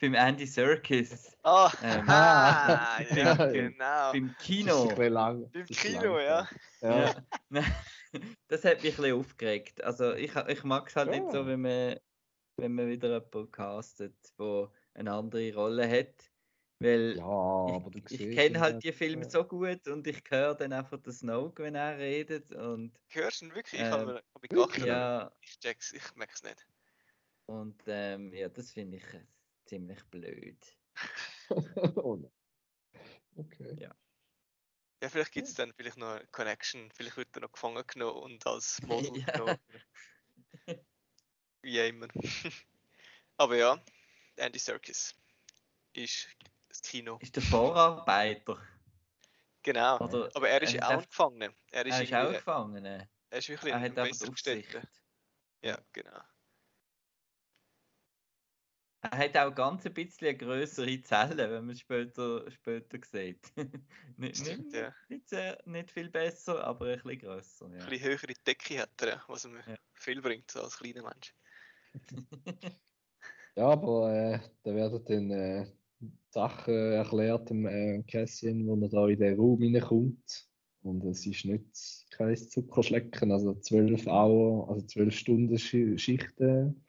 beim 0.00 0.14
Andy 0.14 0.46
Serkis 0.46 1.36
Ah, 1.42 1.72
Ähm, 1.82 2.04
ah, 2.08 3.00
ja, 3.10 3.16
ja. 3.34 3.46
genau. 3.46 4.12
beim 4.12 4.28
Das 4.28 4.36
ist 4.40 4.46
Kino. 4.46 4.92
lang. 5.08 5.50
Im 5.52 5.60
das 5.66 5.70
ist 5.70 5.80
Kino, 5.80 6.16
lang. 6.18 6.24
ja. 6.24 6.48
ja. 6.80 7.14
Ja. 7.50 7.62
Das 8.48 8.64
hat 8.64 8.82
mich 8.82 8.94
ein 8.98 9.02
bisschen 9.02 9.20
aufgeregt. 9.20 9.84
Also 9.84 10.14
ich, 10.14 10.34
ich 10.34 10.64
mag 10.64 10.88
es 10.88 10.96
halt 10.96 11.10
nicht 11.10 11.30
so, 11.30 11.38
Ja. 11.38 11.46
wenn 11.46 11.60
man, 11.60 11.96
wenn 12.56 12.74
man 12.74 12.88
wieder 12.88 13.08
jemanden 13.12 13.50
castet, 13.52 14.14
der 14.38 14.70
eine 14.94 15.12
andere 15.12 15.52
Rolle 15.54 15.86
hat. 15.90 16.14
Weil 16.78 17.18
Ja, 17.18 17.76
aber 17.76 17.90
du 17.90 18.00
ich, 18.08 18.20
ich 18.20 18.30
kenne 18.30 18.58
ihn 18.58 18.60
halt 18.60 18.82
die 18.82 18.92
ja. 18.92 18.92
Filme 18.92 19.24
so 19.28 19.44
gut 19.46 19.88
und 19.88 20.06
ich 20.06 20.22
höre 20.30 20.54
dann 20.54 20.72
einfach 20.72 20.98
den 21.02 21.12
Snoke, 21.12 21.62
wenn 21.64 21.74
er 21.74 21.98
redet. 21.98 22.52
Und 22.52 22.98
Hörst 23.08 23.40
du 23.40 23.46
ihn 23.46 23.54
wirklich? 23.56 23.80
Ich 23.82 23.90
Ähm, 23.90 23.90
habe 23.90 24.12
mir 24.14 24.24
hab 24.32 24.42
mich 24.42 24.52
wirklich? 24.52 24.84
geachtet. 24.84 24.86
ja, 24.86 25.32
Ich 25.40 25.58
check's, 25.58 25.92
ich 25.92 26.14
merk's 26.14 26.44
nicht. 26.44 26.68
und 27.46 27.82
ähm, 27.88 28.32
ja, 28.32 28.48
das 28.48 28.70
finde 28.72 28.98
ich 28.98 29.14
äh, 29.14 29.26
ziemlich 29.66 30.04
blöd. 30.10 30.76
oh 31.96 32.16
nein. 32.16 32.32
Okay. 33.38 33.78
Ja, 35.02 35.08
vielleicht 35.10 35.32
gibt 35.32 35.48
es 35.48 35.54
dann 35.54 35.72
vielleicht 35.74 35.96
noch 35.98 36.08
eine 36.16 36.26
Connection. 36.28 36.90
Vielleicht 36.92 37.16
wird 37.16 37.34
er 37.36 37.40
noch 37.42 37.52
gefangen 37.52 37.82
genommen 37.86 38.18
und 38.22 38.46
als 38.46 38.80
Model 38.82 39.22
Ja. 39.26 39.32
genommen. 39.32 39.58
Wie 41.62 41.78
immer. 41.88 42.08
Aber 43.38 43.56
ja, 43.56 43.84
Andy 44.36 44.58
Serkis 44.58 45.14
ist 45.94 46.28
das 46.82 46.90
Kino. 46.90 47.20
Ist 47.20 47.36
der 47.36 47.42
Vorarbeiter? 47.42 48.58
Genau. 49.62 49.98
Oder 49.98 50.30
Aber 50.34 50.48
er 50.48 50.62
ist 50.62 50.72
er 50.72 50.74
ja 50.74 50.82
hat 50.88 50.98
auch 50.98 51.02
ein 51.02 51.08
Gefangener. 51.08 51.54
Er 51.70 51.86
ist, 51.86 52.00
er 52.00 52.02
ist 52.02 52.14
auch 52.14 52.34
gefangen. 52.34 52.84
Er 52.84 53.08
er 53.30 53.38
ist 53.38 53.48
wirklich 53.48 53.74
hat 53.80 53.98
ein 53.98 53.98
einfach. 53.98 54.28
Aufsicht. 54.28 54.80
Ja, 55.62 55.78
genau. 55.92 56.20
Er 59.02 59.18
hat 59.18 59.36
auch 59.36 59.54
ganz 59.54 59.86
ein 59.86 59.94
bisschen 59.94 60.36
größere 60.36 61.00
Zellen, 61.02 61.38
wenn 61.38 61.66
man 61.66 61.76
später, 61.76 62.50
später 62.50 62.98
sieht. 63.04 63.52
nicht, 64.16 64.36
Stimmt, 64.36 64.72
nicht, 64.72 64.74
ja. 64.74 64.94
nicht, 65.08 65.28
sehr, 65.28 65.62
nicht 65.66 65.90
viel 65.92 66.10
besser, 66.10 66.64
aber 66.64 66.86
ein 66.86 67.02
bisschen 67.02 67.18
grösser. 67.20 67.68
Ja. 67.72 67.84
Ein 67.84 67.90
bisschen 67.90 68.08
höhere 68.10 68.34
Decke 68.46 68.80
hat 68.80 69.00
er, 69.02 69.22
was 69.28 69.44
ihm 69.44 69.56
Ja. 69.66 69.76
viel 69.94 70.20
bringt 70.20 70.50
so 70.50 70.62
als 70.62 70.76
kleiner 70.78 71.02
Mensch. 71.02 71.34
Ja, 73.56 73.68
aber 73.70 74.12
äh, 74.12 74.40
da 74.62 74.74
werden 74.74 75.04
dann 75.04 75.30
äh, 75.30 75.72
Sachen 76.30 76.74
erklärt 76.92 77.50
dem 77.50 77.66
äh, 77.66 78.02
Cassian, 78.02 78.66
wo 78.66 78.76
er 78.80 78.88
da 78.88 79.08
in 79.08 79.18
den 79.18 79.38
Raum 79.38 79.62
reinkommt. 79.62 80.48
Und 80.82 81.04
es 81.04 81.26
ist 81.26 81.44
nicht 81.44 82.06
kein 82.10 82.36
Zuckerschlecken, 82.36 83.32
also 83.32 83.54
zwölf 83.54 84.06
Hour, 84.06 84.68
also 84.68 84.86
zwölf 84.86 85.14
Stunden 85.14 85.58
Schi 85.58 85.98
Schichten. 85.98 86.84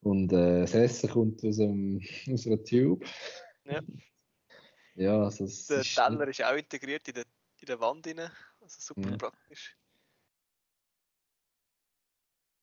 Und 0.00 0.32
äh, 0.32 0.60
das 0.60 0.74
Essen 0.74 1.10
kommt 1.10 1.44
aus, 1.44 1.60
einem, 1.60 2.00
aus 2.32 2.46
einer 2.46 2.62
Tube. 2.64 3.04
Ja. 3.64 3.80
Ja, 4.96 5.24
also 5.24 5.44
Der 5.46 5.80
ist 5.80 5.94
Teller 5.94 6.28
ist 6.28 6.42
auch 6.42 6.56
integriert 6.56 7.06
in 7.08 7.14
der, 7.14 7.24
in 7.60 7.66
der 7.66 7.80
Wand 7.80 8.06
rein. 8.06 8.30
Also 8.60 8.80
super 8.80 9.10
Ja. 9.10 9.16
praktisch. 9.16 9.76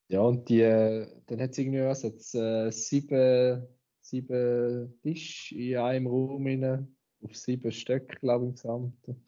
Ja, 0.10 0.20
und 0.22 0.50
die, 0.50 0.62
äh, 0.62 1.08
dann 1.28 1.40
hat 1.42 1.52
es 1.52 1.58
irgendwie 1.58 1.82
was, 1.82 2.04
jetzt, 2.04 2.36
äh, 2.36 2.70
sieben, 2.72 3.66
sieben 4.12 5.00
Tische 5.02 5.56
in 5.56 5.78
einem 5.78 6.08
Raum 6.08 6.46
rein, 6.46 6.96
auf 7.24 7.36
sieben 7.36 7.72
Stück, 7.72 8.20
glaube 8.20 8.46
ich, 8.46 8.50
im 8.50 8.56
Gesamten. 8.56 9.28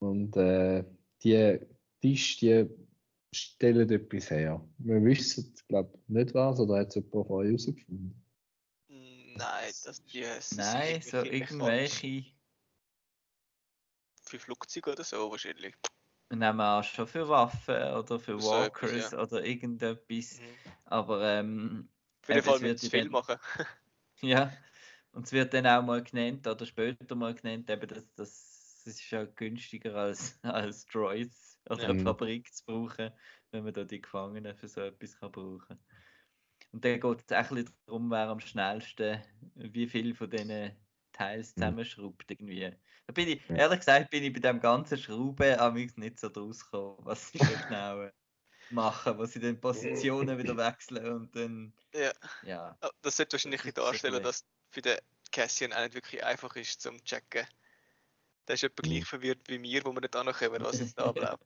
Und 0.00 0.36
äh, 0.36 0.84
die 1.22 1.58
Tische, 2.00 2.66
die 2.66 3.36
stellen 3.36 3.90
etwas 3.90 4.30
her. 4.30 4.64
Wir 4.78 5.02
wissen, 5.02 5.54
glaube 5.66 5.90
ich, 5.94 6.08
nicht 6.08 6.34
was, 6.34 6.60
oder 6.60 6.78
hat 6.78 6.88
es 6.88 6.94
jemand 6.96 7.26
von 7.26 7.36
euch 7.36 7.46
herausgefunden? 7.46 8.24
Nein, 8.88 9.72
das, 9.84 10.04
die, 10.04 10.22
es 10.22 10.50
sind 10.50 10.58
Nein, 10.58 11.00
so 11.00 11.18
irgendwelche. 11.18 12.24
Für 14.22 14.38
Flugzeuge 14.38 14.92
oder 14.92 15.04
so 15.04 15.30
wahrscheinlich. 15.30 15.74
Nehmen 16.30 16.56
wir 16.56 16.78
auch 16.78 16.84
schon 16.84 17.06
für 17.06 17.26
Waffen 17.28 17.74
oder 17.74 18.20
für 18.20 18.38
So 18.38 18.52
etwas, 18.52 18.82
Walkers 18.82 19.12
ja. 19.12 19.22
oder 19.22 19.44
irgendetwas. 19.44 20.38
Mhm. 20.38 20.72
Aber 20.84 21.22
ähm, 21.24 21.88
Fall 22.42 22.56
es 22.56 22.60
mit 22.60 22.68
wird 22.70 22.78
zu 22.78 22.86
ja 22.86 22.90
viel 22.90 23.02
dann- 23.04 23.12
machen. 23.12 23.36
ja. 24.22 24.52
Und 25.12 25.26
es 25.26 25.32
wird 25.32 25.54
dann 25.54 25.66
auch 25.66 25.82
mal 25.82 26.02
genannt 26.02 26.46
oder 26.46 26.66
später 26.66 27.14
mal 27.14 27.34
genannt, 27.34 27.70
eben, 27.70 27.88
dass 27.88 28.04
das, 28.14 28.82
das 28.84 28.94
ist 28.94 29.10
ja 29.10 29.24
günstiger 29.24 29.94
als, 29.96 30.38
als 30.42 30.86
Droids 30.86 31.58
oder 31.68 31.82
Ja. 31.82 31.88
eine. 31.90 31.98
Fabrik 32.00 32.52
zu 32.52 32.64
brauchen, 32.66 33.10
wenn 33.50 33.64
man 33.64 33.72
da 33.72 33.84
die 33.84 34.00
Gefangenen 34.00 34.54
für 34.56 34.68
so 34.68 34.80
etwas 34.82 35.18
kann 35.18 35.32
brauchen 35.32 35.78
Und 36.72 36.84
dann 36.84 37.00
geht 37.00 37.24
es 37.26 37.32
auch 37.32 37.50
ein 37.50 37.54
bisschen 37.64 37.74
darum, 37.86 38.10
wer 38.10 38.28
am 38.28 38.40
schnellsten 38.40 39.22
wie 39.54 39.86
viel 39.86 40.14
von 40.14 40.30
diesen 40.30 40.72
Teils 41.12 41.50
Mhm. 41.56 41.60
zusammenschraubt 41.60 42.30
irgendwie. 42.30 42.70
Da 43.06 43.12
bin 43.14 43.28
ich, 43.28 43.48
Ja. 43.48 43.56
ehrlich 43.56 43.78
gesagt, 43.80 44.10
bin 44.10 44.22
ich 44.22 44.32
bei 44.34 44.40
dem 44.40 44.60
ganzen 44.60 44.98
Schrauben 44.98 45.74
nicht 45.96 46.20
so 46.20 46.28
draus 46.28 46.64
gekommen, 46.64 46.98
was 47.04 47.32
so 47.32 47.38
genau 47.68 48.08
machen, 48.70 49.18
wo 49.18 49.24
sie 49.26 49.40
dann 49.40 49.60
Positionen 49.60 50.38
wieder 50.38 50.56
wechseln 50.56 51.06
und 51.12 51.36
dann, 51.36 51.72
Ja. 51.94 52.12
ja. 52.42 52.78
Ah, 52.80 52.90
Das 53.02 53.16
sollte 53.16 53.32
wahrscheinlich 53.34 53.62
Das 53.62 53.74
darstellen, 53.74 54.22
dass 54.22 54.44
für 54.70 54.82
den 54.82 54.98
Cassian 55.32 55.72
auch 55.72 55.82
nicht 55.82 55.94
wirklich 55.94 56.24
einfach 56.24 56.54
ist 56.56 56.80
zum 56.80 57.02
checken. 57.04 57.46
Der 58.48 58.54
ist 58.54 58.64
etwa 58.64 58.82
Mhm. 58.82 58.88
gleich 58.88 59.04
verwirrt 59.04 59.48
wie 59.48 59.62
wir, 59.62 59.84
wo 59.84 59.92
wir 59.92 60.00
nicht 60.00 60.16
ankommen, 60.16 60.62
was 60.62 60.80
jetzt 60.80 60.98
da 60.98 61.08
abläuft. 61.10 61.44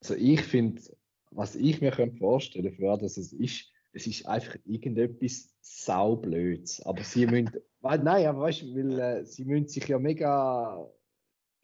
Also 0.00 0.14
ich 0.14 0.42
finde, 0.42 0.82
was 1.30 1.54
ich 1.56 1.80
mir 1.80 1.90
könnte 1.90 2.18
vorstellen 2.18 2.72
für 2.72 2.96
dass 2.98 3.16
es 3.16 3.32
ist, 3.32 3.70
es 3.92 4.06
ist 4.06 4.26
einfach 4.26 4.56
irgendetwas 4.64 5.54
saublöds. 5.60 6.80
Aber 6.82 7.02
sie 7.04 7.26
müssen, 7.26 7.52
nein, 7.80 8.26
aber 8.26 8.40
weißt 8.40 8.62
du, 8.62 8.74
weil 8.76 8.98
äh, 8.98 9.24
sie 9.24 9.44
müssen 9.44 9.68
sich 9.68 9.86
ja 9.88 9.98
mega, 9.98 10.88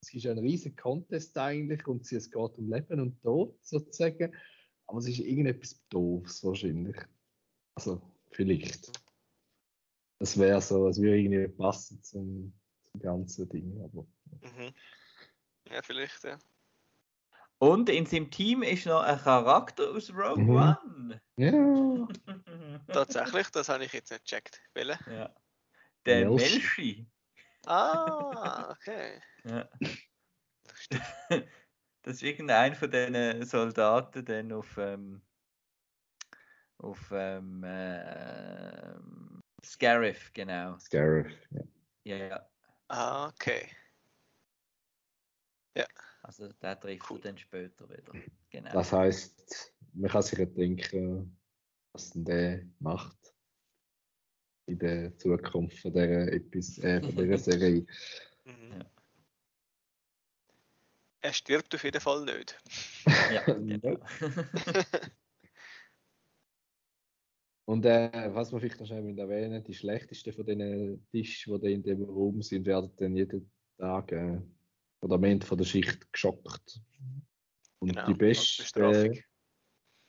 es 0.09 0.15
ist 0.15 0.27
ein 0.27 0.39
riesiger 0.39 0.77
Contest 0.83 1.37
eigentlich 1.39 1.87
und 1.87 2.05
sie, 2.05 2.17
es 2.17 2.31
geht 2.31 2.59
um 2.59 2.71
Leben 2.71 3.01
und 3.01 3.23
Tod 3.23 3.57
sozusagen. 3.65 4.35
Aber 4.87 4.99
es 4.99 5.09
ist 5.09 5.21
irgendetwas 5.21 5.81
doofs 5.89 6.45
wahrscheinlich. 6.45 6.97
Also 7.75 8.03
vielleicht. 8.31 8.93
Das 10.19 10.39
wäre 10.39 10.61
so, 10.61 10.89
es 10.89 11.01
würde 11.01 11.19
irgendwie 11.19 11.49
passen 11.49 12.03
zum, 12.03 12.53
zum 12.83 13.01
ganzen 13.01 13.49
Ding. 13.49 13.81
Aber 13.83 14.07
Mhm. 14.43 14.75
Ja, 15.71 15.81
vielleicht, 15.83 16.23
ja. 16.25 16.39
Und 17.59 17.89
in 17.89 18.05
seinem 18.05 18.31
Team 18.31 18.63
ist 18.63 18.85
noch 18.85 19.01
ein 19.03 19.19
Charakter 19.19 19.91
aus 19.93 20.11
Rogue 20.11 20.45
Mhm. 20.45 20.51
One. 20.51 21.21
ja, 21.37 22.09
Tatsächlich, 22.93 23.49
das 23.49 23.69
habe 23.71 23.87
ich 23.87 23.93
jetzt 23.95 24.11
nicht 24.11 24.25
gecheckt. 24.25 24.61
Welche? 24.75 24.99
ja. 25.11 25.35
Der 26.05 26.29
Melchi. 26.29 27.07
Ah, 27.67 28.71
okay. 28.71 29.21
Ja. 29.45 29.69
Das 32.03 32.17
ist 32.17 32.23
irgendein 32.23 32.75
von 32.75 32.91
diesen 32.91 33.45
Soldaten 33.45 34.25
dann 34.25 34.53
auf, 34.53 34.77
ähm, 34.77 35.23
auf 36.79 37.11
ähm, 37.13 37.65
äh, 37.65 38.95
Scarif, 39.65 40.33
genau. 40.35 40.79
Scarif, 40.79 41.33
ja. 41.51 41.63
Ja, 42.05 42.17
ja. 42.17 42.51
Ah, 42.89 43.29
okay. 43.29 43.71
Also 46.25 46.51
der 46.55 46.81
trifft 46.81 47.11
Cool. 47.11 47.21
dann 47.21 47.37
später 47.37 47.89
wieder. 47.89 48.13
Genau. 48.49 48.73
Das 48.73 48.93
heisst, 48.93 49.75
man 49.93 50.11
kann 50.11 50.23
sich 50.23 50.39
ja 50.39 50.47
denken, 50.47 51.39
was 51.93 52.11
denn 52.11 52.25
der 52.25 52.63
macht 52.79 53.24
in 54.67 54.79
der 54.79 55.17
Zukunft 55.17 55.79
von 55.79 55.93
dieser, 55.93 56.33
Epis 56.33 56.79
äh, 56.79 57.01
von 57.01 57.17
dieser 57.17 57.39
Serie. 57.39 57.87
Mhm. 58.47 58.79
Ja. 58.79 58.85
Er 61.23 61.33
stirbt 61.33 61.75
auf 61.75 61.83
jeden 61.83 62.03
Fall 62.03 62.27
nicht. 62.27 62.61
Ja, 63.33 63.43
genau. 63.55 63.99
Und 67.65 67.87
äh, 67.87 68.35
was 68.35 68.53
man 68.53 68.61
vielleicht 68.61 68.79
noch 68.81 68.87
schnell 68.87 69.19
erwähnen 69.19 69.65
die 69.65 69.73
schlechtesten 69.73 70.35
von 70.35 70.45
diesen 70.45 71.07
Tischen, 71.11 71.59
die 71.63 71.73
in 71.73 71.83
dem 71.83 72.05
Raum 72.05 72.43
sind, 72.43 72.67
werden 72.67 72.93
dann 72.97 73.17
jeden 73.17 73.51
Tag 73.79 74.13
äh, 74.13 74.39
oder 75.01 75.15
am 75.15 75.25
Ende 75.25 75.47
von 75.47 75.57
der 75.57 75.65
Schicht 75.65 76.13
geschockt. 76.13 76.83
Und 77.79 77.89
Genau, 77.89 78.07
die 78.07 78.15
besten, 78.15 79.19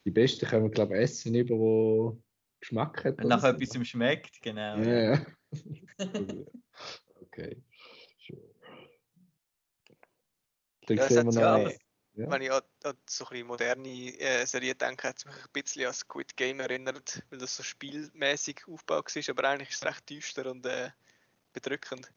die 0.06 0.12
besten 0.12 0.48
können 0.48 0.66
wir, 0.66 0.72
glaube 0.72 0.96
ich, 0.96 1.04
essen 1.04 1.34
über, 1.36 1.56
wo 1.56 2.22
Geschmack 2.66 3.06
hat. 3.06 3.18
Wenn 3.20 3.26
oder 3.26 3.36
nach 3.36 3.42
so. 3.44 3.48
etwas 3.50 3.88
schmeckt, 3.88 4.42
genau. 4.42 4.78
Ja, 4.78 5.14
ja. 5.14 5.26
okay. 7.22 7.62
Dann 10.88 10.98
Ja, 10.98 11.04
es 11.04 11.10
sehen 11.10 11.26
wir 11.28 11.42
noch. 11.42 11.70
ja-. 11.70 12.32
Wenn 12.32 12.42
ich 12.42 12.52
an, 12.52 12.62
an 12.84 12.98
so 13.08 13.28
ein 13.28 13.46
moderne 13.46 14.20
äh, 14.20 14.46
Serien 14.46 14.78
denke, 14.78 15.10
hat 15.10 15.18
es 15.18 15.26
mich 15.26 15.36
ein 15.36 15.52
bisschen 15.52 15.86
an 15.86 15.94
Squid 15.94 16.36
Game 16.38 16.60
erinnert, 16.60 17.24
weil 17.30 17.40
das 17.40 17.56
so 17.56 17.62
spielmäßig 17.62 18.62
aufgebaut 18.68 19.16
war, 19.16 19.30
aber 19.30 19.50
eigentlich 19.50 19.70
ist 19.70 19.84
es 19.84 19.86
recht 19.86 20.10
düster 20.10 20.50
und 20.50 20.66
äh, 20.66 20.90
bedrückend. 21.54 22.12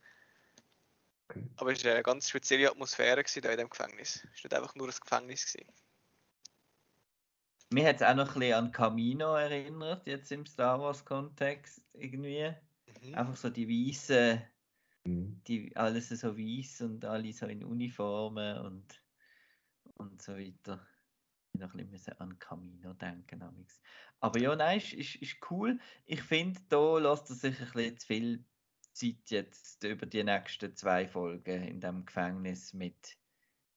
Okay. 1.28 1.44
Aber 1.56 1.72
es 1.72 1.84
war 1.84 1.92
eine 1.92 2.02
ganz 2.02 2.28
spezielle 2.28 2.70
Atmosphäre 2.70 3.22
gewesen, 3.22 3.42
da 3.42 3.50
in 3.50 3.58
dem 3.58 3.68
Gefängnis. 3.68 4.16
Es 4.16 4.22
war 4.22 4.28
nicht 4.44 4.54
einfach 4.54 4.74
nur 4.76 4.88
ein 4.88 4.94
Gefängnis. 4.98 5.52
Gewesen. 5.52 5.72
Mir 7.70 7.86
hat 7.86 7.96
es 7.96 8.02
auch 8.02 8.14
noch 8.14 8.34
ein 8.34 8.40
bisschen 8.40 8.54
an 8.54 8.72
Camino 8.72 9.34
erinnert, 9.34 10.06
jetzt 10.06 10.32
im 10.32 10.46
Star 10.46 10.80
Wars-Kontext 10.80 11.94
irgendwie. 11.94 12.54
Mhm. 13.02 13.14
Einfach 13.14 13.36
so 13.36 13.50
die 13.50 13.68
weißen, 13.68 14.42
Mhm. 15.04 15.42
die 15.46 15.76
alles 15.76 16.08
so 16.08 16.36
weiß 16.36 16.82
und 16.82 17.04
alle 17.04 17.32
so 17.32 17.46
in 17.46 17.64
Uniformen 17.64 18.58
und, 18.58 19.02
und 19.94 20.22
so 20.22 20.36
weiter. 20.36 20.86
Ich 21.52 21.60
noch 21.60 21.74
ein 21.74 21.78
bisschen 21.78 21.90
müssen 21.90 22.20
an 22.20 22.38
Camino 22.38 22.94
denken. 22.94 23.42
amigs. 23.42 23.80
Aber 24.20 24.38
ja, 24.38 24.54
nein, 24.56 24.78
ist, 24.78 24.92
ist, 24.92 25.16
ist 25.16 25.50
cool. 25.50 25.78
Ich 26.06 26.22
finde, 26.22 26.60
da 26.68 26.98
lässt 26.98 27.30
er 27.30 27.36
sich 27.36 27.60
ein 27.60 27.72
bisschen 27.72 27.98
zu 27.98 28.06
viel 28.06 28.44
Zeit 28.92 29.30
jetzt 29.30 29.84
über 29.84 30.06
die 30.06 30.24
nächsten 30.24 30.74
zwei 30.76 31.06
Folgen 31.08 31.62
in 31.64 31.80
dem 31.80 32.04
Gefängnis 32.04 32.72
mit, 32.74 33.16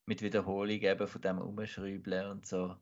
mit 0.06 0.22
Wiederholung 0.22 0.82
eben 0.82 1.08
von 1.08 1.22
dem 1.22 1.40
Umschrübeln 1.40 2.28
und 2.32 2.46
so. 2.48 2.78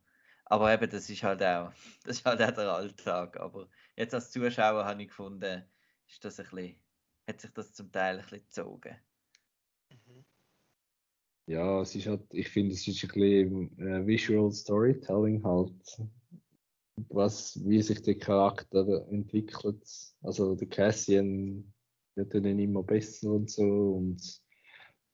Aber 0.49 0.73
eben, 0.73 0.89
das 0.89 1.09
ist 1.09 1.23
halt 1.23 1.43
auch, 1.43 1.71
das 2.03 2.17
ist 2.19 2.25
halt 2.25 2.41
auch 2.41 2.51
der 2.51 2.73
Alltag. 2.73 3.39
Aber 3.39 3.69
jetzt 3.95 4.13
als 4.13 4.31
Zuschauer 4.31 4.85
habe 4.85 5.03
ich 5.03 5.09
gefunden, 5.09 5.63
ist 6.07 6.25
das 6.25 6.39
ein 6.39 6.47
bisschen, 6.49 6.81
hat 7.27 7.41
sich 7.41 7.51
das 7.51 7.73
zum 7.73 7.91
Teil 7.91 8.17
ein 8.17 8.23
bisschen 8.23 8.39
gezogen. 8.45 8.97
Mhm. 9.89 10.25
Ja, 11.47 11.81
es 11.81 11.95
ist 11.95 12.07
halt, 12.07 12.33
ich 12.33 12.49
finde, 12.49 12.73
es 12.75 12.87
ist 12.87 13.03
ein 13.03 13.09
bisschen 13.09 13.79
äh, 13.79 14.05
Visual 14.05 14.51
Storytelling 14.51 15.43
halt. 15.43 16.01
Was, 17.09 17.59
wie 17.65 17.81
sich 17.81 18.01
der 18.01 18.17
Charakter 18.17 19.07
entwickelt. 19.09 19.87
Also 20.21 20.55
der 20.55 20.67
Cassian 20.67 21.73
wird 22.15 22.33
dann 22.33 22.45
immer 22.59 22.83
besser 22.83 23.31
und 23.31 23.49
so 23.49 23.63
und 23.95 24.41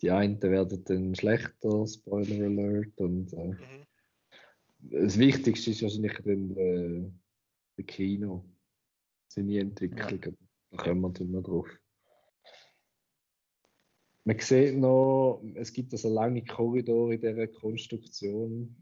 die 0.02 0.12
einen 0.12 0.42
werden 0.42 0.84
dann 0.86 1.16
schlechter, 1.16 1.88
Spoiler 1.88 2.46
Alert. 2.46 3.00
Und 3.00 3.34
äh, 3.34 3.48
Mhm. 3.48 3.86
Das 4.92 5.18
Wichtigste 5.18 5.72
ist 5.72 5.82
wahrscheinlich 5.82 6.18
dann 6.24 6.58
äh, 6.58 7.12
der 7.78 7.86
Kino. 7.86 8.46
Seine 9.28 9.60
Entwicklung. 9.60 10.36
Da 10.72 10.78
kommen 10.78 11.02
wir 11.02 11.10
dann 11.10 11.32
noch 11.32 11.44
drauf. 11.44 11.68
Man 14.24 14.40
sieht 14.40 14.78
noch, 14.78 15.44
es 15.54 15.72
gibt 15.72 15.94
also 15.94 16.10
lange 16.10 16.44
Korridore 16.44 17.14
in 17.14 17.22
dieser 17.22 17.48
Konstruktion 17.48 18.76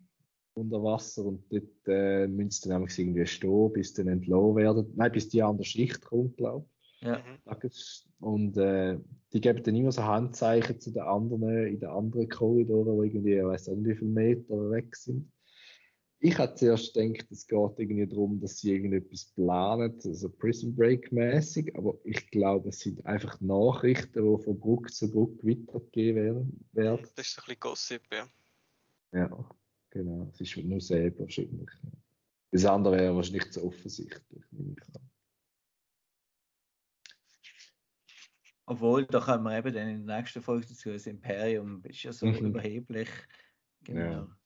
unter 0.53 0.81
Wasser 0.83 1.25
und 1.25 1.43
dort 1.51 1.87
äh, 1.87 2.27
müssen 2.27 2.51
sie 2.51 2.69
dann 2.69 2.83
einfach 2.83 2.97
irgendwie 2.97 3.25
stehen, 3.25 3.73
bis 3.73 3.93
dann 3.93 4.07
entlassen 4.07 4.55
werden. 4.55 4.93
Nein, 4.95 5.11
bis 5.11 5.27
die 5.29 5.41
andere 5.41 5.65
Schicht 5.65 6.01
kommt, 6.01 6.37
glaube 6.37 6.65
Ja. 7.01 7.17
Mhm. 7.17 7.57
ich. 7.63 8.05
Und 8.19 8.57
äh, 8.57 8.99
die 9.33 9.41
geben 9.41 9.63
dann 9.63 9.75
immer 9.75 9.91
so 9.91 10.03
Handzeichen 10.03 10.79
zu 10.79 10.91
den 10.91 11.01
anderen 11.01 11.67
in 11.67 11.79
den 11.79 11.89
anderen 11.89 12.29
Korridoren, 12.29 13.01
die 13.01 13.07
irgendwie, 13.07 13.33
ich 13.35 13.43
weiß 13.43 13.67
nicht, 13.69 13.85
wie 13.85 13.95
viele 13.95 14.11
Meter 14.11 14.71
weg 14.71 14.95
sind. 14.95 15.29
Ich 16.25 16.37
hatte 16.37 16.55
zuerst 16.55 16.93
gedacht, 16.93 17.27
es 17.31 17.45
geht 17.45 17.59
irgendwie 17.77 18.07
darum, 18.07 18.39
dass 18.39 18.59
sie 18.59 18.71
irgendetwas 18.71 19.25
planen, 19.25 19.99
also 20.05 20.29
Prison 20.29 20.73
Break 20.73 21.11
mäßig, 21.11 21.75
aber 21.75 21.99
ich 22.05 22.31
glaube, 22.31 22.69
es 22.69 22.79
sind 22.79 23.05
einfach 23.05 23.41
Nachrichten, 23.41 24.23
die 24.23 24.43
von 24.43 24.57
Brücke 24.57 24.89
zu 24.89 25.11
Brücke 25.11 25.45
weitergegeben 25.45 26.65
werden. 26.71 27.01
Das 27.15 27.27
ist 27.27 27.33
so 27.35 27.41
ein 27.41 27.45
bisschen 27.45 27.59
Gossip, 27.59 28.01
ja. 28.09 28.29
Ja, 29.11 29.49
genau. 29.89 30.29
Es 30.31 30.39
ist 30.39 30.55
nur 30.55 30.79
sehr 30.79 31.19
wahrscheinlich. 31.19 31.69
Das 32.51 32.63
andere 32.63 32.95
wäre 32.95 33.15
wahrscheinlich 33.17 33.51
zu 33.51 33.65
offensichtlich. 33.65 34.45
nehme 34.51 34.75
ich 34.79 34.95
an. 34.95 35.09
Obwohl, 38.65 39.05
da 39.07 39.19
kommen 39.19 39.43
wir 39.43 39.57
eben 39.57 39.73
dann 39.73 39.89
in 39.89 40.07
der 40.07 40.19
nächsten 40.19 40.41
Folge 40.41 40.67
dazu, 40.67 40.89
das 40.89 41.05
Imperium 41.05 41.83
ist 41.83 42.01
ja 42.03 42.13
so 42.13 42.27
Mhm. 42.27 42.45
überheblich. 42.45 43.09
Genau. 43.83 43.99
Ja. 43.99 44.37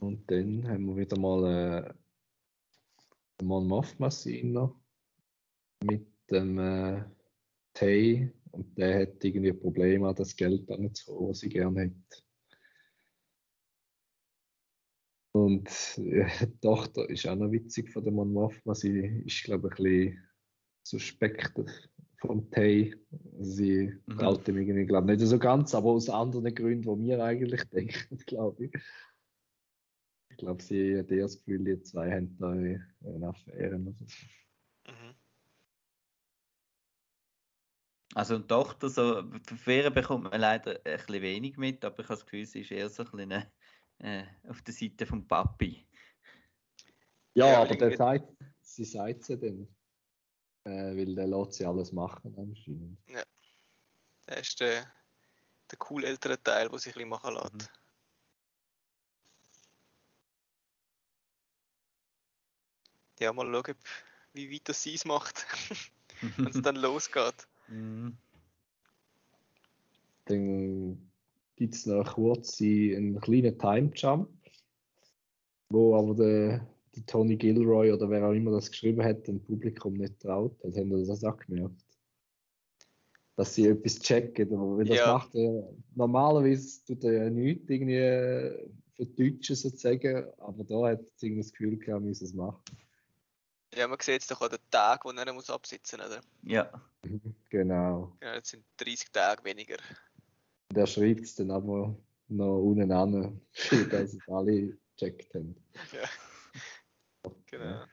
Und 0.00 0.30
dann 0.30 0.66
haben 0.66 0.86
wir 0.86 0.96
wieder 0.96 1.18
mal 1.18 1.44
äh, 1.88 1.94
den 3.40 3.48
Mon 3.48 4.10
Scene 4.10 4.50
noch 4.50 4.80
mit 5.84 6.06
dem 6.30 6.58
äh, 6.58 7.04
Tay 7.74 8.32
und 8.52 8.76
der 8.78 9.02
hat 9.02 9.22
irgendwie 9.24 9.52
Probleme, 9.52 10.14
das 10.14 10.34
Geld 10.34 10.70
anzuholen, 10.70 11.30
was 11.30 11.40
sie 11.40 11.48
gerne 11.50 11.80
hätte. 11.80 12.22
Und 15.32 15.68
äh, 15.98 16.26
die 16.46 16.60
Tochter 16.60 17.08
ist 17.08 17.26
auch 17.26 17.36
noch 17.36 17.52
witzig 17.52 17.90
von 17.90 18.02
der 18.02 18.12
Mon 18.12 18.32
Mothma. 18.32 18.74
Sie 18.74 19.22
ist, 19.26 19.44
glaube 19.44 19.68
ich, 19.68 19.78
ein 19.78 19.84
bisschen 19.84 20.28
suspekt 20.82 21.52
vom 22.16 22.50
Tay. 22.50 22.94
Sie 23.38 23.92
Mhm. 24.06 24.18
traut 24.18 24.48
ihm 24.48 24.56
irgendwie, 24.58 24.86
glaube 24.86 25.12
ich, 25.12 25.18
nicht 25.20 25.28
so 25.28 25.38
ganz, 25.38 25.74
aber 25.74 25.90
aus 25.90 26.10
anderen 26.10 26.54
Gründen, 26.54 27.02
die 27.02 27.08
wir 27.08 27.22
eigentlich 27.24 27.64
denken, 27.70 28.18
glaube 28.26 28.66
ich. 28.66 28.72
Ich 30.40 30.46
glaube, 30.46 30.62
sie 30.62 30.98
hat 30.98 31.10
eher 31.10 31.24
das 31.24 31.36
Gefühl, 31.36 31.64
die 31.64 31.82
zwei 31.82 32.10
haben 32.10 32.34
da 32.38 32.48
eine 32.48 33.28
Affäre 33.28 33.76
oder 33.76 33.92
so. 33.92 34.06
Mhm. 34.86 35.14
Also 38.14 38.38
die 38.38 38.46
Tochter, 38.46 38.88
so, 38.88 39.22
Ferien 39.62 39.92
bekommt 39.92 40.30
man 40.30 40.40
leider 40.40 40.80
ein 40.82 40.96
bisschen 40.96 41.20
wenig 41.20 41.58
mit, 41.58 41.84
aber 41.84 41.98
ich 41.98 42.06
habe 42.06 42.14
das 42.14 42.24
Gefühl, 42.24 42.46
sie 42.46 42.62
ist 42.62 42.70
eher 42.70 42.88
so 42.88 43.02
ein 43.02 43.10
bisschen 43.10 43.44
äh, 43.98 44.24
auf 44.48 44.62
der 44.62 44.72
Seite 44.72 45.04
vom 45.04 45.28
Papi. 45.28 45.86
Ja, 47.34 47.48
Ja, 47.48 47.60
aber 47.60 47.76
der 47.76 47.94
sagt, 47.94 48.32
sie 48.62 48.86
sagt 48.86 49.24
sie 49.24 49.36
dann. 49.36 49.68
Äh, 50.64 50.96
weil 50.96 51.14
der 51.16 51.26
lässt 51.26 51.52
sie 51.52 51.66
alles 51.66 51.92
machen 51.92 52.34
anscheinend. 52.38 52.98
Das 54.24 54.40
ist 54.40 54.58
der, 54.58 54.90
der 55.70 55.78
cool 55.90 56.02
ältere 56.04 56.42
Teil, 56.42 56.70
der 56.70 56.78
sich 56.78 56.94
ein 56.94 56.94
bisschen 56.94 57.08
machen 57.10 57.34
lässt. 57.34 57.52
Mhm. 57.52 57.79
Ja, 63.20 63.34
mal 63.34 63.46
schauen, 63.52 63.76
wie 64.32 64.50
weit 64.50 64.68
das 64.68 64.82
sie 64.82 64.94
es 64.94 65.04
macht, 65.04 65.46
wenn 66.38 66.46
es 66.46 66.62
dann 66.62 66.76
losgeht. 66.76 67.46
Mhm. 67.68 68.16
Dann 70.24 71.10
gibt 71.56 71.74
es 71.74 71.84
noch 71.86 72.14
kurz 72.14 72.60
einen 72.60 73.20
kleinen 73.20 73.58
Time-Jump, 73.58 74.30
wo 75.68 75.96
aber 75.96 76.14
der, 76.14 76.66
der 76.96 77.06
Tony 77.06 77.36
Gilroy 77.36 77.92
oder 77.92 78.08
wer 78.08 78.26
auch 78.26 78.32
immer 78.32 78.52
das 78.52 78.70
geschrieben 78.70 79.04
hat, 79.04 79.26
dem 79.26 79.40
Publikum 79.40 79.94
nicht 79.94 80.18
traut. 80.20 80.56
Das 80.62 80.76
haben 80.76 80.90
wir 80.90 81.04
das 81.04 81.22
auch 81.22 81.36
gemerkt. 81.36 81.84
Dass 83.36 83.54
sie 83.54 83.66
etwas 83.66 83.98
checken. 83.98 84.54
Aber 84.54 84.78
wenn 84.78 84.86
das 84.86 84.98
Ja. 84.98 85.12
macht, 85.14 85.34
er, 85.34 85.68
normalerweise 85.94 86.84
tut 86.86 87.04
er 87.04 87.24
ja 87.24 87.30
nichts 87.30 87.68
irgendwie 87.68 88.70
Deutschen 89.16 89.56
sozusagen, 89.56 90.26
aber 90.38 90.64
da 90.64 90.88
hat 90.88 91.00
er 91.22 91.36
das 91.36 91.52
Gefühl 91.52 91.76
gehabt, 91.76 91.88
er 91.88 92.00
müsse 92.00 92.24
es 92.24 92.34
machen. 92.34 92.62
Ja, 93.74 93.86
man 93.86 93.98
sieht 94.00 94.22
es 94.22 94.26
doch 94.26 94.40
an 94.40 94.50
den 94.50 94.58
Tag, 94.70 95.04
wo 95.04 95.10
er 95.10 95.32
muss 95.32 95.50
absitzen 95.50 96.00
muss. 96.00 96.08
Oder? 96.08 96.20
Ja, 96.42 96.90
Genau. 97.50 98.16
Ja, 98.22 98.34
jetzt 98.34 98.50
sind 98.50 98.64
30 98.78 99.10
Tage 99.10 99.44
weniger. 99.44 99.76
Und 100.70 100.76
er 100.78 100.86
schreibt 100.86 101.22
es 101.22 101.34
dann 101.34 101.50
aber 101.50 101.96
noch 102.28 102.58
unten 102.58 102.92
an, 102.92 103.40
dass 103.90 104.14
es 104.14 104.28
alle 104.28 104.78
gecheckt 104.96 105.34
haben. 105.34 105.56
Ja. 105.92 106.08
Genau. 107.46 107.84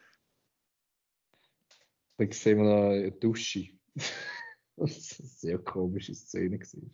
Dann 2.18 2.32
sehen 2.32 2.58
wir 2.60 2.64
noch 2.64 2.92
eine 2.92 3.12
Dusche. 3.12 3.68
das 3.96 4.78
war 4.78 4.86
eine 4.86 4.90
sehr 4.90 5.58
komische 5.60 6.14
Szene. 6.14 6.60
Gewesen. 6.60 6.92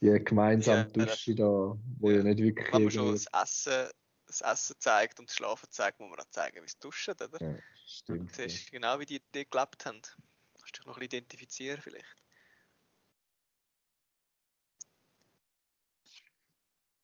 Die 0.00 0.24
gemeinsame 0.24 0.78
Ja, 0.78 0.84
Dusche 0.84 1.34
da, 1.34 1.78
wo 1.98 2.10
ja, 2.10 2.18
ja. 2.18 2.22
nicht 2.22 2.38
wirklich 2.38 2.72
man 2.72 2.90
schon 2.90 3.12
das 3.12 3.26
Essen, 3.32 3.90
das 4.28 4.42
Essen 4.42 4.76
zeigt 4.78 5.18
und 5.20 5.28
das 5.30 5.36
Schlafen 5.36 5.70
zeigt, 5.70 6.00
muss 6.00 6.10
man 6.10 6.20
auch 6.20 6.30
zeigen, 6.30 6.62
wie 6.64 6.68
sie 6.68 6.78
duschen, 6.80 7.14
oder? 7.14 7.40
Ja, 7.40 7.62
Du 8.08 8.26
stimmt. 8.26 8.36
Ja. 8.44 8.48
siehst 8.48 8.70
genau, 8.70 9.00
wie 9.00 9.06
die, 9.06 9.20
die 9.34 9.48
gelebt 9.48 9.86
haben. 9.86 10.02
Kannst 10.02 10.76
du 10.78 10.80
dich 10.80 10.86
noch 10.86 10.96
ein 10.96 11.00
bisschen 11.00 11.18
identifizieren 11.24 11.80
vielleicht? 11.82 12.16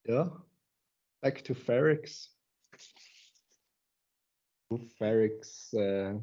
ja. 0.04 0.46
Back 1.20 1.42
to 1.44 1.54
Ferrix. 1.54 2.38
Auf 4.68 4.80
Ferrix 4.98 5.72
äh, 5.72 6.20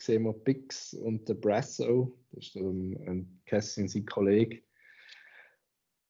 sehen 0.00 0.22
wir 0.24 0.32
Bix 0.32 0.94
und 0.94 1.28
den 1.28 1.40
Brasso. 1.40 2.16
Das 2.30 2.46
ist 2.46 2.56
ein, 2.56 2.96
ein 3.08 3.42
Cassin, 3.46 3.88
sein 3.88 4.06
Kollege. 4.06 4.62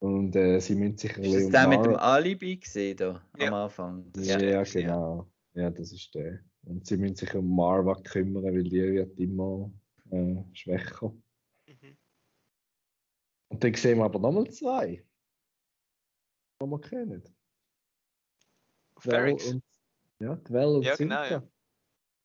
Und 0.00 0.36
äh, 0.36 0.60
sie 0.60 0.74
müssen 0.76 0.96
sich 0.96 1.16
ein 1.16 1.24
Ist 1.24 1.34
das 1.34 1.50
der 1.50 1.68
mit 1.68 1.84
dem 1.84 1.96
Alibi 1.96 2.56
gesehen 2.56 2.96
da 2.96 3.22
Ja. 3.36 3.48
am 3.48 3.54
Anfang? 3.54 4.12
Das 4.12 4.26
Ja, 4.26 4.40
ja, 4.40 4.62
genau. 4.62 5.28
Ja, 5.54 5.70
das 5.70 5.92
ist 5.92 6.14
der. 6.14 6.40
Und 6.62 6.86
sie 6.86 6.96
müssen 6.96 7.16
sich 7.16 7.34
um 7.34 7.56
Marva 7.56 7.94
kümmern, 7.96 8.44
weil 8.44 8.62
die 8.62 8.80
wird 8.80 9.18
immer 9.18 9.72
äh, 10.10 10.36
schwächer. 10.52 11.12
Mhm. 11.66 11.96
Und 13.48 13.64
dann 13.64 13.74
sehen 13.74 13.98
wir 13.98 14.04
aber 14.04 14.18
nochmal 14.20 14.48
zwei, 14.50 15.04
die 16.60 16.66
wir 16.66 16.80
kennen. 16.80 17.22
Ferrix. 18.98 19.52
und, 19.52 19.62
ja, 20.20 20.36
Dwell 20.36 20.76
und 20.76 20.82
Ja, 20.84 20.96
genau, 20.96 21.24
ja. 21.24 21.48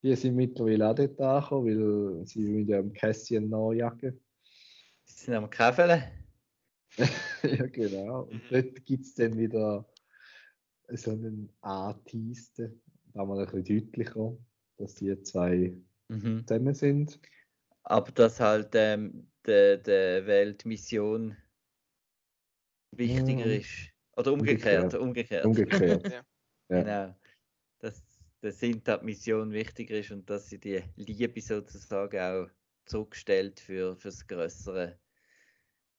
Die 0.02 0.14
sind 0.14 0.36
mittlerweile 0.36 0.90
auch 0.90 0.94
dort 0.94 1.20
angekommen, 1.20 2.18
weil 2.18 2.26
sie 2.26 2.40
müssen 2.40 2.68
ja 2.68 2.82
Cassian 2.82 3.48
nachjagen. 3.48 4.20
Sie 5.04 5.24
sind 5.24 5.34
am 5.34 5.48
Käfeln. 5.48 6.02
ja, 7.42 7.66
genau. 7.66 8.22
Und 8.22 8.44
Mhm. 8.44 8.52
dort 8.52 8.84
gibt 8.84 9.04
es 9.04 9.14
dann 9.14 9.36
wieder 9.36 9.86
so 10.88 11.10
einen 11.12 11.50
Anteasten, 11.60 12.82
da 13.12 13.24
mal 13.24 13.38
ein 13.46 13.46
bisschen 13.62 13.82
deutlicher, 13.82 14.36
dass 14.76 14.94
die 14.96 15.20
zwei 15.22 15.76
Mhm. 16.08 16.46
zusammen 16.46 16.74
sind. 16.74 17.20
Aber 17.84 18.12
dass 18.12 18.40
halt 18.40 18.72
ähm, 18.74 19.30
der 19.46 19.78
de 19.78 20.26
Weltmission 20.26 21.36
wichtiger 22.92 23.46
Mhm. 23.46 23.50
ist. 23.50 23.90
Oder 24.16 24.32
umgekehrt. 24.32 24.94
Umgekehrt. 24.94 25.44
Umgekehrt. 25.44 26.08
Ja. 26.10 26.24
Ja. 26.70 26.84
Genau. 26.84 27.16
Dass 27.80 28.04
der 28.42 28.52
Sintat-Mission 28.52 29.52
wichtiger 29.52 29.98
ist 29.98 30.10
und 30.12 30.28
dass 30.30 30.48
sie 30.48 30.60
die 30.60 30.82
Liebe 30.96 31.40
sozusagen 31.40 32.20
auch 32.20 32.50
zurückstellt 32.86 33.60
für 33.60 33.96
fürs 33.96 34.26
Größere. 34.26 35.00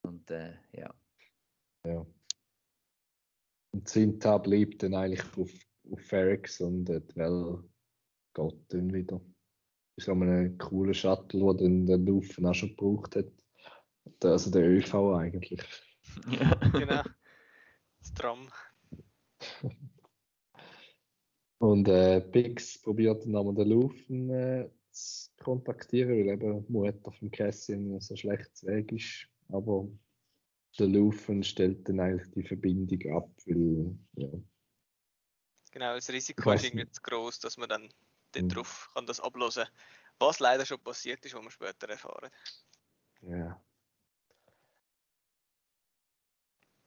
Und 0.08 0.32
äh, 0.32 0.53
ja. 0.74 0.93
Und 3.72 3.88
Sinta 3.89 4.38
bleibt 4.38 4.84
dann 4.84 4.95
eigentlich 4.95 5.24
auf, 5.38 5.51
auf 5.91 5.99
Ferrix 6.01 6.62
und 6.62 6.89
äh, 6.89 7.01
Dwell 7.01 7.64
geht 8.34 8.56
dann 8.70 8.93
wieder. 8.93 9.22
Das 9.95 10.06
ist 10.06 10.10
auch 10.10 10.20
ein 10.20 10.58
cooler 10.58 10.93
Shuttle, 10.93 11.56
den 11.56 11.86
der 11.86 11.97
Lufen 11.97 12.45
auch 12.45 12.53
schon 12.53 12.70
gebraucht 12.70 13.16
hat. 13.16 13.32
Also 14.24 14.51
der 14.51 14.70
ÖV 14.70 14.93
eigentlich. 15.16 15.62
Genau. 16.72 17.01
Das 17.99 18.14
Tram. 18.14 18.47
Und 21.58 21.88
äh, 21.88 22.22
Bix 22.32 22.82
probiert 22.82 23.24
dann 23.24 23.32
nochmal 23.32 23.56
den 23.56 23.70
Lufen 23.70 24.30
äh, 24.30 24.70
zu 24.91 25.32
kontaktieren, 25.38 26.12
weil 26.12 26.30
eben 26.30 26.66
die 26.66 26.72
Mutter 26.72 27.12
von 27.12 27.32
Cassian 27.32 27.99
so 27.99 28.16
schlecht 28.16 28.64
Weg 28.64 28.91
ist. 28.91 29.28
Aber 29.50 29.88
der 30.80 30.88
Lufen 30.88 31.43
stellt 31.43 31.88
dann 31.88 32.00
eigentlich 32.00 32.32
die 32.32 32.43
Verbindung 32.43 33.16
ab, 33.16 33.30
weil 33.46 33.98
ja, 34.16 34.30
Genau, 35.72 35.93
das 35.93 36.10
Risiko 36.10 36.52
ist 36.54 36.64
irgendwie 36.64 36.89
zu 36.89 37.02
groß, 37.02 37.39
dass 37.39 37.58
man 37.58 37.68
dann 37.68 37.84
Mhm. 37.84 38.48
dort 38.48 38.56
drauf 38.56 38.89
kann 38.93 39.06
das 39.06 39.20
ablösen 39.20 39.66
Was 40.20 40.39
leider 40.39 40.66
schon 40.66 40.80
passiert 40.80 41.26
ist, 41.26 41.34
was 41.36 41.43
wir 41.43 41.52
später 41.52 41.89
erfahren. 41.89 42.30
Ja. 43.22 43.62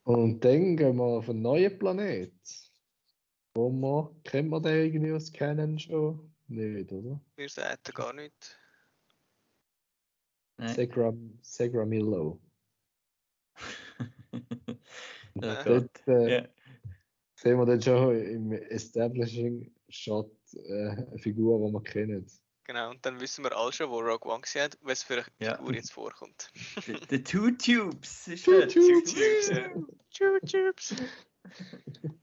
Und 0.05 0.43
dann 0.43 0.77
gehen 0.77 0.97
wir 0.97 1.05
auf 1.05 1.29
einen 1.29 1.43
neuen 1.43 1.79
Planet. 1.79 2.33
Wo 3.55 3.71
wir, 3.71 4.17
kennt 4.25 4.49
man 4.49 4.63
den 4.63 4.87
irgendwie 4.87 5.13
aus 5.13 5.31
Canon 5.33 5.79
schon? 5.79 6.35
Nicht, 6.47 6.91
oder? 6.93 7.21
Wir 7.37 7.49
sagen 7.49 7.79
gar 7.93 8.13
nicht. 8.15 8.59
Nein. 10.57 10.75
Segra, 10.75 11.13
Segramillo. 11.43 12.41
Ja. 15.35 15.63
Dort 15.65 16.07
äh, 16.09 16.37
Ja. 16.43 16.49
sehen 17.35 17.59
wir 17.59 17.67
dann 17.67 17.81
schon 17.81 18.17
im 18.21 18.53
Establishing 18.53 19.73
Shot 19.89 20.31
äh, 20.55 20.89
eine 20.91 21.19
Figur, 21.19 21.67
die 21.67 21.73
wir 21.73 21.83
kennen. 21.83 22.27
Genau, 22.65 22.91
und 22.91 23.07
dann 23.07 23.19
wissen 23.21 23.45
wir 23.45 23.57
alle 23.57 23.73
schon, 23.73 23.89
wo 23.89 24.01
Rogue 24.01 24.31
One 24.31 24.43
gesehen 24.43 24.65
hat, 24.65 24.79
was 24.83 25.03
für 25.03 25.15
eine 25.15 25.25
Ja. 25.41 25.57
Figur 25.57 25.75
jetzt 25.75 25.93
vorkommt. 25.93 26.51
The, 26.85 26.97
the 27.09 27.23
Two 27.23 27.51
Tubes. 27.53 28.29
Ist 28.29 28.45
Two 28.45 28.61
das? 28.61 28.73
Tubes. 28.75 29.49
Ja. 29.49 29.69
Two 30.11 30.39
Tubes. 30.47 30.95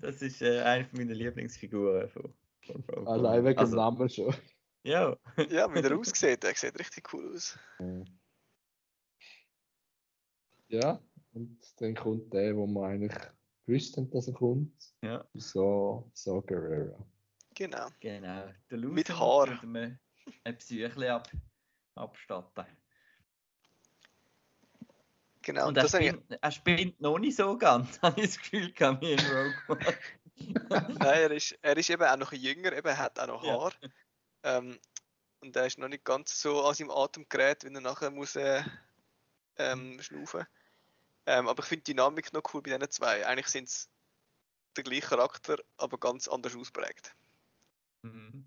Das 0.02 0.22
ist 0.22 0.42
äh, 0.44 0.60
eine 0.62 0.88
meiner 0.92 1.16
Lieblingsfiguren 1.16 2.10
von, 2.10 2.34
von 2.66 2.84
Rogue 2.90 3.08
Allein 3.08 3.40
One. 3.40 3.50
wegen 3.50 3.60
Also, 3.60 3.72
dem 3.72 3.78
Namen 3.78 4.10
schon. 4.10 4.36
Ja. 4.84 5.18
Ja, 5.50 5.74
wie 5.74 5.80
er 5.80 5.98
aussieht, 5.98 6.44
der 6.44 6.54
sieht 6.54 6.78
richtig 6.78 7.12
cool 7.12 7.34
aus. 7.34 7.58
Ja, 10.68 11.02
und 11.36 11.60
dann 11.78 11.96
kommt 11.96 12.34
der, 12.34 12.56
wo 12.56 12.66
wir 12.66 12.88
eigentlich 12.88 13.18
gewusst 13.66 13.98
haben, 13.98 14.10
dass 14.10 14.28
er 14.28 14.34
kommt. 14.34 14.74
Ja. 15.02 15.24
So, 15.34 16.10
so 16.14 16.42
Guerrera. 16.42 16.98
Genau. 17.54 17.88
Genau. 18.00 18.48
Der 18.70 18.78
Mit 18.78 19.10
Haar. 19.10 19.50
Mit 19.50 19.64
einem 19.64 20.00
ein 20.44 20.58
Psychli 20.58 21.08
ab, 21.08 21.30
abstatten. 21.96 22.66
Genau, 25.42 25.68
Und 25.68 25.78
er 25.78 25.84
das 25.84 25.94
habe 25.94 26.06
ich, 26.06 26.10
spinnt, 26.10 26.40
er 26.42 26.52
spinnt 26.52 27.02
noch 27.02 27.20
nicht 27.20 27.36
so 27.36 27.56
ganz, 27.56 28.00
habe 28.02 28.20
ich 28.20 28.28
das 28.28 28.40
Gefühl, 28.40 28.72
kann 28.74 29.00
mir 29.00 29.12
in 29.12 29.20
Rogue 29.20 29.54
One. 29.68 29.98
nein, 31.00 31.22
er 31.22 31.32
ist, 31.32 31.56
er 31.62 31.78
ist 31.78 31.90
eben 31.90 32.04
auch 32.04 32.18
noch 32.18 32.34
jünger, 32.34 32.74
eben 32.74 32.88
er 32.88 32.98
hat 32.98 33.20
auch 33.20 33.28
noch 33.28 33.44
Ja. 33.44 33.60
Haar. 33.60 33.74
Ähm, 34.44 34.80
und 35.42 35.56
er 35.56 35.68
ist 35.68 35.78
noch 35.78 35.88
nicht 35.88 36.04
ganz 36.04 36.42
so 36.42 36.64
an 36.64 36.74
seinem 36.74 36.90
Atemgerät, 36.90 37.64
wenn 37.64 37.76
er 37.76 37.82
nachher 37.82 38.10
muss 38.10 38.36
äh, 38.36 38.64
ähm, 39.58 40.02
schnaufen. 40.02 40.46
Ähm, 41.26 41.48
aber 41.48 41.64
ich 41.64 41.70
finde 41.70 41.84
die 41.84 41.94
Dynamik 41.94 42.34
noch 42.34 42.44
cool 42.54 42.62
bei 42.62 42.72
diesen 42.78 42.92
zwei. 42.92 43.26
Eigentlich 43.26 43.48
sind 43.48 43.68
es 43.68 43.90
der 44.76 44.84
gleiche 44.84 45.08
Charakter, 45.08 45.58
aber 45.78 45.98
ganz 45.98 46.28
anders 46.28 46.56
ausprägt. 46.56 47.16
Mhm. 48.02 48.46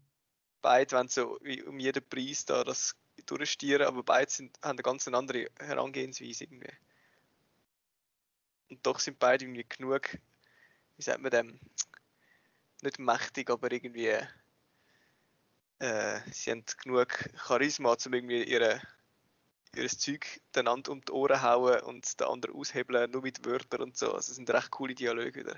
Beide 0.60 0.96
wollen 0.96 1.08
so 1.08 1.38
wie 1.42 1.62
um 1.62 1.78
jeden 1.78 2.06
Preis 2.08 2.44
da 2.44 2.64
das 2.64 2.96
durchstieren, 3.26 3.86
aber 3.86 4.02
beide 4.02 4.30
sind, 4.30 4.56
haben 4.62 4.70
eine 4.70 4.82
ganz 4.82 5.08
andere 5.08 5.48
Herangehensweise 5.58 6.44
irgendwie. 6.44 6.72
Und 8.70 8.84
doch 8.86 8.98
sind 8.98 9.18
beide 9.18 9.44
irgendwie 9.44 9.66
genug, 9.68 10.18
wie 10.96 11.02
sagt 11.02 11.20
man 11.20 11.30
dem, 11.30 11.60
nicht 12.82 12.98
mächtig, 12.98 13.50
aber 13.50 13.72
irgendwie 13.72 14.18
äh, 15.80 16.20
sie 16.32 16.50
haben 16.50 16.64
genug 16.82 17.30
Charisma, 17.46 17.96
um 18.06 18.12
irgendwie 18.12 18.44
ihre, 18.44 18.80
ihr 19.76 19.88
Zeug 19.88 20.40
den 20.54 20.68
anderen 20.68 20.98
um 20.98 21.04
die 21.04 21.12
Ohren 21.12 21.42
hauen 21.42 21.80
und 21.82 22.20
den 22.20 22.26
anderen 22.26 22.54
aushebeln, 22.54 23.10
nur 23.10 23.22
mit 23.22 23.44
Wörtern 23.44 23.82
und 23.82 23.96
so. 23.96 24.06
Also 24.12 24.30
es 24.30 24.36
sind 24.36 24.50
recht 24.50 24.70
coole 24.70 24.94
Dialoge 24.94 25.34
wieder. 25.34 25.56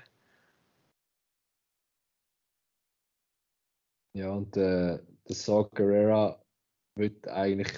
Ja, 4.13 4.31
und 4.31 4.57
äh, 4.57 4.99
der 5.27 5.35
Saw 5.35 5.69
Guerrera 5.73 6.41
wird 6.95 7.27
eigentlich, 7.29 7.71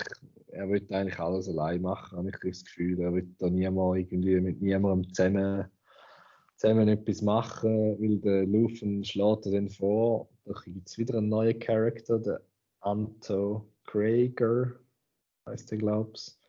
er 0.48 0.68
wird 0.70 0.92
eigentlich 0.92 1.20
alles 1.20 1.48
allein 1.48 1.82
machen, 1.82 2.18
habe 2.18 2.30
ich 2.30 2.40
das 2.42 2.66
Gefühl. 2.66 3.02
Er 3.02 3.14
wird 3.14 3.28
da 3.40 3.50
niemand 3.50 4.00
irgendwie 4.00 4.42
mit 4.42 4.62
niemandem 4.62 5.14
zusammen, 5.14 5.66
zusammen 6.58 6.88
etwas 6.88 7.22
machen, 7.22 8.02
weil 8.02 8.18
der 8.18 8.46
Lufen 8.46 9.04
schlägt 9.06 9.46
er 9.46 9.52
dann 9.52 9.70
vor. 9.70 10.30
Da 10.46 10.54
gibt 10.66 10.90
es 10.90 10.98
wieder 10.98 11.20
einen 11.20 11.30
neuen 11.30 11.60
Charakter, 11.60 12.18
der 12.20 12.42
Anto 12.80 13.70
Krager, 13.86 14.74
heißt 15.46 15.72
der, 15.72 15.78
glaub's. 15.78 16.40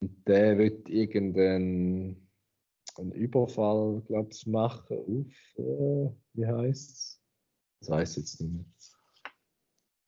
Und 0.00 0.26
der 0.26 0.58
wird 0.58 0.88
irgendeinen 0.88 2.28
einen 2.96 3.12
Überfall, 3.12 4.02
glaub's, 4.02 4.46
machen 4.46 4.98
auf, 4.98 5.58
äh, 5.58 6.10
wie 6.34 6.46
heißt's? 6.46 7.22
Das 7.80 7.90
ich 7.90 8.16
jetzt 8.16 8.40
nicht 8.40 8.52
mehr 8.52 8.64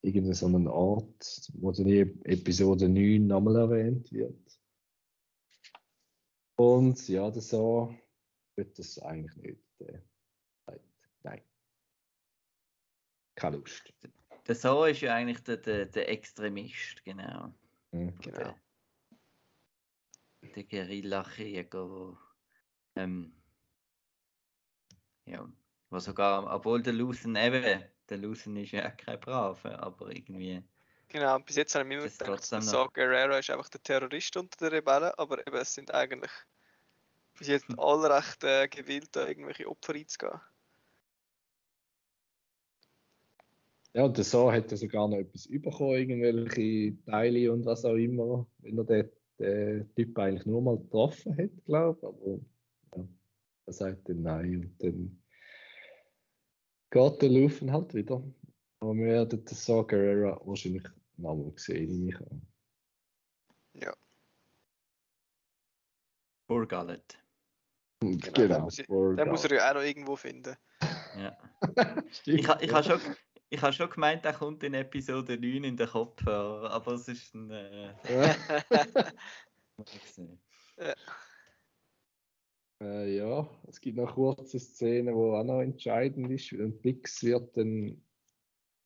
irgendeinen 0.03 0.35
so 0.35 0.47
einen 0.47 0.69
Ort, 0.69 1.51
wo 1.55 1.73
dann 1.73 1.89
in 1.89 2.25
Episode 2.25 2.89
9 2.89 3.27
nochmal 3.27 3.57
erwähnt 3.57 4.12
wird. 4.12 4.61
Und 6.57 7.09
ja, 7.09 7.31
das 7.31 7.49
so 7.49 7.95
wird 8.57 8.79
das 8.79 8.99
eigentlich 8.99 9.37
nicht. 9.37 9.81
Äh, 9.81 9.99
nein. 10.67 10.81
nein. 11.23 11.43
keine 13.35 13.57
Lust. 13.57 13.93
Der 14.47 14.55
So 14.55 14.85
ist 14.85 15.01
ja 15.01 15.15
eigentlich 15.15 15.43
der, 15.43 15.57
der, 15.57 15.87
der 15.87 16.09
Extremist, 16.11 17.03
genau. 17.05 17.53
Mhm. 17.95 18.18
Genau. 18.18 18.38
Der, 18.38 18.55
der 20.42 20.64
Guerillakrieger, 20.64 21.88
wo, 21.88 22.18
ähm, 22.97 23.32
ja, 25.26 25.49
wo 25.90 25.99
sogar, 26.01 26.53
obwohl 26.53 26.82
der 26.82 26.92
Lusen 26.92 27.36
eben, 27.36 27.84
der 28.09 28.18
Lusen 28.18 28.57
ist 28.57 28.72
ja 28.72 28.90
kein 28.90 29.20
Brave, 29.20 29.78
aber 29.78 30.11
irgendwie, 30.11 30.62
Genau, 31.09 31.38
bis 31.38 31.55
jetzt 31.55 31.76
haben 31.76 31.88
wir 31.88 31.99
immer 31.99 32.05
Das 32.07 32.18
gedacht, 32.18 32.30
trotzdem 32.30 32.61
der 32.61 32.66
noch. 32.66 32.72
Saw 32.72 32.88
Gerrera 32.92 33.38
ist 33.38 33.51
einfach 33.51 33.68
der 33.68 33.82
Terrorist 33.82 34.36
unter 34.36 34.59
den 34.59 34.74
Rebellen, 34.74 35.12
aber 35.16 35.47
eben, 35.47 35.57
es 35.57 35.72
sind 35.72 35.95
eigentlich 35.95 36.32
bis 37.38 37.47
jetzt 37.47 37.66
alle 37.78 38.11
recht 38.16 38.42
äh, 38.42 38.66
gewillt, 38.66 39.14
da 39.14 39.28
irgendwelche 39.28 39.68
Opfer 39.68 39.95
einzugehen. 39.95 40.40
Ja, 43.95 44.05
und 44.05 44.16
der 44.16 44.24
So 44.24 44.51
hat 44.51 44.70
ja 44.72 44.76
sogar 44.76 45.07
noch 45.09 45.18
etwas 45.18 45.47
bekommen, 45.49 45.95
irgendwelche 45.95 46.97
Teile 47.05 47.53
und 47.53 47.64
was 47.64 47.84
auch 47.84 47.95
immer, 47.95 48.45
wenn 48.59 48.78
er 48.78 48.84
den, 48.84 49.11
den 49.38 49.95
Typ 49.95 50.18
eigentlich 50.18 50.47
nur 50.47 50.61
mal 50.62 50.76
getroffen 50.78 51.36
hat, 51.36 51.51
glaube 51.64 51.99
ich. 52.01 52.05
Aber 52.05 52.40
ja, 52.97 53.09
er 53.66 53.72
sagt 53.72 54.09
dann 54.09 54.22
nein 54.22 54.64
und 54.64 54.82
dann 54.82 55.22
geht 56.90 57.22
der 57.22 57.28
Lufen 57.28 57.72
halt 57.72 57.95
wieder. 57.95 58.20
Aber 58.80 58.95
wir 58.97 59.07
werden 59.07 59.45
den 59.45 59.47
So 59.55 59.86
Guerrera 59.86 60.40
wahrscheinlich 60.45 60.82
nochmal 61.16 61.53
sehen, 61.57 62.05
nehme 62.05 62.11
ich 62.11 62.20
an. 62.20 62.42
Burgallet. 66.47 67.18
Genau, 68.01 68.16
Genau, 68.32 68.49
den 68.49 68.62
muss 68.62 68.78
ich- 68.78 68.86
Den 68.86 69.18
er 69.18 69.55
ja 69.57 69.70
auch 69.70 69.74
noch 69.74 69.82
irgendwo 69.82 70.16
finden. 70.16 70.57
Ja. 71.16 71.36
Stimmt, 72.11 72.40
Ich, 72.40 72.49
ha- 72.49 72.59
ich 72.61 72.70
ja. 72.70 72.74
habe 72.74 72.84
schon, 72.84 73.01
ich 73.55 73.63
ha 73.63 73.73
schon 73.73 73.91
gemeint, 73.91 74.25
der 74.25 74.33
kommt 74.33 74.63
in 74.63 74.75
Episode 74.75 75.37
9 75.39 75.65
in 75.65 75.77
den 75.77 75.89
Kopfhörer, 75.89 76.71
aber 76.71 76.93
es 76.93 77.09
ist 77.09 77.35
ein. 77.35 77.51
Äh, 77.51 77.95
gesehen. 80.05 80.41
Äh, 82.83 83.17
ja, 83.17 83.49
es 83.69 83.81
gibt 83.81 83.97
noch 83.97 84.15
kurze 84.15 84.59
Szene, 84.59 85.15
wo 85.15 85.35
auch 85.37 85.45
noch 85.45 85.61
entscheidend 85.61 86.31
ist. 86.31 86.53
Und 86.53 86.83
Bix 86.83 87.23
wird 87.23 87.57
dann 87.57 88.03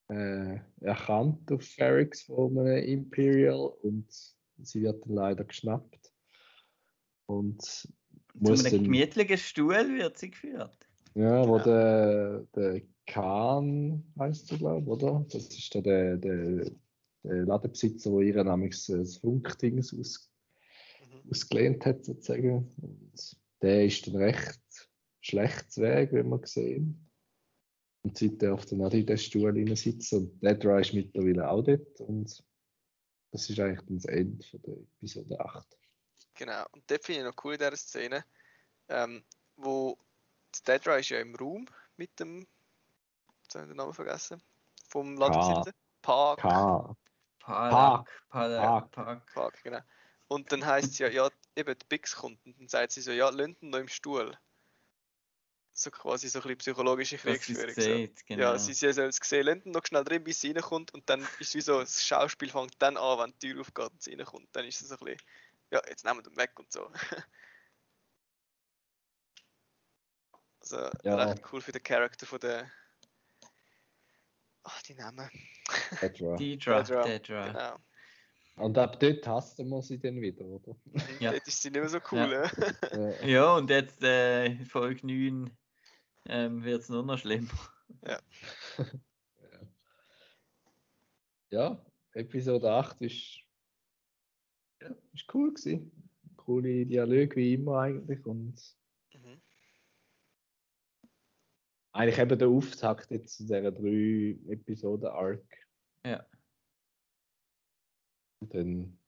äh, 0.08 0.58
erkannt 0.80 1.50
auf 1.52 1.62
Ferrix 1.62 2.22
von 2.22 2.58
einem 2.58 2.82
Imperial 2.84 3.72
und 3.82 4.06
sie 4.58 4.82
wird 4.82 5.04
dann 5.04 5.14
leider 5.14 5.44
geschnappt. 5.44 6.12
Und 7.26 7.62
Zu 7.62 7.88
einem 8.42 8.84
gemütlichen 8.84 9.38
Stuhl 9.38 9.98
wird 9.98 10.18
sie 10.18 10.30
geführt. 10.30 10.88
ja, 11.14 11.46
wo 11.46 11.58
Genau. 11.58 11.64
der, 11.64 12.40
der 12.54 12.82
Khan 13.08 14.04
heißt 14.18 14.50
du, 14.50 14.58
glaube 14.58 14.82
ich, 14.82 14.86
oder? 14.88 15.24
Das 15.30 15.46
ist 15.46 15.74
da 15.74 15.80
der, 15.80 16.16
der, 16.16 16.70
der 17.24 17.46
Ladenbesitzer, 17.46 18.10
wo 18.10 18.20
ihr 18.20 18.42
nämlich 18.44 18.86
das 18.86 19.16
Funkding 19.16 19.78
aus, 19.78 19.92
Mhm. 21.00 21.30
ausgelehnt 21.30 21.86
hat, 21.86 22.04
sozusagen. 22.04 22.74
Und 22.80 23.36
der 23.62 23.86
ist 23.86 24.06
dann 24.06 24.16
recht 24.16 24.60
schlecht 25.20 25.72
zu 25.72 25.82
Weg, 25.82 26.12
wie 26.12 26.22
wir 26.22 26.40
sehen. 26.46 27.10
Und 28.02 28.16
sie 28.16 28.36
darf 28.36 28.64
dann 28.66 28.82
auch 28.82 28.92
in 28.92 29.06
den 29.06 29.18
Stuhl 29.18 29.50
rein 29.50 29.76
sitzen. 29.76 30.18
Und 30.18 30.42
Dedra 30.42 30.80
ist 30.80 30.94
mittlerweile 30.94 31.50
auch 31.50 31.62
dort. 31.62 32.00
Und 32.00 32.44
das 33.32 33.50
ist 33.50 33.58
eigentlich 33.60 33.84
dann 33.86 33.96
das 33.96 34.04
Ende 34.06 34.46
von 34.46 34.62
der 34.62 34.74
Episode 34.74 35.40
8. 35.40 35.78
Genau, 36.34 36.64
und 36.72 36.84
dort 36.88 37.04
finde 37.04 37.20
ich 37.20 37.26
noch 37.26 37.44
cool 37.44 37.54
in 37.54 37.58
dieser 37.58 37.76
Szene, 37.76 38.24
ähm, 38.88 39.24
wo 39.56 39.98
der 40.66 40.78
Dedra 40.78 40.98
ist 40.98 41.08
ja 41.10 41.20
im 41.20 41.34
Raum 41.34 41.66
mit 41.96 42.18
dem, 42.20 42.46
jetzt 43.48 43.54
habe 43.54 43.64
ich 43.64 43.70
den 43.70 43.76
Namen 43.78 43.94
vergessen, 43.94 44.42
vom 44.88 45.16
Ladenbesitzer. 45.16 45.72
Park. 46.02 46.40
Park. 46.40 46.96
Park. 47.40 48.10
Park. 48.28 48.90
Park. 48.92 49.34
Park, 49.34 49.62
genau. 49.62 49.80
Und 50.28 50.52
dann 50.52 50.64
heißt 50.64 50.92
es 50.92 50.98
ja, 50.98 51.08
ja, 51.08 51.30
eben, 51.56 51.78
die 51.78 51.86
Bix 51.88 52.14
kommt 52.14 52.44
und 52.44 52.58
dann 52.60 52.68
sagt 52.68 52.92
sie 52.92 53.00
so, 53.00 53.10
ja, 53.10 53.30
ihn 53.30 53.56
noch 53.60 53.78
im 53.78 53.88
Stuhl. 53.88 54.36
So 55.72 55.90
quasi 55.90 56.28
so 56.28 56.40
ein 56.40 56.42
bisschen 56.42 56.58
psychologische 56.58 57.16
Dass 57.16 57.22
sie 57.22 57.54
Kriegsführung. 57.54 57.74
So. 57.74 57.80
sieht, 57.80 58.26
genau. 58.26 58.42
Ja, 58.42 58.58
sie, 58.58 58.74
sie 58.74 58.92
soll 58.92 59.06
es 59.06 59.16
sehen, 59.16 59.62
ihn 59.64 59.70
noch 59.70 59.86
schnell 59.86 60.04
drin, 60.04 60.24
bis 60.24 60.40
sie 60.40 60.50
reinkommt 60.50 60.92
und 60.92 61.08
dann 61.08 61.20
ist 61.20 61.40
es 61.40 61.54
wie 61.54 61.60
so, 61.62 61.80
das 61.80 62.04
Schauspiel 62.04 62.50
fängt 62.50 62.74
dann 62.82 62.96
an, 62.96 63.18
wenn 63.18 63.32
die 63.38 63.52
Tür 63.52 63.60
aufgeht 63.62 63.90
und 63.90 64.02
sie 64.02 64.14
reinkommt. 64.14 64.48
Dann 64.52 64.66
ist 64.66 64.82
es 64.82 64.88
so 64.88 64.96
ein 64.96 65.04
bisschen, 65.04 65.22
ja, 65.70 65.80
jetzt 65.88 66.04
nehmen 66.04 66.22
wir 66.22 66.30
ihn 66.30 66.36
weg 66.36 66.58
und 66.58 66.70
so. 66.70 66.90
Also, 70.70 70.90
Ja. 71.02 71.14
recht 71.14 71.42
cool 71.52 71.60
für 71.62 71.72
den 71.72 71.82
Charakter 71.82 72.26
von 72.26 72.40
der. 72.40 72.70
Ach, 74.64 74.82
die 74.82 74.94
Namen. 74.94 75.28
Dedra. 76.02 76.36
Deidre. 76.36 76.82
Dedra, 76.82 76.82
Deidra. 77.02 77.48
Genau. 77.48 77.76
Und 78.56 78.76
ab 78.76 78.98
dort 78.98 79.26
hassen 79.26 79.68
wir 79.68 79.82
sie 79.82 79.98
dann 80.00 80.20
wieder, 80.20 80.44
oder? 80.44 80.76
Ja. 81.20 81.30
Dort 81.32 81.46
ist 81.46 81.62
sie 81.62 81.70
nicht 81.70 81.80
mehr 81.80 81.88
so 81.88 81.98
cool. 82.10 82.18
Ja. 82.32 82.50
Ja. 82.92 83.08
Äh, 83.10 83.30
Ja, 83.30 83.56
und 83.56 83.70
jetzt 83.70 84.02
äh, 84.02 84.46
in 84.46 84.66
Folge 84.66 85.06
9 85.06 85.56
ähm, 86.26 86.64
wird 86.64 86.82
es 86.82 86.88
nur 86.88 87.04
noch 87.04 87.18
schlimmer. 87.18 87.48
ja, 91.50 91.84
Episode 92.14 92.70
8 92.70 93.00
ist, 93.02 93.40
ja, 94.82 94.88
ist 95.12 95.32
cool 95.34 95.54
gewesen. 95.54 95.92
Coole 96.36 96.84
Dialoge 96.86 97.36
wie 97.36 97.54
immer 97.54 97.78
eigentlich 97.80 98.24
und 98.26 98.56
Mhm. 99.14 99.40
Eigentlich 101.92 102.18
eben 102.18 102.38
der 102.38 102.48
Auftakt 102.48 103.10
jetzt 103.10 103.36
zu 103.36 103.42
dieser 103.44 103.70
drei 103.70 104.36
Episoden 104.48 105.08
Arc. 105.08 105.44
Ja. 106.04 106.26
Und 108.40 108.54
dann 108.54 108.98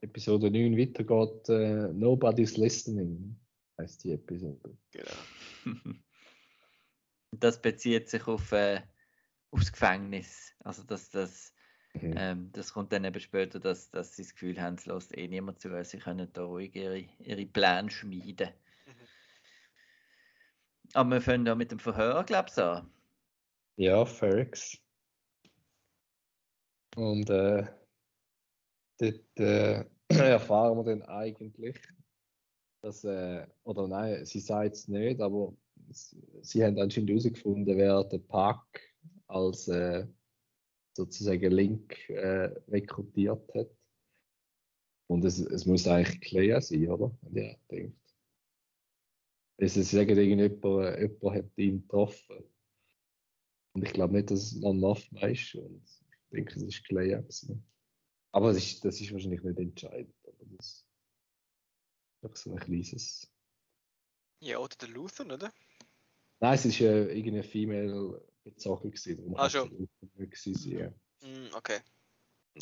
Episode 0.00 0.50
9 0.50 0.78
weitergeht, 0.78 1.48
äh, 1.48 1.92
Nobody's 1.92 2.56
Listening 2.56 3.38
heißt 3.78 4.04
die 4.04 4.12
Episode. 4.12 4.76
Genau. 4.92 5.64
das 7.32 7.60
bezieht 7.60 8.08
sich 8.08 8.26
auf, 8.26 8.52
äh, 8.52 8.80
aufs 9.50 9.72
Gefängnis. 9.72 10.54
Also 10.60 10.84
dass 10.84 11.10
das, 11.10 11.52
Mhm. 11.94 12.14
ähm, 12.16 12.52
das 12.52 12.72
kommt 12.72 12.92
dann 12.92 13.04
eben 13.04 13.20
später, 13.20 13.58
dass, 13.58 13.90
dass 13.90 14.14
sie 14.14 14.22
das 14.22 14.32
Gefühl 14.32 14.60
haben, 14.60 14.74
es 14.74 14.86
lässt 14.86 15.16
eh 15.16 15.28
niemand 15.28 15.60
zu, 15.60 15.84
sie 15.84 15.98
können 15.98 16.28
da 16.32 16.44
ruhig 16.44 16.74
ihre, 16.74 16.98
ihre 17.18 17.46
Pläne 17.46 17.90
schmieden. 17.90 18.50
Aber 20.94 21.10
wir 21.10 21.20
fangen 21.20 21.44
da 21.44 21.54
mit 21.54 21.70
dem 21.70 21.78
Verhör, 21.78 22.24
glaube 22.24 22.48
ich, 22.50 22.58
an. 22.58 22.90
Ja, 23.76 24.04
Ferrex. 24.04 24.78
Und 26.96 27.30
äh, 27.30 27.64
dort 28.98 29.38
äh, 29.38 29.84
erfahren 30.08 30.76
wir 30.78 30.84
dann 30.84 31.02
eigentlich, 31.02 31.80
dass, 32.82 33.04
äh, 33.04 33.46
oder 33.64 33.86
nein, 33.86 34.24
sie 34.24 34.40
sagt 34.40 34.74
es 34.74 34.88
nicht, 34.88 35.20
aber 35.20 35.54
sie 35.90 36.64
haben 36.64 36.78
anscheinend 36.78 37.10
herausgefunden, 37.10 37.76
wer 37.76 38.04
den 38.04 38.26
Park 38.26 38.80
als 39.26 39.68
äh, 39.68 40.06
sozusagen 40.96 41.52
Link 41.52 42.08
äh, 42.08 42.50
rekrutiert 42.68 43.54
hat. 43.54 43.68
Und 45.06 45.24
es, 45.24 45.38
es 45.38 45.64
muss 45.64 45.86
eigentlich 45.86 46.20
Clea 46.20 46.60
sein, 46.60 46.90
oder? 46.90 47.16
Ja, 47.32 47.54
denkt. 47.70 48.07
Es 49.60 49.76
ist 49.76 49.90
sagen, 49.90 50.16
irgendjemand, 50.16 50.98
jemand 51.00 51.36
hat 51.36 51.58
ihn 51.58 51.82
getroffen. 51.82 52.44
Und 53.72 53.84
ich 53.84 53.92
glaube 53.92 54.14
nicht, 54.14 54.30
dass 54.30 54.40
es 54.40 54.56
noch 54.56 54.72
Nothma 54.72 55.26
ist. 55.26 55.54
Und 55.56 55.82
ich 55.84 56.30
denke, 56.30 56.54
es 56.54 56.62
ist 56.62 56.84
gewesen. 56.86 57.64
Aber 58.32 58.52
das 58.52 58.58
ist, 58.58 58.84
das 58.84 59.00
ist 59.00 59.12
wahrscheinlich 59.12 59.42
nicht 59.42 59.58
entscheidend. 59.58 60.14
Aber 60.24 60.44
das 60.56 60.66
ist 60.66 60.86
einfach 62.22 62.36
so 62.36 62.52
ein 62.52 62.60
kleines. 62.60 63.28
Ja, 64.40 64.58
oder 64.58 64.76
der 64.76 64.88
Luther, 64.90 65.26
oder? 65.26 65.52
Nein, 66.40 66.54
es 66.54 66.64
ist 66.64 66.80
äh, 66.80 67.06
irgendeine 67.08 67.42
Female 67.42 68.22
bezogen 68.44 68.90
gewesen. 68.92 69.16
darum 69.16 69.36
Ah, 69.36 69.46
es 69.46 69.52
schon. 69.52 69.88
gewesen 70.16 70.78
ja. 70.78 70.88
Mm, 71.20 71.54
okay. 71.54 71.80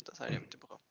Das 0.03 0.19
habe 0.19 0.31
ich 0.31 0.39
nicht 0.39 0.51
mitbekommen. 0.51 0.81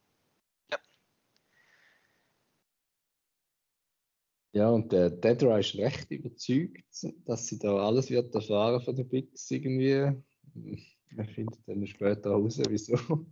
Ja, 4.57 4.71
und 4.71 4.91
der 4.91 5.11
Dedra 5.11 5.59
ist 5.59 5.75
recht 5.75 6.11
überzeugt, 6.11 6.83
dass 7.27 7.47
sie 7.47 7.59
da 7.59 7.77
alles 7.77 8.09
wird 8.09 8.35
erfahren 8.35 8.81
von 8.81 8.97
der 8.97 9.05
Bix 9.05 9.51
irgendwie. 9.51 9.91
Er 9.93 11.25
findet 11.35 11.61
dann 11.67 11.87
später 11.87 12.31
raus, 12.31 12.59
wieso. 12.67 12.97
Mhm. 13.07 13.27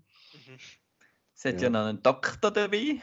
Es 1.35 1.45
hat 1.47 1.55
ja. 1.57 1.63
Ja. 1.63 1.71
noch 1.71 1.87
einen 1.87 2.03
Doktor 2.03 2.51
dabei. 2.51 3.01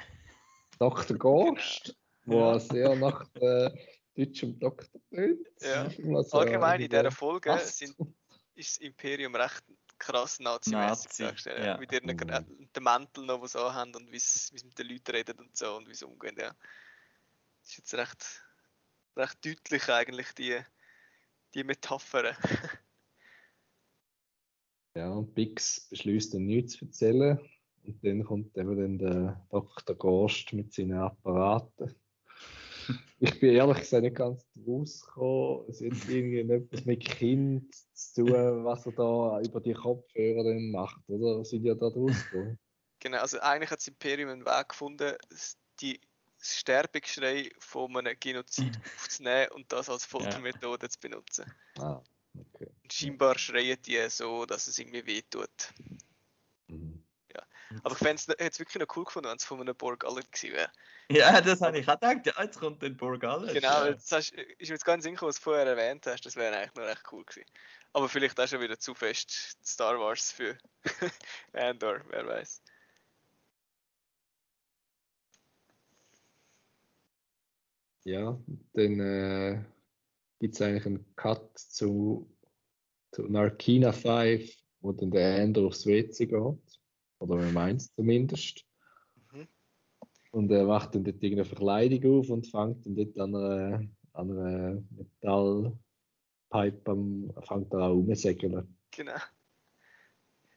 Dr. 0.78 1.17
Ghost, 1.17 1.95
wo 2.26 2.39
Ja. 2.39 2.59
sehr 2.59 2.95
nach 2.95 3.26
äh, 3.36 3.72
deutschem 4.15 4.59
Doktor 4.59 5.01
tönt. 5.09 5.47
Ja. 5.61 5.89
Was, 6.03 6.32
äh, 6.34 6.38
Allgemein 6.38 6.82
in 6.82 6.89
dieser 6.91 7.09
Folge 7.11 7.49
passt. 7.49 7.80
sind, 7.80 7.95
ist 8.53 8.78
das 8.78 8.86
Imperium 8.86 9.34
recht 9.34 9.63
krass 9.97 10.39
nazimäßig 10.39 10.89
Nazi, 11.05 11.24
dargestellt. 11.24 11.65
ja. 11.65 11.78
Mit 11.80 11.91
ihren 11.91 12.05
Mhm. 12.05 12.69
Den 12.76 12.84
Mänteln 12.84 13.26
noch, 13.26 13.41
die 13.41 13.47
sie 13.47 13.59
anhaben 13.59 13.95
und 13.95 14.11
wie 14.11 14.19
sie 14.19 14.53
mit 14.63 14.78
den 14.78 14.88
Leuten 14.89 15.11
reden 15.11 15.39
und 15.39 15.57
so 15.57 15.76
und 15.78 15.89
wie 15.89 15.95
sie 15.95 16.05
umgehen. 16.05 16.36
Ja. 16.39 16.53
Das 17.72 17.78
ist 17.78 17.93
jetzt 17.93 17.93
recht, 17.93 18.43
recht 19.15 19.45
deutlich 19.45 19.88
eigentlich, 19.88 20.34
die, 20.34 20.59
die 21.53 21.63
Metapher. 21.63 22.36
Ja, 24.93 25.09
und 25.09 25.34
Bix 25.34 25.88
beschließt 25.89 26.34
dann 26.34 26.47
nichts 26.47 26.74
zu 26.74 26.84
erzählen. 26.84 27.39
Und 27.86 28.03
dann 28.03 28.26
kommt 28.26 28.57
eben 28.57 28.76
dann 28.78 28.97
der 28.97 29.47
Dr. 29.49 29.95
Gorst 29.95 30.51
mit 30.51 30.74
seinen 30.74 30.97
Apparaten. 30.97 31.95
Ich 33.19 33.39
bin 33.39 33.51
ehrlich 33.55 33.78
gesagt 33.78 34.03
nicht 34.03 34.17
ganz 34.17 34.45
rausgekommen. 34.67 35.69
Es 35.69 35.80
hat 35.80 36.09
irgendwie 36.09 36.39
etwas 36.51 36.84
mit 36.84 37.05
Kind 37.05 37.74
zu 37.93 38.26
tun, 38.26 38.65
was 38.65 38.86
er 38.86 38.91
da 38.91 39.39
über 39.39 39.61
die 39.61 39.74
Kopfhörer 39.74 40.43
dann 40.43 40.72
macht, 40.72 41.07
oder? 41.07 41.45
Sind 41.45 41.63
ja 41.63 41.76
da 41.76 41.88
rausgekommen? 41.88 42.59
Genau, 42.99 43.19
also 43.19 43.39
eigentlich 43.39 43.72
hat 43.72 43.80
das 43.80 43.88
Imperium 43.88 44.30
einen 44.30 44.45
Weg 44.45 44.69
gefunden, 44.69 45.15
die 45.80 46.01
das 46.42 46.58
Sterbegeschrei 46.58 47.52
von 47.60 47.96
einem 47.96 48.20
Genozid 48.20 48.80
aufzunehmen 48.96 49.52
und 49.52 49.72
das 49.72 49.89
als 49.89 50.06
Foltermethode 50.06 50.89
zu 50.89 51.00
benutzen. 51.00 51.54
Ah, 51.78 52.02
okay. 52.36 52.68
Und 52.84 52.92
scheinbar 52.92 53.38
schreien 53.38 53.82
die 53.84 54.10
so, 54.10 54.46
dass 54.46 54.68
es 54.68 54.80
irgendwie 54.80 55.06
wehtut. 55.06 55.74
Mhm. 56.68 57.04
Aber 57.84 57.94
ich 57.94 58.00
fände 58.00 58.16
es 58.16 58.28
hätte 58.28 58.44
es 58.44 58.60
wirklich 58.60 58.80
noch 58.80 58.96
cool 58.96 59.06
gefunden, 59.06 59.30
wenn 59.30 59.38
es 59.38 59.46
von 59.46 59.60
einem 59.62 59.76
Borg 59.76 60.04
alle 60.06 60.22
gewesen 60.22 60.54
wäre. 60.54 60.72
Ja, 61.10 61.42
das 61.42 61.62
habe 61.62 61.80
ich 61.80 61.88
auch 61.88 62.00
gedacht. 62.00 62.26
Ja, 62.26 62.44
jetzt 62.44 62.60
kommt 62.60 62.82
den 62.82 62.96
Borgales. 62.98 63.54
Genau, 63.54 63.86
das 63.92 64.12
hast, 64.12 64.32
ist 64.32 64.70
mir 64.70 64.76
jetzt 64.76 64.86
gar 64.86 64.98
den 64.98 65.02
Sinn 65.02 65.18
was 65.20 65.36
du 65.36 65.42
vorher 65.42 65.66
erwähnt 65.66 66.06
hast, 66.08 66.26
das 66.26 66.36
wäre 66.36 66.56
eigentlich 66.56 66.76
noch 66.76 66.84
recht 66.84 67.04
cool 67.12 67.26
gewesen. 67.26 67.50
Aber 67.94 68.08
vielleicht 68.08 68.39
auch 68.39 68.48
schon 68.48 68.62
wieder 68.62 68.80
zu 68.80 68.94
fest 68.94 69.58
Star 69.66 70.00
Wars 70.00 70.32
für 70.32 70.58
Andor, 71.54 72.02
wer 72.10 72.28
weiß. 72.28 72.62
Ja, 78.04 78.39
dann 78.74 78.99
äh, 78.99 79.64
gibt 80.39 80.56
es 80.56 80.62
eigentlich 80.62 80.86
einen 80.86 81.16
Cut 81.16 81.58
zu, 81.58 82.30
zu 83.12 83.24
Narkina 83.24 83.91
5, 83.91 84.52
wo 84.80 84.91
dann 84.91 85.12
der 85.12 85.38
Ender 85.38 85.62
aufs 85.62 85.86
WC 85.86 86.26
geht. 86.26 86.80
Oder 87.20 87.36
man 87.36 87.54
meint 87.54 87.82
es 87.82 87.93
zumindest. 87.93 88.66
Mhm. 89.32 89.47
Und 90.32 90.52
er 90.52 90.66
macht 90.66 90.95
dann 90.95 91.04
dort 91.04 91.22
irgendeine 91.22 91.45
Verkleidung 91.45 92.20
auf 92.20 92.30
und 92.30 92.47
fängt 92.47 92.86
dann 92.86 92.95
dort 92.95 93.20
an 93.20 93.36
einer, 93.36 93.88
an 94.14 94.32
einer 94.32 94.84
Metallpipe 94.89 96.91
am, 96.91 97.32
fängt 97.47 97.74
er 97.74 97.80
an 97.80 97.91
rumzusegeln. 97.91 98.78
Genau. 98.89 99.20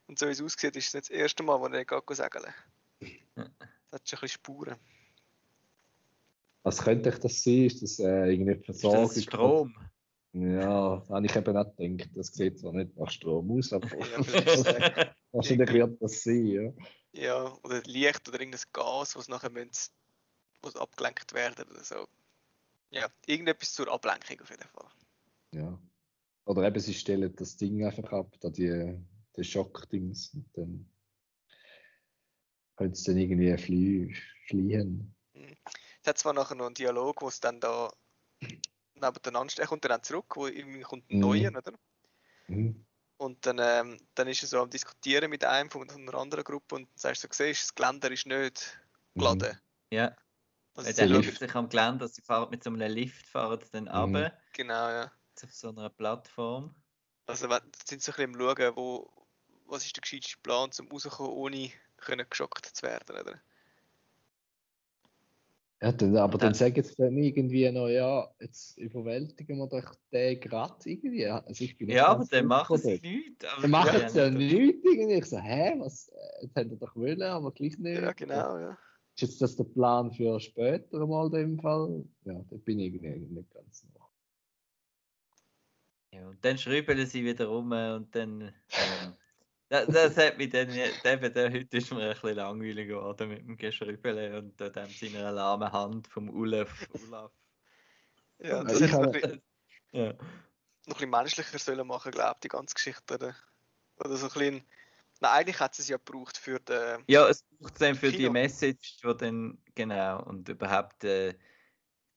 Und 0.07 0.19
so 0.19 0.27
wie 0.27 0.33
es 0.33 0.41
aussieht, 0.41 0.77
ist 0.77 0.89
es 0.89 0.95
nicht 0.95 1.11
das 1.11 1.11
erste 1.11 1.43
Mal, 1.43 1.61
wo 1.61 1.67
er 1.67 1.85
geht 1.85 2.17
segeln. 2.17 2.55
Das 3.91 4.01
hat 4.01 4.09
schon 4.09 4.17
ein 4.17 4.21
bisschen 4.23 4.29
Spuren. 4.29 4.77
Was 6.65 6.83
könnte 6.83 7.11
ich 7.11 7.19
das 7.19 7.43
sein? 7.43 7.67
Ist 7.67 7.83
das 7.83 7.99
äh, 7.99 8.33
irgendwie 8.33 8.53
Ist 8.53 8.65
Versorgung? 8.65 9.09
das 9.15 9.23
Strom? 9.23 9.75
Ja, 10.33 10.97
das 10.97 11.11
habe 11.11 11.27
ich 11.27 11.37
eben 11.37 11.57
auch 11.57 11.77
gedacht. 11.77 12.17
Das 12.17 12.27
sieht 12.29 12.59
zwar 12.59 12.73
nicht 12.73 12.97
nach 12.97 13.11
Strom 13.11 13.51
aus, 13.53 13.73
aber 13.73 13.87
ist 14.19 14.67
wahrscheinlich 15.31 15.73
wird 15.73 16.03
das 16.03 16.23
sein. 16.23 16.47
Ja. 16.47 16.73
ja, 17.13 17.59
oder 17.63 17.83
Licht 17.83 18.27
oder 18.29 18.41
irgendein 18.41 18.63
Gas, 18.73 19.15
was 19.15 19.29
nachher 19.29 19.51
müsste, 19.51 19.95
was 20.63 20.75
abgelenkt 20.75 21.35
werden 21.35 21.69
oder 21.71 21.85
so. 21.85 22.09
Ja, 22.91 23.09
irgendetwas 23.27 23.75
zur 23.75 23.93
Ablenkung 23.93 24.41
auf 24.41 24.51
jeden 24.51 24.69
Fall. 24.69 24.89
Ja. 25.53 25.79
Oder 26.47 26.67
eben, 26.67 26.81
sie 26.81 26.95
stellen 26.95 27.35
das 27.37 27.57
Ding 27.57 27.85
einfach 27.85 28.11
ab, 28.13 28.35
da 28.41 28.49
die, 28.49 28.99
die 29.37 29.45
Schockdings. 29.45 30.33
Und 30.35 30.49
dann 30.55 30.91
können 32.77 32.95
sie 32.95 33.05
dann 33.05 33.19
irgendwie 33.19 33.57
flie 33.59 34.15
fliehen. 34.47 35.15
Es 36.05 36.09
hat 36.09 36.19
zwar 36.19 36.35
nachher 36.35 36.55
noch 36.55 36.67
einen 36.67 36.75
Dialog, 36.75 37.23
wo 37.23 37.29
es 37.29 37.41
dann 37.41 37.61
da 37.61 37.91
nebeneinander 38.95 39.51
steht. 39.51 39.61
Er 39.63 39.69
kommt 39.69 39.85
dann 39.85 39.93
auch 39.93 40.03
zurück, 40.03 40.35
wo 40.37 40.47
irgendwie 40.49 40.81
kommt 40.83 41.09
ein 41.11 41.19
Mhm. 41.19 41.21
neuer, 41.21 41.51
oder? 41.51 41.73
Mhm. 42.49 42.85
Und 43.17 43.45
dann, 43.47 43.59
ähm, 43.61 43.99
dann 44.15 44.29
ist 44.29 44.43
er 44.43 44.49
so 44.49 44.61
am 44.61 44.71
Diskutieren 44.71 45.29
mit 45.31 45.45
einem 45.45 45.69
von 45.71 45.89
einer 45.91 46.15
anderen 46.15 46.45
Gruppe 46.45 46.77
und 46.77 46.83
dann 46.89 46.97
sagst 46.97 47.25
du, 47.25 47.29
so, 47.29 47.45
siehst, 47.45 47.63
das 47.63 47.75
Geländer 47.75 48.11
ist 48.13 48.27
nicht 48.27 48.79
geladen. 49.17 49.59
Ja, 49.91 50.15
Also 50.77 50.91
sie 50.91 50.97
der 50.97 51.09
schaut 51.09 51.25
Lift. 51.25 51.41
sich 51.41 51.55
am 51.55 51.69
Gelände, 51.69 52.09
sie 52.09 52.23
fahren 52.23 52.51
mit 52.51 52.63
so 52.65 52.71
einem 52.71 52.91
Lift 52.91 53.27
fahren 53.27 53.61
sie 53.61 53.71
dann 53.71 53.89
Mhm. 53.89 54.01
runter 54.15 54.39
Genau, 54.53 54.89
ja. 54.91 55.13
auf 55.43 55.53
so 55.53 55.69
einer 55.69 55.91
Plattform. 55.91 56.75
Also 57.27 57.51
wenn- 57.51 57.71
sie 57.75 57.87
sind 57.87 58.03
so 58.03 58.13
ein 58.13 58.33
bisschen 58.33 58.41
am 58.41 58.57
schauen, 58.57 58.77
wo, 58.77 59.27
was 59.67 59.85
ist 59.85 59.97
der 59.97 60.01
gescheiteste 60.03 60.39
Plan, 60.43 60.71
um 60.79 60.89
rauszukommen, 60.91 61.33
ohne 61.33 61.71
können 61.99 62.27
geschockt 62.29 62.65
zu 62.67 62.83
werden, 62.83 63.17
oder? 63.19 63.43
Ja, 65.85 65.93
dann, 65.93 66.17
aber 66.17 66.39
dann 66.39 66.49
dann- 66.49 66.55
sagen 66.55 66.83
sie 66.83 66.95
dann 66.97 67.15
irgendwie 67.19 67.71
noch, 67.71 67.89
ja, 67.89 68.27
jetzt 68.41 68.79
überwältigen 68.79 69.59
wir 69.59 69.67
doch 69.67 69.95
den 70.11 70.41
gerade 70.41 70.75
irgendwie. 70.89 71.27
Also 71.27 71.63
ich 71.63 71.77
bin 71.77 71.91
Ja, 71.91 72.07
aber 72.07 72.25
dann 72.25 72.47
machen 72.47 72.79
sie 72.79 72.99
nichts. 73.03 73.45
Dann 73.61 73.71
machen 73.71 74.09
sie 74.09 74.19
ja 74.19 74.31
nicht- 74.31 74.53
nichts 74.55 74.81
irgendwie. 74.85 75.15
Ich 75.15 75.27
so, 75.27 75.39
hä, 75.39 75.75
was, 75.81 76.09
äh, 76.09 76.45
jetzt 76.47 76.57
haben 76.57 76.71
wir 76.71 76.79
doch 76.79 76.97
wollen, 76.97 77.21
aber 77.21 77.53
gleich 77.53 77.77
nicht. 77.79 78.01
Ja, 78.01 78.13
genau, 78.13 78.57
ja. 78.59 78.79
Ist 79.15 79.21
jetzt 79.23 79.43
das 79.43 79.57
der 79.57 79.65
Plan 79.65 80.11
für 80.11 80.41
später 80.41 81.07
mal 81.07 81.27
in 81.27 81.33
dem 81.33 81.59
Fall? 81.59 82.03
Ja, 82.25 82.33
da 82.49 82.57
bin 82.57 82.79
ich 82.81 82.95
irgendwie 82.95 83.35
nicht 83.35 83.51
ganz 83.53 83.85
noch. 83.95 84.09
Ja, 86.13 86.27
und 86.29 86.43
dann 86.43 86.57
schrübeln 86.57 87.07
sie 87.07 87.25
wieder 87.27 87.45
rum 87.47 87.73
und 87.73 88.09
dann. 88.15 88.41
Ähm, 88.41 89.13
das, 89.83 90.15
das 90.15 90.17
hat 90.17 90.39
mich 90.39 90.51
dann. 90.51 90.69
Eben, 90.71 91.35
der, 91.35 91.53
heute 91.53 91.77
ist 91.77 91.93
mir 91.93 92.03
ein 92.03 92.13
bisschen 92.13 92.37
langweilig 92.37 92.89
geworden 92.89 93.29
mit 93.29 93.39
dem 93.41 93.57
Geschrübeln 93.57 94.35
und 94.35 94.61
äh, 94.61 94.71
dem 94.71 94.89
seiner 94.89 95.33
lahmen 95.33 95.73
Hand 95.73 96.09
vom 96.09 96.31
Olaf. 96.31 96.87
Olaf. 97.09 97.33
Ja, 98.39 98.63
das 98.65 98.81
hätte 98.81 98.93
noch, 98.93 99.03
ein 99.03 99.13
bisschen- 99.13 99.43
Ja. 99.93 100.13
noch 100.13 100.15
ein 100.15 100.87
bisschen 100.87 101.11
menschlicher 101.11 101.59
sollen 101.59 101.87
machen, 101.87 102.13
glaube 102.13 102.35
ich, 102.35 102.41
die 102.41 102.49
ganze 102.49 102.75
Geschichte, 102.75 103.15
oder? 103.15 103.35
Oder 103.97 104.17
so 104.17 104.27
ein 104.27 104.33
bisschen... 104.33 104.55
Nein, 105.21 105.31
eigentlich 105.33 105.61
hat 105.61 105.79
es 105.79 105.89
ja 105.89 105.97
gebraucht 105.97 106.37
für 106.37 106.59
den... 106.61 107.05
ja, 107.07 107.29
es 107.29 107.45
braucht 107.59 107.81
dann 107.81 107.95
für 107.95 108.11
die 108.11 108.19
Kino. 108.19 108.33
Message, 108.33 108.99
wo 109.03 109.13
dann. 109.13 109.59
Genau, 109.75 110.23
und 110.25 110.49
überhaupt 110.49 111.05
äh, 111.05 111.35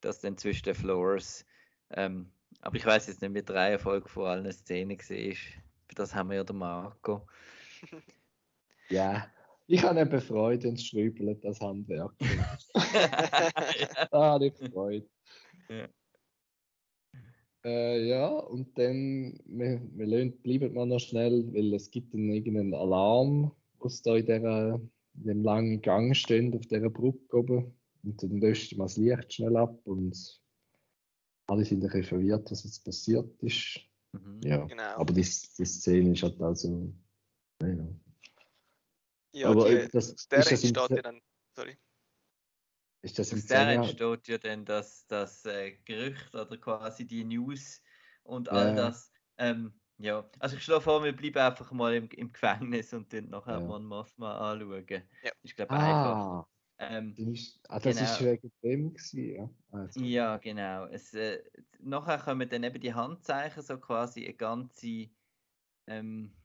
das 0.02 0.20
dann 0.20 0.38
zwischen 0.38 0.64
den 0.64 0.76
Floors. 0.76 1.46
Ähm, 1.92 2.32
aber 2.62 2.76
ich 2.76 2.86
weiß 2.86 3.08
jetzt 3.08 3.22
nicht, 3.22 3.34
wie 3.34 3.44
die 3.44 3.52
Reihenfolge 3.52 4.10
von 4.10 4.26
allen 4.26 4.52
Szenen 4.52 4.98
war. 4.98 5.67
Für 5.88 5.96
das 5.96 6.14
haben 6.14 6.30
wir 6.30 6.38
ja 6.38 6.44
den 6.44 6.58
Marco. 6.58 7.28
Ja, 8.90 9.28
ich 9.68 9.84
habe 9.84 10.00
eben 10.02 10.22
Freude 10.22 10.70
und 10.70 10.82
Schrübeln, 10.82 11.40
das 11.42 11.60
Handwerk. 11.62 12.14
Da 12.74 14.10
habe 14.12 14.48
ich 14.48 14.54
Freude. 14.72 15.08
Ja. 15.70 15.88
Äh, 17.66 18.08
ja, 18.08 18.28
und 18.28 18.78
dann 18.78 19.38
wir, 19.46 19.82
wir 19.94 20.06
lassen- 20.08 20.42
bleiben 20.42 20.74
wir 20.74 20.86
noch 20.86 21.00
schnell, 21.00 21.52
weil 21.54 21.74
es 21.74 21.90
gibt 21.92 22.14
dann 22.14 22.30
irgendeinen 22.30 22.74
Alarm, 22.74 23.52
was 23.80 24.02
da 24.02 24.16
in, 24.16 24.26
der, 24.26 24.80
in 25.16 25.24
dem 25.24 25.44
langen 25.44 25.82
Gang 25.82 26.16
steht, 26.16 26.56
auf 26.56 26.66
dieser 26.68 26.90
Brücke 26.90 27.38
oben. 27.38 27.74
Und 28.04 28.24
dann 28.24 28.38
löscht 28.38 28.78
man 28.78 28.86
das 28.88 28.96
Licht 28.98 29.34
schnell 29.34 29.58
ab 29.58 29.86
und 29.86 30.42
alle 31.48 31.66
sind 31.66 31.80
ein 31.84 31.88
bisschen 31.88 32.04
verwirrt, 32.04 32.52
was 32.52 32.64
jetzt 32.64 32.86
passiert 32.86 33.42
ist. 33.42 33.82
Mhm. 34.20 34.42
Ja, 34.44 34.66
Genau. 34.66 34.96
aber 34.98 35.14
die, 35.14 35.22
die 35.22 35.66
Szene 35.66 36.12
ist 36.14 36.24
halt 36.24 36.42
also. 36.42 36.94
Ja, 37.62 37.76
Ja, 39.34 39.50
aber 39.50 39.70
die, 39.70 39.88
das- 39.90 40.10
ist 40.12 40.32
das 40.32 40.52
entsteht 40.52 40.90
ja 40.90 41.02
dann... 41.02 41.22
Sorry. 41.56 41.78
ist 43.02 43.20
das 43.20 43.34
Aus 43.34 43.46
der 43.46 43.70
entsteht 43.70 44.28
ja 44.28 44.38
dann 44.38 44.66
das, 44.66 45.06
das 45.08 45.46
äh, 45.46 45.72
Gerücht 45.86 46.34
oder 46.34 46.58
quasi 46.58 47.06
die 47.06 47.24
News 47.24 47.82
und 48.24 48.48
Ja. 48.48 48.54
all 48.54 48.76
das. 48.76 49.12
Ähm, 49.38 49.80
ja, 49.98 50.30
also 50.40 50.56
ich 50.58 50.64
schlage 50.64 50.82
vor, 50.82 51.04
wir 51.04 51.16
bleiben 51.16 51.38
einfach 51.40 51.72
mal 51.72 51.96
im, 51.96 52.10
im 52.10 52.32
Gefängnis 52.32 52.94
und 52.94 53.12
dann 53.14 53.30
nachher 53.30 53.60
Ja. 53.60 53.68
Mon 53.68 53.86
Mothma 53.86 54.52
anschauen. 54.52 54.86
Ja. 55.24 55.32
Ich 55.42 55.56
glaube 55.56 55.72
einfach. 55.74 56.16
Ah, 56.16 56.48
Ähm, 56.80 57.14
ist, 57.16 57.60
ah, 57.70 57.80
das 57.80 58.00
ist 58.02 58.20
Genau. 58.20 58.32
wegen 58.32 58.52
dem 58.64 58.94
gewesen, 58.94 59.26
ja. 59.74 59.82
Jetzt- 59.84 59.98
ja, 59.98 60.38
genau. 60.38 60.86
Es, 60.86 61.14
äh, 61.14 61.44
nachher 61.80 62.20
kommen 62.20 62.48
dann 62.50 62.64
eben 62.64 62.80
die 62.80 62.94
Handzeichen, 62.94 63.64
so 63.64 63.80
quasi 63.80 64.26
eine 64.26 64.36
ganze. 64.36 65.10
Ähm, 65.88 66.36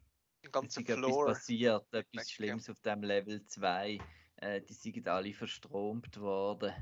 Ein 0.44 0.64
es 0.66 0.76
ist 0.76 0.88
etwas 0.88 1.24
passiert, 1.24 1.92
weg, 1.92 2.06
etwas 2.12 2.28
ja. 2.28 2.34
Schlimmes 2.34 2.70
auf 2.70 2.80
dem 2.80 3.02
Level 3.02 3.44
2. 3.46 4.00
Äh, 4.36 4.62
die 4.62 4.72
sind 4.74 5.06
alle 5.08 5.34
verstromt 5.34 6.18
worden. 6.20 6.72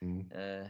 Hm. 0.00 0.30
Äh, 0.30 0.68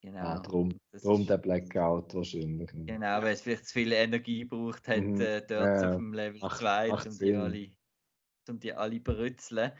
genau. 0.00 0.20
Ah, 0.20 0.38
drum, 0.40 0.78
drum 1.02 1.20
ist- 1.22 1.30
der 1.30 1.38
Blackout 1.38 2.14
wahrscheinlich. 2.14 2.70
ja. 2.72 2.84
Genau, 2.84 3.22
weil 3.22 3.34
es 3.34 3.42
vielleicht 3.42 3.66
zu 3.66 3.72
viel 3.74 3.92
Energie 3.92 4.44
braucht 4.44 4.88
hat, 4.88 5.00
Mhm. 5.00 5.20
äh, 5.20 5.40
dort 5.40 5.50
Ja, 5.50 5.82
ja. 5.82 5.90
auf 5.90 5.96
dem 5.96 6.12
Level 6.14 6.40
Macht- 6.40 6.58
2, 6.58 6.88
macht 6.88 7.06
um 7.06 7.18
die 7.18 7.34
alle, 7.34 7.70
um 8.48 8.58
die 8.60 8.72
alle 8.72 9.00
berützeln. 9.00 9.72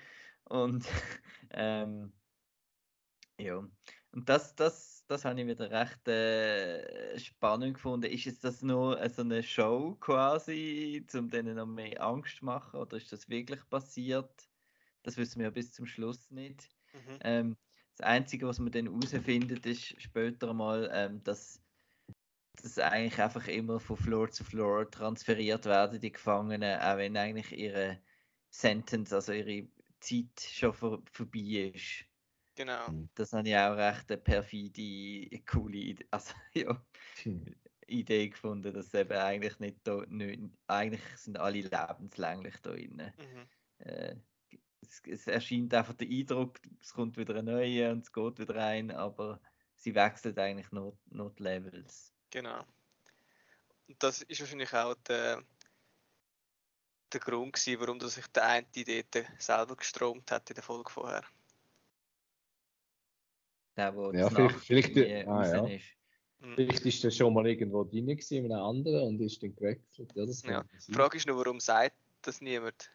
Und 0.51 0.85
ähm, 1.53 2.13
ja, 3.39 3.65
und 4.13 4.29
das, 4.29 4.57
das, 4.57 5.05
das 5.07 5.25
habe 5.25 5.41
ich 5.41 5.47
wieder 5.47 5.71
recht 5.71 6.09
äh, 6.09 7.19
spannend 7.19 7.75
gefunden. 7.75 8.11
Ist 8.11 8.25
jetzt 8.25 8.43
das 8.43 8.61
nur 8.61 9.01
äh, 9.01 9.09
so 9.09 9.23
eine 9.23 9.43
Show 9.43 9.97
quasi, 10.01 11.07
um 11.15 11.31
denen 11.31 11.57
noch 11.57 11.67
mehr 11.67 12.03
Angst 12.03 12.39
zu 12.39 12.45
machen, 12.45 12.81
oder 12.81 12.97
ist 12.97 13.13
das 13.13 13.29
wirklich 13.29 13.61
passiert? 13.71 14.49
Das 15.05 15.17
wissen 15.17 15.39
wir 15.39 15.47
ja 15.47 15.51
bis 15.51 15.73
zum 15.73 15.87
Schluss 15.87 16.31
nicht. 16.31 16.69
Mhm. 16.93 17.19
Ähm, 17.21 17.57
das 17.97 18.07
Einzige, 18.07 18.49
was 18.49 18.59
man 18.59 18.73
dann 18.73 18.87
herausfindet, 18.87 19.65
ist 19.67 20.03
später 20.03 20.53
mal, 20.53 20.91
ähm, 20.93 21.23
dass 21.23 21.63
dass 22.63 22.79
eigentlich 22.79 23.19
einfach 23.23 23.47
immer 23.47 23.81
von 23.81 23.97
Floor 23.97 24.31
zu 24.31 24.45
Floor 24.45 24.91
transferiert 24.91 25.65
werden, 25.65 26.01
die 26.01 26.13
Gefangenen, 26.13 26.79
auch 26.81 26.99
wenn 26.99 27.17
eigentlich 27.17 27.53
ihre 27.57 27.99
Sentence, 28.51 29.13
also 29.13 29.33
ihre 29.33 29.69
Zeit 30.01 30.41
schon 30.41 30.73
vor, 30.73 31.03
vorbei 31.13 31.73
ist. 31.75 32.05
Genau. 32.57 32.93
Das 33.15 33.33
habe 33.33 33.49
ich 33.49 33.57
auch 33.57 33.77
recht 33.77 34.11
eine 34.11 34.21
perfide, 34.21 35.41
coole 35.47 35.79
Idee, 35.79 36.07
also, 36.11 36.35
ja, 36.55 36.85
Hm. 37.23 37.45
Idee 37.87 38.29
gefunden, 38.29 38.73
dass 38.73 38.95
eben 38.95 39.13
eigentlich 39.19 39.59
nicht, 39.59 39.79
da, 39.85 40.05
nicht 40.09 40.41
eigentlich 40.67 41.03
sind 41.17 41.39
alle 41.39 41.61
lebenslänglich 41.61 42.57
da 42.63 42.71
drin. 42.71 43.13
Mhm. 43.19 43.49
Äh, 43.79 44.17
es, 44.81 45.03
es 45.07 45.27
erscheint 45.27 45.75
einfach 45.75 45.95
der 45.95 46.09
Eindruck, 46.09 46.61
es 46.81 46.93
kommt 46.93 47.17
wieder 47.17 47.37
ein 47.37 47.45
neuer 47.45 47.93
und 47.93 48.05
es 48.05 48.13
geht 48.13 48.39
wieder 48.39 48.55
rein, 48.55 48.91
aber 48.91 49.41
sie 49.77 49.95
wechseln 49.95 50.39
eigentlich 50.39 50.71
nur, 50.73 50.97
nur 51.07 51.31
die 51.31 51.43
Levels. 51.43 52.15
Genau. 52.31 52.65
Und 53.89 54.03
das 54.03 54.23
ist 54.23 54.41
wahrscheinlich 54.41 54.73
auch 54.73 54.95
der, 55.07 55.43
der 57.13 57.21
Grund 57.21 57.53
gewesen, 57.53 57.81
warum 57.81 57.99
dass 57.99 58.15
sich 58.15 58.27
der 58.29 58.45
eine 58.45 58.67
dort 58.75 59.27
selber 59.39 59.77
gestromt 59.77 60.31
hat 60.31 60.49
in 60.51 60.55
der 60.55 60.63
Folge 60.65 60.91
vorher. 60.91 61.25
Der, 63.77 63.95
wo 63.95 64.13
Ja, 64.13 64.29
das 64.29 64.35
vielleicht- 64.35 64.59
vielleicht- 64.65 64.97
irgendwie 64.97 65.29
ah, 65.31 65.47
ja. 65.47 65.67
ist. 65.67 65.85
Mhm. 66.41 66.55
Vielleicht 66.55 66.87
ist 66.87 67.05
er 67.05 67.11
schon 67.11 67.35
mal 67.35 67.47
irgendwo 67.47 67.85
drin 67.85 68.07
gewesen, 68.07 68.45
in 68.45 68.53
einem 68.53 68.63
anderen 68.63 69.09
und 69.09 69.21
ist 69.21 69.43
dann 69.43 69.55
gewechselt. 69.55 70.11
Ja, 70.15 70.27
das 70.27 70.43
Ja, 70.43 70.65
Die. 70.89 70.93
Frage 70.93 71.17
ist 71.17 71.27
nur, 71.27 71.37
warum 71.39 71.61
sagt 71.61 71.97
das 72.23 72.41
niemand? 72.41 72.91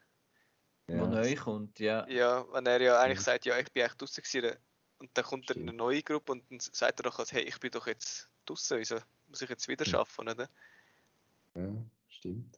Wo 0.87 0.93
Ja. 0.93 1.07
neu 1.07 1.35
kommt, 1.35 1.79
ja. 1.79 2.07
Ja, 2.07 2.45
wenn 2.53 2.65
er 2.65 2.81
ja 2.81 2.99
eigentlich 2.99 3.21
sagt, 3.21 3.45
ja, 3.45 3.57
ich 3.57 3.71
bin 3.71 3.83
eigentlich 3.83 3.97
draußen 3.97 4.23
gewesen, 4.23 4.57
und 4.99 5.09
dann 5.13 5.25
kommt 5.25 5.49
dann 5.49 5.57
eine 5.57 5.65
Stimmt. 5.67 5.77
neue 5.77 6.03
Gruppe 6.03 6.31
und 6.31 6.49
dann 6.49 6.59
sagt 6.59 6.99
er 6.99 7.03
doch, 7.03 7.19
als, 7.19 7.31
hey, 7.33 7.43
ich 7.43 7.59
bin 7.59 7.71
doch 7.71 7.85
jetzt 7.87 8.29
draußen, 8.45 8.77
wieso 8.79 8.97
muss 9.27 9.41
ich 9.41 9.49
jetzt 9.49 9.67
wieder 9.67 9.87
Mhm. 9.87 9.95
arbeiten, 9.95 10.29
oder? 10.29 10.49
Ja, 11.55 11.85
stimmt. 12.09 12.57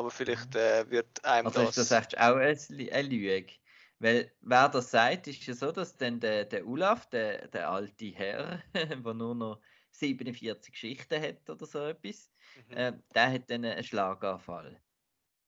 Aber 0.00 0.10
vielleicht 0.10 0.54
äh, 0.56 0.88
wird 0.90 1.22
einem 1.26 1.46
Also 1.48 1.60
ist 1.60 1.76
das 1.76 1.90
echt 1.90 2.16
auch 2.18 2.36
eine 2.36 2.52
Lü- 2.54 2.90
eine 2.90 3.06
Lüge. 3.06 3.52
Weil 3.98 4.32
wer 4.40 4.70
das 4.70 4.90
sagt, 4.90 5.26
ist 5.26 5.44
ja 5.46 5.52
so, 5.52 5.72
dass 5.72 5.94
dann 5.98 6.18
der, 6.20 6.46
der 6.46 6.66
Olaf, 6.66 7.10
der, 7.10 7.48
der 7.48 7.68
alte 7.68 8.06
Herr, 8.06 8.62
der 8.74 8.96
nur 8.96 9.34
noch 9.34 9.60
47 9.90 10.72
Geschichten 10.72 11.20
hat 11.20 11.50
oder 11.50 11.66
so 11.66 11.80
etwas, 11.84 12.30
Mhm. 12.70 12.72
äh, 12.78 12.92
der 13.14 13.32
hat 13.32 13.50
dann 13.50 13.62
einen 13.66 13.84
Schlaganfall. 13.84 14.80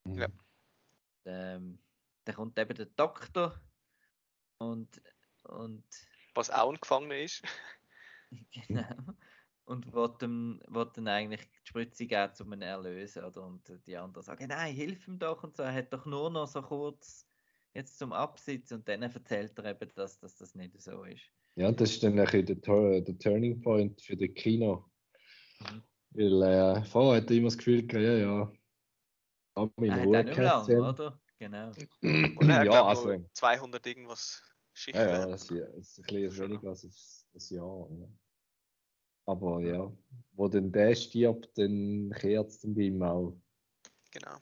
Ja. 0.05 0.29
Ähm, 1.25 1.79
dann 2.27 2.35
kommt 2.35 2.59
eben 2.59 2.75
der 2.75 2.87
Doktor 2.87 3.59
und, 4.59 5.01
und 5.45 5.85
Was 6.35 6.51
auch 6.51 6.71
ein 6.71 6.79
Gefangener 6.79 7.17
ist. 7.17 7.43
genau. 8.53 9.15
Und 9.73 9.91
will 9.95 10.11
dem, 10.21 10.61
will 10.69 10.91
dann 10.95 11.09
eigentlich 11.09 11.41
die 11.41 11.69
Spritze 11.69 12.07
geben, 12.07 12.33
um 12.41 12.53
ihn 12.53 12.61
erlösen. 12.61 13.25
Oder? 13.25 13.43
Und 13.47 13.73
die 13.87 13.97
anderen 13.97 14.23
sagen, 14.23 14.49
nein, 14.49 14.75
hilf 14.75 15.09
ihm 15.09 15.19
doch 15.19 15.43
und 15.43 15.57
so. 15.57 15.63
Er 15.63 15.73
hat 15.73 15.93
doch 15.93 16.05
nur 16.05 16.29
noch 16.29 16.47
so 16.47 16.61
kurz 16.61 17.27
jetzt 17.73 17.99
zum 17.99 18.13
Absitzen 18.13 18.79
und 18.79 18.89
dann 18.89 19.03
erzählt 19.03 19.59
er 19.59 19.65
eben, 19.65 19.91
dass, 19.95 20.19
dass 20.19 20.37
das 20.37 20.55
nicht 20.55 20.79
so 20.79 21.05
ist. 21.05 21.23
Ja, 21.55 21.73
das 21.73 21.93
ist 21.93 22.03
dann 22.03 22.19
ein 22.19 22.25
bisschen 22.27 22.61
der, 22.61 23.01
der 23.01 23.19
Turning 23.19 23.63
Point 23.63 24.03
für 24.03 24.15
das 24.15 24.29
Kino. 24.35 24.85
Mhm. 25.61 25.83
Weil 26.11 26.43
äh, 26.43 26.85
vorher 26.85 27.23
hat 27.23 27.31
er 27.31 27.37
immer 27.39 27.47
das 27.47 27.57
Gefühl 27.57 27.87
gehabt, 27.87 28.05
ja, 28.05 28.17
ja. 28.17 28.53
Hab 29.57 29.81
mich 29.81 29.91
Er 29.91 30.03
in 30.03 30.17
hat 30.17 30.27
Ruhe 30.29 30.35
Kästchen. 30.35 30.81
oder? 30.81 31.21
Genau. 31.39 31.69
Und 31.69 32.51
er 32.51 32.65
ja, 32.65 32.85
also. 32.85 33.07
nur 33.07 33.31
200 33.33 33.87
irgendwas 33.87 34.43
Schichten. 34.75 35.01
Ja, 35.01 35.21
ja, 35.21 35.27
das 35.27 35.43
ist, 35.43 35.51
das 35.51 35.59
ist 35.77 35.99
ein 35.99 36.03
bisschen 36.03 36.33
Schon 36.33 36.51
weniger 36.51 36.69
als 36.69 36.85
ein, 36.85 36.93
ein 37.35 37.57
Jahr. 37.57 37.89
Ja. 37.91 38.09
Aber 39.27 39.61
ja, 39.61 39.93
wo 40.33 40.49
dann 40.49 40.73
der 40.73 40.95
stirbt, 40.95 41.57
dann 41.57 42.13
kehrt 42.17 42.49
es 42.49 42.61
dann 42.61 42.75
bei 42.75 42.83
ihm 42.83 43.03
auch. 43.03 43.37
Genau. 44.11 44.39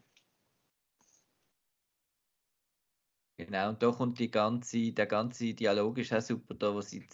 Genau, 3.37 3.71
und 3.71 3.83
da 3.83 3.91
kommt 3.91 4.19
die 4.19 4.31
ganze, 4.31 4.93
der 4.93 5.07
ganze 5.07 5.55
Dialog 5.55 5.97
ist 5.99 6.13
auch 6.13 6.21
super, 6.21 6.55
da 6.55 6.75
wo 6.75 6.81
sie 6.83 7.07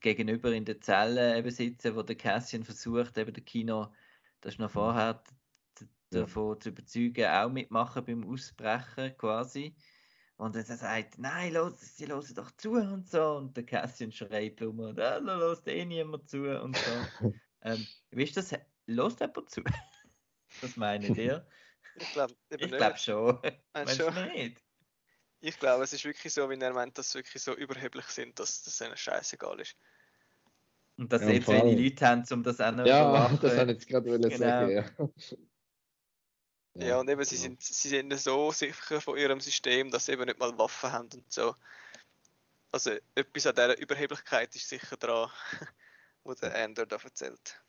gegenüber 0.00 0.52
in 0.52 0.64
der 0.64 0.80
Zelle 0.80 1.38
eben 1.38 1.50
sitzen, 1.50 1.96
wo 1.96 2.02
der 2.02 2.16
Cassian 2.16 2.64
versucht, 2.64 3.16
eben 3.16 3.32
der 3.32 3.44
Kino, 3.44 3.92
das 4.40 4.54
ist 4.54 4.58
noch 4.58 4.70
vorher 4.70 5.22
davon 6.10 6.60
zu 6.60 6.68
überzeugen, 6.68 7.26
auch 7.26 7.50
mitmachen 7.50 8.04
beim 8.04 8.30
Ausbrechen 8.30 9.16
quasi. 9.16 9.74
Und 10.38 10.56
dann 10.56 10.64
sagt, 10.66 11.18
nein, 11.18 11.54
los, 11.54 11.80
sie 11.96 12.08
hören 12.08 12.34
doch 12.34 12.52
zu 12.52 12.72
und 12.72 13.08
so. 13.08 13.38
Und 13.38 13.56
der 13.56 13.66
Cassian 13.66 14.12
schreit 14.12 14.62
rum 14.62 14.80
und 14.80 15.00
ah, 15.00 15.20
da 15.20 15.38
hört 15.38 15.68
eh 15.68 15.84
niemand 15.86 16.28
zu 16.30 16.44
und 16.62 16.80
so. 16.80 17.08
ähm, 17.62 17.88
wisst 18.10 18.36
ihr 18.38 18.42
das? 18.44 18.52
Hört 18.88 19.20
jemand 19.20 19.50
zu? 19.50 19.62
Was 20.60 20.76
meint 20.76 21.16
ihr? 21.18 21.48
Ich 21.94 22.10
glaube 22.10 22.36
Ich 22.56 22.76
glaube 22.76 22.98
schon. 22.98 23.40
Meinst 23.82 23.98
du 24.00 24.10
du 24.10 24.10
nicht? 24.10 24.64
Ich 25.40 25.58
glaube, 25.58 25.82
es 25.84 25.92
ist 25.92 26.04
wirklich 26.04 26.32
so, 26.32 26.48
wie 26.50 26.60
er 26.60 26.72
meint, 26.72 26.96
dass 26.98 27.10
sie 27.12 27.18
wirklich 27.18 27.42
so 27.42 27.52
überheblich 27.56 28.06
sind, 28.06 28.38
dass 28.38 28.62
das 28.62 28.80
ihnen 28.80 28.96
scheißegal 28.96 29.58
ist. 29.60 29.76
Und 30.96 31.12
dass 31.12 31.24
Ja, 31.24 31.26
sie 31.26 31.40
zu 31.40 31.52
vor 31.52 31.54
wenig 31.54 31.78
Leute 31.78 32.06
haben, 32.06 32.24
um 32.32 32.42
das 32.42 32.60
auch 32.60 32.72
noch 32.72 32.84
Ja, 32.84 32.88
überwachen. 32.88 33.38
das 33.40 33.56
wollte 33.56 33.72
ich 33.72 33.78
jetzt 33.78 33.88
gerade 33.88 34.30
Genau. 34.30 34.46
sagen. 34.56 34.70
Ja. 34.70 34.84
Ja, 36.80 37.00
und 37.00 37.10
eben, 37.10 37.24
sie, 37.24 37.36
genau. 37.36 37.48
sind, 37.48 37.62
sie 37.62 37.88
sind 37.88 38.18
so 38.18 38.52
sicher 38.52 39.00
von 39.00 39.18
ihrem 39.18 39.40
System, 39.40 39.90
dass 39.90 40.06
sie 40.06 40.12
eben 40.12 40.24
nicht 40.24 40.38
mal 40.38 40.56
Waffen 40.58 40.92
haben 40.92 41.08
und 41.12 41.32
so. 41.32 41.54
Also 42.70 42.92
etwas 43.14 43.46
an 43.46 43.54
dieser 43.54 43.78
Überheblichkeit 43.78 44.54
ist 44.54 44.68
sicher 44.68 44.96
dran, 44.96 45.30
wo 46.24 46.34
der 46.34 46.54
Ender 46.54 46.86
da 46.86 46.96
erzählt. 46.96 47.60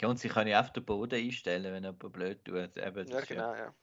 Ja, 0.00 0.08
und 0.08 0.18
sie 0.18 0.28
kann 0.28 0.46
ja 0.46 0.60
auf 0.60 0.72
den 0.72 0.84
Boden 0.84 1.14
einstellen, 1.14 1.72
wenn 1.72 1.84
jemand 1.84 2.12
blöd 2.12 2.44
tut. 2.44 2.76
Eben, 2.76 3.08
Ja, 3.08 3.20
genau, 3.20 3.54
ja. 3.54 3.74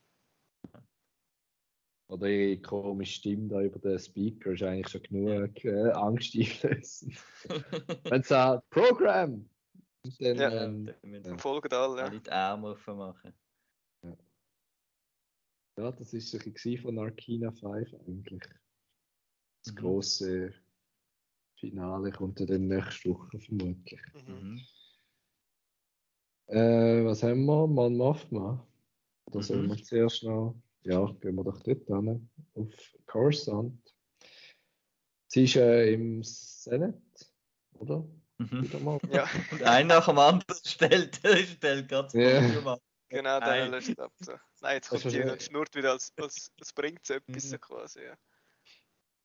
Oder 2.07 2.27
ihre 2.27 2.61
komische 2.61 3.13
Stimme 3.13 3.47
da 3.47 3.61
über 3.61 3.79
den 3.79 3.97
Speaker 3.97 4.51
ist 4.51 4.63
eigentlich 4.63 4.89
schon 4.89 5.03
genug 5.03 5.63
äh, 5.63 5.91
Angst 5.91 6.35
einflößend. 6.35 7.15
Wenn 8.03 8.21
es 8.21 8.27
sagt, 8.27 8.69
Programm! 8.69 9.49
Dann, 10.03 10.35
Ja. 10.37 10.63
ähm, 10.65 10.85
Da 10.85 10.93
müssen 11.03 11.25
Ja. 11.31 11.37
Folgen 11.37 11.73
alle, 11.73 12.01
ja. 12.01 12.09
die 12.09 12.29
Arme 12.31 12.69
offen 12.69 12.97
machen. 12.97 13.33
ja, 15.77 15.91
das 15.91 16.13
ist 16.13 16.33
ein 16.35 16.53
bisschen 16.53 16.81
von 16.81 16.99
Arkina 16.99 17.51
5 17.51 17.93
eigentlich. 17.93 18.43
Das 19.63 19.73
Mhm. 19.73 19.77
grosse 19.77 20.53
Finale 21.59 22.11
kommt 22.11 22.39
ja 22.39 22.45
dann 22.45 22.67
nächste 22.67 23.09
Woche 23.09 23.39
vermutlich. 23.39 24.01
Mhm. 24.27 24.33
Mhm. 24.53 24.61
Äh, 26.47 27.05
was 27.05 27.23
haben 27.23 27.45
wir? 27.45 27.67
Mon 27.67 27.95
Mothma? 27.95 28.67
Oder 29.25 29.41
sollen 29.43 29.65
Mhm. 29.67 29.69
wir 29.69 29.83
zuerst 29.83 30.23
noch? 30.23 30.55
Ja, 30.83 31.05
gehen 31.13 31.35
wir 31.35 31.43
doch 31.43 31.61
dort 31.61 31.85
hin. 31.85 32.29
Auf 32.55 32.97
Coruscant. 33.05 33.95
Sie 35.27 35.43
ist 35.45 35.55
äh, 35.55 35.93
im 35.93 36.23
Senat, 36.23 36.95
oder? 37.73 38.03
Mhm. 38.49 39.11
Ja, 39.11 39.29
Und 39.51 39.63
ein 39.63 39.87
nach 39.87 40.05
dem 40.07 40.17
anderen 40.17 40.59
stellt, 40.65 41.15
stellt 41.17 41.91
Ja. 41.91 42.01
Podium 42.03 42.67
ab. 42.67 42.79
genau, 43.09 43.39
der 43.39 43.47
Nein. 43.47 43.71
löscht 43.71 43.99
ab. 43.99 44.11
So. 44.19 44.33
Nein, 44.61 44.75
jetzt 44.75 44.89
kommt 44.89 45.03
die 45.05 45.17
ja- 45.17 45.31
und 45.31 45.41
schnurrt 45.41 45.75
wieder, 45.75 45.91
als, 45.91 46.11
als, 46.17 46.51
als 46.59 46.73
bringt 46.73 47.05
sie 47.05 47.15
etwas 47.15 47.45
Mhm. 47.45 47.49
so 47.49 47.57
quasi. 47.59 47.99
Ja. 48.03 48.17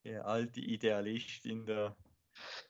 Die 0.05 0.15
alte 0.17 0.61
Idealistin 0.61 1.65
da. 1.67 1.97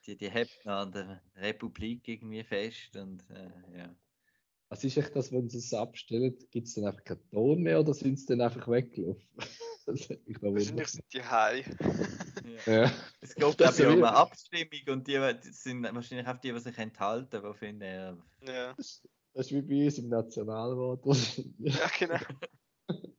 Die, 0.06 0.16
die 0.16 0.30
hebt 0.30 0.64
noch 0.64 0.74
an 0.74 0.92
der 0.92 1.22
Republik 1.34 2.06
irgendwie 2.06 2.44
fest 2.44 2.94
und 2.96 3.28
äh, 3.30 3.78
ja. 3.78 3.94
Was 4.68 4.82
ist 4.84 4.96
echt 4.96 5.14
das, 5.14 5.32
wenn 5.32 5.48
sie 5.48 5.58
es 5.58 5.72
abstellen? 5.74 6.36
Gibt 6.50 6.66
es 6.68 6.74
dann 6.74 6.86
einfach 6.86 7.04
keinen 7.04 7.28
Ton 7.30 7.62
mehr 7.62 7.80
oder 7.80 7.94
sind 7.94 8.18
sie 8.18 8.26
dann 8.26 8.40
einfach 8.40 8.66
weggelaufen? 8.68 9.28
Wahrscheinlich 9.86 10.88
sind 10.88 11.04
die 11.12 11.22
high. 11.22 11.64
Ja. 12.46 12.84
Ja. 12.84 12.92
Es 13.20 13.34
geht 13.34 13.42
Das 13.42 13.56
glaube 13.56 13.74
ich 13.76 13.86
um 13.86 14.04
eine 14.04 14.14
Abstimmung 14.14 14.88
und 14.88 15.06
die, 15.06 15.18
sind 15.52 15.82
wahrscheinlich 15.82 16.26
auch 16.26 16.38
die, 16.38 16.52
die 16.52 16.60
sich 16.60 16.78
enthalten, 16.78 17.42
die 17.42 17.54
finden, 17.58 17.82
ja, 17.82 18.16
Ja, 18.42 18.74
Das 18.74 19.02
ist 19.34 19.52
wie 19.52 19.62
bei 19.62 19.84
uns 19.84 19.98
im 19.98 20.08
Nationalrat. 20.08 21.00
ja 21.58 21.88
genau. 21.98 22.18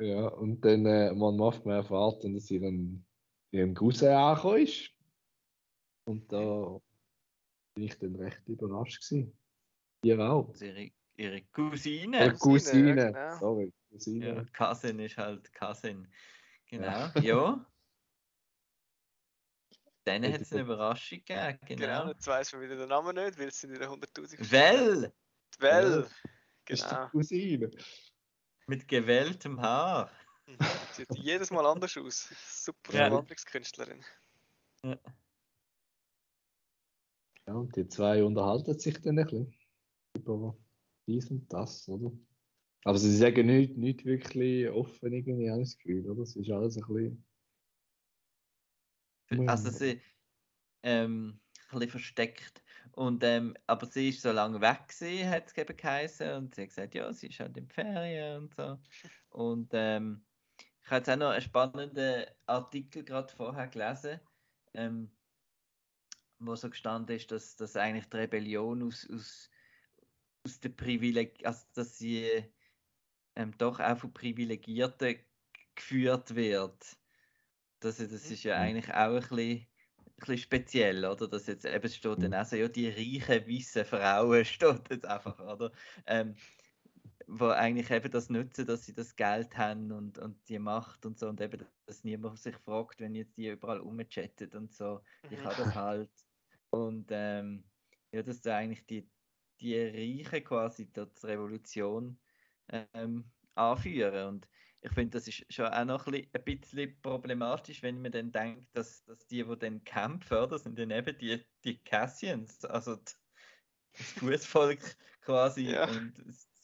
ja, 0.00 0.26
und 0.28 0.64
dann 0.64 0.86
äh, 0.86 1.12
man 1.14 1.36
macht 1.36 1.64
man 1.64 1.76
erfahrt, 1.76 2.24
dann, 2.24 2.34
dass 2.34 2.50
ihren, 2.50 3.06
ihren 3.50 3.74
Cousin 3.74 4.08
angekommen 4.08 4.62
ist. 4.62 4.90
Und 6.04 6.32
da 6.32 6.80
bin 7.74 7.84
ich 7.84 7.96
dann 7.98 8.16
recht 8.16 8.42
überrascht 8.48 9.08
gewesen. 9.08 9.36
Ihr 10.04 10.18
auch? 10.18 10.52
ihre, 10.60 10.90
ihre 11.16 11.42
Cousine. 11.52 12.16
Oder 12.16 12.32
Cousine, 12.34 12.94
Cousine. 12.94 13.00
ja, 13.00 13.10
genau. 13.10 13.38
Sorry, 13.38 13.72
Cousine. 13.92 14.26
Ja, 14.26 14.44
Cousin 14.56 14.98
ist 14.98 15.16
halt 15.16 15.52
Cousin. 15.52 16.08
Genau, 16.66 16.86
Ja. 17.16 17.20
ja. 17.22 17.66
Dann 20.04 20.24
hat 20.24 20.40
es 20.40 20.50
eine 20.52 20.62
ich- 20.62 20.66
Überraschung 20.66 21.18
gegeben, 21.18 21.58
Genau, 21.66 21.80
genau. 21.80 22.08
jetzt 22.08 22.26
weiss 22.26 22.52
man 22.52 22.62
wieder 22.62 22.76
den 22.76 22.88
Namen 22.88 23.14
nicht, 23.14 23.38
weil 23.38 23.48
es 23.48 23.60
sind 23.60 23.72
wieder 23.72 23.88
100.000 23.88 24.50
Well, 24.50 25.12
Well, 25.60 26.02
Das 26.66 26.80
ist 26.80 26.84
die 26.84 26.94
genau. 26.94 27.08
Cousine. 27.10 27.70
mit 28.66 28.88
gewelltem 28.88 29.60
Haar. 29.60 30.10
Mhm. 30.46 30.56
Sieht 30.92 31.14
jedes 31.16 31.50
Mal 31.52 31.64
anders 31.66 31.96
aus. 31.96 32.28
Super 32.64 32.92
Ja. 32.94 33.08
Verwandlungskünstlerin. 33.08 34.04
Ja, 34.82 34.98
und 37.54 37.74
die 37.76 37.86
zwei 37.88 38.24
unterhalten 38.24 38.78
sich 38.78 39.00
dann 39.00 39.18
ein 39.18 39.24
bisschen 39.24 39.54
über 40.16 40.56
dies 41.06 41.30
und 41.30 41.52
das, 41.52 41.88
oder? 41.88 42.10
Aber 42.84 42.98
sie 42.98 43.16
sagen 43.16 43.46
nicht, 43.46 43.76
nicht 43.76 44.04
wirklich 44.04 44.68
offen, 44.70 45.12
irgendwie, 45.12 45.50
habe 45.50 45.62
ich 45.62 45.68
das 45.68 45.78
Gefühl, 45.78 46.10
oder? 46.10 46.22
Es 46.22 46.34
ist 46.34 46.50
alles 46.50 46.76
ein 46.76 47.22
bisschen. 49.28 49.48
Also 49.48 49.70
sie 49.70 50.00
ähm, 50.82 51.40
ein 51.70 51.78
bisschen 51.78 51.90
versteckt. 51.90 52.62
Und, 52.92 53.24
ähm, 53.24 53.56
aber 53.66 53.86
sie 53.86 54.10
ist 54.10 54.22
so 54.22 54.32
lange 54.32 54.60
weg 54.60 54.88
gewesen, 54.88 55.30
hat 55.30 55.46
es 55.46 55.56
eben 55.56 55.76
geheißen. 55.76 56.34
Und 56.34 56.54
sie 56.54 56.62
hat 56.62 56.68
gesagt, 56.68 56.94
ja, 56.94 57.12
sie 57.12 57.28
ist 57.28 57.40
halt 57.40 57.56
in 57.56 57.68
Ferien 57.68 58.42
und 58.42 58.54
so. 58.54 58.78
Und 59.30 59.70
ähm, 59.72 60.24
ich 60.84 60.90
habe 60.90 60.98
jetzt 60.98 61.08
auch 61.08 61.16
noch 61.16 61.30
einen 61.30 61.40
spannenden 61.40 62.26
Artikel 62.46 63.04
gerade 63.04 63.32
vorher 63.34 63.68
gelesen, 63.68 64.20
ähm, 64.74 65.10
wo 66.40 66.56
so 66.56 66.68
gestanden 66.68 67.16
ist, 67.16 67.30
dass, 67.30 67.56
dass 67.56 67.76
eigentlich 67.76 68.08
die 68.08 68.16
Rebellion 68.16 68.82
aus, 68.82 69.08
aus, 69.10 69.48
aus 70.44 70.60
der 70.60 70.70
Privileg, 70.70 71.46
also 71.46 71.64
dass 71.74 71.96
sie 71.96 72.52
ähm, 73.36 73.56
doch 73.58 73.80
auch 73.80 73.98
von 73.98 74.12
Privilegierten 74.12 75.18
geführt 75.74 76.34
wird. 76.34 76.96
Das, 77.80 77.96
das 77.96 78.30
ist 78.30 78.44
ja 78.44 78.56
mhm. 78.56 78.62
eigentlich 78.62 78.94
auch 78.94 79.14
ein 79.14 79.20
bisschen 79.20 79.66
bisschen 80.26 80.38
speziell, 80.38 81.04
oder? 81.04 81.28
Dass 81.28 81.46
jetzt 81.46 81.64
eben 81.64 81.88
steht 81.88 82.22
dann 82.22 82.30
mhm. 82.30 82.34
auch 82.34 82.44
so, 82.44 82.56
ja, 82.56 82.68
die 82.68 82.88
reichen, 82.88 83.46
weißen 83.48 83.84
Frauen 83.84 84.44
steht 84.44 84.90
jetzt 84.90 85.06
einfach, 85.06 85.38
oder? 85.40 85.72
Ähm, 86.06 86.34
wo 87.26 87.46
eigentlich 87.46 87.90
eben 87.90 88.10
das 88.10 88.30
nutzen, 88.30 88.66
dass 88.66 88.84
sie 88.84 88.94
das 88.94 89.16
Geld 89.16 89.56
haben 89.56 89.92
und, 89.92 90.18
und 90.18 90.36
die 90.48 90.58
Macht 90.58 91.06
und 91.06 91.18
so 91.18 91.28
und 91.28 91.40
eben, 91.40 91.64
dass 91.86 92.04
niemand 92.04 92.38
sich 92.38 92.56
fragt, 92.56 93.00
wenn 93.00 93.14
jetzt 93.14 93.36
die 93.36 93.48
überall 93.48 93.80
umchattet 93.80 94.54
und 94.54 94.72
so, 94.72 95.00
ich 95.30 95.42
habe 95.42 95.56
das 95.56 95.66
mhm. 95.66 95.74
halt. 95.74 96.10
Und 96.70 97.06
ähm, 97.10 97.64
ja, 98.12 98.22
dass 98.22 98.40
da 98.40 98.56
eigentlich 98.56 98.86
die, 98.86 99.08
die 99.60 99.78
Reichen 99.78 100.44
quasi 100.44 100.86
die 100.86 101.06
Revolution 101.22 102.18
ähm, 102.72 103.24
anführen 103.54 104.28
und 104.28 104.48
ich 104.84 104.92
finde, 104.92 105.10
das 105.10 105.28
ist 105.28 105.44
schon 105.52 105.66
auch 105.66 105.84
noch 105.84 106.06
ein 106.08 106.26
bisschen, 106.44 107.00
problematisch, 107.02 107.82
wenn 107.82 108.02
man 108.02 108.10
dann 108.10 108.32
denkt, 108.32 108.66
dass, 108.76 109.04
dass 109.04 109.26
die, 109.28 109.44
die 109.44 109.58
dann 109.58 109.84
kämpfen, 109.84 110.38
oder, 110.38 110.58
sind 110.58 110.76
dann 110.76 110.90
eben 110.90 111.16
die, 111.18 111.40
die 111.64 111.78
Cassians, 111.84 112.64
also 112.64 112.96
die, 112.96 113.12
das 113.96 114.06
Fußvolk 114.12 114.80
quasi. 115.22 115.70
Ja. 115.70 115.88
Und 115.88 116.14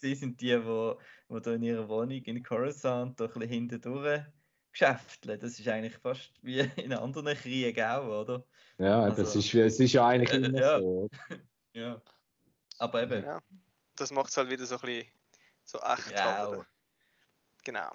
sie 0.01 0.17
sind 0.17 0.41
die, 0.41 0.49
die, 0.49 0.95
die 1.31 1.41
da 1.41 1.53
in 1.53 1.63
ihrer 1.63 1.89
Wohnung 1.89 2.11
in 2.11 2.43
Coruscant 2.43 3.21
doch 3.21 3.35
ein 3.37 3.41
bisschen 3.41 3.51
hintendurch 3.51 4.23
geschäfteln. 4.73 5.39
Das 5.39 5.59
ist 5.59 5.69
eigentlich 5.69 5.97
fast 5.97 6.33
wie 6.43 6.59
in 6.77 6.93
anderen 6.93 7.37
Kriegen 7.37 7.85
auch, 7.85 8.23
oder? 8.23 8.45
Ja, 8.79 9.03
also, 9.03 9.23
das 9.23 9.37
ist, 9.37 9.55
es 9.55 9.79
ist 9.79 9.93
ja 9.93 10.07
eigentlich 10.09 10.33
äh, 10.33 10.37
immer 10.47 10.61
ja. 10.61 10.81
so. 10.81 11.09
ja. 11.73 12.03
Aber 12.79 13.03
eben. 13.03 13.23
Ja. 13.23 13.41
Das 13.95 14.13
macht 14.13 14.31
es 14.31 14.37
halt 14.37 14.51
wieder 14.51 14.67
so 14.67 14.77
ein 14.77 14.81
bisschen 14.81 15.07
so 15.69 15.79
echt. 15.81 16.11
Ja, 16.13 16.39
halt, 16.39 16.67
Genau. 17.65 17.91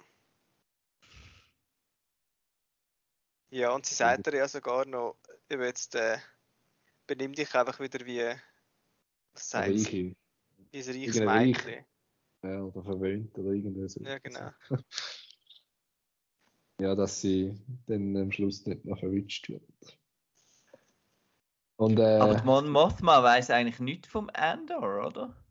Ja, 3.50 3.72
und 3.72 3.86
sie 3.86 3.94
sagt 3.94 4.26
er 4.28 4.34
ja 4.34 4.48
sogar 4.48 4.86
noch, 4.86 5.16
jetzt 5.48 5.94
äh, 5.94 6.18
benimm 7.06 7.32
dich 7.32 7.54
einfach 7.54 7.78
wieder 7.80 8.04
wie, 8.06 8.34
was 9.32 9.50
sagt 9.50 9.78
sie? 9.78 10.16
Wie 10.70 10.78
ein 10.78 11.28
reiches 11.28 11.64
Mädchen. 11.64 11.84
Ja, 12.42 12.62
oder 12.62 12.82
verwöhnt 12.82 13.36
oder 13.38 13.50
irgendwas. 13.52 13.94
Ja, 13.96 14.18
genau. 14.18 14.50
ja, 16.80 16.94
dass 16.94 17.20
sie 17.20 17.58
dann 17.86 18.16
am 18.16 18.30
Schluss 18.30 18.66
nicht 18.66 18.84
noch 18.84 18.98
verwünscht 18.98 19.48
wird. 19.48 19.62
Und, 21.76 21.98
äh, 21.98 22.18
Aber 22.18 22.44
Mon 22.44 22.68
Mothma 22.68 23.22
weiß 23.22 23.50
eigentlich 23.50 23.80
nichts 23.80 24.08
vom 24.08 24.30
Andor, 24.32 25.06
oder? 25.06 25.43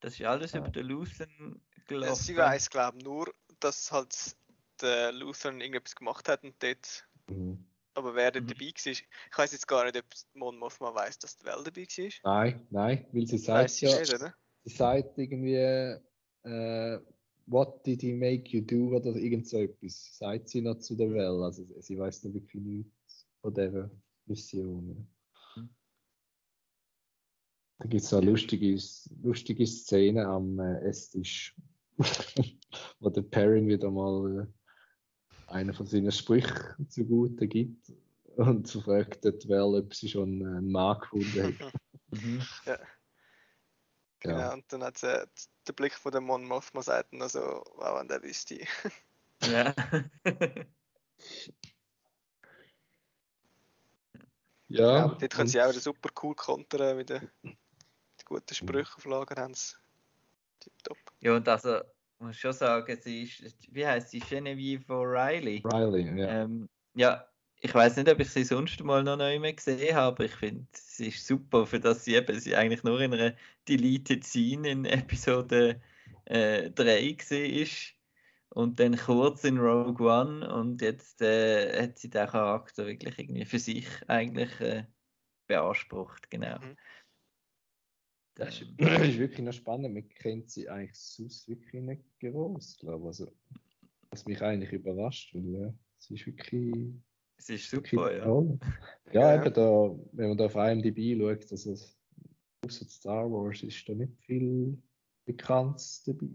Das 0.00 0.18
ist 0.18 0.24
alles 0.24 0.52
ja. 0.52 0.60
über 0.60 0.70
den 0.70 0.86
Lucian 0.86 1.60
gelaufen. 1.86 2.22
Sie 2.22 2.36
weiß, 2.36 2.70
glaube 2.70 2.98
ich, 2.98 3.04
nur, 3.04 3.34
dass 3.60 3.90
halt 3.90 4.36
der 4.80 5.12
Lutheran 5.12 5.60
irgendetwas 5.60 5.96
gemacht 5.96 6.28
hat 6.28 6.44
und 6.44 6.54
dort. 6.62 7.08
Mhm. 7.28 7.64
Aber 7.94 8.14
wer 8.14 8.30
dort 8.30 8.44
mhm. 8.44 8.48
dabei 8.48 8.66
war, 8.66 8.92
ich 8.92 9.08
weiß 9.36 9.52
jetzt 9.52 9.66
gar 9.66 9.84
nicht, 9.84 9.96
ob 9.96 10.04
Mon 10.34 10.56
Mothma 10.56 10.94
weiß, 10.94 11.18
dass 11.18 11.36
der 11.38 11.52
Well 11.52 11.64
dabei 11.64 11.82
war. 11.82 12.44
Nein, 12.44 12.66
nein, 12.70 13.06
weil 13.12 13.26
sie 13.26 13.38
sagt 13.38 13.80
ja, 13.80 13.98
nicht, 13.98 14.16
sie 14.64 14.70
sagt 14.70 15.18
irgendwie, 15.18 15.56
äh, 16.44 17.00
what 17.46 17.84
did 17.84 18.02
he 18.02 18.12
make 18.14 18.48
you 18.50 18.60
do 18.60 18.94
oder 18.96 19.16
irgend 19.16 19.48
so 19.48 19.58
etwas, 19.58 20.16
sagt 20.16 20.48
sie 20.48 20.60
noch 20.60 20.78
zu 20.78 20.94
der. 20.94 21.10
Well, 21.10 21.42
also 21.42 21.64
sie 21.64 21.98
weiß 21.98 22.24
noch 22.24 22.34
wirklich 22.34 22.62
nichts 22.62 23.26
von 23.40 23.54
dieser 23.54 23.90
Mission. 24.26 25.08
Da 27.78 27.86
gibt 27.86 28.02
es 28.02 28.12
eine 28.12 28.26
lustige, 28.26 28.76
lustige 29.22 29.66
Szene 29.66 30.26
am 30.26 30.58
äh, 30.58 30.80
Esstisch, 30.80 31.54
wo 33.00 33.08
der 33.08 33.22
Perrin 33.22 33.68
wieder 33.68 33.90
mal 33.90 34.48
äh, 34.48 35.52
einer 35.52 35.72
von 35.72 35.86
seinen 35.86 36.10
Sprüchen 36.10 36.88
zugute 36.88 37.46
gibt 37.46 37.92
und 38.36 38.68
fragt 38.68 39.24
dort, 39.24 39.48
wer, 39.48 39.66
ob 39.66 39.94
sie 39.94 40.08
schon 40.08 40.44
einen 40.44 40.70
Mann 40.70 40.98
gefunden 41.00 41.42
hat. 41.60 41.72
mhm. 42.10 42.42
ja. 42.66 42.78
Genau, 44.20 44.38
ja. 44.38 44.52
und 44.54 44.64
dann 44.72 44.82
hat 44.82 44.98
sie 44.98 45.28
der 45.68 45.72
Blick 45.72 45.94
von 45.94 46.10
dem 46.10 46.24
Mon 46.24 46.44
Mothma 46.44 46.82
sagt 46.82 47.12
dann 47.12 47.28
so, 47.28 47.38
wow, 47.76 48.00
und 48.00 48.10
der 48.10 48.20
wüsste. 48.24 48.58
ja. 49.42 49.72
ja. 54.66 54.98
ja 55.06 55.08
dort 55.08 55.32
können 55.32 55.48
sie 55.48 55.62
auch 55.62 55.70
wieder 55.70 55.80
super 55.80 56.10
cool 56.20 56.34
kontern 56.34 57.06
den, 57.06 57.06
den 57.06 57.56
guten 58.28 58.54
Sprüchen 58.54 58.94
auf 58.96 59.04
Lager 59.06 59.40
haben 59.40 59.54
sie. 59.54 59.74
Tipptopp. 60.60 60.98
Ja, 61.20 61.36
und 61.36 61.48
also 61.48 61.80
muss 62.18 62.36
schon 62.36 62.52
sagen, 62.52 62.98
sie 63.00 63.22
ist, 63.22 63.72
wie 63.72 63.86
heißt 63.86 64.10
sie, 64.10 64.20
Genevieve 64.20 64.92
O'Reilly? 64.92 65.62
Riley, 65.64 66.18
ja. 66.18 66.42
Ähm, 66.42 66.68
ja, 66.94 67.26
ich 67.60 67.74
weiß 67.74 67.96
nicht, 67.96 68.08
ob 68.08 68.20
ich 68.20 68.30
sie 68.30 68.44
sonst 68.44 68.82
mal 68.82 69.02
noch 69.02 69.16
nicht 69.16 69.40
mehr 69.40 69.52
gesehen 69.52 69.94
habe, 69.94 70.08
aber 70.08 70.24
ich 70.24 70.34
finde, 70.34 70.66
sie 70.72 71.08
ist 71.08 71.26
super, 71.26 71.66
für 71.66 71.80
das 71.80 72.04
sie 72.04 72.14
eben 72.14 72.38
sie 72.38 72.54
eigentlich 72.56 72.84
nur 72.84 73.00
in 73.00 73.14
einer 73.14 73.34
Deleted 73.68 74.24
Scene 74.24 74.68
in 74.68 74.84
Episode 74.84 75.80
äh, 76.26 76.70
3 76.70 77.12
gesehen 77.12 77.62
ist 77.62 77.94
und 78.50 78.80
dann 78.80 78.96
kurz 78.96 79.44
in 79.44 79.58
Rogue 79.58 80.06
One 80.06 80.52
und 80.52 80.82
jetzt 80.82 81.22
äh, 81.22 81.82
hat 81.82 81.98
sie 81.98 82.10
den 82.10 82.26
Charakter 82.26 82.86
wirklich 82.86 83.18
irgendwie 83.18 83.44
für 83.44 83.58
sich 83.58 83.86
eigentlich 84.08 84.60
äh, 84.60 84.84
beansprucht, 85.46 86.30
genau. 86.30 86.58
Mhm. 86.58 86.76
Das 88.38 88.60
ist, 88.60 88.70
das 88.78 89.08
ist, 89.08 89.18
wirklich 89.18 89.44
noch 89.44 89.52
spannend. 89.52 89.94
Man 89.94 90.08
kennt 90.08 90.48
sie 90.50 90.68
eigentlich 90.68 90.96
sonst 90.96 91.48
wirklich 91.48 91.82
nicht 91.82 92.02
groß, 92.20 92.78
glaube 92.78 93.02
ich. 93.02 93.06
Also, 93.06 93.32
was 94.10 94.24
mich 94.24 94.40
eigentlich 94.40 94.72
überrascht, 94.72 95.34
weil 95.34 95.60
ja, 95.60 95.74
sie 95.98 96.14
ist 96.14 96.26
wirklich. 96.26 96.94
Sie 97.40 97.54
ist 97.54 97.70
super, 97.70 98.16
ja. 98.16 98.24
Toll. 98.24 98.58
Ja, 99.12 99.34
ja, 99.34 99.42
eben 99.42 99.54
da, 99.54 99.96
wenn 100.12 100.28
man 100.28 100.36
da 100.36 100.46
auf 100.46 100.54
IMDb 100.54 101.18
schaut, 101.18 101.50
also 101.50 101.74
außer 102.62 102.84
Star 102.84 103.30
Wars 103.30 103.62
ist 103.62 103.88
da 103.88 103.94
nicht 103.94 104.12
viel 104.18 104.76
Bekanntes 105.24 106.02
dabei. 106.04 106.28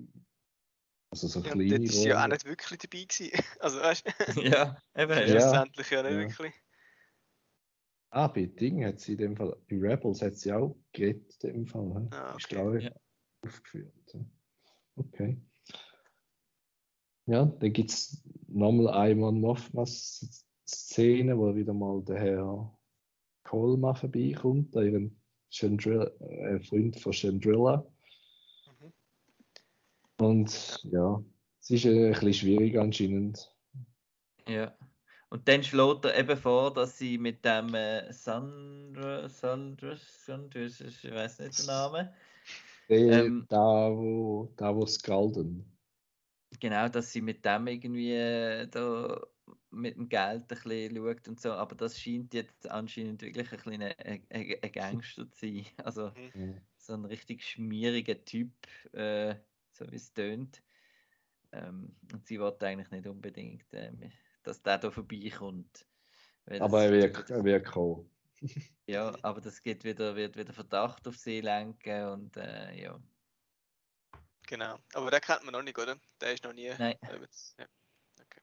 Also 1.12 1.28
so 1.28 1.42
ja, 1.42 1.52
kleine 1.52 1.80
Das 1.82 1.96
ist 1.96 2.04
ja 2.04 2.24
auch 2.24 2.28
nicht 2.28 2.46
wirklich 2.46 2.80
dabei 2.80 3.06
gewesen. 3.06 3.32
Also 3.60 3.80
weißt 3.80 4.06
du? 4.08 4.42
ja, 4.42 4.76
eben. 4.98 5.12
Ja. 5.12 5.28
Schlussendlich 5.28 5.90
ja 5.92 6.02
nicht 6.02 6.12
ja. 6.12 6.18
wirklich. 6.18 6.63
Ah, 8.16 8.28
bei 8.28 8.46
Ding 8.46 8.86
hat 8.86 9.00
sie 9.00 9.14
in 9.14 9.18
dem 9.18 9.36
Fall, 9.36 9.58
bei 9.68 9.76
Rebels 9.76 10.22
hat 10.22 10.36
sie 10.36 10.54
auch 10.54 10.76
geredet, 10.92 11.44
in 11.44 11.54
dem 11.54 11.66
Fall. 11.66 12.08
Ah, 12.12 12.30
okay. 12.30 12.38
Ist, 12.38 12.50
glaube 12.50 12.78
ich, 12.78 12.84
ja. 12.84 12.92
aufgeführt. 13.42 14.18
Okay. 14.96 15.42
Ja, 17.26 17.46
dann 17.46 17.74
gibt 17.74 17.90
es 17.90 18.24
nochmal 18.48 18.90
einmal 18.90 19.32
Mothmas 19.32 20.46
Szene, 20.68 21.36
wo 21.40 21.56
wieder 21.56 21.74
mal 21.74 22.04
der 22.04 22.20
Herr 22.20 22.78
Colma 23.46 23.96
vorbeikommt, 23.96 24.76
ihren 24.76 25.20
Chandrilla, 25.50 26.06
äh, 26.20 26.60
Freund 26.60 27.00
von 27.00 27.14
Chandrilla. 27.14 27.84
Mhm. 28.80 28.94
Und 30.24 30.84
ja, 30.84 31.24
es 31.62 31.72
ist 31.72 31.86
ein 31.88 32.12
bisschen 32.12 32.34
schwierig 32.34 32.78
anscheinend. 32.78 33.52
Ja. 34.48 34.78
Und 35.34 35.48
dann 35.48 35.64
schlägt 35.64 36.06
er 36.06 36.16
eben 36.16 36.38
vor, 36.38 36.72
dass 36.72 36.96
sie 36.96 37.18
mit 37.18 37.44
dem 37.44 37.74
äh, 37.74 38.14
Sandra, 38.14 39.28
Sandra, 39.28 39.96
Sandra, 39.96 40.60
ich 40.60 41.12
weiß 41.12 41.40
nicht 41.40 41.58
den 41.58 41.66
Namen. 41.66 42.10
Ähm, 42.88 43.44
da, 43.50 43.90
wo, 43.90 44.54
da, 44.56 44.76
wo 44.76 44.86
Skalden. 44.86 45.66
Genau, 46.60 46.88
dass 46.88 47.12
sie 47.12 47.22
mit 47.22 47.44
dem 47.44 47.66
irgendwie 47.66 48.14
äh, 48.14 48.68
da 48.68 49.20
mit 49.72 49.96
dem 49.96 50.08
Geld 50.08 50.44
ein 50.44 50.48
bisschen 50.48 50.96
schaut 50.96 51.28
und 51.28 51.42
so, 51.42 51.54
aber 51.54 51.74
das 51.74 52.00
scheint 52.00 52.32
jetzt 52.36 52.70
anscheinend 52.70 53.24
wirklich 53.24 53.52
ein 53.52 53.58
bisschen 53.58 53.82
ein, 53.82 53.94
ein, 54.30 54.56
ein 54.62 54.72
Gangster 54.72 55.32
zu 55.32 55.48
sein. 55.48 55.66
Also 55.84 56.12
mhm. 56.36 56.62
so 56.78 56.94
ein 56.94 57.06
richtig 57.06 57.44
schmieriger 57.44 58.24
Typ, 58.24 58.52
äh, 58.92 59.34
so 59.72 59.92
wie 59.92 59.96
es 59.96 60.14
tönt. 60.14 60.62
Ähm, 61.52 61.96
und 62.12 62.28
sie 62.28 62.40
wollte 62.40 62.68
eigentlich 62.68 62.92
nicht 62.92 63.08
unbedingt 63.08 63.74
äh, 63.74 63.92
dass 64.44 64.62
der 64.62 64.78
da 64.78 64.92
vorbeikommt. 64.92 65.86
Aber 66.46 66.84
er 66.84 66.92
wird, 66.92 67.30
er 67.30 67.44
wird 67.44 67.66
kommen. 67.66 68.10
Ja, 68.86 69.16
aber 69.22 69.40
das 69.40 69.62
geht 69.64 69.86
wieder, 69.86 70.14
wird 70.18 70.36
wieder 70.36 70.52
Verdacht 70.52 71.08
auf 71.08 71.16
sie 71.16 71.40
lenken 71.40 72.06
und 72.10 72.36
äh, 72.36 72.74
ja. 72.84 73.02
Genau. 74.46 74.78
Aber 74.94 75.10
den 75.10 75.22
kennt 75.22 75.46
man 75.46 75.54
noch 75.54 75.64
nicht, 75.64 75.78
oder? 75.80 75.98
Der 76.20 76.34
ist 76.34 76.44
noch 76.44 76.52
nie. 76.52 76.70
Nein. 76.78 76.98
Ja. 77.02 77.66
Okay. 78.20 78.42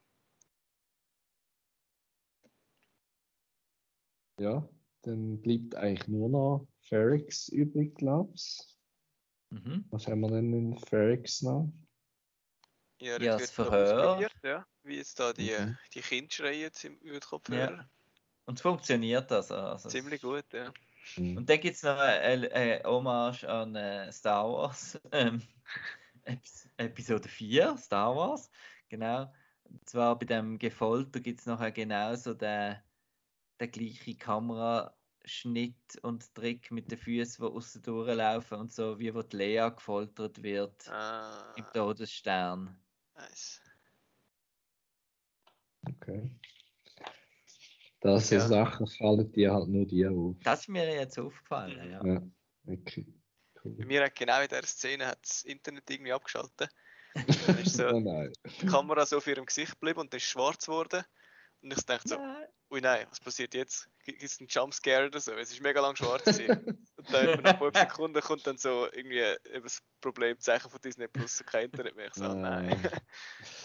Ja, 4.39 4.69
dann 5.03 5.43
bleibt 5.43 5.75
eigentlich 5.75 6.09
nur 6.09 6.31
noch 6.31 6.67
Ferrix 6.81 7.49
übrig, 7.49 7.95
glaub's. 7.95 8.81
Mhm. 9.51 9.85
Was 9.91 10.07
haben 10.07 10.21
wir 10.21 10.31
denn 10.31 10.55
in 10.55 10.79
Ferrix 10.79 11.43
noch? 11.43 11.71
Ja, 13.01 13.19
dort 13.19 13.23
Ja, 13.23 13.33
wird 13.33 13.43
das 13.43 13.51
Verhör. 13.51 14.29
ja. 14.43 14.67
Wie 14.83 14.97
jetzt 14.97 15.19
da 15.21 15.33
die, 15.33 15.51
Mhm. 15.51 15.79
die 15.95 16.01
Kinder 16.01 16.31
schreien 16.33 16.61
jetzt 16.61 16.85
im 16.85 16.97
über 16.99 17.21
die 17.21 17.27
Kopfhörer. 17.27 17.89
Und 18.47 18.55
es 18.59 18.63
funktioniert 18.63 19.31
also. 19.31 19.55
also 19.55 19.89
Ziemlich 19.89 20.23
gut, 20.23 20.45
ja. 20.53 20.73
Hm. 21.15 21.37
Und 21.39 21.49
dann 21.49 21.61
gibt 21.61 21.77
es 21.77 21.83
noch 21.83 21.99
eine, 21.99 22.51
eine 22.53 22.83
Hommage 22.85 23.45
an 23.45 23.75
äh, 23.77 24.11
Star 24.13 24.49
Wars. 24.51 24.99
Ähm, 25.13 25.43
Epis- 26.25 26.69
Episode 26.77 27.29
4, 27.29 27.77
Star 27.79 28.15
Wars. 28.15 28.51
Genau. 28.89 29.33
Und 29.65 29.89
zwar 29.89 30.19
bei 30.19 30.27
dem 30.27 30.59
Gefolter 30.59 31.21
gibt 31.21 31.41
es 31.41 31.47
nachher 31.47 31.73
genauso 31.73 32.35
den, 32.35 32.77
den 33.61 33.71
gleichen 33.71 34.19
Kameraschnitt 34.19 35.99
und 36.03 36.35
Trick 36.35 36.71
mit 36.71 36.91
den 36.91 36.99
Füßen, 36.99 37.45
die 37.47 37.53
außen 37.53 37.83
durchlaufen 37.83 38.59
und 38.59 38.73
so, 38.73 38.99
wie 38.99 39.15
wo 39.15 39.23
die 39.23 39.37
Lea 39.37 39.71
gefoltert 39.75 40.43
wird 40.43 40.89
Ah, 40.89 41.55
im 41.57 41.67
Todesstern. 41.73 42.79
nice. 43.15 43.61
Okay. 46.01 46.31
Das 48.01 48.29
sind 48.29 48.39
Ja. 48.39 48.49
Sachen, 48.49 48.87
fallen 48.87 49.31
dir 49.33 49.53
halt 49.53 49.69
nur 49.69 49.87
dir 49.87 50.11
auf. 50.11 50.37
Das 50.43 50.61
ist 50.61 50.69
mir 50.69 50.91
jetzt 50.95 51.19
aufgefallen, 51.19 51.87
Mhm. 51.87 51.93
ja. 51.93 52.05
Ja. 52.15 52.23
Bei 52.65 52.79
Cool. 53.63 53.85
mir 53.85 54.05
hat 54.05 54.15
genau 54.15 54.41
in 54.41 54.49
dieser 54.49 54.63
Szene 54.67 55.07
hat 55.07 55.19
das 55.23 55.43
Internet 55.43 55.91
irgendwie 55.91 56.13
abgeschaltet. 56.13 56.71
Dann 57.47 57.59
ist 57.59 57.77
so 57.77 57.87
Oh 57.89 58.01
nein. 58.01 58.33
die 58.63 58.67
Kamera 58.67 59.05
so 59.05 59.19
auf 59.19 59.27
ihrem 59.27 59.45
Gesicht 59.45 59.73
geblieben 59.73 60.01
und 60.01 60.13
dann 60.13 60.19
ist 60.19 60.25
es 60.25 60.31
schwarz 60.31 60.65
geworden. 60.65 61.05
Und 61.63 61.73
ich 61.77 61.85
dachte 61.85 62.09
so, 62.09 62.17
Nein. 62.17 62.47
ui 62.71 62.81
nein, 62.81 63.07
was 63.11 63.21
passiert 63.21 63.53
jetzt? 63.55 63.89
Gibt 64.05 64.23
es 64.23 64.39
einen 64.41 64.49
Jumpscare 64.49 65.07
oder 65.07 65.21
so? 65.21 65.33
Es 65.33 65.51
ist 65.53 65.61
mega 65.61 65.81
lang 65.81 65.95
schwarz. 65.97 66.27
Und 66.27 67.13
dann 67.13 67.43
nach 67.43 67.59
5 67.59 67.77
Sekunden 67.77 68.21
kommt 68.23 68.47
dann 68.47 68.57
so 68.57 68.87
irgendwie 68.93 69.19
eben 69.19 69.63
das 69.65 69.83
Problemzeichen 70.01 70.71
von 70.71 70.81
Disney 70.81 71.07
Plus 71.09 71.43
kein 71.47 71.67
Internet 71.67 71.97
mehr. 71.97 72.07
Ich 72.07 72.15
so, 72.15 72.33
nein. 72.33 72.83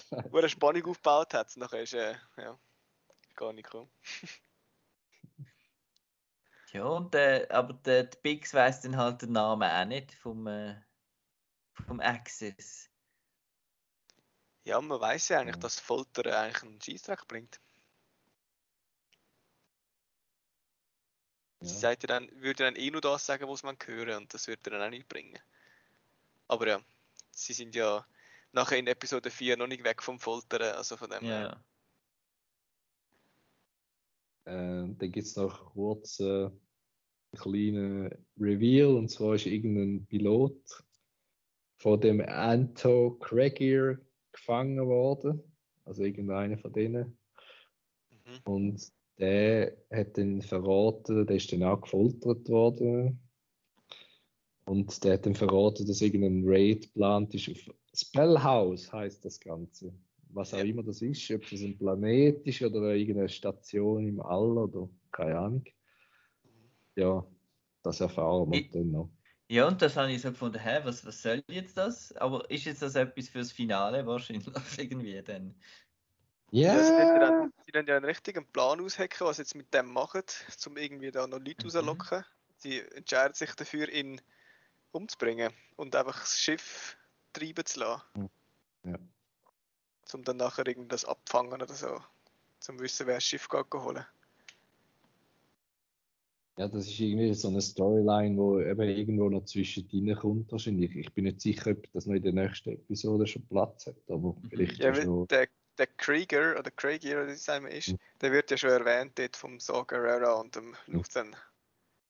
Wo 0.30 0.40
er 0.40 0.50
Spannung 0.50 0.86
aufgebaut 0.88 1.34
hat, 1.34 1.56
nachher 1.56 1.82
ist 1.84 1.94
äh, 1.94 2.16
ja, 2.38 2.60
gar 3.36 3.54
nicht 3.54 3.66
gekommen. 3.70 3.92
Ja, 6.72 6.84
und, 6.84 7.16
äh, 7.16 7.48
aber 7.52 7.72
der, 7.74 8.04
der 8.04 8.20
Biggs 8.22 8.54
weiß 8.54 8.82
dann 8.82 8.98
halt 8.98 9.22
den 9.22 9.32
Namen 9.32 9.64
auch 9.70 9.86
nicht 9.86 10.14
vom, 10.14 10.46
äh, 10.48 10.76
vom 11.88 12.02
Axis. 12.02 12.90
Ja, 14.66 14.82
man 14.82 15.00
weiß 15.00 15.30
ja 15.30 15.40
eigentlich, 15.40 15.56
Ja. 15.56 15.62
dass 15.62 15.80
Folter 15.80 16.38
eigentlich 16.38 16.64
einen 16.64 16.82
Scheißdreck 16.82 17.28
bringt. 17.30 17.62
Sie 21.61 21.73
Ja. 21.73 21.80
sagt 21.80 22.03
ja 22.03 22.07
dann, 22.07 22.30
würde 22.41 22.64
dann 22.64 22.76
eh 22.76 22.91
nur 22.91 23.02
das 23.02 23.26
sagen, 23.26 23.48
was 23.48 23.64
man 23.64 23.77
hören 23.86 24.23
und 24.23 24.34
das 24.34 24.48
würde 24.48 24.69
dann 24.69 24.82
auch 24.82 24.90
nicht 24.90 25.07
bringen. 25.07 25.40
Aber 26.48 26.68
ja, 26.68 26.82
sie 27.32 27.53
sind 27.53 27.76
ja 27.76 28.06
nachher 28.52 28.77
in 28.77 28.88
Episode 28.88 29.32
4 29.32 29.57
noch 29.57 29.68
nicht 29.68 29.84
weg 29.84 30.02
vom 30.03 30.19
Foltern, 30.19 30.76
also 30.76 30.98
von 30.98 31.10
dem 31.10 31.23
her. 31.23 31.61
Ja. 34.45 34.52
Äh, 34.52 34.95
dann 34.95 35.11
gibt 35.11 35.27
es 35.27 35.36
noch 35.36 35.73
kurz 35.73 36.19
äh, 36.19 36.45
einen 36.45 36.60
kleinen 37.34 38.26
Reveal, 38.40 38.95
und 38.95 39.10
zwar 39.10 39.36
ist 39.36 39.45
irgendein 39.45 40.06
Pilot 40.06 40.84
von 41.77 41.99
dem 41.99 42.22
Anto 42.22 43.18
Craigier 43.19 43.99
gefangen 44.32 44.86
worden. 44.86 45.41
Also 45.86 46.03
irgendeiner 46.03 46.57
von 46.57 46.73
denen. 46.73 47.18
Mhm. 48.10 48.40
Und 48.44 48.91
der 49.20 49.78
hat 49.92 50.18
dann 50.18 50.42
verraten, 50.42 51.26
der 51.26 51.36
ist 51.38 51.52
dann 51.52 51.64
auch 51.64 51.82
gefoltert 51.82 52.48
worden. 52.50 53.20
Und 54.66 55.04
der 55.04 55.14
hat 55.14 55.26
dann 55.26 55.36
verraten, 55.36 55.86
dass 55.88 56.02
irgendein 56.02 56.44
Raid 56.46 56.84
geplant 56.94 57.34
ist 57.36 57.50
auf 57.50 57.76
Spellhouse, 57.94 58.92
heißt 58.92 59.24
das 59.24 59.40
Ganze. 59.40 59.94
Was 60.30 60.54
auch 60.54 60.58
Ja. 60.60 60.66
immer 60.66 60.84
das 60.84 61.02
ist, 61.02 61.30
ob 61.32 61.48
das 61.50 61.62
ein 61.62 61.78
Planet 61.78 62.46
ist 62.48 62.62
oder 62.62 62.94
irgendeine 62.96 63.30
Station 63.30 64.08
im 64.08 64.20
All 64.22 64.58
oder 64.58 64.90
keine 65.12 65.38
Ahnung. 65.40 65.64
Ja, 66.96 67.26
das 67.84 68.00
erfahren 68.02 68.52
wir 68.52 68.60
Ich- 68.60 68.72
dann 68.72 68.92
noch. 68.92 69.10
ja, 69.50 69.68
und 69.68 69.82
das 69.82 69.96
habe 69.98 70.12
ich 70.12 70.22
so 70.22 70.32
gefunden, 70.32 70.60
hä, 70.60 70.80
was, 70.84 71.06
was 71.06 71.22
soll 71.22 71.44
jetzt 71.50 71.78
das? 71.78 72.12
Aber 72.14 72.50
ist 72.50 72.66
jetzt 72.66 72.82
das 72.82 72.96
etwas 72.96 73.30
fürs 73.30 73.52
Finale 73.52 74.06
wahrscheinlich 74.06 74.48
irgendwie 74.78 75.22
dann? 75.24 75.56
Ja, 76.52 76.82
sie, 76.84 76.98
wollen 76.98 77.08
ja 77.14 77.20
Ja! 77.22 77.32
dann, 77.32 77.54
sie 77.66 77.74
wollen 77.74 77.88
ja 77.88 77.98
einen 77.98 78.06
richtigen 78.06 78.46
Plan 78.46 78.80
aushacken, 78.82 79.28
was 79.28 79.38
sie 79.38 79.42
jetzt 79.44 79.56
mit 79.56 79.74
dem 79.74 79.92
machen, 79.92 80.24
um 80.68 80.78
irgendwie 80.78 81.12
da 81.12 81.28
noch 81.28 81.40
Leute 81.40 81.56
Mhm. 81.60 81.64
rauszulocken. 81.64 82.26
Sie 82.58 82.80
entscheiden 82.80 83.34
sich 83.34 83.54
dafür, 83.56 83.90
ihn 83.90 84.22
umzubringen 84.92 85.52
und 85.76 85.96
einfach 85.96 86.22
das 86.22 86.40
Schiff 86.40 86.98
treiben 87.34 87.66
zu 87.66 87.80
lassen. 87.80 88.30
Ja. 88.84 88.98
Um 90.14 90.24
dann 90.24 90.38
nachher 90.38 90.66
irgendwie 90.66 90.88
das 90.88 91.04
abfangen 91.04 91.62
oder 91.62 91.74
so. 91.74 92.00
Zum 92.60 92.80
wissen, 92.80 93.06
wer 93.08 93.16
das 93.16 93.24
Schiff 93.26 93.50
geht 93.50 93.74
holen. 93.74 94.06
Ja, 96.58 96.70
das 96.70 96.88
ist 96.88 97.00
irgendwie 97.00 97.34
so 97.34 97.50
eine 97.50 97.62
Storyline, 97.62 98.38
wo 98.38 98.62
eben 98.62 98.82
irgendwo 98.82 99.30
noch 99.30 99.44
zwischen 99.44 99.90
kommt 100.16 100.50
wahrscheinlich. 100.54 100.96
Ich 100.96 101.12
bin 101.14 101.26
nicht 101.26 101.42
sicher, 101.42 101.72
ob 101.72 101.92
das 101.92 102.06
noch 102.06 102.16
in 102.16 102.24
der 102.24 102.32
nächsten 102.32 102.70
Episode 102.70 103.28
schon 103.28 103.46
Platz 103.48 103.88
hat, 103.88 103.98
aber 104.08 104.38
vielleicht 104.50 104.82
Ja, 104.82 104.96
schon. 104.96 105.28
der, 105.28 105.50
der 105.78 105.88
Krieger 105.88 106.58
oder 106.60 106.72
Krieger, 106.72 107.18
oder 107.22 107.28
wie 107.28 107.32
es 107.32 107.50
einmal 107.50 107.72
ist, 107.72 107.90
Mhm. 107.90 108.00
der 108.22 108.32
wird 108.32 108.52
ja 108.52 108.58
schon 108.58 108.70
erwähnt 108.70 109.18
dort 109.18 109.36
vom 109.36 109.60
Saw 109.60 109.84
Gerrera 109.86 110.34
und 110.34 110.56
dem 110.56 110.70
Mhm. 110.70 110.76
Luthen. 110.88 111.36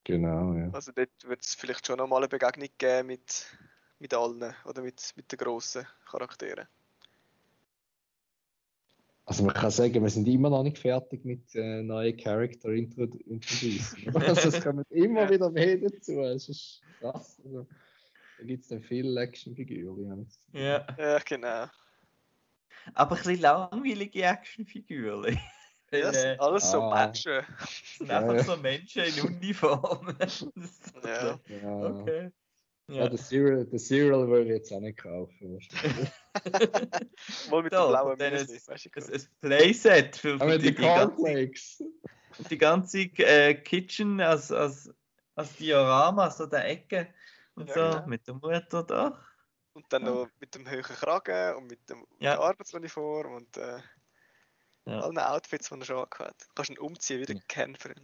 Genau, 0.04 0.54
ja. 0.54 0.70
Also 0.72 0.92
dort 0.92 1.10
wird 1.24 1.42
es 1.42 1.54
vielleicht 1.54 1.86
schon 1.86 1.98
nochmal 1.98 2.20
eine 2.20 2.28
Begegnung 2.28 2.68
geben 2.78 3.08
mit, 3.08 3.46
mit 3.98 4.14
allen 4.14 4.54
oder 4.64 4.82
mit, 4.82 5.12
mit 5.16 5.32
den 5.32 5.38
grossen 5.38 5.86
Charakteren. 6.08 6.68
Also 9.28 9.42
man 9.42 9.54
kann 9.54 9.72
sagen, 9.72 10.00
wir 10.00 10.10
sind 10.10 10.28
immer 10.28 10.50
noch 10.50 10.62
nicht 10.62 10.78
fertig 10.78 11.24
mit 11.24 11.52
äh, 11.56 11.82
neuen 11.82 12.16
Charakter 12.16 12.68
introducen. 12.68 14.14
also 14.14 14.48
es 14.48 14.62
kommen 14.62 14.84
immer 14.90 15.22
Ja. 15.22 15.30
wieder 15.30 15.50
mehr 15.50 15.76
dazu. 15.78 16.20
Es 16.22 16.48
ist 16.48 16.82
krass. 17.00 17.40
Also, 17.44 17.66
da 18.38 18.44
gibt 18.44 18.62
es 18.62 18.68
dann 18.68 18.82
viele 18.82 19.20
Actionfiguren. 19.20 20.28
Ja. 20.52 20.86
Ja, 20.96 21.18
genau. 21.18 21.66
Aber 22.94 23.16
ein 23.16 23.22
bisschen 23.22 23.40
langweilige 23.40 24.22
Actionfiguren. 24.22 25.22
Weil, 25.24 25.38
Ja, 25.92 26.10
es 26.10 26.20
sind 26.20 26.30
äh, 26.30 26.36
alles 26.40 26.70
so 26.72 26.82
ah. 26.82 27.06
Menschen. 27.06 27.32
es 27.62 27.98
sind 27.98 28.08
Ja, 28.08 28.18
einfach 28.18 28.34
ja. 28.34 28.42
so 28.42 28.56
Menschen 28.56 29.02
in 29.04 29.20
Uniform. 29.24 30.14
Das 30.18 30.42
ist 30.42 30.84
so- 31.00 31.08
Ja. 31.08 31.38
Ja. 31.48 31.76
Okay. 31.86 32.30
Ja, 32.88 32.94
Ja. 33.02 33.08
den 33.08 33.18
Serial, 33.18 33.66
Serial 33.78 34.28
würde 34.28 34.44
ich 34.44 34.50
jetzt 34.50 34.72
auch 34.72 34.80
nicht 34.80 34.98
kaufen. 34.98 35.58
Mal 37.50 37.62
mit 37.62 37.72
Da, 37.72 37.86
blauen 37.86 38.18
du, 38.18 38.24
Ein, 38.24 38.46
Playset 39.40 40.16
für, 40.16 40.38
für 40.38 40.58
die, 40.58 40.70
die 40.70 40.74
die 40.74 40.82
ganze, 40.82 41.14
Cornflakes. 41.16 41.82
die 42.50 42.58
ganze 42.58 42.98
äh, 43.00 43.54
Kitchen 43.54 44.20
als, 44.20 44.52
als, 44.52 44.92
als 45.34 45.54
Diorama, 45.56 46.30
so 46.30 46.46
der 46.46 46.68
Ecke 46.68 47.08
und 47.54 47.68
Ja, 47.70 47.74
so, 47.74 47.96
genau. 47.98 48.06
mit 48.08 48.26
der 48.26 48.34
Mutter 48.34 48.82
da. 48.84 49.20
Und 49.76 49.84
dann 49.92 50.04
noch 50.04 50.28
mit 50.40 50.54
dem 50.54 50.66
hohen 50.70 50.80
Kragen 50.82 51.56
und 51.56 51.66
mit, 51.66 51.90
dem, 51.90 51.98
Ja. 52.18 52.32
der 52.36 52.40
Arbeitsuniform 52.40 53.34
und 53.34 53.56
äh, 53.58 53.78
Ja. 54.86 55.00
allen 55.00 55.18
Outfits, 55.18 55.68
die 55.68 55.78
er 55.78 55.84
schon 55.84 55.98
hat. 56.00 56.34
Kannst 56.54 56.70
du 56.70 56.72
ihn 56.74 56.78
umziehen, 56.78 57.20
wie 57.20 57.26
der 57.26 57.36
Ja. 57.36 57.42
Ken 57.46 57.76
früher. 57.76 57.94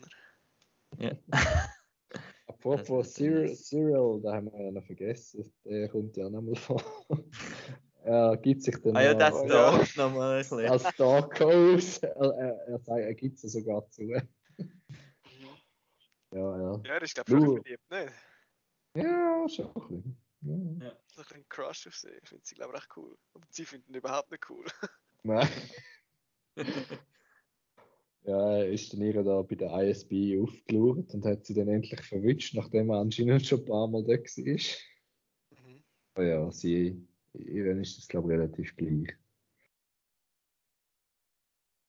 Ja. 0.99 1.13
Apropos 2.47 3.07
Das- 3.07 3.15
Serial, 3.15 3.49
das- 3.49 3.69
Serial, 3.71 4.21
da 4.23 4.35
haben 4.35 4.53
wir 4.53 4.65
ja 4.67 4.71
noch 4.71 4.85
vergessen. 4.85 5.51
Der 5.65 5.89
kommt 5.89 6.15
ja 6.19 6.29
nochmal 6.29 6.57
vor. 6.57 6.83
er 8.05 8.37
gibt 8.37 8.63
sich 8.65 8.77
dann 8.83 8.95
ah 8.97 9.03
ja, 9.03 9.15
das 9.15 9.33
da 9.47 9.79
ja. 9.79 9.87
nochmal 9.97 10.33
ein 10.35 10.39
bisschen. 10.41 10.69
als 10.69 10.83
Dark 10.97 11.41
aus. 11.41 11.99
Er, 11.99 12.15
er, 12.17 12.69
er, 12.69 12.79
sagt, 12.81 13.01
er 13.01 13.15
gibt 13.15 13.43
es 13.43 13.51
sogar 13.51 13.89
zu. 13.89 14.03
Ja, 14.03 14.21
ja. 16.31 16.81
Ja, 16.85 16.93
er 16.95 17.03
ist 17.03 17.15
glaube 17.15 17.31
ich 17.33 17.37
schon 17.39 17.45
Du. 17.45 17.63
verliebt, 17.63 17.91
nicht? 17.91 18.13
Ja, 18.95 19.49
schon 19.49 19.67
ein 19.69 19.73
bisschen. 19.75 20.22
Ja. 20.43 20.97
So 21.07 21.23
ein 21.23 21.27
bisschen 21.29 21.49
Crush 21.49 21.87
auf 21.87 21.95
sie. 21.95 22.11
Ich 22.23 22.29
finde 22.29 22.45
sie 22.45 22.55
glaube 22.55 22.73
ich 22.73 22.83
recht 22.83 22.97
cool. 22.97 23.17
Aber 23.35 23.47
sie 23.51 23.65
finden 23.65 23.93
ihn 23.93 23.99
überhaupt 23.99 24.31
nicht 24.31 24.49
cool. 24.51 24.65
Nein. 25.23 25.49
Ja, 28.25 28.59
er 28.59 28.69
ist 28.69 28.93
dann 28.93 29.03
ihr 29.03 29.21
da 29.25 29.43
bei 29.43 29.57
der 29.57 29.73
ISB 29.83 30.41
aufgelauert 30.41 31.13
und 31.13 31.25
hat 31.25 31.45
sie 31.45 31.55
dann 31.55 31.67
endlich 31.67 32.01
verwünscht, 32.03 32.55
nachdem 32.55 32.91
er 32.91 33.01
anscheinend 33.01 33.45
schon 33.45 33.59
ein 33.59 33.65
paar 33.65 33.89
Mal 33.89 34.05
da 34.05 34.13
war. 34.13 35.59
Mhm. 35.59 35.83
Aber 36.15 36.25
ja, 36.25 36.53
sie, 36.53 37.05
ihr 37.33 37.77
ist 37.81 37.99
das 37.99 38.07
glaube 38.07 38.33
ich 38.33 38.39
relativ 38.39 38.77
gleich. 38.77 39.17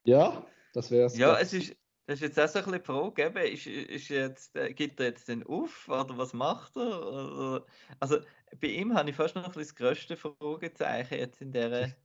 Ja, 0.05 0.45
das 0.73 0.89
wäre 0.89 1.05
es. 1.05 1.17
Ja, 1.17 1.39
es 1.39 1.53
ist, 1.53 1.75
Das 2.05 2.15
ist 2.21 2.21
jetzt 2.21 2.39
auch 2.39 2.47
so 2.49 2.59
ein 2.59 2.65
bisschen 2.65 2.79
die 2.81 2.85
Frage, 2.85 3.23
eben, 3.27 3.53
ist, 3.53 3.65
ist 3.67 4.09
jetzt, 4.09 4.55
äh, 4.57 4.73
gibt 4.73 4.99
er 4.99 5.05
jetzt 5.07 5.27
den 5.29 5.43
auf 5.45 5.87
oder 5.87 6.17
was 6.17 6.33
macht 6.33 6.75
er? 6.75 7.07
Oder, 7.07 7.65
also 7.99 8.19
bei 8.59 8.67
ihm 8.67 8.93
habe 8.93 9.09
ich 9.09 9.15
fast 9.15 9.35
noch 9.35 9.45
ein 9.45 9.51
bisschen 9.53 9.63
das 9.63 9.75
größte 9.75 10.17
Fragezeichen 10.17 11.15
jetzt 11.15 11.41
in 11.41 11.51
der, 11.53 11.95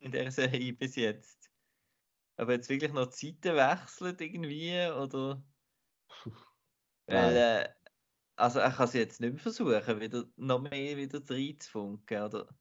in 0.00 0.12
der 0.12 0.30
Serie 0.32 0.72
bis 0.74 0.96
jetzt. 0.96 1.50
Aber 2.36 2.52
jetzt 2.54 2.68
wirklich 2.70 2.92
noch 2.92 3.08
Zeiten 3.10 3.56
wechselt 3.56 4.20
irgendwie 4.20 4.72
oder. 4.90 5.44
Weil, 7.06 7.36
äh, 7.36 7.74
also 8.36 8.60
er 8.60 8.72
kann 8.72 8.86
es 8.86 8.94
jetzt 8.94 9.20
nicht 9.20 9.32
mehr 9.34 9.40
versuchen, 9.42 10.00
wieder 10.00 10.26
noch 10.36 10.60
mehr 10.62 10.96
wieder 10.96 11.20
reinzufunken, 11.28 12.22
oder? 12.22 12.58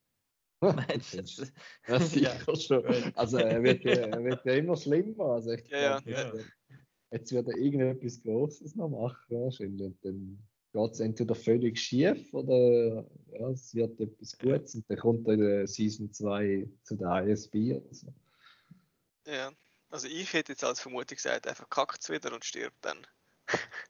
Meinst 0.61 1.17
du 1.17 1.23
das? 1.23 1.53
Ja, 1.87 1.99
sicher 1.99 2.55
schon. 2.55 2.85
Also 3.15 3.37
er 3.39 3.63
wird, 3.63 3.83
ja- 3.85 3.93
er 3.93 4.23
wird 4.23 4.45
ja 4.45 4.53
immer 4.55 4.75
schlimmer. 4.77 5.25
Also 5.35 5.51
ich 5.51 5.69
Ja, 5.69 5.99
glaub, 5.99 6.05
ja. 6.07 6.33
Jetzt, 7.11 7.31
wird- 7.31 7.47
er 7.47 7.57
irgendetwas 7.57 8.21
Großes 8.21 8.75
noch 8.75 8.89
machen 8.89 9.41
wahrscheinlich. 9.41 9.81
Und 9.87 9.97
dann 10.03 10.47
geht 10.73 10.91
es 10.91 10.99
entweder 10.99 11.35
völlig 11.35 11.79
schief 11.79 12.33
oder 12.33 13.05
ja, 13.31 13.49
es 13.49 13.73
wird 13.73 13.99
etwas 13.99 14.37
Gutes 14.37 14.75
und 14.75 14.89
dann 14.89 14.97
kommt 14.97 15.27
er 15.27 15.33
in 15.33 15.39
der 15.39 15.67
Season 15.67 16.11
2 16.11 16.67
zu 16.83 16.95
der 16.95 17.25
ISB 17.27 17.73
oder 17.75 17.93
so. 17.93 18.13
Ja. 19.25 19.51
Also 19.89 20.07
ich 20.07 20.33
hätte 20.33 20.51
jetzt 20.51 20.63
als 20.63 20.81
Vermutung 20.81 21.15
gesagt, 21.15 21.45
er 21.45 21.55
verkackt 21.55 22.01
es 22.01 22.09
wieder 22.09 22.33
und 22.33 22.43
stirbt 22.43 22.83
dann. 22.83 23.07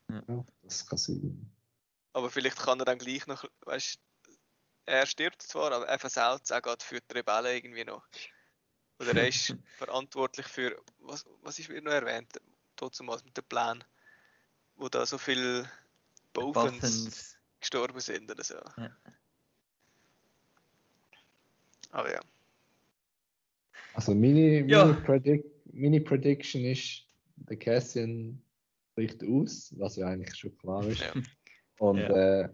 Ja, 0.09 0.45
das 0.61 0.85
kann 0.85 0.97
sein. 0.97 1.51
Aber 2.13 2.29
vielleicht 2.29 2.59
kann 2.59 2.79
er 2.79 2.85
dann 2.85 2.99
gleich 2.99 3.25
noch, 3.27 3.43
weißt 3.61 3.99
er 4.85 5.05
stirbt 5.07 5.41
zwar, 5.41 5.71
aber 5.71 5.87
er 5.87 5.97
versaut 5.97 6.43
es 6.43 6.51
auch 6.51 6.61
gerade 6.61 6.83
für 6.83 6.99
die 7.01 7.13
Rebellen 7.13 7.55
irgendwie 7.55 7.85
noch. 7.85 8.07
Oder 8.99 9.15
er 9.15 9.27
ist 9.27 9.55
verantwortlich 9.77 10.45
für, 10.45 10.79
was, 10.99 11.25
was 11.41 11.57
ist 11.59 11.69
wieder 11.69 11.81
noch 11.81 11.91
erwähnt, 11.91 12.39
damals 12.75 13.23
mit 13.25 13.35
dem 13.37 13.43
Plan, 13.45 13.83
wo 14.75 14.89
da 14.89 15.05
so 15.05 15.17
viele 15.17 15.69
Bothans 16.33 16.79
Bothans. 16.79 17.37
gestorben 17.59 17.99
sind 17.99 18.29
oder 18.31 18.43
so. 18.43 18.55
Ja. 18.77 18.91
Aber 21.91 22.11
ja. 22.11 22.19
Also 23.93 24.13
meine, 24.13 24.67
Ja. 24.67 24.85
meine, 24.85 25.01
Predict, 25.01 25.45
meine 25.73 26.01
Prediction 26.01 26.65
ist, 26.65 27.05
der 27.37 27.57
Cassian 27.57 28.41
bricht 28.95 29.23
aus, 29.23 29.73
was 29.77 29.95
ja 29.95 30.07
eigentlich 30.07 30.35
schon 30.35 30.57
klar 30.57 30.85
ist. 30.87 31.01
Ja. 31.01 31.13
Und 31.79 31.99
Ja. 31.99 32.41
äh, 32.43 32.49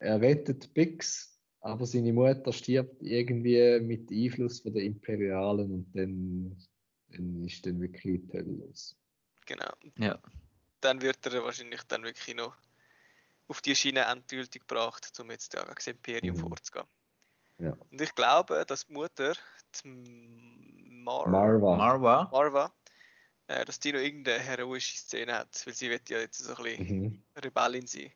er 0.00 0.20
rettet 0.20 0.72
Bix, 0.74 1.40
aber 1.60 1.86
seine 1.86 2.12
Mutter 2.12 2.52
stirbt 2.52 3.00
irgendwie 3.02 3.80
mit 3.80 4.10
Einfluss 4.10 4.60
von 4.60 4.74
den 4.74 4.86
Imperialen 4.86 5.72
und 5.72 5.92
dann, 5.94 6.56
dann 7.10 7.44
ist 7.44 7.64
dann 7.64 7.80
wirklich 7.80 8.20
die 8.22 8.32
Hölle 8.32 8.66
los. 8.66 8.96
Genau. 9.46 9.72
Ja. 9.96 10.18
Dann 10.80 11.00
wird 11.00 11.24
er 11.26 11.44
wahrscheinlich 11.44 11.82
dann 11.84 12.02
wirklich 12.04 12.34
noch 12.36 12.56
auf 13.48 13.60
die 13.60 13.74
Schiene 13.76 14.00
endgültig 14.00 14.66
gebracht, 14.66 15.18
um 15.20 15.30
jetzt 15.30 15.54
ja 15.54 15.62
gegen 15.62 15.74
das 15.74 15.86
Imperium 15.86 16.36
Mhm. 16.36 16.40
vorzugehen. 16.40 16.86
Ja. 17.58 17.76
Und 17.90 18.00
ich 18.00 18.14
glaube, 18.14 18.64
dass 18.66 18.86
die 18.86 18.92
Mutter, 18.92 19.34
die 19.84 19.88
Mar 21.04 21.28
Marva. 21.28 21.76
Marwa. 21.76 22.28
Marva, 22.32 22.72
äh, 23.48 23.64
dass 23.64 23.78
die 23.78 23.92
noch 23.92 24.00
irgendeine 24.00 24.42
heroische 24.42 24.96
Szene 24.96 25.34
hat, 25.38 25.66
weil 25.66 25.74
sie 25.74 25.90
wird 25.90 26.08
ja 26.08 26.18
jetzt 26.18 26.38
so 26.38 26.54
ein 26.54 26.62
bisschen 26.64 27.02
Mhm. 27.02 27.22
Rebellin 27.36 27.86
sein. 27.86 28.12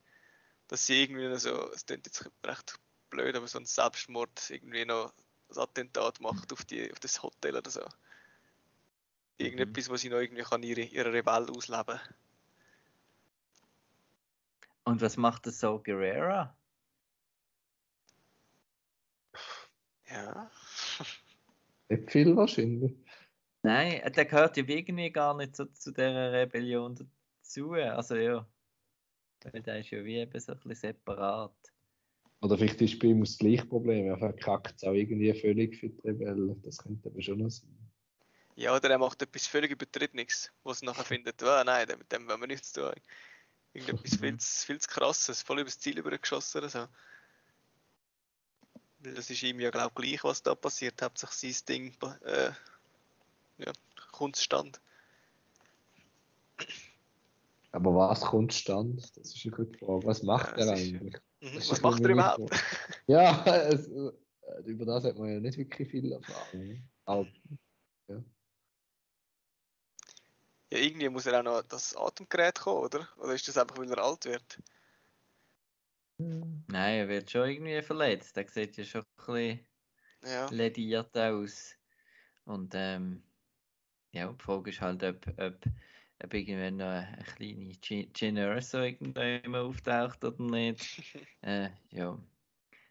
Dass 0.68 0.86
sie 0.86 1.02
irgendwie 1.02 1.28
noch 1.28 1.38
so, 1.38 1.70
es 1.72 1.86
klingt 1.86 2.06
jetzt 2.06 2.28
recht 2.44 2.74
blöd, 3.10 3.36
aber 3.36 3.46
so 3.46 3.58
ein 3.58 3.66
Selbstmord 3.66 4.50
irgendwie 4.50 4.84
noch 4.84 5.12
ein 5.50 5.58
Attentat 5.58 6.20
macht 6.20 6.52
auf, 6.52 6.64
die, 6.64 6.90
auf 6.90 6.98
das 6.98 7.22
Hotel 7.22 7.56
oder 7.56 7.70
so. 7.70 7.84
Irgendetwas, 9.38 9.90
wo 9.90 9.96
sie 9.96 10.08
noch 10.08 10.18
irgendwie 10.18 10.42
kann 10.42 10.62
ihre, 10.62 10.82
ihre 10.82 11.12
Rebell 11.12 11.50
ausleben 11.50 12.00
Und 14.84 15.00
was 15.02 15.16
macht 15.16 15.46
das 15.46 15.60
so 15.60 15.80
Guerrera? 15.82 16.56
Ja. 20.08 20.50
Nicht 21.88 22.10
viel 22.10 22.36
wahrscheinlich. 22.36 22.94
Nein, 23.62 24.00
der 24.12 24.24
gehört 24.24 24.56
ja 24.56 24.64
irgendwie 24.64 25.10
gar 25.10 25.36
nicht 25.36 25.56
so 25.56 25.64
zu 25.64 25.90
dieser 25.90 26.32
Rebellion 26.32 26.94
dazu. 26.94 27.72
Also 27.72 28.14
ja. 28.14 28.46
Weil 29.52 29.62
der 29.62 29.80
ist 29.80 29.90
ja 29.90 30.04
wie 30.04 30.16
eben 30.16 30.40
so 30.40 30.52
ein 30.52 30.58
bisschen 30.58 30.92
separat. 30.92 31.52
Oder 32.42 32.56
vielleicht 32.56 32.80
ist 32.80 32.98
bei 33.00 33.08
ihm 33.08 33.20
das 33.20 33.38
gleiche 33.38 33.66
Problem. 33.66 34.06
Er 34.06 34.18
verkackt 34.18 34.76
es 34.76 34.84
auch 34.84 34.92
irgendwie 34.92 35.32
völlig 35.34 35.76
für 35.76 35.88
die 35.88 36.00
Rebellen. 36.02 36.60
Das 36.62 36.78
könnte 36.78 37.08
aber 37.08 37.20
schon 37.20 37.38
noch 37.38 37.50
sein. 37.50 37.85
Ja, 38.56 38.74
oder 38.74 38.88
er 38.90 38.98
macht 38.98 39.20
etwas 39.22 39.46
völlig 39.46 39.70
Übertriebenes, 39.70 40.50
wo 40.64 40.72
sie 40.72 40.86
nachher 40.86 41.04
findet, 41.04 41.42
ah, 41.42 41.62
nein, 41.64 41.86
mit 41.98 42.10
dem 42.10 42.26
wollen 42.28 42.40
wir 42.40 42.46
nichts 42.46 42.72
tun. 42.72 42.92
Irgendetwas 43.74 44.16
viel, 44.20 44.36
zu- 44.38 44.66
viel 44.66 44.80
zu 44.80 44.88
krasses, 44.88 45.42
voll 45.42 45.60
übers 45.60 45.78
Ziel 45.78 45.98
übergeschossen 45.98 46.58
oder 46.58 46.68
so. 46.70 46.88
Weil 49.00 49.14
das 49.14 49.28
ist 49.30 49.42
ihm 49.42 49.60
ja, 49.60 49.70
glaube 49.70 49.92
ich, 50.02 50.10
gleich, 50.10 50.24
was 50.24 50.42
da 50.42 50.54
passiert. 50.54 51.00
Hauptsächlich 51.02 51.58
sein 51.58 51.66
Ding, 51.68 51.96
äh, 52.24 52.50
ja, 53.58 53.72
kommt 54.12 54.36
zustande. 54.36 54.78
Aber 57.72 57.94
was 57.94 58.22
kommt 58.22 58.54
stand? 58.54 59.02
Das 59.18 59.34
ist 59.34 59.44
eine 59.44 59.54
gute 59.54 59.78
Frage. 59.78 60.06
Was 60.06 60.22
macht 60.22 60.56
Ja, 60.56 60.64
er 60.64 60.72
eigentlich? 60.72 61.16
Mhm. 61.40 61.58
Ist 61.58 61.70
Was 61.70 61.80
macht 61.82 62.00
er 62.02 62.10
überhaupt? 62.10 62.54
Ja, 63.06 63.44
es, 63.68 63.86
äh, 63.88 64.12
über 64.64 64.86
das 64.86 65.04
hat 65.04 65.16
man 65.18 65.28
ja 65.30 65.40
nicht 65.40 65.58
wirklich 65.58 65.90
viel 65.90 66.10
erfahren. 66.12 66.82
Aber, 67.04 67.26
Ja, 68.08 68.22
irgendwie 70.70 71.08
muss 71.08 71.26
er 71.26 71.40
auch 71.40 71.44
noch 71.44 71.62
das 71.62 71.96
Atemgerät 71.96 72.60
kommen, 72.60 72.84
oder? 72.84 73.08
Oder 73.18 73.34
ist 73.34 73.48
das 73.48 73.58
einfach, 73.58 73.78
weil 73.78 73.90
er 73.90 73.98
alt 74.04 74.24
wird? 74.26 74.58
Nein, 76.18 76.98
er 77.00 77.08
wird 77.08 77.30
schon 77.30 77.48
irgendwie 77.48 77.82
verletzt. 77.82 78.36
Der 78.36 78.48
sieht 78.48 78.76
ja 78.76 78.84
schon 78.84 79.02
ein 79.02 79.06
bisschen 79.26 79.66
Ja. 80.22 80.54
lediert 80.56 81.16
aus. 81.16 81.76
Und 82.44 82.74
ähm, 82.76 83.22
ja, 84.12 84.32
die 84.32 84.44
Frage 84.44 84.70
ist 84.70 84.80
halt, 84.80 85.02
ob, 85.04 85.26
ob, 85.38 85.66
ob 86.24 86.34
irgendwann 86.34 86.76
noch 86.78 86.86
eine 86.86 87.24
kleine 87.24 87.72
Gin 87.80 88.36
Erso 88.36 88.80
irgendwann 88.80 89.54
auftaucht 89.56 90.24
oder 90.24 90.42
nicht. 90.44 90.92
äh, 91.42 91.70
ja, 91.90 92.18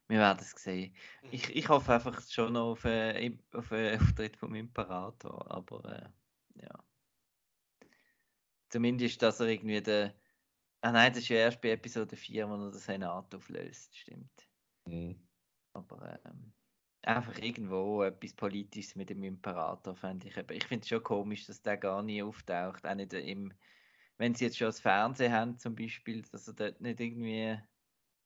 wir 0.07 0.19
werden 0.19 0.39
es 0.41 0.52
sehen. 0.52 0.95
Ich, 1.31 1.49
ich 1.56 1.69
hoffe 1.69 1.93
einfach 1.95 2.22
schon 2.30 2.53
noch 2.53 2.72
auf, 2.73 2.85
äh, 2.85 3.38
auf 3.53 3.72
einen 3.72 4.02
Auftritt 4.02 4.38
vom 4.38 4.56
Imperator, 4.56 5.52
aber 5.52 6.14
äh, 6.57 6.64
ja. 6.64 6.84
Zumindest, 8.76 9.22
dass 9.22 9.39
er 9.39 9.47
irgendwie 9.47 9.81
der. 9.81 10.14
Ah 10.81 10.91
nein, 10.91 11.14
das 11.14 11.19
ist 11.19 11.30
ja 11.30 11.38
erst 11.38 11.61
bei 11.61 11.69
Episode 11.69 12.18
4, 12.18 12.49
wo 12.49 12.56
er 12.56 12.72
den 12.72 12.77
Senat 12.77 13.34
auflöst, 13.34 13.97
stimmt. 13.97 14.49
Mhm. 14.84 15.15
Aber 15.72 16.19
ähm, 16.26 16.52
einfach 17.02 17.38
irgendwo 17.38 18.03
etwas 18.03 18.34
Politisches 18.34 18.97
mit 18.97 19.10
dem 19.10 19.23
Imperator 19.23 19.95
fände 19.95 20.27
ich. 20.27 20.35
Ich 20.35 20.68
finde 20.68 20.84
es 20.84 20.89
schon 20.89 21.02
komisch, 21.02 21.45
dass 21.45 21.61
der 21.61 21.77
gar 21.77 22.03
nie 22.03 22.22
auftaucht. 22.22 22.85
Auch 22.85 22.95
nicht 22.95 23.14
im, 23.14 23.53
wenn 24.18 24.35
sie 24.35 24.43
jetzt 24.43 24.57
schon 24.57 24.68
das 24.68 24.81
Fernsehen 24.81 25.31
haben, 25.31 25.57
zum 25.57 25.73
Beispiel, 25.73 26.23
dass 26.23 26.45
er 26.45 26.56
dort 26.56 26.81
nicht 26.81 26.99
irgendwie 26.99 27.57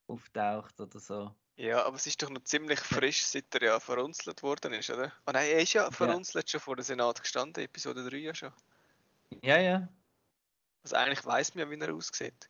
auftaucht 0.07 0.81
oder 0.81 0.99
so. 0.99 1.35
Ja, 1.57 1.85
aber 1.85 1.97
es 1.97 2.07
ist 2.07 2.23
doch 2.23 2.31
noch 2.31 2.43
ziemlich 2.43 2.79
frisch, 2.79 3.21
seit 3.23 3.53
er 3.53 3.61
ja 3.61 3.79
verunzelt 3.79 4.41
worden 4.41 4.73
ist, 4.73 4.89
oder? 4.89 5.13
Ah 5.25 5.31
nein, 5.31 5.47
er 5.47 5.61
ist 5.61 5.73
ja 5.73 5.91
verunzelt 5.91 6.49
schon 6.49 6.59
vor 6.59 6.75
dem 6.75 6.81
Senat 6.81 7.21
gestanden, 7.21 7.63
Episode 7.63 8.09
3 8.09 8.17
ja 8.17 8.33
schon. 8.33 8.51
Ja, 9.43 9.59
ja, 9.59 9.87
Also 10.83 10.95
eigentlich 10.97 11.25
weiß 11.25 11.55
man 11.55 11.65
ja, 11.65 11.71
wie 11.71 11.79
er 11.81 11.93
aussieht. 11.93 12.49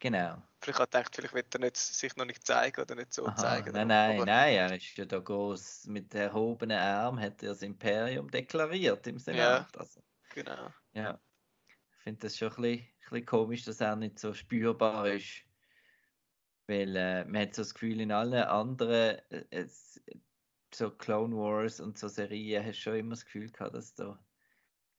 genau. 0.00 0.42
Vielleicht 0.62 0.78
hat 0.78 0.94
er 0.94 1.00
gedacht, 1.00 1.16
vielleicht 1.16 1.34
wird 1.34 1.54
er 1.54 1.60
nicht, 1.60 1.76
sich 1.76 2.16
noch 2.16 2.24
nicht 2.24 2.46
zeigen 2.46 2.80
oder 2.80 2.94
nicht 2.94 3.12
so 3.12 3.28
Aha, 3.28 3.34
zeigen. 3.36 3.72
nein, 3.72 3.86
nein, 3.88 4.16
aber, 4.16 4.24
nein, 4.24 4.54
er 4.54 4.76
ist 4.76 4.96
ja 4.96 5.04
da 5.04 5.18
groß 5.18 5.86
mit 5.86 6.14
erhobenen 6.14 6.78
Arm, 6.78 7.20
hat 7.20 7.42
er 7.42 7.50
das 7.50 7.62
Imperium 7.62 8.30
deklariert 8.30 9.06
im 9.06 9.18
Senat. 9.18 9.76
Also, 9.76 10.00
Genau. 10.30 10.72
Ja, 10.94 11.20
ich 11.98 12.02
finde 12.04 12.20
das 12.22 12.38
schon 12.38 12.50
ein 12.50 12.56
bisschen, 12.62 12.80
ein 12.80 13.10
bisschen 13.10 13.26
komisch, 13.26 13.64
dass 13.64 13.80
er 13.80 13.96
nicht 13.96 14.18
so 14.18 14.34
spürbar 14.34 15.08
ist. 15.08 15.44
Weil 16.66 16.96
äh, 16.96 17.24
man 17.24 17.42
hat 17.42 17.54
so 17.54 17.62
das 17.62 17.74
Gefühl, 17.74 18.00
in 18.00 18.12
allen 18.12 18.42
anderen 18.44 19.18
äh, 19.30 19.44
es, 19.50 20.00
so 20.74 20.90
Clone 20.90 21.36
Wars 21.36 21.80
und 21.80 21.98
so 21.98 22.08
Serien 22.08 22.64
hast 22.64 22.78
du 22.78 22.82
schon 22.82 22.96
immer 22.96 23.10
das 23.10 23.24
Gefühl 23.24 23.50
gehabt, 23.50 23.74
dass 23.74 23.94
da 23.94 24.18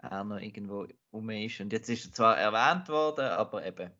er 0.03 0.23
noch 0.23 0.39
irgendwo 0.39 0.88
rum 1.11 1.30
ist. 1.31 1.59
Und 1.61 1.73
jetzt 1.73 1.89
ist 1.89 2.05
er 2.05 2.13
zwar 2.13 2.38
erwähnt 2.38 2.89
worden, 2.89 3.25
aber 3.25 3.65
eben, 3.65 3.91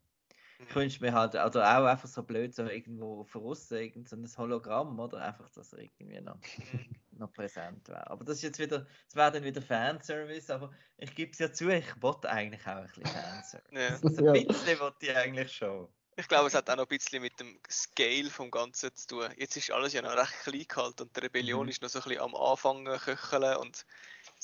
Mhm. 0.58 0.66
ich 0.68 0.74
wünsche 0.76 1.02
mir 1.04 1.12
halt, 1.14 1.36
also 1.36 1.60
auch 1.62 1.84
einfach 1.86 2.08
so 2.08 2.22
blöd, 2.24 2.54
so 2.54 2.64
irgendwo 2.66 3.24
voraus, 3.24 3.70
irgend 3.70 4.08
so 4.08 4.16
ein 4.16 4.26
Hologramm, 4.38 4.98
oder? 5.00 5.20
Einfach, 5.22 5.50
dass 5.50 5.72
er 5.74 5.80
irgendwie 5.80 6.20
noch, 6.20 6.40
Mhm. 6.58 6.96
noch 7.12 7.32
präsent 7.32 7.88
wäre. 7.88 8.10
Aber 8.10 8.24
das 8.24 8.38
ist 8.38 8.42
jetzt 8.44 8.58
wieder, 8.58 8.80
das 9.06 9.16
wäre 9.16 9.32
dann 9.32 9.44
wieder 9.44 9.62
Fanservice, 9.62 10.50
aber 10.50 10.72
ich 10.98 11.14
gebe 11.14 11.32
es 11.32 11.38
ja 11.38 11.52
zu, 11.52 11.68
ich 11.70 12.02
wollte 12.02 12.30
eigentlich 12.30 12.62
auch 12.66 12.76
ein 12.76 12.86
bisschen 12.86 13.06
Fanservice. 13.08 13.70
Ja. 13.70 14.00
Also 14.02 14.22
Ja. 14.24 14.32
ein 14.34 14.46
bisschen 14.46 14.80
wollte 14.80 15.06
ich 15.06 15.16
eigentlich 15.16 15.52
schon. 15.52 15.88
Ich 16.16 16.28
glaube, 16.28 16.46
es 16.48 16.54
hat 16.54 16.68
auch 16.70 16.76
noch 16.76 16.84
ein 16.84 16.88
bisschen 16.96 17.22
mit 17.22 17.38
dem 17.40 17.60
Scale 17.70 18.30
vom 18.30 18.50
Ganzen 18.50 18.94
zu 18.94 19.06
tun. 19.06 19.34
Jetzt 19.36 19.56
ist 19.56 19.70
alles 19.72 19.92
ja 19.92 20.02
noch 20.02 20.16
recht 20.16 20.32
klein 20.42 20.64
gehalten 20.68 21.02
und 21.02 21.16
die 21.16 21.20
Rebellion 21.20 21.66
Mhm. 21.66 21.68
ist 21.68 21.82
noch 21.82 21.88
so 21.88 21.98
ein 22.00 22.04
bisschen 22.04 22.20
am 22.22 22.34
Anfang 22.36 22.84
köcheln 22.84 23.56
und 23.58 23.84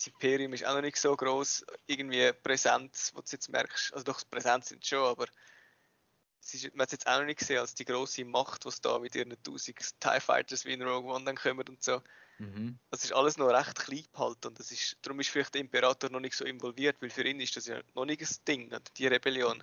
das 0.01 0.07
Imperium 0.07 0.55
ist 0.55 0.65
auch 0.65 0.75
noch 0.75 0.81
nicht 0.81 0.97
so 0.97 1.15
groß 1.15 1.67
irgendwie 1.87 2.33
präsent, 2.33 3.11
wo 3.13 3.21
du 3.21 3.27
jetzt 3.31 3.51
merkst. 3.51 3.93
Also 3.93 4.05
doch, 4.05 4.23
präsent 4.31 4.65
sind 4.65 4.87
schon, 4.87 5.07
aber 5.07 5.27
es 6.43 6.55
ist, 6.55 6.75
man 6.75 6.85
hat 6.85 6.89
es 6.89 6.93
jetzt 6.93 7.07
auch 7.07 7.19
noch 7.19 7.27
nicht 7.27 7.39
gesehen 7.39 7.59
als 7.59 7.75
die 7.75 7.85
große 7.85 8.25
Macht, 8.25 8.65
was 8.65 8.81
da 8.81 8.99
mit 8.99 9.15
ihren 9.15 9.37
1000 9.43 10.01
TIE 10.01 10.21
Fighters 10.21 10.65
wie 10.65 10.73
in 10.73 10.81
Rogue 10.81 11.13
One 11.13 11.27
dann 11.27 11.37
kommen 11.37 11.69
und 11.69 11.83
so. 11.83 12.01
Mhm. 12.39 12.79
Das 12.89 13.05
ist 13.05 13.13
alles 13.13 13.37
noch 13.37 13.49
recht 13.49 13.79
klein 13.79 14.07
gehalten 14.11 14.49
und 14.49 14.59
das 14.59 14.73
ist, 14.73 14.97
darum 15.03 15.21
ist 15.21 15.29
vielleicht 15.29 15.53
der 15.53 15.61
Imperator 15.61 16.09
noch 16.09 16.21
nicht 16.21 16.35
so 16.35 16.47
involviert, 16.47 16.97
weil 17.03 17.11
für 17.11 17.27
ihn 17.29 17.39
ist 17.39 17.57
das 17.57 17.67
ja 17.67 17.83
noch 17.95 18.07
nicht 18.07 18.23
ein 18.23 18.37
Ding, 18.49 18.75
die 18.97 19.07
Rebellion. 19.07 19.63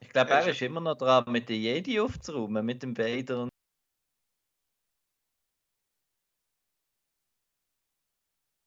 Ich 0.00 0.08
glaube, 0.08 0.32
Er 0.32 0.40
ist- 0.40 0.56
ist 0.56 0.62
immer 0.62 0.80
noch 0.80 0.96
dran, 0.96 1.30
mit 1.30 1.48
den 1.48 1.62
Jedi 1.62 2.00
aufzuräumen, 2.00 2.66
mit 2.66 2.82
dem 2.82 2.98
Vader 2.98 3.49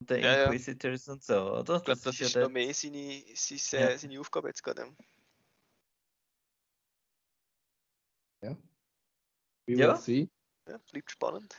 den 0.04 0.22
Ja, 0.22 0.36
ja. 0.36 0.44
Inquisitors 0.46 1.08
und 1.08 1.22
so, 1.22 1.34
oder? 1.34 1.76
Ich 1.76 1.84
glaube, 1.84 2.00
das, 2.02 2.20
ist 2.20 2.34
ja 2.34 2.42
noch 2.42 2.50
mehr 2.50 2.72
seine, 2.74 3.22
seine, 3.34 3.90
Ja. 3.92 3.98
seine 3.98 4.20
Aufgabe 4.20 4.48
jetzt 4.48 4.62
gerade. 4.62 4.94
Wie 9.66 9.78
Ja. 9.78 9.88
wird 9.88 9.98
es 9.98 10.04
sein? 10.04 10.30
Ja, 10.68 10.78
bleibt 10.90 11.10
spannend. 11.10 11.56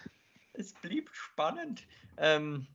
Es 0.54 0.74
bleibt 0.74 1.16
spannend. 1.16 1.88
Ähm, 2.18 2.68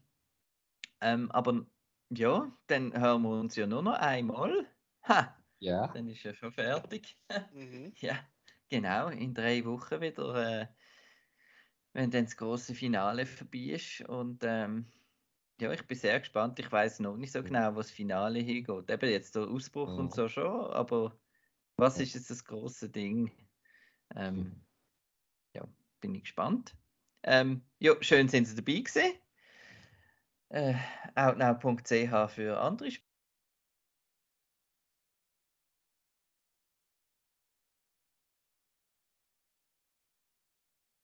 ähm, 0.99 1.31
aber 1.31 1.65
ja, 2.09 2.51
dann 2.67 2.93
hören 2.93 3.21
wir 3.23 3.29
uns 3.39 3.55
ja 3.55 3.65
nur 3.65 3.81
noch 3.81 3.97
einmal. 3.97 4.67
Ha, 5.07 5.35
Ja. 5.59 5.87
dann 5.87 6.07
ist 6.07 6.23
ja 6.23 6.33
schon 6.33 6.51
fertig. 6.51 7.17
Mhm. 7.53 7.93
Ja, 7.97 8.19
genau, 8.69 9.07
in 9.07 9.33
drei 9.33 9.63
Wochen 9.65 10.01
wieder, 10.01 10.61
äh, 10.61 10.67
wenn 11.93 12.11
dann 12.11 12.25
das 12.25 12.35
große 12.35 12.75
Finale 12.75 13.25
vorbei 13.25 13.73
ist. 13.75 14.01
Und 14.01 14.43
ähm, 14.43 14.91
ja, 15.61 15.71
ich 15.71 15.85
bin 15.85 15.97
sehr 15.97 16.19
gespannt. 16.19 16.57
Ich 16.59 16.71
weiß 16.71 16.99
noch 17.01 17.15
nicht 17.17 17.31
so 17.31 17.43
genau, 17.43 17.73
wo 17.73 17.77
das 17.77 17.91
Finale 17.91 18.39
hingeht. 18.39 18.89
Eben 18.89 19.09
jetzt 19.09 19.35
der 19.35 19.43
Ausbruch 19.43 19.95
und 19.97 20.11
Mhm. 20.11 20.15
so 20.15 20.27
schon, 20.27 20.71
aber 20.71 21.15
was 21.77 21.99
ist 21.99 22.15
jetzt 22.15 22.31
das 22.31 22.43
große 22.43 22.89
Ding? 22.89 23.31
Ähm, 24.15 24.59
ja, 25.53 25.67
bin 25.99 26.15
ich 26.15 26.23
gespannt. 26.23 26.75
Ähm, 27.23 27.61
ja, 27.79 27.93
schön 28.01 28.27
sind 28.27 28.45
Sie 28.45 28.55
dabei 28.55 28.79
gewesen. 28.79 29.13
Äh, 30.49 30.73
outnow.ch 31.15 32.31
für 32.31 32.59
andere 32.59 32.91